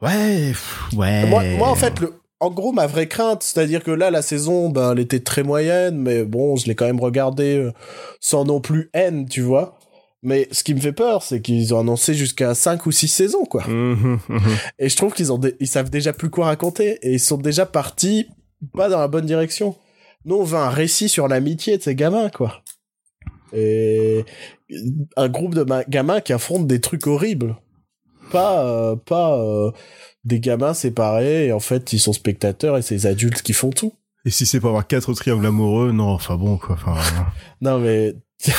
Ouais. 0.02 0.52
Ouais. 0.96 1.26
Moi, 1.26 1.42
moi, 1.58 1.68
en 1.68 1.74
fait, 1.74 1.98
le, 2.00 2.12
en 2.46 2.50
gros, 2.50 2.72
ma 2.72 2.86
vraie 2.86 3.08
crainte, 3.08 3.42
c'est-à-dire 3.42 3.82
que 3.82 3.90
là, 3.90 4.10
la 4.10 4.22
saison, 4.22 4.68
ben, 4.68 4.92
elle 4.92 5.00
était 5.00 5.20
très 5.20 5.42
moyenne, 5.42 5.98
mais 5.98 6.24
bon, 6.24 6.56
je 6.56 6.66
l'ai 6.66 6.76
quand 6.76 6.86
même 6.86 7.00
regardée 7.00 7.58
euh, 7.58 7.72
sans 8.20 8.44
non 8.44 8.60
plus 8.60 8.88
haine, 8.94 9.28
tu 9.28 9.40
vois. 9.40 9.78
Mais 10.22 10.48
ce 10.52 10.62
qui 10.62 10.74
me 10.74 10.80
fait 10.80 10.92
peur, 10.92 11.22
c'est 11.22 11.40
qu'ils 11.40 11.74
ont 11.74 11.80
annoncé 11.80 12.14
jusqu'à 12.14 12.54
5 12.54 12.86
ou 12.86 12.92
6 12.92 13.08
saisons, 13.08 13.44
quoi. 13.44 13.66
Mhm, 13.66 14.20
mhm. 14.28 14.40
Et 14.78 14.88
je 14.88 14.96
trouve 14.96 15.12
qu'ils 15.12 15.32
ont, 15.32 15.40
ils 15.58 15.66
savent 15.66 15.90
déjà 15.90 16.12
plus 16.12 16.30
quoi 16.30 16.46
raconter, 16.46 16.98
et 17.02 17.14
ils 17.14 17.20
sont 17.20 17.36
déjà 17.36 17.66
partis 17.66 18.28
pas 18.72 18.88
dans 18.88 19.00
la 19.00 19.08
bonne 19.08 19.26
direction. 19.26 19.74
Nous, 20.24 20.36
on 20.36 20.44
veut 20.44 20.58
un 20.58 20.70
récit 20.70 21.08
sur 21.08 21.26
l'amitié 21.26 21.78
de 21.78 21.82
ces 21.82 21.96
gamins, 21.96 22.30
quoi. 22.30 22.62
Et 23.52 24.24
un 25.16 25.28
groupe 25.28 25.54
de 25.54 25.66
gamins 25.88 26.20
qui 26.20 26.32
affrontent 26.32 26.64
des 26.64 26.80
trucs 26.80 27.06
horribles. 27.06 27.56
Pas, 28.30 28.64
euh, 28.64 28.96
pas 28.96 29.38
euh, 29.38 29.70
des 30.24 30.40
gamins 30.40 30.74
séparés, 30.74 31.46
et 31.46 31.52
en 31.52 31.60
fait, 31.60 31.92
ils 31.92 32.00
sont 32.00 32.12
spectateurs, 32.12 32.76
et 32.76 32.82
c'est 32.82 32.94
les 32.94 33.06
adultes 33.06 33.42
qui 33.42 33.52
font 33.52 33.70
tout. 33.70 33.92
Et 34.24 34.30
si 34.30 34.44
c'est 34.44 34.58
pour 34.58 34.70
avoir 34.70 34.86
quatre 34.86 35.12
triangles 35.14 35.46
amoureux, 35.46 35.92
non, 35.92 36.08
enfin 36.08 36.36
bon, 36.36 36.56
quoi. 36.56 36.74
Enfin, 36.74 36.96
Non, 37.60 37.78
mais... 37.78 38.14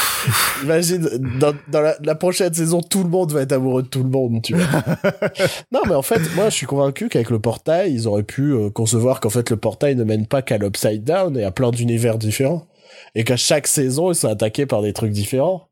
Imagine, 0.64 1.08
dans, 1.40 1.54
dans 1.68 1.82
la, 1.82 1.98
la 2.02 2.16
prochaine 2.16 2.52
saison, 2.54 2.82
tout 2.82 3.04
le 3.04 3.10
monde 3.10 3.32
va 3.32 3.42
être 3.42 3.52
amoureux 3.52 3.84
de 3.84 3.88
tout 3.88 4.02
le 4.02 4.10
monde, 4.10 4.42
tu 4.42 4.56
vois. 4.56 4.66
non, 5.72 5.82
mais 5.88 5.94
en 5.94 6.02
fait, 6.02 6.20
moi, 6.36 6.50
je 6.50 6.56
suis 6.56 6.66
convaincu 6.66 7.10
qu'avec 7.10 7.30
le 7.30 7.40
portail, 7.40 7.94
ils 7.94 8.08
auraient 8.08 8.24
pu 8.24 8.54
euh, 8.54 8.70
concevoir 8.72 9.20
qu'en 9.20 9.30
fait, 9.30 9.50
le 9.52 9.58
portail 9.58 9.96
ne 9.96 10.04
mène 10.04 10.26
pas 10.26 10.42
qu'à 10.42 10.58
l'Upside 10.58 11.04
Down 11.04 11.38
et 11.38 11.44
à 11.44 11.52
plein 11.52 11.70
d'univers 11.70 12.18
différents. 12.18 12.66
Et 13.14 13.24
qu'à 13.24 13.38
chaque 13.38 13.68
saison, 13.68 14.12
ils 14.12 14.16
sont 14.16 14.30
attaqués 14.30 14.66
par 14.66 14.82
des 14.82 14.94
trucs 14.94 15.12
différents. 15.12 15.68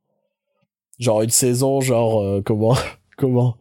Genre 1.00 1.24
une 1.24 1.30
saison, 1.32 1.82
genre, 1.82 2.22
euh, 2.22 2.42
comment... 2.46 2.76
Comment 3.18 3.56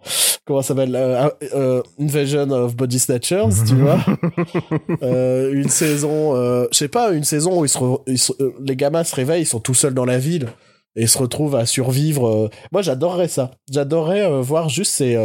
comment 0.45 0.63
ça 0.63 0.69
s'appelle 0.69 0.95
euh, 0.97 1.29
euh, 1.55 1.83
Invasion 2.01 2.51
of 2.51 2.77
Body 2.77 2.99
Snatchers, 2.99 3.49
tu 3.67 3.75
vois 3.77 3.99
Euh, 5.03 5.53
Une 5.53 5.69
saison, 5.69 6.35
euh, 6.37 6.67
je 6.73 6.79
sais 6.79 6.89
pas, 6.89 7.13
une 7.13 7.25
saison 7.25 7.61
où 7.61 7.65
ils 7.65 7.69
se 7.69 7.79
re- 7.79 8.03
ils 8.07 8.19
se- 8.19 8.33
euh, 8.41 8.53
les 8.65 8.77
gamins 8.77 9.05
se 9.05 9.15
réveillent, 9.15 9.43
ils 9.43 9.47
sont 9.47 9.61
tout 9.61 9.75
seuls 9.75 9.95
dans 9.95 10.05
la 10.05 10.19
ville 10.19 10.49
et 10.97 11.07
se 11.07 11.19
retrouvent 11.19 11.57
à 11.57 11.67
survivre. 11.67 12.51
Moi, 12.73 12.83
j'adorerais 12.83 13.29
ça. 13.29 13.51
J'adorerais 13.71 14.41
voir 14.43 14.69
juste 14.69 14.93
ces, 14.93 15.19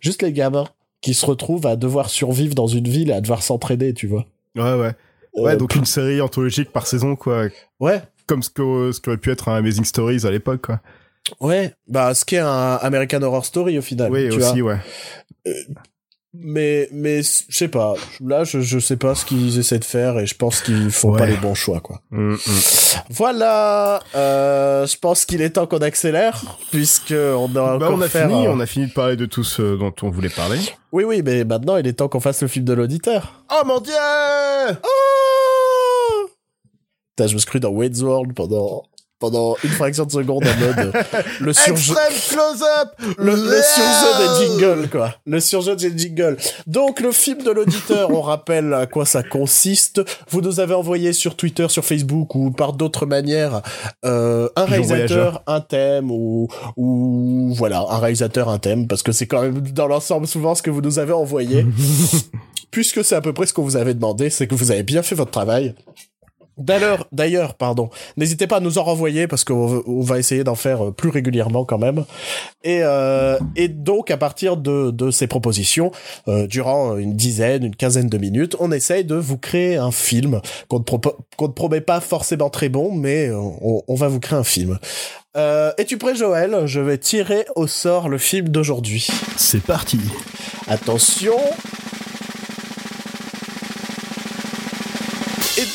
juste 0.00 0.22
les 0.22 0.32
gamins 0.32 0.64
qui 1.02 1.12
se 1.14 1.26
retrouvent 1.26 1.66
à 1.66 1.76
devoir 1.76 2.08
survivre 2.10 2.54
dans 2.54 2.66
une 2.66 2.88
ville 2.88 3.10
et 3.10 3.14
à 3.14 3.20
devoir 3.20 3.42
s'entraider, 3.42 3.92
tu 3.94 4.06
vois. 4.06 4.24
ouais, 4.56 4.74
ouais. 4.74 4.92
Ouais, 5.34 5.56
donc 5.56 5.74
une 5.76 5.84
série 5.84 6.20
anthologique 6.20 6.72
par 6.72 6.86
saison, 6.86 7.14
quoi. 7.16 7.44
Ouais, 7.78 8.02
Comme 8.26 8.42
ce 8.42 8.50
que 8.50 8.90
ce 8.92 9.00
qu'aurait 9.00 9.16
pu 9.16 9.30
être 9.30 9.48
un 9.48 9.54
Amazing 9.56 9.84
Stories 9.84 10.26
à 10.26 10.30
l'époque, 10.30 10.62
quoi. 10.66 10.80
Ouais. 11.40 11.74
Bah, 11.88 12.14
ce 12.14 12.24
qui 12.24 12.36
est 12.36 12.38
un 12.40 12.76
American 12.82 13.22
Horror 13.22 13.44
Story 13.44 13.78
au 13.78 13.82
final. 13.82 14.10
oui, 14.10 14.28
tu 14.30 14.38
vois. 14.38 14.50
aussi, 14.50 14.62
ouais. 14.62 14.78
Mais, 16.32 16.88
mais, 16.92 17.22
je 17.22 17.42
sais 17.56 17.66
pas. 17.66 17.94
Là, 18.24 18.44
je, 18.44 18.60
je 18.60 18.78
sais 18.78 18.96
pas 18.96 19.16
ce 19.16 19.24
qu'ils 19.24 19.58
essaient 19.58 19.80
de 19.80 19.84
faire 19.84 20.16
et 20.20 20.26
je 20.26 20.36
pense 20.36 20.60
qu'ils 20.60 20.92
font 20.92 21.10
Ouais. 21.10 21.18
pas 21.18 21.26
les 21.26 21.36
bons 21.36 21.56
choix, 21.56 21.80
quoi. 21.80 22.02
Mm, 22.10 22.34
mm. 22.34 22.38
Voilà, 23.10 24.00
euh, 24.14 24.86
je 24.86 24.96
pense 24.96 25.24
qu'il 25.24 25.42
est 25.42 25.50
temps 25.50 25.66
qu'on 25.66 25.78
accélère, 25.78 26.40
puisque 26.70 27.10
on 27.12 27.46
a 27.56 27.78
Bah, 27.78 27.88
on 27.90 28.00
a 28.00 28.08
faire, 28.08 28.28
fini, 28.28 28.46
euh, 28.46 28.52
on 28.52 28.60
a 28.60 28.66
fini 28.66 28.86
de 28.86 28.92
parler 28.92 29.16
de 29.16 29.26
tout 29.26 29.42
ce 29.42 29.76
dont 29.76 29.92
on 30.02 30.10
voulait 30.10 30.28
parler. 30.28 30.60
Oui, 30.92 31.02
oui, 31.02 31.20
mais 31.24 31.42
maintenant 31.42 31.76
il 31.78 31.86
est 31.88 31.94
temps 31.94 32.06
qu'on 32.08 32.20
fasse 32.20 32.42
le 32.42 32.48
film 32.48 32.64
de 32.64 32.74
l'auditeur. 32.74 33.42
Oh 33.50 33.64
mon 33.66 33.80
dieu 33.80 33.92
Oh 34.84 36.28
Putain, 37.16 37.26
je 37.26 37.34
me 37.34 37.38
suis 37.40 37.46
cru 37.48 37.58
dans 37.58 37.70
Wayne's 37.70 38.02
World 38.02 38.34
pendant 38.34 38.84
pendant 39.20 39.54
une 39.62 39.70
fraction 39.70 40.06
de 40.06 40.10
seconde 40.10 40.44
en 40.44 40.66
mode 40.66 40.92
euh, 40.94 41.02
le 41.40 41.52
surjeu. 41.52 41.94
Extreme 42.10 42.38
close-up 42.38 43.16
Le, 43.18 43.32
le 43.32 43.62
surjeu 43.62 44.18
des 44.18 44.46
jingles, 44.46 44.88
quoi. 44.90 45.14
Le 45.26 45.40
surjeu 45.40 45.76
des 45.76 45.96
jingles. 45.96 46.38
Donc, 46.66 47.00
le 47.00 47.12
film 47.12 47.42
de 47.42 47.50
l'auditeur, 47.50 48.10
on 48.10 48.22
rappelle 48.22 48.72
à 48.72 48.86
quoi 48.86 49.04
ça 49.04 49.22
consiste. 49.22 50.00
Vous 50.30 50.40
nous 50.40 50.58
avez 50.58 50.74
envoyé 50.74 51.12
sur 51.12 51.36
Twitter, 51.36 51.68
sur 51.68 51.84
Facebook 51.84 52.34
ou 52.34 52.50
par 52.50 52.72
d'autres 52.72 53.06
manières 53.06 53.60
euh, 54.06 54.48
un 54.56 54.64
Pigeon 54.64 54.88
réalisateur, 54.88 55.42
un 55.46 55.60
thème 55.60 56.10
ou, 56.10 56.48
ou 56.76 57.52
voilà, 57.54 57.84
un 57.90 57.98
réalisateur, 57.98 58.48
un 58.48 58.58
thème, 58.58 58.88
parce 58.88 59.02
que 59.02 59.12
c'est 59.12 59.26
quand 59.26 59.42
même 59.42 59.60
dans 59.60 59.86
l'ensemble 59.86 60.26
souvent 60.26 60.54
ce 60.54 60.62
que 60.62 60.70
vous 60.70 60.80
nous 60.80 60.98
avez 60.98 61.12
envoyé. 61.12 61.66
Puisque 62.70 63.04
c'est 63.04 63.16
à 63.16 63.20
peu 63.20 63.32
près 63.32 63.46
ce 63.46 63.52
qu'on 63.52 63.64
vous 63.64 63.76
avait 63.76 63.94
demandé, 63.94 64.30
c'est 64.30 64.46
que 64.46 64.54
vous 64.54 64.70
avez 64.70 64.84
bien 64.84 65.02
fait 65.02 65.16
votre 65.16 65.32
travail. 65.32 65.74
D'ailleurs, 66.60 67.06
d'ailleurs, 67.10 67.54
pardon, 67.54 67.90
n'hésitez 68.16 68.46
pas 68.46 68.58
à 68.58 68.60
nous 68.60 68.78
en 68.78 68.84
renvoyer 68.84 69.26
parce 69.26 69.44
qu'on 69.44 69.66
va- 69.66 69.82
on 69.86 70.02
va 70.02 70.18
essayer 70.18 70.44
d'en 70.44 70.54
faire 70.54 70.84
euh, 70.88 70.92
plus 70.92 71.08
régulièrement 71.08 71.64
quand 71.64 71.78
même. 71.78 72.04
Et, 72.62 72.80
euh, 72.82 73.38
et 73.56 73.68
donc, 73.68 74.10
à 74.10 74.16
partir 74.18 74.56
de, 74.58 74.90
de 74.90 75.10
ces 75.10 75.26
propositions, 75.26 75.90
euh, 76.28 76.46
durant 76.46 76.96
une 76.98 77.16
dizaine, 77.16 77.64
une 77.64 77.74
quinzaine 77.74 78.08
de 78.08 78.18
minutes, 78.18 78.56
on 78.60 78.70
essaye 78.72 79.04
de 79.04 79.14
vous 79.16 79.38
créer 79.38 79.76
un 79.76 79.90
film 79.90 80.40
qu'on 80.68 80.78
ne, 80.80 80.84
propo- 80.84 81.16
qu'on 81.36 81.48
ne 81.48 81.52
promet 81.52 81.80
pas 81.80 82.00
forcément 82.00 82.50
très 82.50 82.68
bon, 82.68 82.92
mais 82.92 83.30
on, 83.32 83.82
on 83.88 83.94
va 83.94 84.08
vous 84.08 84.20
créer 84.20 84.38
un 84.38 84.44
film. 84.44 84.78
Euh, 85.36 85.72
Es-tu 85.78 85.96
prêt, 85.96 86.14
Joël? 86.14 86.66
Je 86.66 86.80
vais 86.80 86.98
tirer 86.98 87.46
au 87.56 87.66
sort 87.66 88.08
le 88.08 88.18
film 88.18 88.48
d'aujourd'hui. 88.48 89.06
C'est 89.36 89.62
parti 89.62 89.98
Attention. 90.68 91.36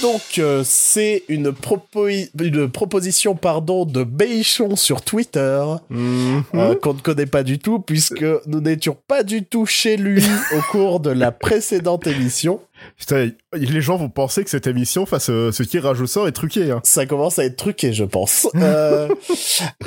Donc, 0.05 0.21
euh, 0.39 0.61
c'est 0.63 1.23
une, 1.29 1.49
propo- 1.49 2.29
une 2.39 2.69
proposition 2.69 3.35
pardon, 3.35 3.85
de 3.85 4.03
Béichon 4.03 4.75
sur 4.75 5.01
Twitter, 5.01 5.63
Mhm. 5.89 6.43
euh, 6.53 6.75
qu'on 6.75 6.93
ne 6.93 6.99
connaît 6.99 7.25
pas 7.25 7.41
du 7.43 7.57
tout, 7.59 7.79
puisque 7.79 8.23
nous 8.45 8.61
n'étions 8.61 8.95
pas 9.07 9.23
du 9.23 9.43
tout 9.43 9.65
chez 9.65 9.97
lui 9.97 10.23
au 10.55 10.61
cours 10.71 10.99
de 10.99 11.09
la 11.09 11.31
précédente 11.31 12.05
émission. 12.07 12.59
Putain, 12.97 13.31
les 13.53 13.81
gens 13.81 13.97
vont 13.97 14.09
penser 14.09 14.43
que 14.43 14.49
cette 14.49 14.67
émission, 14.67 15.05
face 15.05 15.25
ce, 15.25 15.51
ce 15.51 15.63
tirage 15.63 16.01
au 16.01 16.07
sort, 16.07 16.27
est 16.27 16.31
truqué. 16.33 16.69
Hein. 16.71 16.81
Ça 16.83 17.05
commence 17.05 17.39
à 17.39 17.45
être 17.45 17.55
truqué, 17.57 17.91
je 17.93 18.03
pense. 18.03 18.47
Euh, 18.55 19.07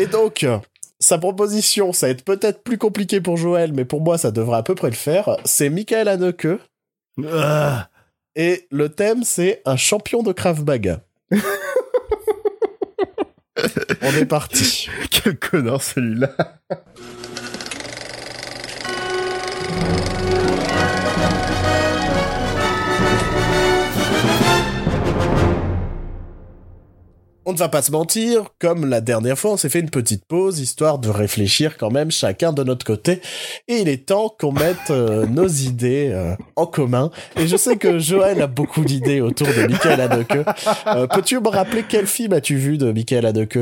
et 0.01 0.07
donc, 0.07 0.45
sa 0.99 1.19
proposition, 1.19 1.93
ça 1.93 2.07
va 2.07 2.11
être 2.11 2.25
peut-être 2.25 2.63
plus 2.65 2.77
compliqué 2.79 3.21
pour 3.21 3.37
Joël, 3.37 3.73
mais 3.73 3.85
pour 3.85 4.01
moi, 4.01 4.19
ça 4.19 4.31
devrait 4.33 4.59
à 4.59 4.63
peu 4.65 4.75
près 4.75 4.91
le 4.91 4.97
faire. 4.97 5.37
C'est 5.45 5.71
Michael 5.71 6.09
Haneke. 6.09 6.49
Ah. 7.33 7.89
Et 8.37 8.67
le 8.71 8.89
thème, 8.89 9.25
c'est 9.25 9.63
un 9.65 9.77
champion 9.77 10.23
de 10.23 10.33
Krav 10.33 10.65
Maga. 10.65 11.03
On 14.03 14.13
est 14.13 14.27
parti. 14.27 14.89
Quel 15.11 15.39
connard 15.39 15.83
celui-là 15.83 16.31
On 27.49 27.53
ne 27.55 27.57
va 27.57 27.71
pas 27.71 27.81
se 27.81 27.91
mentir, 27.91 28.51
comme 28.59 28.85
la 28.85 29.01
dernière 29.01 29.39
fois, 29.39 29.53
on 29.53 29.57
s'est 29.57 29.71
fait 29.71 29.81
une 29.81 29.89
petite 29.89 30.27
pause, 30.27 30.61
histoire 30.61 30.99
de 30.99 31.09
réfléchir 31.09 31.79
quand 31.79 31.91
même 31.91 32.11
chacun 32.11 32.53
de 32.53 32.63
notre 32.63 32.85
côté. 32.85 33.23
Et 33.69 33.79
il 33.79 33.89
est 33.89 34.05
temps 34.05 34.29
qu'on 34.39 34.53
mette 34.53 34.91
euh, 34.91 35.25
nos 35.25 35.49
idées 35.49 36.11
euh, 36.13 36.37
en 36.57 36.67
commun. 36.67 37.11
Et 37.37 37.47
je 37.47 37.57
sais 37.57 37.79
que 37.79 37.99
Joël 37.99 38.43
a 38.43 38.49
beaucoup 38.49 38.85
d'idées 38.85 39.23
autour 39.23 39.47
de 39.47 39.67
Michael 39.67 39.99
Haneke. 39.99 40.47
Euh, 40.89 41.07
Peux-tu 41.07 41.41
me 41.41 41.49
rappeler 41.49 41.85
quel 41.89 42.07
film 42.07 42.35
as-tu 42.35 42.57
vu 42.57 42.77
de 42.77 42.93
Michael 42.93 43.25
Haneke? 43.25 43.61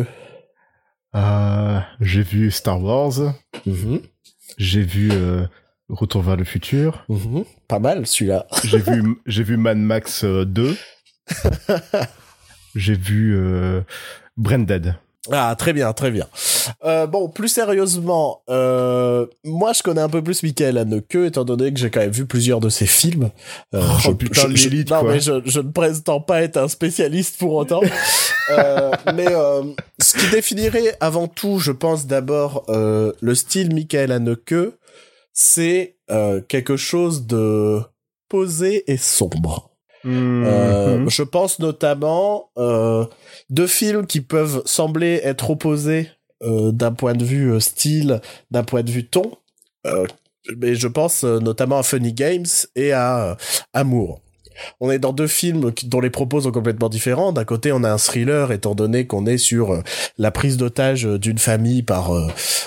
J'ai 2.00 2.22
vu 2.22 2.50
Star 2.50 2.82
Wars, 2.82 3.34
Mhm, 3.66 4.00
j'ai 4.58 4.82
vu 4.82 5.12
Retour 5.88 6.22
vers 6.22 6.36
le 6.36 6.42
futur, 6.42 7.04
mhm. 7.08 7.44
Pas 7.68 7.78
mal 7.78 8.04
celui-là. 8.04 8.46
j'ai 8.64 8.78
vu 8.78 9.16
j'ai 9.26 9.44
vu 9.44 9.56
Mad 9.56 9.78
Max 9.78 10.24
euh, 10.24 10.44
2, 10.44 10.76
j'ai 12.76 12.94
vu 12.94 13.34
euh, 13.36 13.80
Branded. 14.36 14.94
Ah, 15.32 15.56
très 15.58 15.72
bien, 15.72 15.92
très 15.92 16.12
bien. 16.12 16.28
Euh, 16.84 17.08
bon, 17.08 17.28
plus 17.28 17.48
sérieusement, 17.48 18.42
euh, 18.48 19.26
moi 19.42 19.72
je 19.72 19.82
connais 19.82 20.00
un 20.00 20.08
peu 20.08 20.22
plus 20.22 20.44
Michael 20.44 20.78
Haneke, 20.78 21.16
étant 21.16 21.44
donné 21.44 21.72
que 21.72 21.80
j'ai 21.80 21.90
quand 21.90 21.98
même 21.98 22.12
vu 22.12 22.26
plusieurs 22.26 22.60
de 22.60 22.68
ses 22.68 22.86
films. 22.86 23.30
Euh, 23.74 23.82
Oh, 24.06 24.14
putain, 24.14 24.46
l'élite, 24.46 24.90
Non, 24.92 25.00
quoi. 25.00 25.12
mais 25.14 25.18
je, 25.20 25.42
je 25.44 25.58
ne 25.60 25.70
prétends 25.72 26.20
pas 26.20 26.42
être 26.42 26.58
un 26.58 26.68
spécialiste 26.68 27.38
pour 27.38 27.54
autant. 27.54 27.80
Euh, 28.48 28.92
mais 29.16 29.26
euh, 29.28 29.64
ce 30.00 30.16
qui 30.16 30.30
définirait 30.30 30.96
avant 31.00 31.26
tout, 31.26 31.58
je 31.58 31.72
pense 31.72 32.06
d'abord, 32.06 32.62
euh, 32.68 33.12
le 33.20 33.34
style 33.34 33.74
Michael 33.74 34.12
Haneke, 34.12 34.54
c'est 35.32 35.96
euh, 36.12 36.40
quelque 36.46 36.76
chose 36.76 37.26
de 37.26 37.80
posé 38.28 38.84
et 38.88 38.98
sombre. 38.98 39.72
Euh, 40.06 40.98
Mhm. 40.98 41.10
je 41.10 41.22
pense 41.24 41.58
notamment 41.58 42.50
euh, 42.58 43.04
deux 43.50 43.66
films 43.66 44.06
qui 44.06 44.20
peuvent 44.20 44.62
sembler 44.64 45.20
être 45.24 45.50
opposés 45.50 46.08
euh, 46.42 46.70
d'un 46.70 46.92
point 46.92 47.14
de 47.14 47.24
vue 47.24 47.50
euh, 47.52 47.60
style, 47.60 48.20
d'un 48.50 48.62
point 48.62 48.82
de 48.82 48.90
vue 48.90 49.06
ton. 49.06 49.32
Mais 50.56 50.74
je 50.76 50.86
pense 50.88 51.24
notamment 51.24 51.78
à 51.78 51.82
Funny 51.82 52.12
Games 52.12 52.46
et 52.76 52.92
à 52.92 53.36
Amour. 53.72 54.20
On 54.80 54.90
est 54.90 54.98
dans 54.98 55.12
deux 55.12 55.26
films 55.26 55.70
dont 55.84 56.00
les 56.00 56.08
propos 56.10 56.40
sont 56.42 56.50
complètement 56.50 56.88
différents. 56.88 57.32
D'un 57.32 57.44
côté, 57.44 57.72
on 57.72 57.84
a 57.84 57.92
un 57.92 57.98
thriller, 57.98 58.52
étant 58.52 58.74
donné 58.74 59.06
qu'on 59.06 59.26
est 59.26 59.38
sur 59.38 59.82
la 60.18 60.30
prise 60.30 60.56
d'otage 60.56 61.04
d'une 61.04 61.38
famille 61.38 61.82
par 61.82 62.10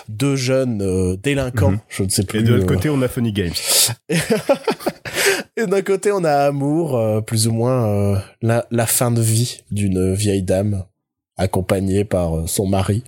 deux 0.07 0.35
jeunes 0.35 1.15
délinquants. 1.17 1.71
Mhm. 1.71 1.79
Je 1.89 2.03
ne 2.03 2.09
sais 2.09 2.23
plus. 2.23 2.39
Et 2.39 2.43
de 2.43 2.53
l'autre 2.53 2.67
côté, 2.67 2.89
on 2.89 3.01
a 3.01 3.07
Funny 3.07 3.31
Games. 3.33 3.53
et 5.59 5.67
d'un 5.67 5.81
côté, 5.81 6.11
on 6.11 6.23
a 6.23 6.33
Amour, 6.47 6.97
euh, 6.97 7.21
plus 7.21 7.47
ou 7.47 7.51
moins 7.53 7.87
euh, 7.87 8.17
la, 8.41 8.65
la 8.71 8.85
fin 8.85 9.11
de 9.11 9.21
vie 9.21 9.61
d'une 9.71 10.13
vieille 10.13 10.43
dame 10.43 10.85
accompagnée 11.37 12.05
par 12.05 12.37
euh, 12.37 12.47
son 12.47 12.67
mari. 12.67 13.03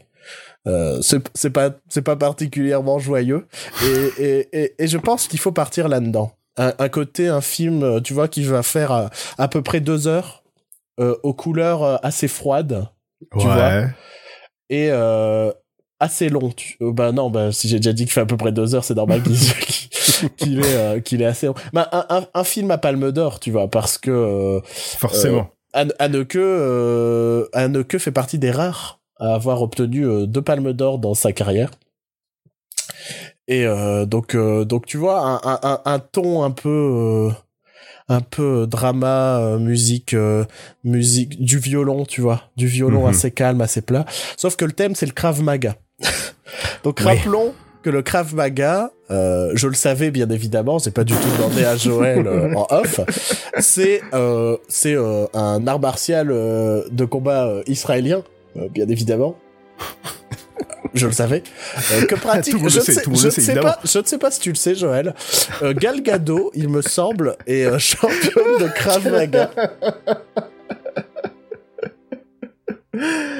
Euh, 0.68 1.02
c'est 1.02 1.50
pas 1.50 1.72
c'est 1.90 2.04
pas 2.04 2.16
particulièrement 2.16 3.00
joyeux 3.00 3.48
et, 3.84 4.24
et, 4.24 4.50
et, 4.62 4.76
et 4.78 4.88
je 4.88 5.00
pense 5.00 5.28
qu'il 5.28 5.40
faut 5.40 5.52
partir 5.52 5.88
là-dedans. 5.88 6.34
Un, 6.56 6.74
un 6.78 6.90
côté 6.90 7.30
un 7.30 7.42
film 7.42 8.00
tu 8.04 8.14
vois 8.14 8.28
qui 8.28 8.44
va 8.44 8.62
faire 8.62 8.92
à, 8.92 9.10
à 9.40 9.48
peu 9.48 9.64
près 9.64 9.80
deux 9.80 10.08
heures 10.08 10.44
aux 11.00 11.34
couleurs 11.34 12.06
assez 12.06 12.28
froides 12.28 12.86
Tu 13.32 13.40
vois. 13.44 13.86
et 14.70 14.90
euh, 14.92 15.52
assez 16.02 16.28
long. 16.30 16.50
Tu... 16.50 16.76
euh, 16.82 16.92
bah 16.92 17.12
non, 17.12 17.30
bah 17.30 17.52
si 17.52 17.70
j'ai 17.70 17.78
déjà 17.78 17.94
dit 17.94 18.04
qu'il 18.04 18.12
fait 18.12 18.22
à 18.22 18.26
peu 18.26 18.38
près 18.38 18.52
deux 18.52 18.76
heures, 18.76 18.84
c'est 18.84 18.96
normal 18.96 19.22
qu'il 19.24 20.60
est 20.60 20.76
euh, 20.76 21.00
qu'il 21.00 21.22
est 21.22 21.26
assez 21.26 21.48
long. 21.48 21.56
Bah 21.74 21.88
un, 21.92 22.06
un, 22.10 22.26
un 22.34 22.44
film 22.44 22.72
à 22.72 22.78
Palme 22.78 23.12
d'Or, 23.12 23.40
tu 23.40 23.52
vois, 23.52 23.68
parce 23.70 23.98
que 23.98 24.12
euh, 24.12 24.60
Forcément. 24.66 25.50
Anne- 25.74 25.94
Anneke 26.00 26.36
euh, 26.36 27.48
Anneke 27.54 27.98
fait 27.98 28.12
partie 28.12 28.38
des 28.38 28.52
rares 28.52 29.00
à 29.20 29.34
avoir 29.36 29.62
obtenu 29.62 30.06
euh, 30.06 30.26
deux 30.26 30.42
Palmes 30.42 30.74
d'Or 30.74 31.00
dans 31.00 31.14
sa 31.14 31.32
carrière. 31.32 31.72
Et 33.48 33.66
euh, 33.66 34.06
donc 34.06 34.36
euh, 34.36 34.66
donc 34.66 34.86
tu 34.86 34.98
vois 34.98 35.20
un, 35.44 35.60
un, 35.64 35.82
un- 35.86 36.00
ton 36.00 36.44
un 36.44 36.52
peu 36.52 36.70
euh, 36.70 37.32
un 38.08 38.22
peu 38.22 38.66
drama 38.68 39.40
euh, 39.40 39.60
musique 39.60 40.14
euh, 40.14 40.46
musique 40.84 41.44
du 41.44 41.58
violon 41.58 42.06
tu 42.06 42.22
vois 42.22 42.44
du 42.58 42.68
violon 42.68 43.02
Mhm. 43.04 43.10
assez 43.10 43.32
calme 43.32 43.62
assez 43.62 43.82
plat 43.82 44.06
sauf 44.38 44.56
que 44.56 44.66
le 44.66 44.72
thème 44.74 44.96
c'est 44.96 45.06
le 45.06 45.12
Krav 45.12 45.42
Maga 45.42 45.76
donc 46.84 47.00
rappelons 47.00 47.54
que 47.84 47.90
le 47.90 48.02
Krav 48.02 48.36
Maga 48.36 48.92
euh, 49.10 49.52
je 49.56 49.68
le 49.68 49.74
savais 49.74 50.12
bien 50.12 50.30
évidemment 50.30 50.80
c'est 50.80 50.94
pas 50.94 51.04
du 51.04 51.14
tout 51.14 51.28
demandé 51.38 51.66
à 51.66 51.76
Joël 51.76 52.26
euh, 52.28 52.54
en 52.54 52.68
off. 52.70 53.02
C'est 53.60 54.02
euh, 54.14 54.58
c'est 54.68 54.96
un 55.34 55.68
art 55.68 55.80
martial 55.80 56.28
de 56.28 57.06
combat 57.06 57.62
israélien 57.68 58.24
bien 58.56 58.88
évidemment. 58.88 59.36
Je 60.94 61.08
le 61.08 61.14
savais. 61.14 61.42
Que 62.08 62.16
pratique 62.22 62.54
Tout 62.54 62.70
je, 62.70 62.80
ne 62.80 62.84
sais, 62.84 63.02
tout 63.02 63.16
je 63.16 63.62
pas 63.62 63.80
je 63.84 64.00
ne 64.00 64.06
sais 64.06 64.18
pas 64.18 64.30
si 64.32 64.40
tu 64.42 64.50
le 64.50 64.56
sais 64.56 64.76
Joël. 64.76 65.14
Gal 65.62 66.02
Gadot 66.02 66.52
il 66.54 66.70
me 66.70 66.82
semble 66.82 67.38
est 67.48 67.80
championne 67.80 68.60
de 68.60 68.68
Krav 68.68 69.10
Maga 69.10 69.52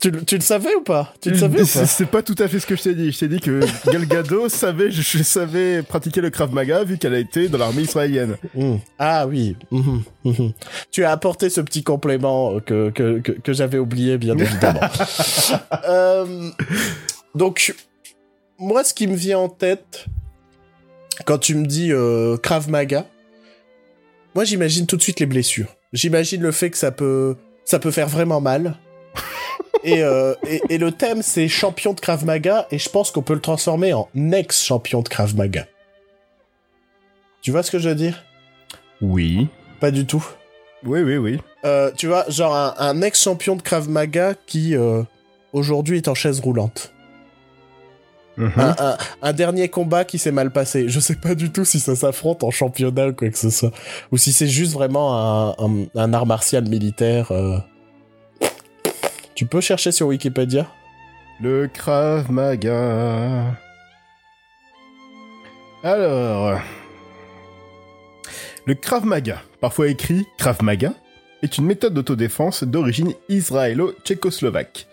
tu, 0.00 0.10
le- 0.10 0.24
tu 0.24 0.36
le 0.36 0.40
savais 0.40 0.74
ou 0.74 0.82
pas? 0.82 1.12
Tu 1.20 1.30
le 1.30 1.36
savais 1.38 1.62
ou 1.62 1.64
C'est 1.66 1.80
pas? 1.80 1.86
C'est 1.86 2.06
pas 2.06 2.22
tout 2.22 2.34
à 2.38 2.46
fait 2.48 2.60
ce 2.60 2.66
que 2.66 2.76
je 2.76 2.82
t'ai 2.82 2.94
dit. 2.94 3.10
Je 3.12 3.18
t'ai 3.18 3.28
dit 3.28 3.40
que 3.40 3.60
Gal 3.90 4.06
Gadot 4.06 4.48
savait, 4.48 4.90
je, 4.90 5.02
je 5.02 5.22
savais 5.22 5.82
pratiquer 5.82 6.20
le 6.20 6.30
Krav 6.30 6.52
Maga 6.54 6.84
vu 6.84 6.98
qu'elle 6.98 7.14
a 7.14 7.18
été 7.18 7.48
dans 7.48 7.58
l'armée 7.58 7.82
israélienne. 7.82 8.36
Mm. 8.54 8.76
Ah 8.98 9.26
oui. 9.26 9.56
Mhm, 9.70 10.02
mhm. 10.24 10.52
Tu 10.90 11.04
as 11.04 11.10
apporté 11.10 11.50
ce 11.50 11.60
petit 11.60 11.82
complément 11.82 12.60
que, 12.60 12.90
que, 12.90 13.18
que, 13.20 13.32
que 13.32 13.52
j'avais 13.52 13.78
oublié, 13.78 14.18
bien 14.18 14.36
évidemment. 14.38 14.80
Euh, 15.88 16.50
donc, 17.34 17.74
moi, 18.58 18.84
ce 18.84 18.94
qui 18.94 19.06
me 19.06 19.16
vient 19.16 19.38
en 19.38 19.48
tête, 19.48 20.06
quand 21.26 21.38
tu 21.38 21.54
me 21.54 21.66
dis 21.66 21.92
euh, 21.92 22.36
Krav 22.36 22.68
Maga, 22.70 23.06
moi, 24.34 24.44
j'imagine 24.44 24.86
tout 24.86 24.96
de 24.96 25.02
suite 25.02 25.18
les 25.20 25.26
blessures. 25.26 25.74
J'imagine 25.92 26.42
le 26.42 26.52
fait 26.52 26.70
que 26.70 26.76
ça 26.78 26.92
peut, 26.92 27.36
ça 27.64 27.78
peut 27.78 27.90
faire 27.90 28.08
vraiment 28.08 28.40
mal. 28.40 28.76
Et, 29.84 30.02
euh, 30.02 30.34
et, 30.46 30.60
et 30.70 30.78
le 30.78 30.92
thème, 30.92 31.22
c'est 31.22 31.48
champion 31.48 31.92
de 31.92 32.00
Krav 32.00 32.24
Maga, 32.24 32.66
et 32.70 32.78
je 32.78 32.88
pense 32.88 33.10
qu'on 33.10 33.22
peut 33.22 33.34
le 33.34 33.40
transformer 33.40 33.92
en 33.92 34.08
ex-champion 34.32 35.02
de 35.02 35.08
Krav 35.08 35.34
Maga. 35.36 35.66
Tu 37.42 37.50
vois 37.50 37.62
ce 37.62 37.70
que 37.70 37.78
je 37.78 37.88
veux 37.88 37.94
dire? 37.94 38.24
Oui. 39.00 39.48
Pas 39.80 39.90
du 39.90 40.06
tout. 40.06 40.24
Oui, 40.84 41.00
oui, 41.02 41.16
oui. 41.16 41.40
Euh, 41.64 41.90
tu 41.96 42.06
vois, 42.08 42.24
genre 42.28 42.54
un, 42.54 42.74
un 42.78 43.00
ex-champion 43.02 43.56
de 43.56 43.62
Krav 43.62 43.88
Maga 43.88 44.34
qui 44.46 44.74
euh, 44.76 45.02
aujourd'hui 45.52 45.98
est 45.98 46.08
en 46.08 46.14
chaise 46.14 46.40
roulante. 46.40 46.92
Mhm. 48.36 48.52
Un, 48.56 48.76
un- 48.78 48.96
un 49.22 49.32
dernier 49.32 49.68
combat 49.68 50.04
qui 50.04 50.18
s'est 50.18 50.30
mal 50.30 50.52
passé. 50.52 50.88
Je 50.88 51.00
sais 51.00 51.16
pas 51.16 51.34
du 51.34 51.50
tout 51.50 51.64
si 51.64 51.80
ça 51.80 51.96
s'affronte 51.96 52.44
en 52.44 52.50
championnat 52.52 53.08
ou 53.08 53.12
quoi 53.12 53.28
que 53.30 53.38
ce 53.38 53.50
soit. 53.50 53.72
Ou 54.12 54.16
si 54.16 54.32
c'est 54.32 54.46
juste 54.46 54.72
vraiment 54.74 55.16
un, 55.16 55.50
un- 55.58 55.86
un 55.96 56.12
art 56.12 56.26
martial 56.26 56.68
militaire. 56.68 57.32
euh. 57.32 57.58
Tu 59.38 59.46
peux 59.46 59.60
chercher 59.60 59.92
sur 59.92 60.08
Wikipédia 60.08 60.66
Le 61.40 61.68
Krav 61.68 62.28
Maga. 62.28 63.54
Alors. 65.84 66.58
Le 68.66 68.74
Krav 68.74 69.06
Maga, 69.06 69.40
parfois 69.60 69.86
écrit 69.86 70.26
Krav 70.38 70.64
Maga, 70.64 70.92
est 71.44 71.56
une 71.56 71.66
méthode 71.66 71.94
d'autodéfense 71.94 72.64
d'origine 72.64 73.12
israélo-tchécoslovaque, 73.28 74.88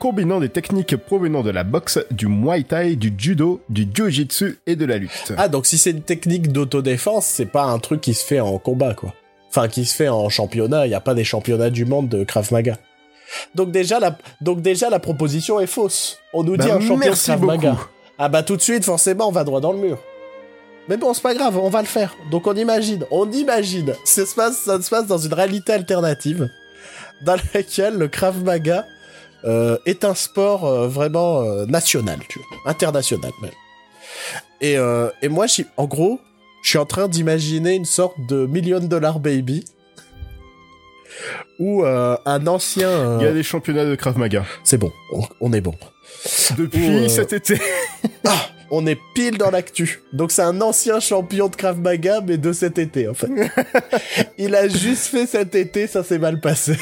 combinant 0.00 0.40
des 0.40 0.48
techniques 0.48 0.96
provenant 0.96 1.44
de 1.44 1.50
la 1.50 1.62
boxe, 1.62 2.00
du 2.10 2.26
muay 2.26 2.64
thai, 2.64 2.96
du 2.96 3.14
judo, 3.16 3.60
du 3.68 3.86
jiu-jitsu 3.94 4.58
et 4.66 4.74
de 4.74 4.86
la 4.86 4.98
lutte. 4.98 5.32
Ah, 5.36 5.46
donc 5.46 5.66
si 5.66 5.78
c'est 5.78 5.92
une 5.92 6.02
technique 6.02 6.50
d'autodéfense, 6.50 7.26
c'est 7.26 7.46
pas 7.46 7.66
un 7.66 7.78
truc 7.78 8.00
qui 8.00 8.14
se 8.14 8.24
fait 8.24 8.40
en 8.40 8.58
combat, 8.58 8.94
quoi. 8.94 9.14
Enfin, 9.50 9.68
qui 9.68 9.84
se 9.84 9.94
fait 9.94 10.08
en 10.08 10.28
championnat. 10.30 10.84
Il 10.88 10.90
y 10.90 10.96
a 10.96 11.00
pas 11.00 11.14
des 11.14 11.22
championnats 11.22 11.70
du 11.70 11.84
monde 11.84 12.08
de 12.08 12.24
Krav 12.24 12.52
Maga. 12.52 12.76
Donc 13.54 13.70
déjà, 13.70 14.00
la, 14.00 14.16
donc 14.40 14.60
déjà, 14.60 14.90
la 14.90 14.98
proposition 14.98 15.60
est 15.60 15.66
fausse. 15.66 16.18
On 16.32 16.42
nous 16.42 16.56
dit 16.56 16.68
Bah, 16.68 16.76
un 16.76 16.80
champion 16.80 17.12
de 17.12 17.16
Krav. 17.16 17.42
Maga. 17.44 17.76
Ah 18.18 18.28
bah 18.28 18.42
tout 18.42 18.56
de 18.56 18.62
suite, 18.62 18.84
forcément, 18.84 19.28
on 19.28 19.32
va 19.32 19.44
droit 19.44 19.60
dans 19.60 19.72
le 19.72 19.78
mur. 19.78 19.98
Mais 20.88 20.96
bon, 20.96 21.14
c'est 21.14 21.22
pas 21.22 21.34
grave, 21.34 21.56
on 21.56 21.70
va 21.70 21.80
le 21.80 21.86
faire. 21.88 22.14
Donc 22.30 22.46
on 22.46 22.54
imagine, 22.54 23.04
on 23.10 23.30
imagine. 23.30 23.94
Ça 24.04 24.26
se 24.26 24.34
passe, 24.34 24.58
ça 24.58 24.80
se 24.80 24.90
passe 24.90 25.06
dans 25.06 25.18
une 25.18 25.32
réalité 25.32 25.72
alternative, 25.72 26.48
dans 27.24 27.36
laquelle 27.54 27.94
le 27.94 28.08
Krav 28.08 28.42
Maga 28.44 28.84
euh, 29.44 29.78
est 29.86 30.04
un 30.04 30.14
sport 30.14 30.66
euh, 30.66 30.88
vraiment 30.88 31.40
euh, 31.40 31.66
national, 31.66 32.18
tu 32.28 32.38
vois, 32.38 32.70
international 32.70 33.32
même. 33.42 33.50
Et, 34.60 34.76
et 35.20 35.28
moi, 35.28 35.44
en 35.76 35.84
gros, 35.84 36.18
je 36.62 36.70
suis 36.70 36.78
en 36.78 36.86
train 36.86 37.08
d'imaginer 37.08 37.74
une 37.74 37.84
sorte 37.84 38.14
de 38.26 38.46
million 38.46 38.80
dollar 38.80 39.20
baby 39.20 39.62
où 41.58 41.84
euh, 41.84 42.16
un 42.26 42.46
ancien, 42.46 42.88
euh, 42.88 43.18
Il 43.20 43.24
y 43.24 43.28
a 43.28 43.32
des 43.32 43.42
championnats 43.42 43.84
de 43.84 43.94
Krav 43.94 44.18
Maga. 44.18 44.44
c'est 44.64 44.78
bon, 44.78 44.92
on, 45.12 45.22
on 45.40 45.52
est 45.52 45.60
bon. 45.60 45.74
Depuis 46.56 46.88
euh, 46.88 47.08
cet 47.08 47.32
été. 47.32 47.60
Ah, 48.26 48.48
on 48.70 48.86
est 48.86 48.98
pile 49.14 49.36
dans 49.36 49.50
l'actu. 49.50 50.00
Donc 50.14 50.32
c'est 50.32 50.42
un 50.42 50.60
ancien 50.62 50.98
champion 50.98 51.48
de 51.48 51.56
Krav 51.56 51.78
Maga, 51.78 52.20
mais 52.26 52.38
de 52.38 52.52
cet 52.52 52.78
été 52.78 53.06
en 53.06 53.14
fait. 53.14 53.28
il 54.38 54.54
a 54.54 54.66
juste 54.66 55.06
fait 55.06 55.26
cet 55.26 55.54
été, 55.54 55.86
ça 55.86 56.02
s'est 56.02 56.18
mal 56.18 56.40
passé. 56.40 56.74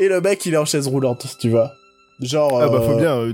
Et 0.00 0.08
le 0.08 0.20
mec, 0.20 0.44
il 0.46 0.54
est 0.54 0.56
en 0.56 0.64
chaise 0.64 0.88
roulante, 0.88 1.26
tu 1.40 1.50
vois. 1.50 1.72
Genre. 2.20 2.60
Ah 2.62 2.68
bah 2.68 2.78
euh, 2.80 2.86
faut 2.92 2.96
bien. 2.96 3.16
euh, 3.18 3.32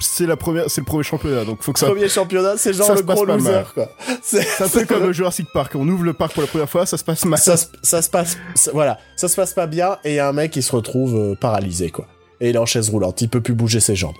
C'est 0.00 0.26
la 0.26 0.36
première, 0.36 0.70
c'est 0.70 0.80
le 0.80 0.86
premier 0.86 1.02
championnat, 1.02 1.44
donc 1.44 1.62
faut 1.62 1.72
que 1.72 1.78
ça. 1.78 1.86
Premier 1.86 2.08
championnat, 2.08 2.54
c'est 2.56 2.72
genre 2.72 2.86
ça 2.86 2.94
le 2.94 3.02
gros 3.02 3.24
loser, 3.24 3.50
mal. 3.52 3.66
quoi. 3.74 3.88
C'est 4.22 4.62
un 4.62 4.68
peu 4.68 4.84
comme 4.86 5.02
le 5.04 5.12
Jurassic 5.12 5.46
Park. 5.52 5.72
On 5.74 5.86
ouvre 5.88 6.02
le 6.04 6.12
parc 6.14 6.32
pour 6.32 6.42
la 6.42 6.48
première 6.48 6.68
fois, 6.70 6.86
ça 6.86 6.96
se 6.98 7.04
passe 7.04 7.24
mal. 7.24 7.38
ça, 7.38 7.56
se- 7.56 7.66
ça 7.82 8.00
se 8.02 8.08
passe, 8.10 8.36
voilà, 8.72 8.98
ça 9.16 9.28
se 9.28 9.36
passe 9.36 9.52
pas 9.52 9.66
bien 9.66 9.98
et 10.04 10.14
y 10.14 10.18
a 10.18 10.28
un 10.28 10.32
mec 10.32 10.50
qui 10.50 10.62
se 10.62 10.74
retrouve 10.74 11.14
euh, 11.14 11.34
paralysé 11.34 11.90
quoi. 11.90 12.06
Et 12.40 12.50
il 12.50 12.56
est 12.56 12.58
en 12.58 12.66
chaise 12.66 12.88
roulante, 12.90 13.20
il 13.22 13.28
peut 13.28 13.40
plus 13.40 13.54
bouger 13.54 13.80
ses 13.80 13.96
jambes. 13.96 14.14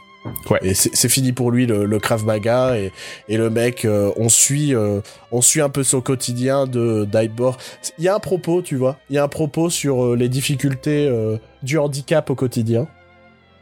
Ouais. 0.51 0.59
Et 0.63 0.75
c'est 0.75 1.09
fini 1.09 1.33
pour 1.33 1.53
lui 1.53 1.67
le, 1.67 1.85
le 1.85 1.99
Krav 2.01 2.25
Maga 2.25 2.77
et, 2.77 2.91
et 3.29 3.37
le 3.37 3.49
mec, 3.49 3.85
euh, 3.85 4.11
on 4.17 4.29
suit, 4.29 4.75
euh, 4.75 5.01
on 5.31 5.41
suit 5.41 5.61
un 5.61 5.69
peu 5.69 5.85
son 5.85 6.01
quotidien 6.01 6.67
de 6.67 7.05
d'Aibor. 7.05 7.59
Il 7.99 8.05
y 8.05 8.09
a 8.09 8.15
un 8.17 8.19
propos, 8.19 8.61
tu 8.61 8.75
vois, 8.75 8.97
il 9.09 9.15
y 9.15 9.19
a 9.19 9.23
un 9.23 9.29
propos 9.29 9.71
sur 9.71 10.05
euh, 10.05 10.17
les 10.17 10.29
difficultés 10.29 11.07
euh, 11.09 11.37
du 11.63 11.79
handicap 11.79 12.29
au 12.29 12.35
quotidien, 12.35 12.89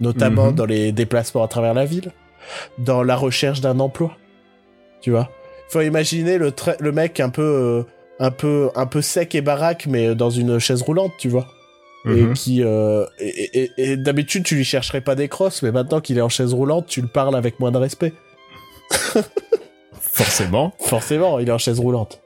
notamment 0.00 0.46
Mhm. 0.50 0.54
dans 0.54 0.66
les 0.66 0.92
déplacements 0.92 1.42
à 1.44 1.48
travers 1.48 1.74
la 1.74 1.84
ville, 1.84 2.12
dans 2.78 3.02
la 3.02 3.16
recherche 3.16 3.60
d'un 3.60 3.78
emploi, 3.80 4.16
tu 5.00 5.10
vois? 5.10 5.30
Faut 5.68 5.80
imaginer 5.80 6.38
le 6.38 6.92
mec 6.92 7.20
un 7.20 7.30
peu 7.30 7.42
euh, 7.42 7.82
un 8.20 8.30
peu 8.30 8.70
un 8.76 8.86
peu 8.86 9.02
sec 9.02 9.34
et 9.34 9.40
baraque 9.40 9.86
mais 9.86 10.14
dans 10.14 10.30
une 10.30 10.58
chaise 10.58 10.82
roulante, 10.82 11.12
tu 11.18 11.28
vois? 11.28 11.46
Et 12.06 12.22
Mhm. 12.22 12.34
qui 12.34 12.62
euh, 12.62 13.06
et, 13.18 13.60
et- 13.62 13.70
et 13.78 13.96
d'habitude 13.96 14.44
tu 14.44 14.54
lui 14.56 14.64
chercherais 14.64 15.00
pas 15.00 15.14
des 15.14 15.28
crosses, 15.28 15.62
mais 15.62 15.72
maintenant 15.72 16.00
qu'il 16.02 16.18
est 16.18 16.20
en 16.22 16.28
chaise 16.28 16.52
roulante, 16.52 16.86
tu 16.86 17.00
le 17.00 17.08
parles 17.08 17.34
avec 17.34 17.58
moins 17.60 17.72
de 17.72 17.78
respect. 17.78 18.12
Forcément. 20.00 20.74
Forcément, 20.80 21.38
il 21.38 21.48
est 21.48 21.52
en 21.52 21.58
chaise 21.58 21.80
roulante. 21.80 22.20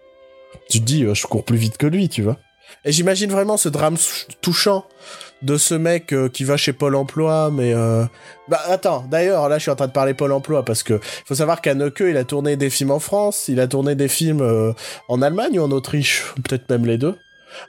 Tu 0.69 0.81
te 0.81 0.85
dis, 0.85 1.05
euh, 1.05 1.15
je 1.15 1.27
cours 1.27 1.45
plus 1.45 1.57
vite 1.57 1.79
que 1.79 1.87
lui, 1.87 2.09
tu 2.09 2.23
vois. 2.23 2.37
Et 2.85 2.93
j'imagine 2.93 3.31
vraiment 3.31 3.57
ce 3.57 3.69
drame 3.69 3.97
touchant 4.41 4.85
de 5.43 5.57
ce 5.57 5.75
mec 5.75 6.13
euh, 6.13 6.29
qui 6.29 6.45
va 6.45 6.57
chez 6.57 6.73
Pôle 6.73 6.97
Emploi, 6.97 7.51
mais 7.53 7.73
euh... 7.75 8.05
bah 8.49 8.61
attends. 8.67 9.05
D'ailleurs, 9.11 9.49
là, 9.49 9.59
je 9.59 9.63
suis 9.63 9.71
en 9.71 9.77
train 9.77 9.87
de 9.87 9.93
parler 9.93 10.15
Pôle 10.15 10.33
Emploi 10.33 10.65
parce 10.65 10.83
que 10.83 11.01
faut 11.25 11.35
savoir 11.35 11.61
qu'Anneke, 11.61 12.01
il 12.01 12.17
a 12.17 12.25
tourné 12.25 12.57
des 12.57 12.71
films 12.71 12.91
en 12.91 12.99
France, 12.99 13.47
il 13.49 13.61
a 13.61 13.69
tourné 13.69 13.95
des 13.95 14.09
films 14.09 14.41
euh, 14.41 14.73
en 15.09 15.23
Allemagne 15.23 15.59
ou 15.59 15.63
en 15.63 15.71
Autriche, 15.71 16.35
peut-être 16.37 16.69
même 16.71 16.87
les 16.87 16.99
deux. 16.99 17.17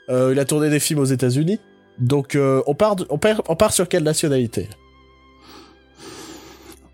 Il 0.08 0.38
a 0.38 0.44
tourné 0.44 0.68
des 0.68 0.78
films 0.78 1.00
aux 1.00 1.06
États-Unis. 1.06 1.58
Donc, 1.98 2.36
on 2.36 2.74
part, 2.74 2.96
on 3.08 3.18
part, 3.18 3.42
on 3.48 3.56
part 3.56 3.72
sur 3.72 3.88
quelle 3.88 4.02
nationalité? 4.02 4.68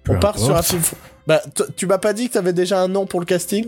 On 0.09 0.19
part 0.19 0.39
sur 0.39 0.57
un 0.57 0.62
film. 0.62 0.82
Bah, 1.27 1.43
tu 1.77 1.86
m'as 1.86 1.98
pas 1.98 2.12
dit 2.12 2.28
que 2.28 2.35
t'avais 2.35 2.53
déjà 2.53 2.81
un 2.81 2.89
nom 2.89 3.07
pour 3.07 3.20
le 3.20 3.27
casting? 3.27 3.66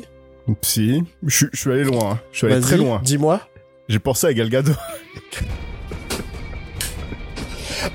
Si, 0.63 1.03
je 1.27 1.47
suis 1.53 1.71
allé 1.71 1.85
loin. 1.85 2.13
Hein. 2.13 2.21
Je 2.33 2.39
suis 2.39 2.47
allé 2.47 2.61
très 2.61 2.77
loin. 2.77 3.01
Dis-moi. 3.03 3.41
J'ai 3.89 3.99
pensé 3.99 4.27
à 4.27 4.33
Galgado. 4.33 4.73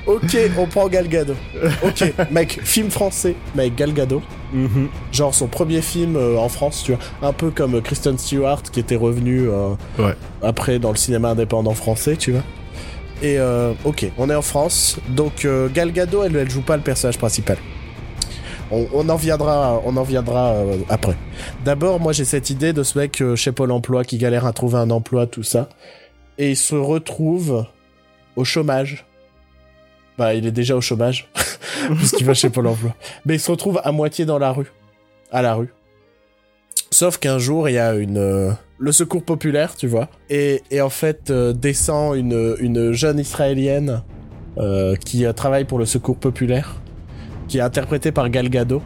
ok, 0.05 0.37
on 0.57 0.65
prend 0.65 0.87
Galgado. 0.87 1.35
Ok, 1.83 2.13
mec, 2.31 2.59
film 2.63 2.89
français, 2.89 3.35
mec, 3.55 3.75
Galgado. 3.75 4.21
Mhm. 4.53 4.89
Genre 5.11 5.33
son 5.33 5.47
premier 5.47 5.81
film 5.81 6.15
euh, 6.15 6.37
en 6.37 6.49
France, 6.49 6.83
tu 6.85 6.93
vois. 6.93 7.01
Un 7.27 7.33
peu 7.33 7.49
comme 7.49 7.81
Kristen 7.81 8.17
Stewart 8.17 8.61
qui 8.61 8.79
était 8.79 8.95
revenu 8.95 9.49
euh, 9.49 9.73
après 10.41 10.79
dans 10.79 10.91
le 10.91 10.97
cinéma 10.97 11.29
indépendant 11.29 11.73
français, 11.73 12.15
tu 12.15 12.31
vois. 12.31 12.43
Et 13.21 13.39
euh, 13.39 13.73
ok, 13.83 14.05
on 14.17 14.29
est 14.29 14.35
en 14.35 14.41
France. 14.41 14.99
Donc 15.09 15.47
Galgado, 15.73 16.23
elle, 16.23 16.35
elle 16.35 16.49
joue 16.49 16.61
pas 16.61 16.77
le 16.77 16.83
personnage 16.83 17.17
principal. 17.17 17.57
On, 18.71 19.07
en 19.07 19.15
viendra, 19.17 19.79
on 19.85 19.95
en 19.97 20.03
viendra 20.03 20.55
après. 20.89 21.15
D'abord, 21.63 21.99
moi 21.99 22.11
j'ai 22.11 22.25
cette 22.25 22.49
idée 22.49 22.73
de 22.73 22.81
ce 22.81 22.97
mec 22.97 23.21
chez 23.35 23.51
Pôle 23.51 23.71
Emploi 23.71 24.03
qui 24.03 24.17
galère 24.17 24.47
à 24.47 24.53
trouver 24.53 24.77
un 24.77 24.89
emploi, 24.89 25.27
tout 25.27 25.43
ça, 25.43 25.69
et 26.39 26.51
il 26.51 26.57
se 26.57 26.73
retrouve 26.73 27.67
au 28.35 28.43
chômage 28.43 29.05
bah, 30.17 30.33
il 30.33 30.45
est 30.45 30.51
déjà 30.51 30.75
au 30.75 30.81
chômage, 30.81 31.29
puisqu'il 31.95 32.25
va 32.25 32.33
chez 32.33 32.49
Pôle 32.49 32.67
emploi. 32.67 32.95
Mais 33.25 33.35
il 33.35 33.39
se 33.39 33.51
retrouve 33.51 33.81
à 33.83 33.91
moitié 33.91 34.25
dans 34.25 34.39
la 34.39 34.51
rue. 34.51 34.71
À 35.31 35.41
la 35.41 35.55
rue. 35.55 35.73
Sauf 36.91 37.17
qu'un 37.17 37.39
jour, 37.39 37.69
il 37.69 37.73
y 37.73 37.79
a 37.79 37.95
une 37.95 38.17
euh, 38.17 38.51
le 38.77 38.91
secours 38.91 39.23
populaire, 39.23 39.75
tu 39.75 39.87
vois, 39.87 40.09
et, 40.29 40.61
et 40.69 40.81
en 40.81 40.89
fait 40.89 41.31
euh, 41.31 41.51
descend 41.51 42.15
une, 42.15 42.55
une 42.59 42.91
jeune 42.91 43.17
israélienne 43.17 44.03
euh, 44.59 44.95
qui 44.95 45.25
travaille 45.35 45.65
pour 45.65 45.79
le 45.79 45.85
secours 45.85 46.17
populaire, 46.17 46.75
qui 47.47 47.57
est 47.57 47.61
interprétée 47.61 48.11
par 48.11 48.29
Gal 48.29 48.49
Gadot 48.49 48.83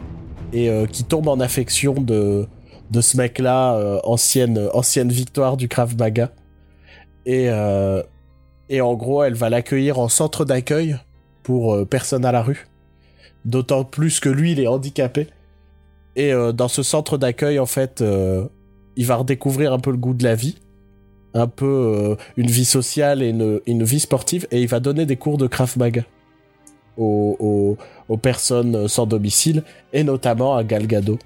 et 0.54 0.70
qui 0.90 1.04
tombe 1.04 1.28
en 1.28 1.40
affection 1.40 1.92
de 1.92 2.46
de 2.90 3.02
ce 3.02 3.18
mec-là, 3.18 4.00
ancienne 4.04 4.70
ancienne 4.72 5.10
victoire 5.10 5.58
du 5.58 5.68
Krav 5.68 5.94
Maga, 5.98 6.30
et 7.26 7.50
et 8.70 8.80
en 8.80 8.94
gros, 8.94 9.22
elle 9.22 9.34
va 9.34 9.50
l'accueillir 9.50 9.98
en 9.98 10.08
centre 10.08 10.44
d'accueil 10.44 10.98
pour 11.48 11.74
euh, 11.74 11.86
personne 11.86 12.26
à 12.26 12.32
la 12.32 12.42
rue. 12.42 12.68
D'autant 13.46 13.82
plus 13.82 14.20
que 14.20 14.28
lui, 14.28 14.52
il 14.52 14.60
est 14.60 14.66
handicapé. 14.66 15.28
Et 16.14 16.30
euh, 16.30 16.52
dans 16.52 16.68
ce 16.68 16.82
centre 16.82 17.16
d'accueil, 17.16 17.58
en 17.58 17.64
fait, 17.64 18.02
euh, 18.02 18.44
il 18.96 19.06
va 19.06 19.16
redécouvrir 19.16 19.72
un 19.72 19.78
peu 19.78 19.90
le 19.90 19.96
goût 19.96 20.12
de 20.12 20.24
la 20.24 20.34
vie, 20.34 20.56
un 21.32 21.46
peu 21.46 22.18
une 22.36 22.48
vie 22.48 22.66
sociale 22.66 23.22
et 23.22 23.30
une, 23.30 23.82
vie 23.82 24.00
sportive, 24.00 24.46
et 24.50 24.60
il 24.60 24.68
va 24.68 24.78
donner 24.78 25.06
des 25.06 25.16
cours 25.16 25.38
de 25.38 25.46
Krav 25.46 25.78
Maga 25.78 26.04
aux 26.98 27.76
personnes 28.20 28.86
sans 28.86 29.06
domicile, 29.06 29.62
et 29.94 30.04
notamment 30.04 30.54
à 30.54 30.64
Galgado. 30.64 31.18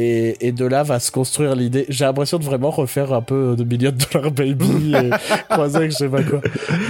Et, 0.00 0.52
de 0.52 0.64
là 0.64 0.84
va 0.84 1.00
se 1.00 1.10
construire 1.10 1.56
l'idée. 1.56 1.84
J'ai 1.88 2.04
l'impression 2.04 2.38
de 2.38 2.44
vraiment 2.44 2.70
refaire 2.70 3.12
un 3.12 3.20
peu 3.20 3.56
de 3.56 3.64
Million 3.64 3.92
Dollar 4.12 4.30
Baby 4.30 4.94
et 4.94 5.10
croiser 5.50 5.90
je 5.90 5.96
sais 5.96 6.08
pas 6.08 6.22
quoi. 6.22 6.40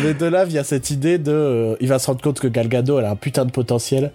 Mais 0.05 0.13
de 0.13 0.27
là 0.27 0.45
vient 0.45 0.63
cette 0.63 0.91
idée 0.91 1.17
de, 1.17 1.33
euh, 1.33 1.77
il 1.81 1.89
va 1.89 1.99
se 1.99 2.07
rendre 2.07 2.21
compte 2.21 2.39
que 2.39 2.49
Galgado 2.49 2.99
elle 2.99 3.07
a 3.07 3.11
un 3.11 3.17
putain 3.17 3.47
de 3.47 3.51
potentiel 3.51 4.13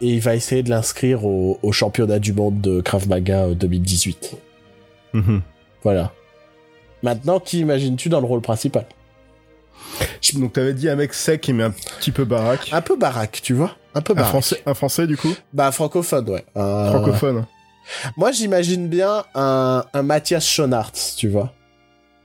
et 0.00 0.08
il 0.08 0.20
va 0.20 0.34
essayer 0.34 0.64
de 0.64 0.70
l'inscrire 0.70 1.24
au, 1.24 1.56
championnat 1.70 2.18
du 2.18 2.32
monde 2.32 2.60
de 2.60 2.80
Krav 2.80 3.08
Maga 3.08 3.50
2018. 3.50 4.36
Euh, 5.14 5.20
mm-hmm. 5.20 5.40
Voilà. 5.84 6.12
Maintenant, 7.04 7.38
qui 7.38 7.60
imagines-tu 7.60 8.08
dans 8.08 8.20
le 8.20 8.26
rôle 8.26 8.40
principal? 8.40 8.86
Donc 10.34 10.54
t'avais 10.54 10.74
dit 10.74 10.88
un 10.88 10.96
mec 10.96 11.14
sec 11.14 11.48
mais 11.54 11.62
un 11.62 11.70
petit 11.70 12.10
peu 12.10 12.24
baraque. 12.24 12.70
Un 12.72 12.80
peu 12.80 12.96
baraque, 12.96 13.38
tu 13.40 13.54
vois 13.54 13.76
Un 13.94 14.00
peu 14.00 14.14
baraque. 14.14 14.30
Un 14.30 14.30
français, 14.30 14.62
un 14.66 14.74
français 14.74 15.06
du 15.06 15.16
coup? 15.16 15.32
Bah 15.52 15.70
francophone, 15.70 16.28
ouais. 16.28 16.44
Francophone. 16.54 17.44
Moi, 18.16 18.32
j'imagine 18.32 18.88
bien 18.88 19.24
un, 19.34 19.84
un 19.92 20.02
Mathias 20.02 20.46
Schoenaerts, 20.46 20.92
tu 21.16 21.28
vois. 21.28 21.52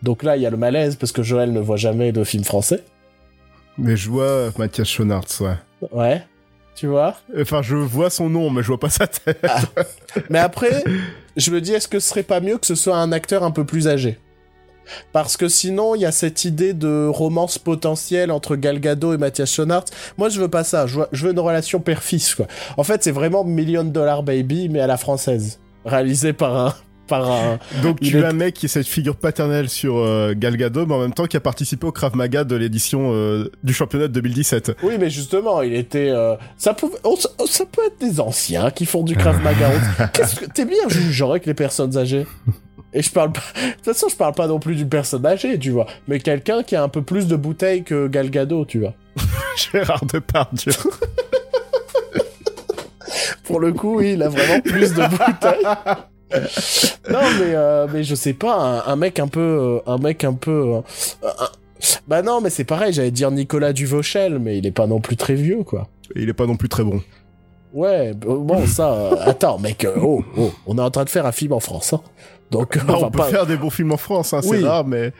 Donc 0.03 0.23
là, 0.23 0.37
il 0.37 0.43
y 0.43 0.45
a 0.45 0.49
le 0.49 0.57
malaise 0.57 0.95
parce 0.95 1.11
que 1.11 1.23
Joël 1.23 1.51
ne 1.51 1.59
voit 1.59 1.77
jamais 1.77 2.11
de 2.11 2.23
film 2.23 2.43
français. 2.43 2.83
Mais 3.77 3.95
je 3.95 4.09
vois 4.09 4.49
Mathias 4.57 4.87
Schoenaerts, 4.87 5.41
ouais. 5.41 5.55
Ouais. 5.91 6.23
Tu 6.75 6.85
vois? 6.85 7.15
Enfin, 7.39 7.63
je 7.63 7.75
vois 7.75 8.11
son 8.11 8.29
nom, 8.29 8.51
mais 8.51 8.61
je 8.61 8.67
vois 8.67 8.79
pas 8.79 8.91
sa 8.91 9.07
tête. 9.07 9.43
Ah. 9.49 9.61
Mais 10.29 10.37
après, 10.37 10.83
je 11.35 11.49
me 11.49 11.59
dis, 11.59 11.73
est-ce 11.73 11.87
que 11.87 11.99
ce 11.99 12.09
serait 12.09 12.23
pas 12.23 12.39
mieux 12.39 12.59
que 12.59 12.67
ce 12.67 12.75
soit 12.75 12.97
un 12.97 13.11
acteur 13.11 13.43
un 13.43 13.49
peu 13.49 13.65
plus 13.65 13.87
âgé? 13.87 14.19
Parce 15.13 15.37
que 15.37 15.47
sinon, 15.47 15.95
il 15.95 16.01
y 16.01 16.05
a 16.05 16.11
cette 16.11 16.45
idée 16.45 16.73
de 16.73 17.07
romance 17.07 17.57
potentielle 17.57 18.31
entre 18.31 18.55
Galgado 18.55 19.13
et 19.13 19.17
Mathias 19.17 19.51
Schoenaerts. 19.51 19.85
Moi, 20.17 20.29
je 20.29 20.39
veux 20.39 20.49
pas 20.49 20.63
ça. 20.63 20.85
Je 20.87 20.99
veux, 20.99 21.31
une 21.31 21.39
relation 21.39 21.79
père-fils, 21.79 22.35
quoi. 22.35 22.47
En 22.77 22.83
fait, 22.83 23.03
c'est 23.03 23.11
vraiment 23.11 23.43
Million 23.43 23.83
Dollar 23.83 24.23
Baby, 24.23 24.69
mais 24.69 24.79
à 24.79 24.87
la 24.87 24.97
française. 24.97 25.59
Réalisé 25.85 26.33
par 26.33 26.57
un, 26.57 26.73
par 27.07 27.31
un... 27.31 27.59
Donc 27.81 27.99
tu 28.01 28.23
as 28.23 28.27
un 28.27 28.33
mec 28.33 28.53
qui 28.53 28.65
est 28.65 28.69
cette 28.69 28.87
figure 28.87 29.15
paternelle 29.15 29.69
sur 29.69 29.97
euh, 29.97 30.33
Galgado, 30.35 30.85
mais 30.85 30.93
en 30.93 30.99
même 30.99 31.13
temps 31.13 31.25
qui 31.25 31.37
a 31.37 31.39
participé 31.39 31.87
au 31.87 31.91
Krav 31.91 32.15
Maga 32.15 32.43
de 32.43 32.55
l'édition 32.55 33.11
euh, 33.13 33.49
du 33.63 33.73
championnat 33.73 34.07
de 34.07 34.13
2017. 34.13 34.77
Oui, 34.83 34.95
mais 34.99 35.09
justement, 35.09 35.61
il 35.61 35.73
était... 35.73 36.09
Euh, 36.09 36.35
ça, 36.57 36.73
pouvait... 36.73 36.97
ça 37.47 37.65
peut 37.65 37.81
être 37.87 37.99
des 37.99 38.19
anciens 38.19 38.69
qui 38.69 38.85
font 38.85 39.03
du 39.03 39.15
Krav 39.15 39.41
Maga. 39.41 39.71
Qu'est-ce 40.13 40.35
que... 40.35 40.45
T'es 40.45 40.65
bien 40.65 40.87
jugeant 40.89 41.31
avec 41.31 41.45
les 41.45 41.53
personnes 41.53 41.97
âgées? 41.97 42.25
Et 42.93 43.01
je 43.01 43.11
parle 43.11 43.31
pas. 43.31 43.41
De 43.55 43.71
toute 43.73 43.85
façon, 43.85 44.07
je 44.09 44.15
parle 44.15 44.33
pas 44.33 44.47
non 44.47 44.59
plus 44.59 44.75
d'une 44.75 44.89
personne 44.89 45.25
âgée, 45.25 45.57
tu 45.59 45.71
vois. 45.71 45.87
Mais 46.07 46.19
quelqu'un 46.19 46.63
qui 46.63 46.75
a 46.75 46.83
un 46.83 46.89
peu 46.89 47.01
plus 47.01 47.27
de 47.27 47.35
bouteilles 47.35 47.83
que 47.83 48.07
Galgado, 48.07 48.65
tu 48.65 48.79
vois. 48.79 48.93
Gérard 49.71 50.05
Depardieu. 50.05 50.71
Pour 53.43 53.59
le 53.59 53.71
coup, 53.71 53.97
oui, 53.97 54.13
il 54.13 54.23
a 54.23 54.29
vraiment 54.29 54.61
plus 54.61 54.93
de 54.93 55.03
bouteilles. 55.07 55.63
non, 57.09 57.21
mais, 57.39 57.55
euh, 57.55 57.87
mais 57.91 58.03
je 58.03 58.13
sais 58.13 58.33
pas, 58.33 58.83
un, 58.85 58.95
mec 58.97 59.19
un 59.19 59.27
peu. 59.27 59.39
Euh, 59.87 59.91
un 59.91 59.97
mec 59.97 60.23
un 60.25 60.33
peu. 60.33 60.81
Euh, 61.23 61.31
bah 62.07 62.21
non, 62.21 62.41
mais 62.41 62.49
c'est 62.49 62.65
pareil, 62.65 62.91
j'allais 62.91 63.11
dire 63.11 63.31
Nicolas 63.31 63.71
Duvauchel, 63.71 64.39
mais 64.39 64.57
il 64.57 64.65
est 64.65 64.71
pas 64.71 64.87
non 64.87 64.99
plus 64.99 65.15
très 65.15 65.35
vieux, 65.35 65.63
quoi. 65.63 65.87
il 66.15 66.27
est 66.27 66.33
pas 66.33 66.45
non 66.45 66.57
plus 66.57 66.67
très 66.67 66.83
bon. 66.83 67.01
Ouais, 67.73 68.13
bon, 68.13 68.65
ça. 68.65 69.11
attends, 69.21 69.59
mec, 69.59 69.87
oh, 70.01 70.23
oh, 70.37 70.51
on 70.65 70.77
est 70.77 70.81
en 70.81 70.89
train 70.89 71.05
de 71.05 71.09
faire 71.09 71.25
un 71.25 71.31
film 71.31 71.53
en 71.53 71.59
France, 71.59 71.93
hein. 71.93 72.01
Donc, 72.51 72.79
on, 72.87 73.11
peut 73.11 73.23
faire 73.23 73.45
des 73.45 73.57
bons 73.57 73.69
films 73.69 73.91
en 73.91 73.97
France, 73.97 74.33
hein, 74.33 74.41
c'est 74.41 74.63
rare, 74.63 74.85
mais. 74.85 75.13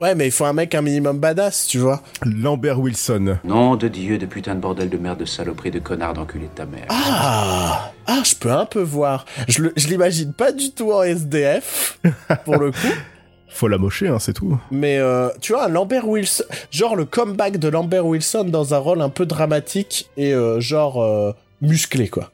Ouais, 0.00 0.14
mais 0.14 0.26
il 0.26 0.30
faut 0.30 0.46
un 0.46 0.54
mec 0.54 0.74
un 0.74 0.80
minimum 0.80 1.18
badass, 1.18 1.66
tu 1.66 1.78
vois. 1.78 2.02
Lambert 2.24 2.80
Wilson. 2.80 3.36
Nom 3.44 3.76
de 3.76 3.88
Dieu, 3.88 4.16
de 4.16 4.24
putain 4.24 4.54
de 4.54 4.60
bordel 4.60 4.88
de 4.88 4.96
merde, 4.96 5.18
de 5.18 5.24
saloperie, 5.26 5.70
de 5.70 5.78
connard 5.78 6.14
d'enculé 6.14 6.46
de 6.46 6.54
ta 6.54 6.64
mère. 6.64 6.86
Ah 6.88 7.92
Ah, 8.06 8.22
je 8.24 8.34
peux 8.34 8.50
un 8.50 8.64
peu 8.64 8.80
voir. 8.80 9.26
Je, 9.46 9.64
je 9.76 9.88
l'imagine 9.88 10.32
pas 10.32 10.52
du 10.52 10.70
tout 10.70 10.90
en 10.92 11.02
SDF, 11.02 11.98
pour 12.44 12.56
le 12.56 12.70
coup. 12.70 12.78
Faut 13.54 13.68
la 13.68 13.78
mocher, 13.78 14.08
hein, 14.08 14.18
c'est 14.18 14.32
tout. 14.32 14.58
Mais 14.72 14.98
euh, 14.98 15.28
tu 15.40 15.52
vois, 15.52 15.68
Lambert 15.68 16.08
Wilson, 16.08 16.42
genre 16.72 16.96
le 16.96 17.04
comeback 17.04 17.58
de 17.58 17.68
Lambert 17.68 18.04
Wilson 18.04 18.46
dans 18.46 18.74
un 18.74 18.78
rôle 18.78 19.00
un 19.00 19.10
peu 19.10 19.26
dramatique 19.26 20.10
et 20.16 20.34
euh, 20.34 20.58
genre 20.58 21.00
euh, 21.00 21.32
musclé, 21.60 22.08
quoi. 22.08 22.32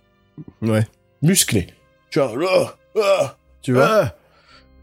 Ouais. 0.62 0.86
Musclé. 1.20 1.66
Tu 2.08 2.20
vois, 2.20 2.32
oh, 2.34 2.66
oh, 2.94 3.26
tu 3.62 3.72
vois 3.72 3.88
ah. 3.90 4.14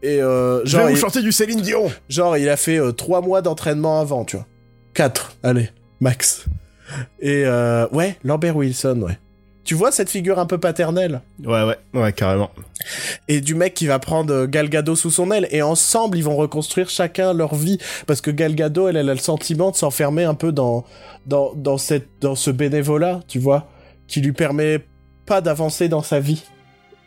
Et 0.02 0.22
euh, 0.22 0.64
genre, 0.64 0.82
je 0.82 0.86
vais 0.86 0.92
vous 0.92 1.00
chanter 1.00 1.22
du 1.22 1.32
Céline 1.32 1.60
Dion. 1.60 1.90
Genre, 2.08 2.36
il 2.36 2.48
a 2.48 2.56
fait 2.56 2.78
euh, 2.78 2.92
trois 2.92 3.20
mois 3.20 3.42
d'entraînement 3.42 4.00
avant, 4.00 4.24
tu 4.24 4.36
vois. 4.36 4.46
Quatre, 4.94 5.36
allez, 5.42 5.70
max. 6.00 6.44
Et 7.20 7.44
euh, 7.44 7.88
ouais, 7.88 8.16
Lambert 8.22 8.56
Wilson, 8.56 9.02
ouais. 9.02 9.18
Tu 9.64 9.74
vois 9.74 9.92
cette 9.92 10.08
figure 10.08 10.38
un 10.38 10.46
peu 10.46 10.56
paternelle? 10.56 11.20
Ouais, 11.44 11.62
ouais, 11.62 11.76
ouais, 11.92 12.12
carrément. 12.14 12.50
Et 13.28 13.42
du 13.42 13.54
mec 13.54 13.74
qui 13.74 13.86
va 13.86 13.98
prendre 13.98 14.46
Galgado 14.46 14.96
sous 14.96 15.10
son 15.10 15.30
aile 15.30 15.46
et 15.50 15.60
ensemble 15.60 16.16
ils 16.16 16.24
vont 16.24 16.36
reconstruire 16.36 16.88
chacun 16.88 17.34
leur 17.34 17.54
vie 17.54 17.76
parce 18.06 18.22
que 18.22 18.30
Galgado, 18.30 18.88
elle, 18.88 18.96
elle 18.96 19.10
a 19.10 19.12
le 19.12 19.20
sentiment 19.20 19.70
de 19.70 19.76
s'enfermer 19.76 20.24
un 20.24 20.32
peu 20.32 20.52
dans 20.52 20.86
dans 21.26 21.52
dans 21.54 21.76
cette 21.76 22.08
dans 22.22 22.34
ce 22.34 22.50
bénévolat, 22.50 23.20
tu 23.28 23.38
vois, 23.38 23.68
qui 24.06 24.22
lui 24.22 24.32
permet 24.32 24.86
pas 25.26 25.42
d'avancer 25.42 25.90
dans 25.90 26.02
sa 26.02 26.18
vie. 26.18 26.44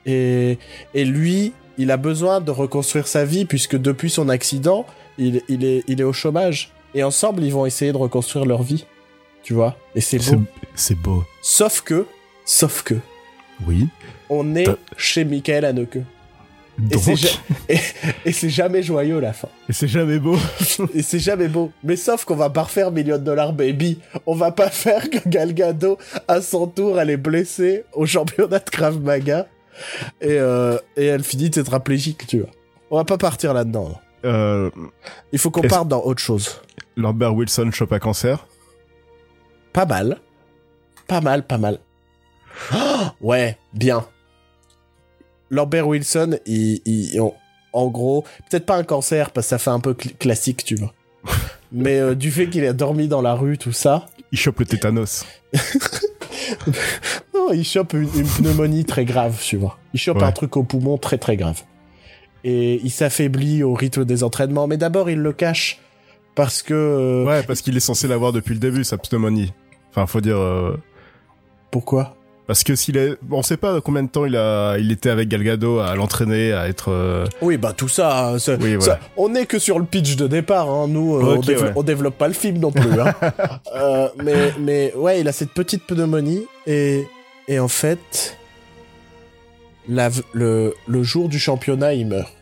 Et 0.06 0.60
et 0.94 1.04
lui, 1.04 1.54
il 1.78 1.92
a 1.92 1.98
besoin 1.98 2.42
de 2.42 2.52
reconstruire 2.52 3.08
sa 3.08 3.26
vie 3.26 3.46
puisque 3.46 3.78
depuis 3.78 4.10
son 4.10 4.30
accident, 4.30 4.86
il, 5.18 5.38
est, 5.38 5.84
il 5.88 6.00
est 6.02 6.04
au 6.04 6.14
chômage. 6.14 6.72
Et 6.94 7.04
ensemble, 7.04 7.44
ils 7.44 7.54
vont 7.54 7.66
essayer 7.66 7.92
de 7.92 7.98
reconstruire 7.98 8.46
leur 8.46 8.64
vie. 8.64 8.86
Tu 9.44 9.54
vois? 9.54 9.76
Et 9.96 10.02
c'est 10.02 10.20
beau. 10.20 10.42
C'est 10.76 10.96
beau. 10.96 11.24
Sauf 11.42 11.82
que, 11.82 12.06
sauf 12.46 12.84
que. 12.84 12.96
Oui. 13.68 13.88
On 14.30 14.56
est 14.56 14.68
chez 14.98 15.24
Michael 15.26 15.66
Haneke. 15.66 15.98
Et 16.90 16.98
c'est 16.98 17.12
Donc, 17.12 17.18
ja- 17.20 17.30
et, 17.70 17.78
et 18.26 18.32
c'est 18.32 18.50
jamais 18.50 18.82
joyeux 18.82 19.20
la 19.20 19.34
fin. 19.34 19.50
et 19.70 19.74
c'est 19.74 19.88
jamais 19.88 20.20
beau. 20.20 20.38
Et 20.96 21.04
c'est 21.04 21.20
jamais 21.20 21.48
beau. 21.48 21.72
Mais 21.84 21.96
sauf 21.96 22.24
qu'on 22.26 22.36
va 22.36 22.50
pas 22.50 22.64
refaire 22.64 22.92
Million 22.92 23.18
Dollar 23.18 23.54
Baby. 23.54 24.00
On 24.26 24.34
va 24.36 24.52
pas 24.52 24.70
faire 24.72 25.10
que 25.10 25.18
Gal 25.28 25.54
Gadot, 25.54 25.98
à 26.28 26.42
son 26.42 26.68
tour, 26.68 27.00
elle 27.00 27.10
est 27.10 27.18
blessée 27.18 27.84
au 27.94 28.06
championnat 28.06 28.60
de 28.60 28.70
Krav 28.70 29.00
Maga. 29.02 29.48
Et, 30.22 30.38
euh, 30.40 30.78
et 30.98 31.06
elle 31.06 31.24
finit 31.24 31.50
tétraplégique, 31.52 32.28
tu 32.28 32.40
vois. 32.42 32.50
On 32.90 32.98
va 32.98 33.04
pas 33.06 33.18
partir 33.18 33.54
là-dedans. 33.54 33.90
là. 33.90 34.02
Euh, 34.30 34.70
Il 35.32 35.40
faut 35.40 35.50
qu'on 35.52 35.62
parte 35.62 35.88
dans 35.88 36.02
autre 36.04 36.22
chose. 36.22 36.62
Lambert 36.96 37.34
Wilson 37.34 37.72
chope 37.72 37.94
un 37.94 38.00
cancer? 38.00 38.46
Pas 39.74 39.86
mal. 39.86 40.20
Pas 41.08 41.22
mal, 41.22 41.46
pas 41.48 41.58
mal. 41.58 41.80
Oh, 42.74 42.78
ouais, 43.22 43.58
bien. 43.74 44.06
Lambert 45.50 45.88
Wilson, 45.88 46.38
il, 46.46 46.82
il- 46.86 47.20
en- 47.22 47.36
en 47.74 47.88
gros, 47.88 48.26
peut-être 48.50 48.66
pas 48.66 48.76
un 48.76 48.84
cancer 48.84 49.32
parce 49.32 49.48
que 49.48 49.50
ça 49.52 49.58
fait 49.58 49.70
un 49.70 49.80
peu 49.80 49.94
cl- 49.94 50.16
classique, 50.18 50.64
tu 50.66 50.76
vois. 50.76 50.94
Mais 51.72 52.00
euh, 52.00 52.16
du 52.16 52.30
fait 52.32 52.50
qu'il 52.50 52.66
a 52.66 52.74
dormi 52.74 53.08
dans 53.08 53.22
la 53.22 53.34
rue, 53.34 53.58
tout 53.58 53.72
ça, 53.72 54.06
Il 54.34 54.38
chope 54.38 54.60
le 54.60 54.66
tétanos. 54.66 55.26
non, 57.34 57.52
il 57.54 57.64
chope 57.66 57.94
une, 57.94 58.10
une 58.16 58.28
pneumonie 58.28 58.86
très 58.86 59.06
grave, 59.06 59.40
tu 59.44 59.58
vois. 59.58 59.78
Il 59.94 60.00
chope 60.00 60.18
Ouais. 60.18 60.24
un 60.24 60.32
truc 60.32 60.56
au 60.58 60.64
poumon 60.64 60.98
très 60.98 61.18
très 61.18 61.38
grave. 61.38 61.62
Et 62.44 62.80
il 62.84 62.90
s'affaiblit 62.92 63.64
au 63.64 63.74
rythme 63.74 64.04
des 64.06 64.24
entraînements, 64.24 64.68
mais 64.68 64.78
d'abord 64.78 65.10
il 65.10 65.20
le 65.20 65.32
cache 65.34 65.80
parce 66.36 66.62
que 66.64 66.74
euh, 66.74 67.26
Ouais, 67.26 67.44
parce 67.44 67.62
qu'il 67.62 67.76
est 67.78 67.82
censé 67.82 68.08
l'avoir 68.08 68.32
depuis 68.34 68.54
le 68.54 68.60
début, 68.60 68.84
sa 68.84 68.98
pneumonie. 68.98 69.54
Enfin, 69.92 70.08
faut 70.08 70.22
dire... 70.22 70.38
euh, 70.38 70.78
pourquoi? 71.70 72.16
Parce 72.52 72.66
que 72.66 72.76
s'il 72.76 72.98
est... 72.98 73.16
On 73.32 73.44
sait 73.44 73.56
pas 73.56 73.80
combien 73.80 74.04
de 74.04 74.10
temps 74.10 74.26
il 74.26 74.36
a... 74.36 74.76
Il 74.78 74.92
était 74.92 75.10
avec 75.10 75.30
Galgado 75.30 75.80
à 75.80 75.96
l'entraîner, 75.96 76.52
à 76.52 76.68
être... 76.68 76.92
euh, 76.92 77.26
Oui, 77.42 77.56
bah 77.56 77.72
tout 77.72 77.88
ça, 77.88 78.28
hein, 78.28 78.40
ça- 78.40 78.58
on 79.16 79.30
n'est 79.30 79.46
que 79.46 79.58
sur 79.58 79.80
le 79.80 79.86
pitch 79.86 80.18
de 80.18 80.28
départ, 80.28 80.70
hein. 80.70 80.90
nous, 80.90 81.16
euh, 81.16 81.38
on, 81.38 81.40
développe, 81.40 81.68
ouais. 81.68 81.74
on 81.78 81.84
développe 81.84 82.18
pas 82.18 82.28
le 82.28 82.34
film 82.34 82.58
non 82.58 82.74
plus. 82.74 83.00
hein. 83.00 83.14
Euh, 83.74 84.10
mais, 84.22 84.54
mais 84.60 84.94
ouais, 84.98 85.22
il 85.22 85.30
a 85.30 85.32
cette 85.32 85.52
petite 85.52 85.88
pneumonie 85.88 86.44
et, 86.68 87.06
et 87.48 87.58
en 87.58 87.70
fait, 87.70 88.36
la 89.88 90.10
le, 90.34 90.74
le 90.88 91.04
jour 91.04 91.30
du 91.30 91.40
championnat, 91.40 91.94
il 91.94 92.08
meurt, 92.08 92.34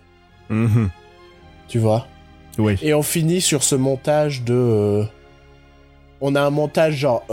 mhm. 0.49 0.89
tu 1.67 1.77
vois? 1.77 2.07
Oui. 2.57 2.77
Et 2.81 2.95
on 2.95 3.03
finit 3.03 3.41
sur 3.41 3.61
ce 3.63 3.75
montage 3.75 4.41
de. 4.43 4.53
euh, 4.55 5.03
on 6.19 6.33
a 6.33 6.41
un 6.41 6.49
montage 6.49 6.95
genre 6.95 7.23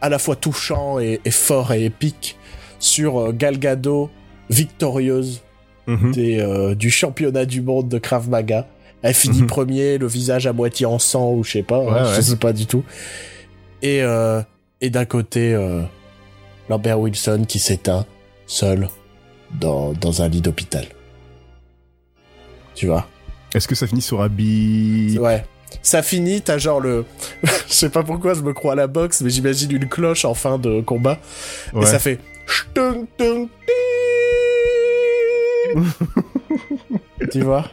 à 0.00 0.08
la 0.08 0.18
fois 0.18 0.36
touchant 0.36 0.98
et, 0.98 1.20
et 1.24 1.30
fort 1.30 1.72
et 1.72 1.84
épique 1.84 2.36
sur 2.78 3.18
euh, 3.18 3.32
Gal 3.32 3.58
Gadot 3.58 4.10
victorieuse 4.50 5.42
Mhm. 5.88 6.10
des, 6.12 6.40
euh, 6.40 6.74
du 6.74 6.90
championnat 6.90 7.44
du 7.44 7.62
monde 7.62 7.88
de 7.88 7.98
Krav 7.98 8.28
Maga. 8.28 8.66
Elle 9.02 9.14
finit 9.14 9.42
Mhm. 9.42 9.46
premier, 9.46 9.98
le 9.98 10.08
visage 10.08 10.48
à 10.48 10.52
moitié 10.52 10.84
en 10.84 10.98
sang 10.98 11.32
ou 11.32 11.44
je 11.44 11.52
sais 11.52 11.62
pas, 11.62 11.78
hein, 11.78 12.06
Ouais, 12.06 12.16
je 12.16 12.20
sais 12.22 12.36
pas 12.36 12.52
du 12.52 12.66
tout. 12.66 12.82
Et, 13.82 14.02
euh, 14.02 14.42
et 14.80 14.90
d'un 14.90 15.04
côté, 15.04 15.54
euh, 15.54 15.82
Lambert 16.68 16.98
Wilson 16.98 17.44
qui 17.46 17.60
s'éteint 17.60 18.04
seul 18.48 18.88
dans, 19.60 19.92
dans 19.92 20.22
un 20.22 20.28
lit 20.28 20.40
d'hôpital. 20.40 20.86
Tu 22.74 22.86
vois? 22.86 23.06
Est-ce 23.54 23.68
que 23.68 23.74
ça 23.76 23.86
finit 23.86 24.02
sur 24.02 24.20
un 24.22 24.28
bi... 24.28 25.16
Ouais. 25.20 25.44
Ça 25.82 26.02
finit, 26.02 26.42
t'as 26.42 26.58
genre 26.58 26.80
le... 26.80 27.04
je 27.68 27.72
sais 27.72 27.90
pas 27.90 28.02
pourquoi 28.02 28.34
je 28.34 28.40
me 28.42 28.52
crois 28.52 28.72
à 28.72 28.76
la 28.76 28.86
boxe, 28.86 29.20
mais 29.20 29.30
j'imagine 29.30 29.70
une 29.70 29.88
cloche 29.88 30.24
en 30.24 30.34
fin 30.34 30.58
de 30.58 30.80
combat. 30.80 31.18
Ouais. 31.72 31.82
Et 31.82 31.86
ça 31.86 31.98
fait... 31.98 32.18
Tu 37.30 37.40
vois? 37.42 37.64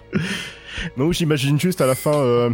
Non, 0.98 1.12
j'imagine 1.12 1.60
juste 1.60 1.82
à 1.82 1.86
la 1.86 1.96
fin... 1.96 2.14
euh, 2.14 2.50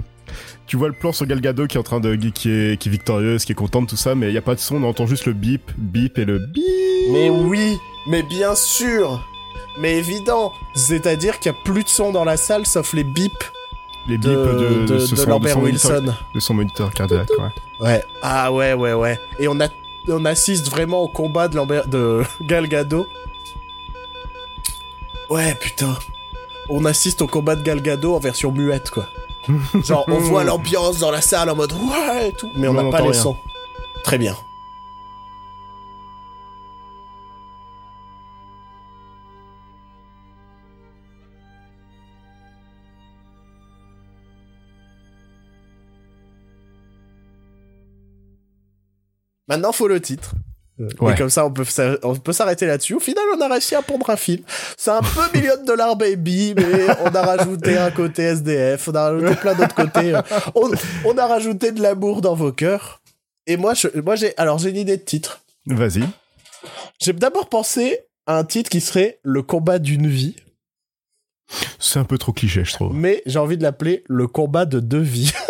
Tu 0.68 0.78
vois 0.78 0.88
le 0.88 0.94
plan 0.94 1.12
sur 1.12 1.26
Galgado 1.26 1.68
qui 1.68 1.78
est 1.78 1.80
en 1.80 1.84
train 1.84 2.00
de... 2.00 2.16
qui 2.16 2.50
est, 2.52 2.80
qui 2.80 2.90
est 2.90 2.92
victorieuse, 2.92 3.46
qui 3.46 3.54
est 3.54 3.56
contente, 3.56 3.90
tout 3.90 3.98
ça, 3.98 4.16
mais 4.16 4.28
il 4.30 4.34
y 4.34 4.38
a 4.38 4.42
pas 4.42 4.56
de 4.56 4.60
son, 4.60 4.84
on 4.84 4.88
entend 4.88 5.08
juste 5.08 5.26
le 5.26 5.34
bip, 5.34 5.72
bip 5.78 6.18
et 6.18 6.26
le 6.26 6.40
bip. 6.40 6.64
Mais 7.12 7.30
oui, 7.30 7.78
mais 8.08 8.24
bien 8.24 8.56
sûr 8.56 9.26
Mais 9.80 9.98
évident 9.98 10.52
C'est-à-dire 10.76 11.40
qu'il 11.40 11.52
y 11.52 11.56
a 11.56 11.58
plus 11.66 11.84
de 11.84 11.90
son 11.90 12.12
dans 12.12 12.26
la 12.26 12.38
salle 12.38 12.66
sauf 12.66 12.94
les 12.94 13.04
bips 13.04 13.52
Les 14.10 14.18
bips 14.18 14.30
de, 14.30 14.86
de, 14.86 14.86
de, 14.94 15.00
son- 15.00 15.30
Lambert 15.30 15.54
son 15.54 15.62
moniteur- 15.62 15.92
Wilson. 16.02 16.14
de 16.34 16.40
son 16.40 16.54
moniteur 16.56 16.92
cardiaque, 16.92 17.30
ouais. 17.40 17.86
Ouais. 17.88 18.04
Ah 18.22 18.52
ouais, 18.52 18.74
ouais, 18.74 18.94
ouais. 18.94 19.20
Et 19.40 19.48
on, 19.48 19.60
a, 19.62 19.68
on 20.10 20.26
assiste 20.26 20.70
vraiment 20.70 21.02
au 21.02 21.08
combat 21.08 21.48
de, 21.48 21.56
Lambert, 21.56 21.88
de 21.88 22.24
Gal 22.42 22.68
Gadot. 22.68 23.06
Ouais, 25.30 25.56
putain. 25.56 25.96
On 26.70 26.86
assiste 26.86 27.22
au 27.22 27.28
combat 27.28 27.56
de 27.56 27.62
Gal 27.62 27.82
Gadot 27.82 28.16
en 28.16 28.20
version 28.20 28.52
muette, 28.52 28.90
quoi. 28.90 29.06
Genre, 29.84 30.06
on 30.08 30.18
voit 30.20 30.44
l'ambiance 30.44 31.00
dans 31.00 31.12
la 31.12 31.22
salle 31.22 31.50
en 31.50 31.56
mode 31.56 31.72
ouais 31.74 32.30
et 32.30 32.32
tout, 32.34 32.50
mais 32.56 32.68
on 32.68 32.74
n'a 32.74 32.90
pas 32.92 33.02
les 33.02 33.14
sons. 33.14 33.38
Très 34.04 34.18
bien. 34.18 34.36
Maintenant, 49.50 49.72
faut 49.74 49.88
le 49.90 50.00
titre. 50.00 50.32
Ouais. 51.02 51.12
Et 51.12 51.18
comme 51.18 51.30
ça, 51.30 51.46
on 51.46 51.52
peut, 51.52 51.66
s'a- 51.66 51.98
on 52.04 52.16
peut 52.16 52.32
s'arrêter 52.32 52.66
là-dessus. 52.66 52.94
Au 52.94 53.02
final, 53.02 53.26
on 53.38 53.42
a 53.42 53.50
réussi 53.50 53.76
à 53.76 53.82
pondre 53.82 54.10
un 54.10 54.16
film. 54.16 54.44
C'est 54.78 54.92
un 54.92 55.02
peu 55.02 55.38
million 55.38 55.58
de 55.60 55.66
dollars 55.66 55.98
baby, 55.98 56.54
mais 56.56 56.86
on 57.04 57.14
a 57.14 57.22
rajouté 57.22 57.78
un 57.78 57.92
côté 57.92 58.24
SDF, 58.24 58.88
on 58.88 58.96
a 58.96 59.10
rajouté 59.12 59.36
plein 59.36 59.56
d'autres 59.56 59.76
côtés. 59.76 60.18
On, 60.56 60.72
on 61.04 61.18
a 61.18 61.28
rajouté 61.28 61.74
de 61.74 61.82
l'amour 61.82 62.22
dans 62.22 62.34
vos 62.36 62.54
cœurs. 62.54 63.02
Et 63.46 63.58
moi, 63.58 63.74
je, 63.74 63.88
moi 64.00 64.16
j'ai, 64.16 64.38
alors 64.38 64.58
j'ai 64.60 64.70
une 64.70 64.78
idée 64.78 64.96
de 64.96 65.02
titre. 65.04 65.42
Vas-y. 65.66 66.04
J'ai 67.02 67.12
d'abord 67.12 67.50
pensé 67.50 68.00
à 68.26 68.38
un 68.38 68.46
titre 68.46 68.70
qui 68.70 68.80
serait 68.80 69.20
Le 69.24 69.42
combat 69.42 69.80
d'une 69.80 70.08
vie, 70.08 70.36
C'est 71.80 72.00
un 72.00 72.06
peu 72.06 72.18
trop 72.18 72.32
cliché, 72.32 72.64
je 72.64 72.72
trouve. 72.74 72.94
mais 72.94 73.22
j'ai 73.26 73.40
envie 73.40 73.58
de 73.58 73.64
l'appeler 73.64 74.04
Le 74.08 74.28
combat 74.28 74.66
de 74.66 74.80
deux 74.80 75.00
vies. 75.02 75.34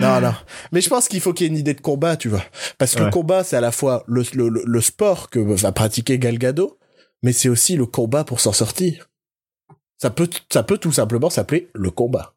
non, 0.00 0.20
non. 0.20 0.34
Mais 0.72 0.80
je 0.80 0.88
pense 0.88 1.08
qu'il 1.08 1.20
faut 1.20 1.32
qu'il 1.32 1.46
y 1.46 1.48
ait 1.48 1.52
une 1.52 1.58
idée 1.58 1.74
de 1.74 1.80
combat, 1.80 2.16
tu 2.16 2.28
vois. 2.28 2.44
Parce 2.78 2.94
que 2.94 3.02
le 3.04 3.10
combat, 3.10 3.44
c'est 3.44 3.56
à 3.56 3.60
la 3.60 3.72
fois 3.72 4.04
le, 4.06 4.22
le, 4.34 4.48
le- 4.48 4.64
le 4.66 4.80
sport 4.80 5.30
que 5.30 5.38
va 5.38 5.72
pratiquer 5.72 6.18
Gal 6.18 6.38
Gadot, 6.38 6.78
mais 7.22 7.32
c'est 7.32 7.48
aussi 7.48 7.76
le 7.76 7.86
combat 7.86 8.24
pour 8.24 8.40
s'en 8.40 8.52
sortir. 8.52 9.08
Ça 9.98 10.10
peut, 10.10 10.28
ça 10.52 10.62
peut 10.62 10.78
tout 10.78 10.92
simplement 10.92 11.30
s'appeler 11.30 11.70
le 11.74 11.90
combat. 11.90 12.34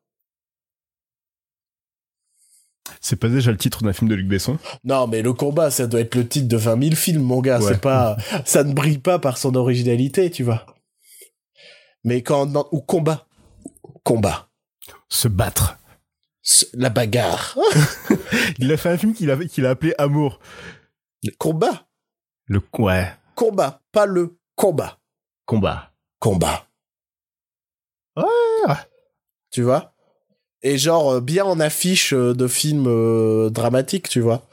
C'est 3.02 3.18
pas 3.18 3.28
déjà 3.30 3.52
le 3.52 3.58
titre 3.58 3.84
d'un 3.84 3.94
film 3.94 4.10
de 4.10 4.16
Luc 4.16 4.28
Besson? 4.28 4.58
Non, 4.84 5.08
mais 5.08 5.22
le 5.22 5.34
combat, 5.34 5.72
ça 5.72 5.88
doit 5.88 6.00
être 6.00 6.16
le 6.16 6.28
titre 6.28 6.48
de 6.48 6.58
20 6.58 6.82
000 6.84 6.96
films, 6.96 7.22
mon 7.24 7.42
gars. 7.42 7.60
Ouais. 7.60 7.74
C'est 7.74 7.82
pas, 7.82 8.18
ça 8.46 8.64
ne 8.64 8.74
brille 8.74 8.98
pas 9.00 9.20
par 9.20 9.38
son 9.38 9.56
originalité, 9.56 10.32
tu 10.32 10.44
vois. 10.44 10.66
Mais 12.04 12.22
quand, 12.24 12.54
ou 12.72 12.82
combat. 12.82 13.28
Combat. 14.04 14.50
Se 15.10 15.28
battre. 15.28 15.78
La 16.74 16.90
bagarre. 16.90 17.58
Il 18.60 18.72
a 18.72 18.78
fait 18.78 18.90
un 18.90 18.98
film 18.98 19.14
qu'il 19.14 19.30
a, 19.32 19.38
qu'il 19.46 19.66
a 19.66 19.72
appelé 19.72 19.94
Amour. 19.98 20.40
combat. 21.38 21.88
Le... 22.46 22.62
Ouais. 22.78 23.12
Combat. 23.36 23.82
Pas 23.92 24.06
le 24.06 24.38
combat. 24.56 25.00
Combat. 25.46 25.92
Combat. 26.20 26.66
Ouais. 28.16 28.74
Tu 29.52 29.62
vois? 29.62 29.94
Et 30.64 30.78
genre, 30.78 31.12
euh, 31.14 31.22
bien 31.22 31.46
en 31.46 31.60
affiche 31.60 32.14
euh, 32.14 32.34
de 32.34 32.48
films 32.48 32.88
euh, 32.88 33.50
dramatiques, 33.50 34.10
tu 34.10 34.22
vois. 34.22 34.48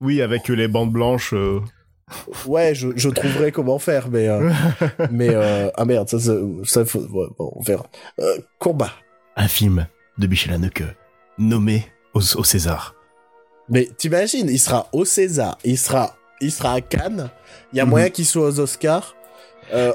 Oui, 0.00 0.22
avec 0.22 0.48
les 0.48 0.68
bandes 0.68 0.92
blanches. 0.92 1.34
euh, 1.34 1.60
Ouais, 2.46 2.74
je, 2.74 2.88
je 2.96 3.08
trouverai 3.08 3.52
comment 3.52 3.78
faire, 3.78 4.08
mais, 4.08 4.28
euh, 4.28 4.50
mais, 5.10 5.34
ah 5.76 5.84
merde, 5.84 6.08
ça, 6.08 6.18
ça, 6.18 6.32
ça 6.64 6.84
faut, 6.84 7.00
ouais, 7.00 7.26
bon, 7.38 7.52
on 7.56 7.62
verra. 7.62 7.86
Combat. 8.58 8.92
Un 9.36 9.48
film 9.48 9.86
de 10.18 10.26
Michel 10.26 10.52
Haneke, 10.52 10.82
nommé 11.38 11.86
au, 12.14 12.20
au 12.20 12.44
César. 12.44 12.94
Mais 13.68 13.88
t'imagines, 13.96 14.48
il 14.48 14.58
sera 14.58 14.88
au 14.92 15.04
César, 15.04 15.56
il 15.64 15.78
sera, 15.78 16.16
il 16.40 16.50
sera 16.52 16.72
à 16.74 16.80
Cannes. 16.80 17.30
Il 17.72 17.78
y 17.78 17.80
a 17.80 17.84
Mhm. 17.84 17.90
moyen 17.90 18.10
qu'il 18.10 18.26
soit 18.26 18.46
aux 18.48 18.60
Oscars. 18.60 19.14
Euh, 19.72 19.92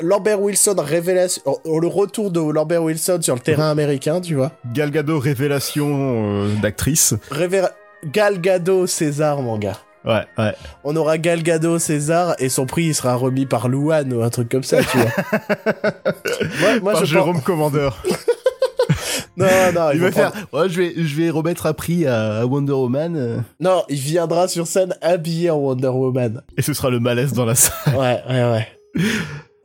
Lambert 0.00 0.40
Wilson 0.40 0.76
révélation, 0.78 1.42
oh, 1.46 1.80
le 1.80 1.88
retour 1.88 2.30
de 2.30 2.40
Lambert 2.40 2.82
Wilson 2.84 3.18
sur 3.22 3.34
le 3.34 3.40
terrain 3.40 3.70
américain, 3.70 4.20
tu 4.20 4.34
vois. 4.36 4.52
Gal 4.72 4.90
Gadot, 4.92 5.18
révélation 5.18 6.44
euh, 6.44 6.54
d'actrice. 6.60 7.14
Révéra- 7.30 7.72
Gal 8.12 8.40
Gadot 8.40 8.86
César, 8.86 9.40
mon 9.42 9.58
gars. 9.58 9.78
Ouais, 10.04 10.24
ouais. 10.38 10.54
On 10.84 10.94
aura 10.94 11.16
Gal 11.18 11.42
Gadot 11.42 11.78
César 11.78 12.34
et 12.38 12.48
son 12.48 12.66
prix 12.66 12.84
il 12.86 12.94
sera 12.94 13.14
remis 13.14 13.46
par 13.46 13.68
Louane 13.68 14.12
ou 14.12 14.22
un 14.22 14.30
truc 14.30 14.48
comme 14.50 14.62
ça, 14.64 14.82
tu 14.84 14.98
vois. 14.98 15.10
moi, 16.60 16.80
moi, 16.82 16.92
Par 16.92 17.04
je 17.04 17.12
Jérôme 17.12 17.40
Commandeur. 17.40 18.02
Non, 19.36 19.46
non, 19.74 19.90
Il 19.92 20.00
va 20.00 20.12
faire. 20.12 20.32
Ouais, 20.52 20.68
je 20.68 20.80
vais, 20.82 20.92
je 20.96 21.16
vais 21.16 21.30
remettre 21.30 21.66
à 21.66 21.74
prix 21.74 22.06
à, 22.06 22.40
à 22.40 22.44
Wonder 22.46 22.72
Woman. 22.72 23.14
euh, 23.16 23.38
Non, 23.60 23.82
il 23.88 23.96
viendra 23.96 24.46
sur 24.48 24.66
scène 24.66 24.94
habillé 25.00 25.50
en 25.50 25.56
Wonder 25.56 25.88
Woman. 25.88 26.42
et 26.56 26.62
ce 26.62 26.74
sera 26.74 26.90
le 26.90 27.00
malaise 27.00 27.32
dans 27.32 27.44
la 27.46 27.54
salle. 27.54 27.94
Ouais, 27.96 28.20
ouais, 28.28 28.50
ouais. 28.52 28.68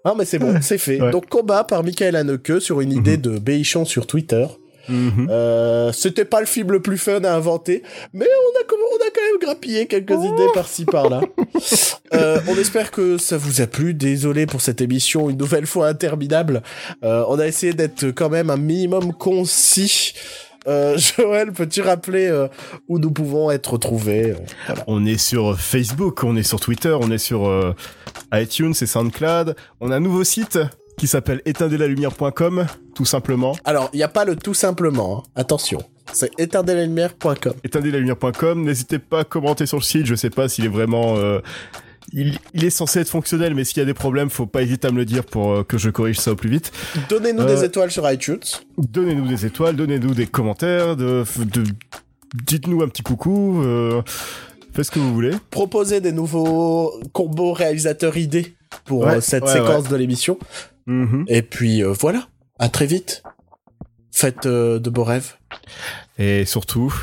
Non, 0.05 0.15
mais 0.17 0.25
c'est 0.25 0.39
bon, 0.39 0.57
c'est 0.61 0.77
fait. 0.77 1.01
Ouais. 1.01 1.11
Donc, 1.11 1.27
combat 1.27 1.63
par 1.65 1.83
Michael 1.83 2.15
Haneke 2.15 2.61
sur 2.61 2.79
une 2.81 2.93
idée 2.93 3.17
de 3.17 3.39
Béichon 3.39 3.83
sur 3.83 4.07
Twitter. 4.07 4.45
Mhm. 4.89 5.27
Euh, 5.29 5.91
c'était 5.91 6.25
pas 6.25 6.39
le 6.39 6.45
film 6.45 6.71
le 6.71 6.81
plus 6.81 6.97
fun 6.97 7.23
à 7.23 7.33
inventer, 7.33 7.83
mais 8.13 8.25
on 8.25 8.61
a, 8.61 8.63
comme- 8.65 8.79
on 8.79 9.05
a 9.05 9.09
quand 9.13 9.21
même 9.31 9.39
grappillé 9.41 9.87
quelques 9.87 10.11
idées 10.11 10.47
par-ci 10.53 10.85
par-là. 10.85 11.21
Euh, 12.13 12.39
on 12.47 12.55
espère 12.57 12.91
que 12.91 13.17
ça 13.17 13.35
vous 13.37 13.59
a 13.59 13.67
plu. 13.67 13.93
Désolé 13.93 14.45
pour 14.45 14.61
cette 14.61 14.79
émission 14.79 15.29
une 15.29 15.35
nouvelle 15.37 15.65
fois 15.67 15.87
interminable. 15.89 16.63
Euh, 17.03 17.25
on 17.27 17.37
a 17.37 17.45
essayé 17.45 17.73
d'être 17.73 18.11
quand 18.11 18.29
même 18.29 18.49
un 18.49 18.55
minimum 18.55 19.11
concis. 19.11 20.13
Euh, 20.69 20.97
Joël, 21.17 21.51
peux-tu 21.51 21.81
rappeler 21.81 22.27
euh, 22.27 22.47
où 22.87 22.97
nous 22.99 23.11
pouvons 23.11 23.51
être 23.51 23.73
retrouvés 23.73 24.35
voilà. 24.67 24.83
On 24.87 25.05
est 25.05 25.17
sur 25.17 25.59
Facebook, 25.59 26.23
on 26.23 26.37
est 26.37 26.43
sur 26.43 26.61
Twitter, 26.61 26.95
on 26.99 27.11
est 27.11 27.17
sur 27.17 27.47
euh, 27.49 27.73
iTunes 28.33 28.73
et 28.81 28.85
SoundCloud. 28.85 29.55
On 29.81 29.91
a 29.91 29.97
un 29.97 29.99
nouveau 29.99 30.23
site? 30.23 30.57
Qui 30.97 31.07
s'appelle 31.07 31.41
éteindelalumière.com, 31.45 32.65
tout 32.95 33.05
simplement. 33.05 33.55
Alors, 33.65 33.89
il 33.93 33.97
n'y 33.97 34.03
a 34.03 34.07
pas 34.07 34.25
le 34.25 34.35
tout 34.35 34.53
simplement. 34.55 35.19
hein. 35.19 35.29
Attention, 35.35 35.79
c'est 36.11 36.31
éteindelalumière.com. 36.39 37.53
éteindelalumière.com. 37.63 38.63
N'hésitez 38.63 38.99
pas 38.99 39.19
à 39.19 39.23
commenter 39.23 39.65
sur 39.65 39.77
le 39.77 39.83
site. 39.83 40.05
Je 40.07 40.15
sais 40.15 40.29
pas 40.31 40.49
s'il 40.49 40.65
est 40.65 40.69
vraiment. 40.69 41.15
euh, 41.17 41.39
il, 42.13 42.39
il 42.53 42.63
est 42.63 42.69
censé 42.69 42.99
être 43.01 43.09
fonctionnel, 43.09 43.53
mais 43.53 43.63
s'il 43.63 43.77
y 43.77 43.81
a 43.81 43.85
des 43.85 43.93
problèmes, 43.93 44.29
faut 44.29 44.45
pas 44.47 44.61
hésiter 44.63 44.87
à 44.87 44.91
me 44.91 44.97
le 44.97 45.05
dire 45.05 45.23
pour 45.25 45.51
euh, 45.51 45.63
que 45.63 45.77
je 45.77 45.89
corrige 45.89 46.17
ça 46.19 46.31
au 46.31 46.35
plus 46.35 46.49
vite. 46.49 46.71
Donnez-nous 47.09 47.41
Euh, 47.43 47.55
des 47.55 47.63
étoiles 47.65 47.91
sur 47.91 48.09
iTunes. 48.09 48.39
Donnez-nous 48.77 49.27
des 49.27 49.45
étoiles, 49.45 49.75
donnez-nous 49.75 50.13
des 50.13 50.25
commentaires, 50.25 50.95
de, 50.95 51.23
de- 51.45 51.63
dites-nous 52.45 52.81
un 52.81 52.87
petit 52.87 53.03
coucou. 53.03 53.61
euh, 53.61 54.01
faites 54.73 54.85
ce 54.85 54.91
que 54.91 54.99
vous 54.99 55.13
voulez. 55.13 55.31
Proposez 55.51 55.99
des 56.01 56.13
nouveaux 56.13 56.93
combos 57.11 57.51
réalisateurs 57.53 58.15
idées 58.17 58.55
pour 58.85 59.01
Ouais, 59.05 59.15
euh, 59.17 59.21
cette 59.21 59.43
ouais, 59.43 59.51
séquence 59.53 59.89
de 59.89 59.95
l'émission. 59.97 60.39
Mhm. 60.87 61.25
Et 61.27 61.41
puis 61.41 61.83
euh, 61.83 61.91
voilà, 61.91 62.27
à 62.59 62.69
très 62.69 62.85
vite. 62.85 63.23
Faites 64.11 64.45
euh, 64.47 64.79
de 64.79 64.89
beaux 64.89 65.03
rêves. 65.03 65.35
Et 66.17 66.45
surtout, 66.45 66.93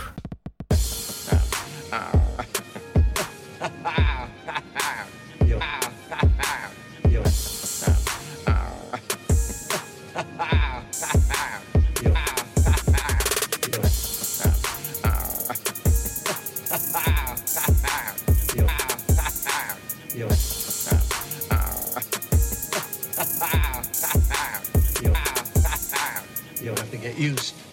Use. 27.25 27.64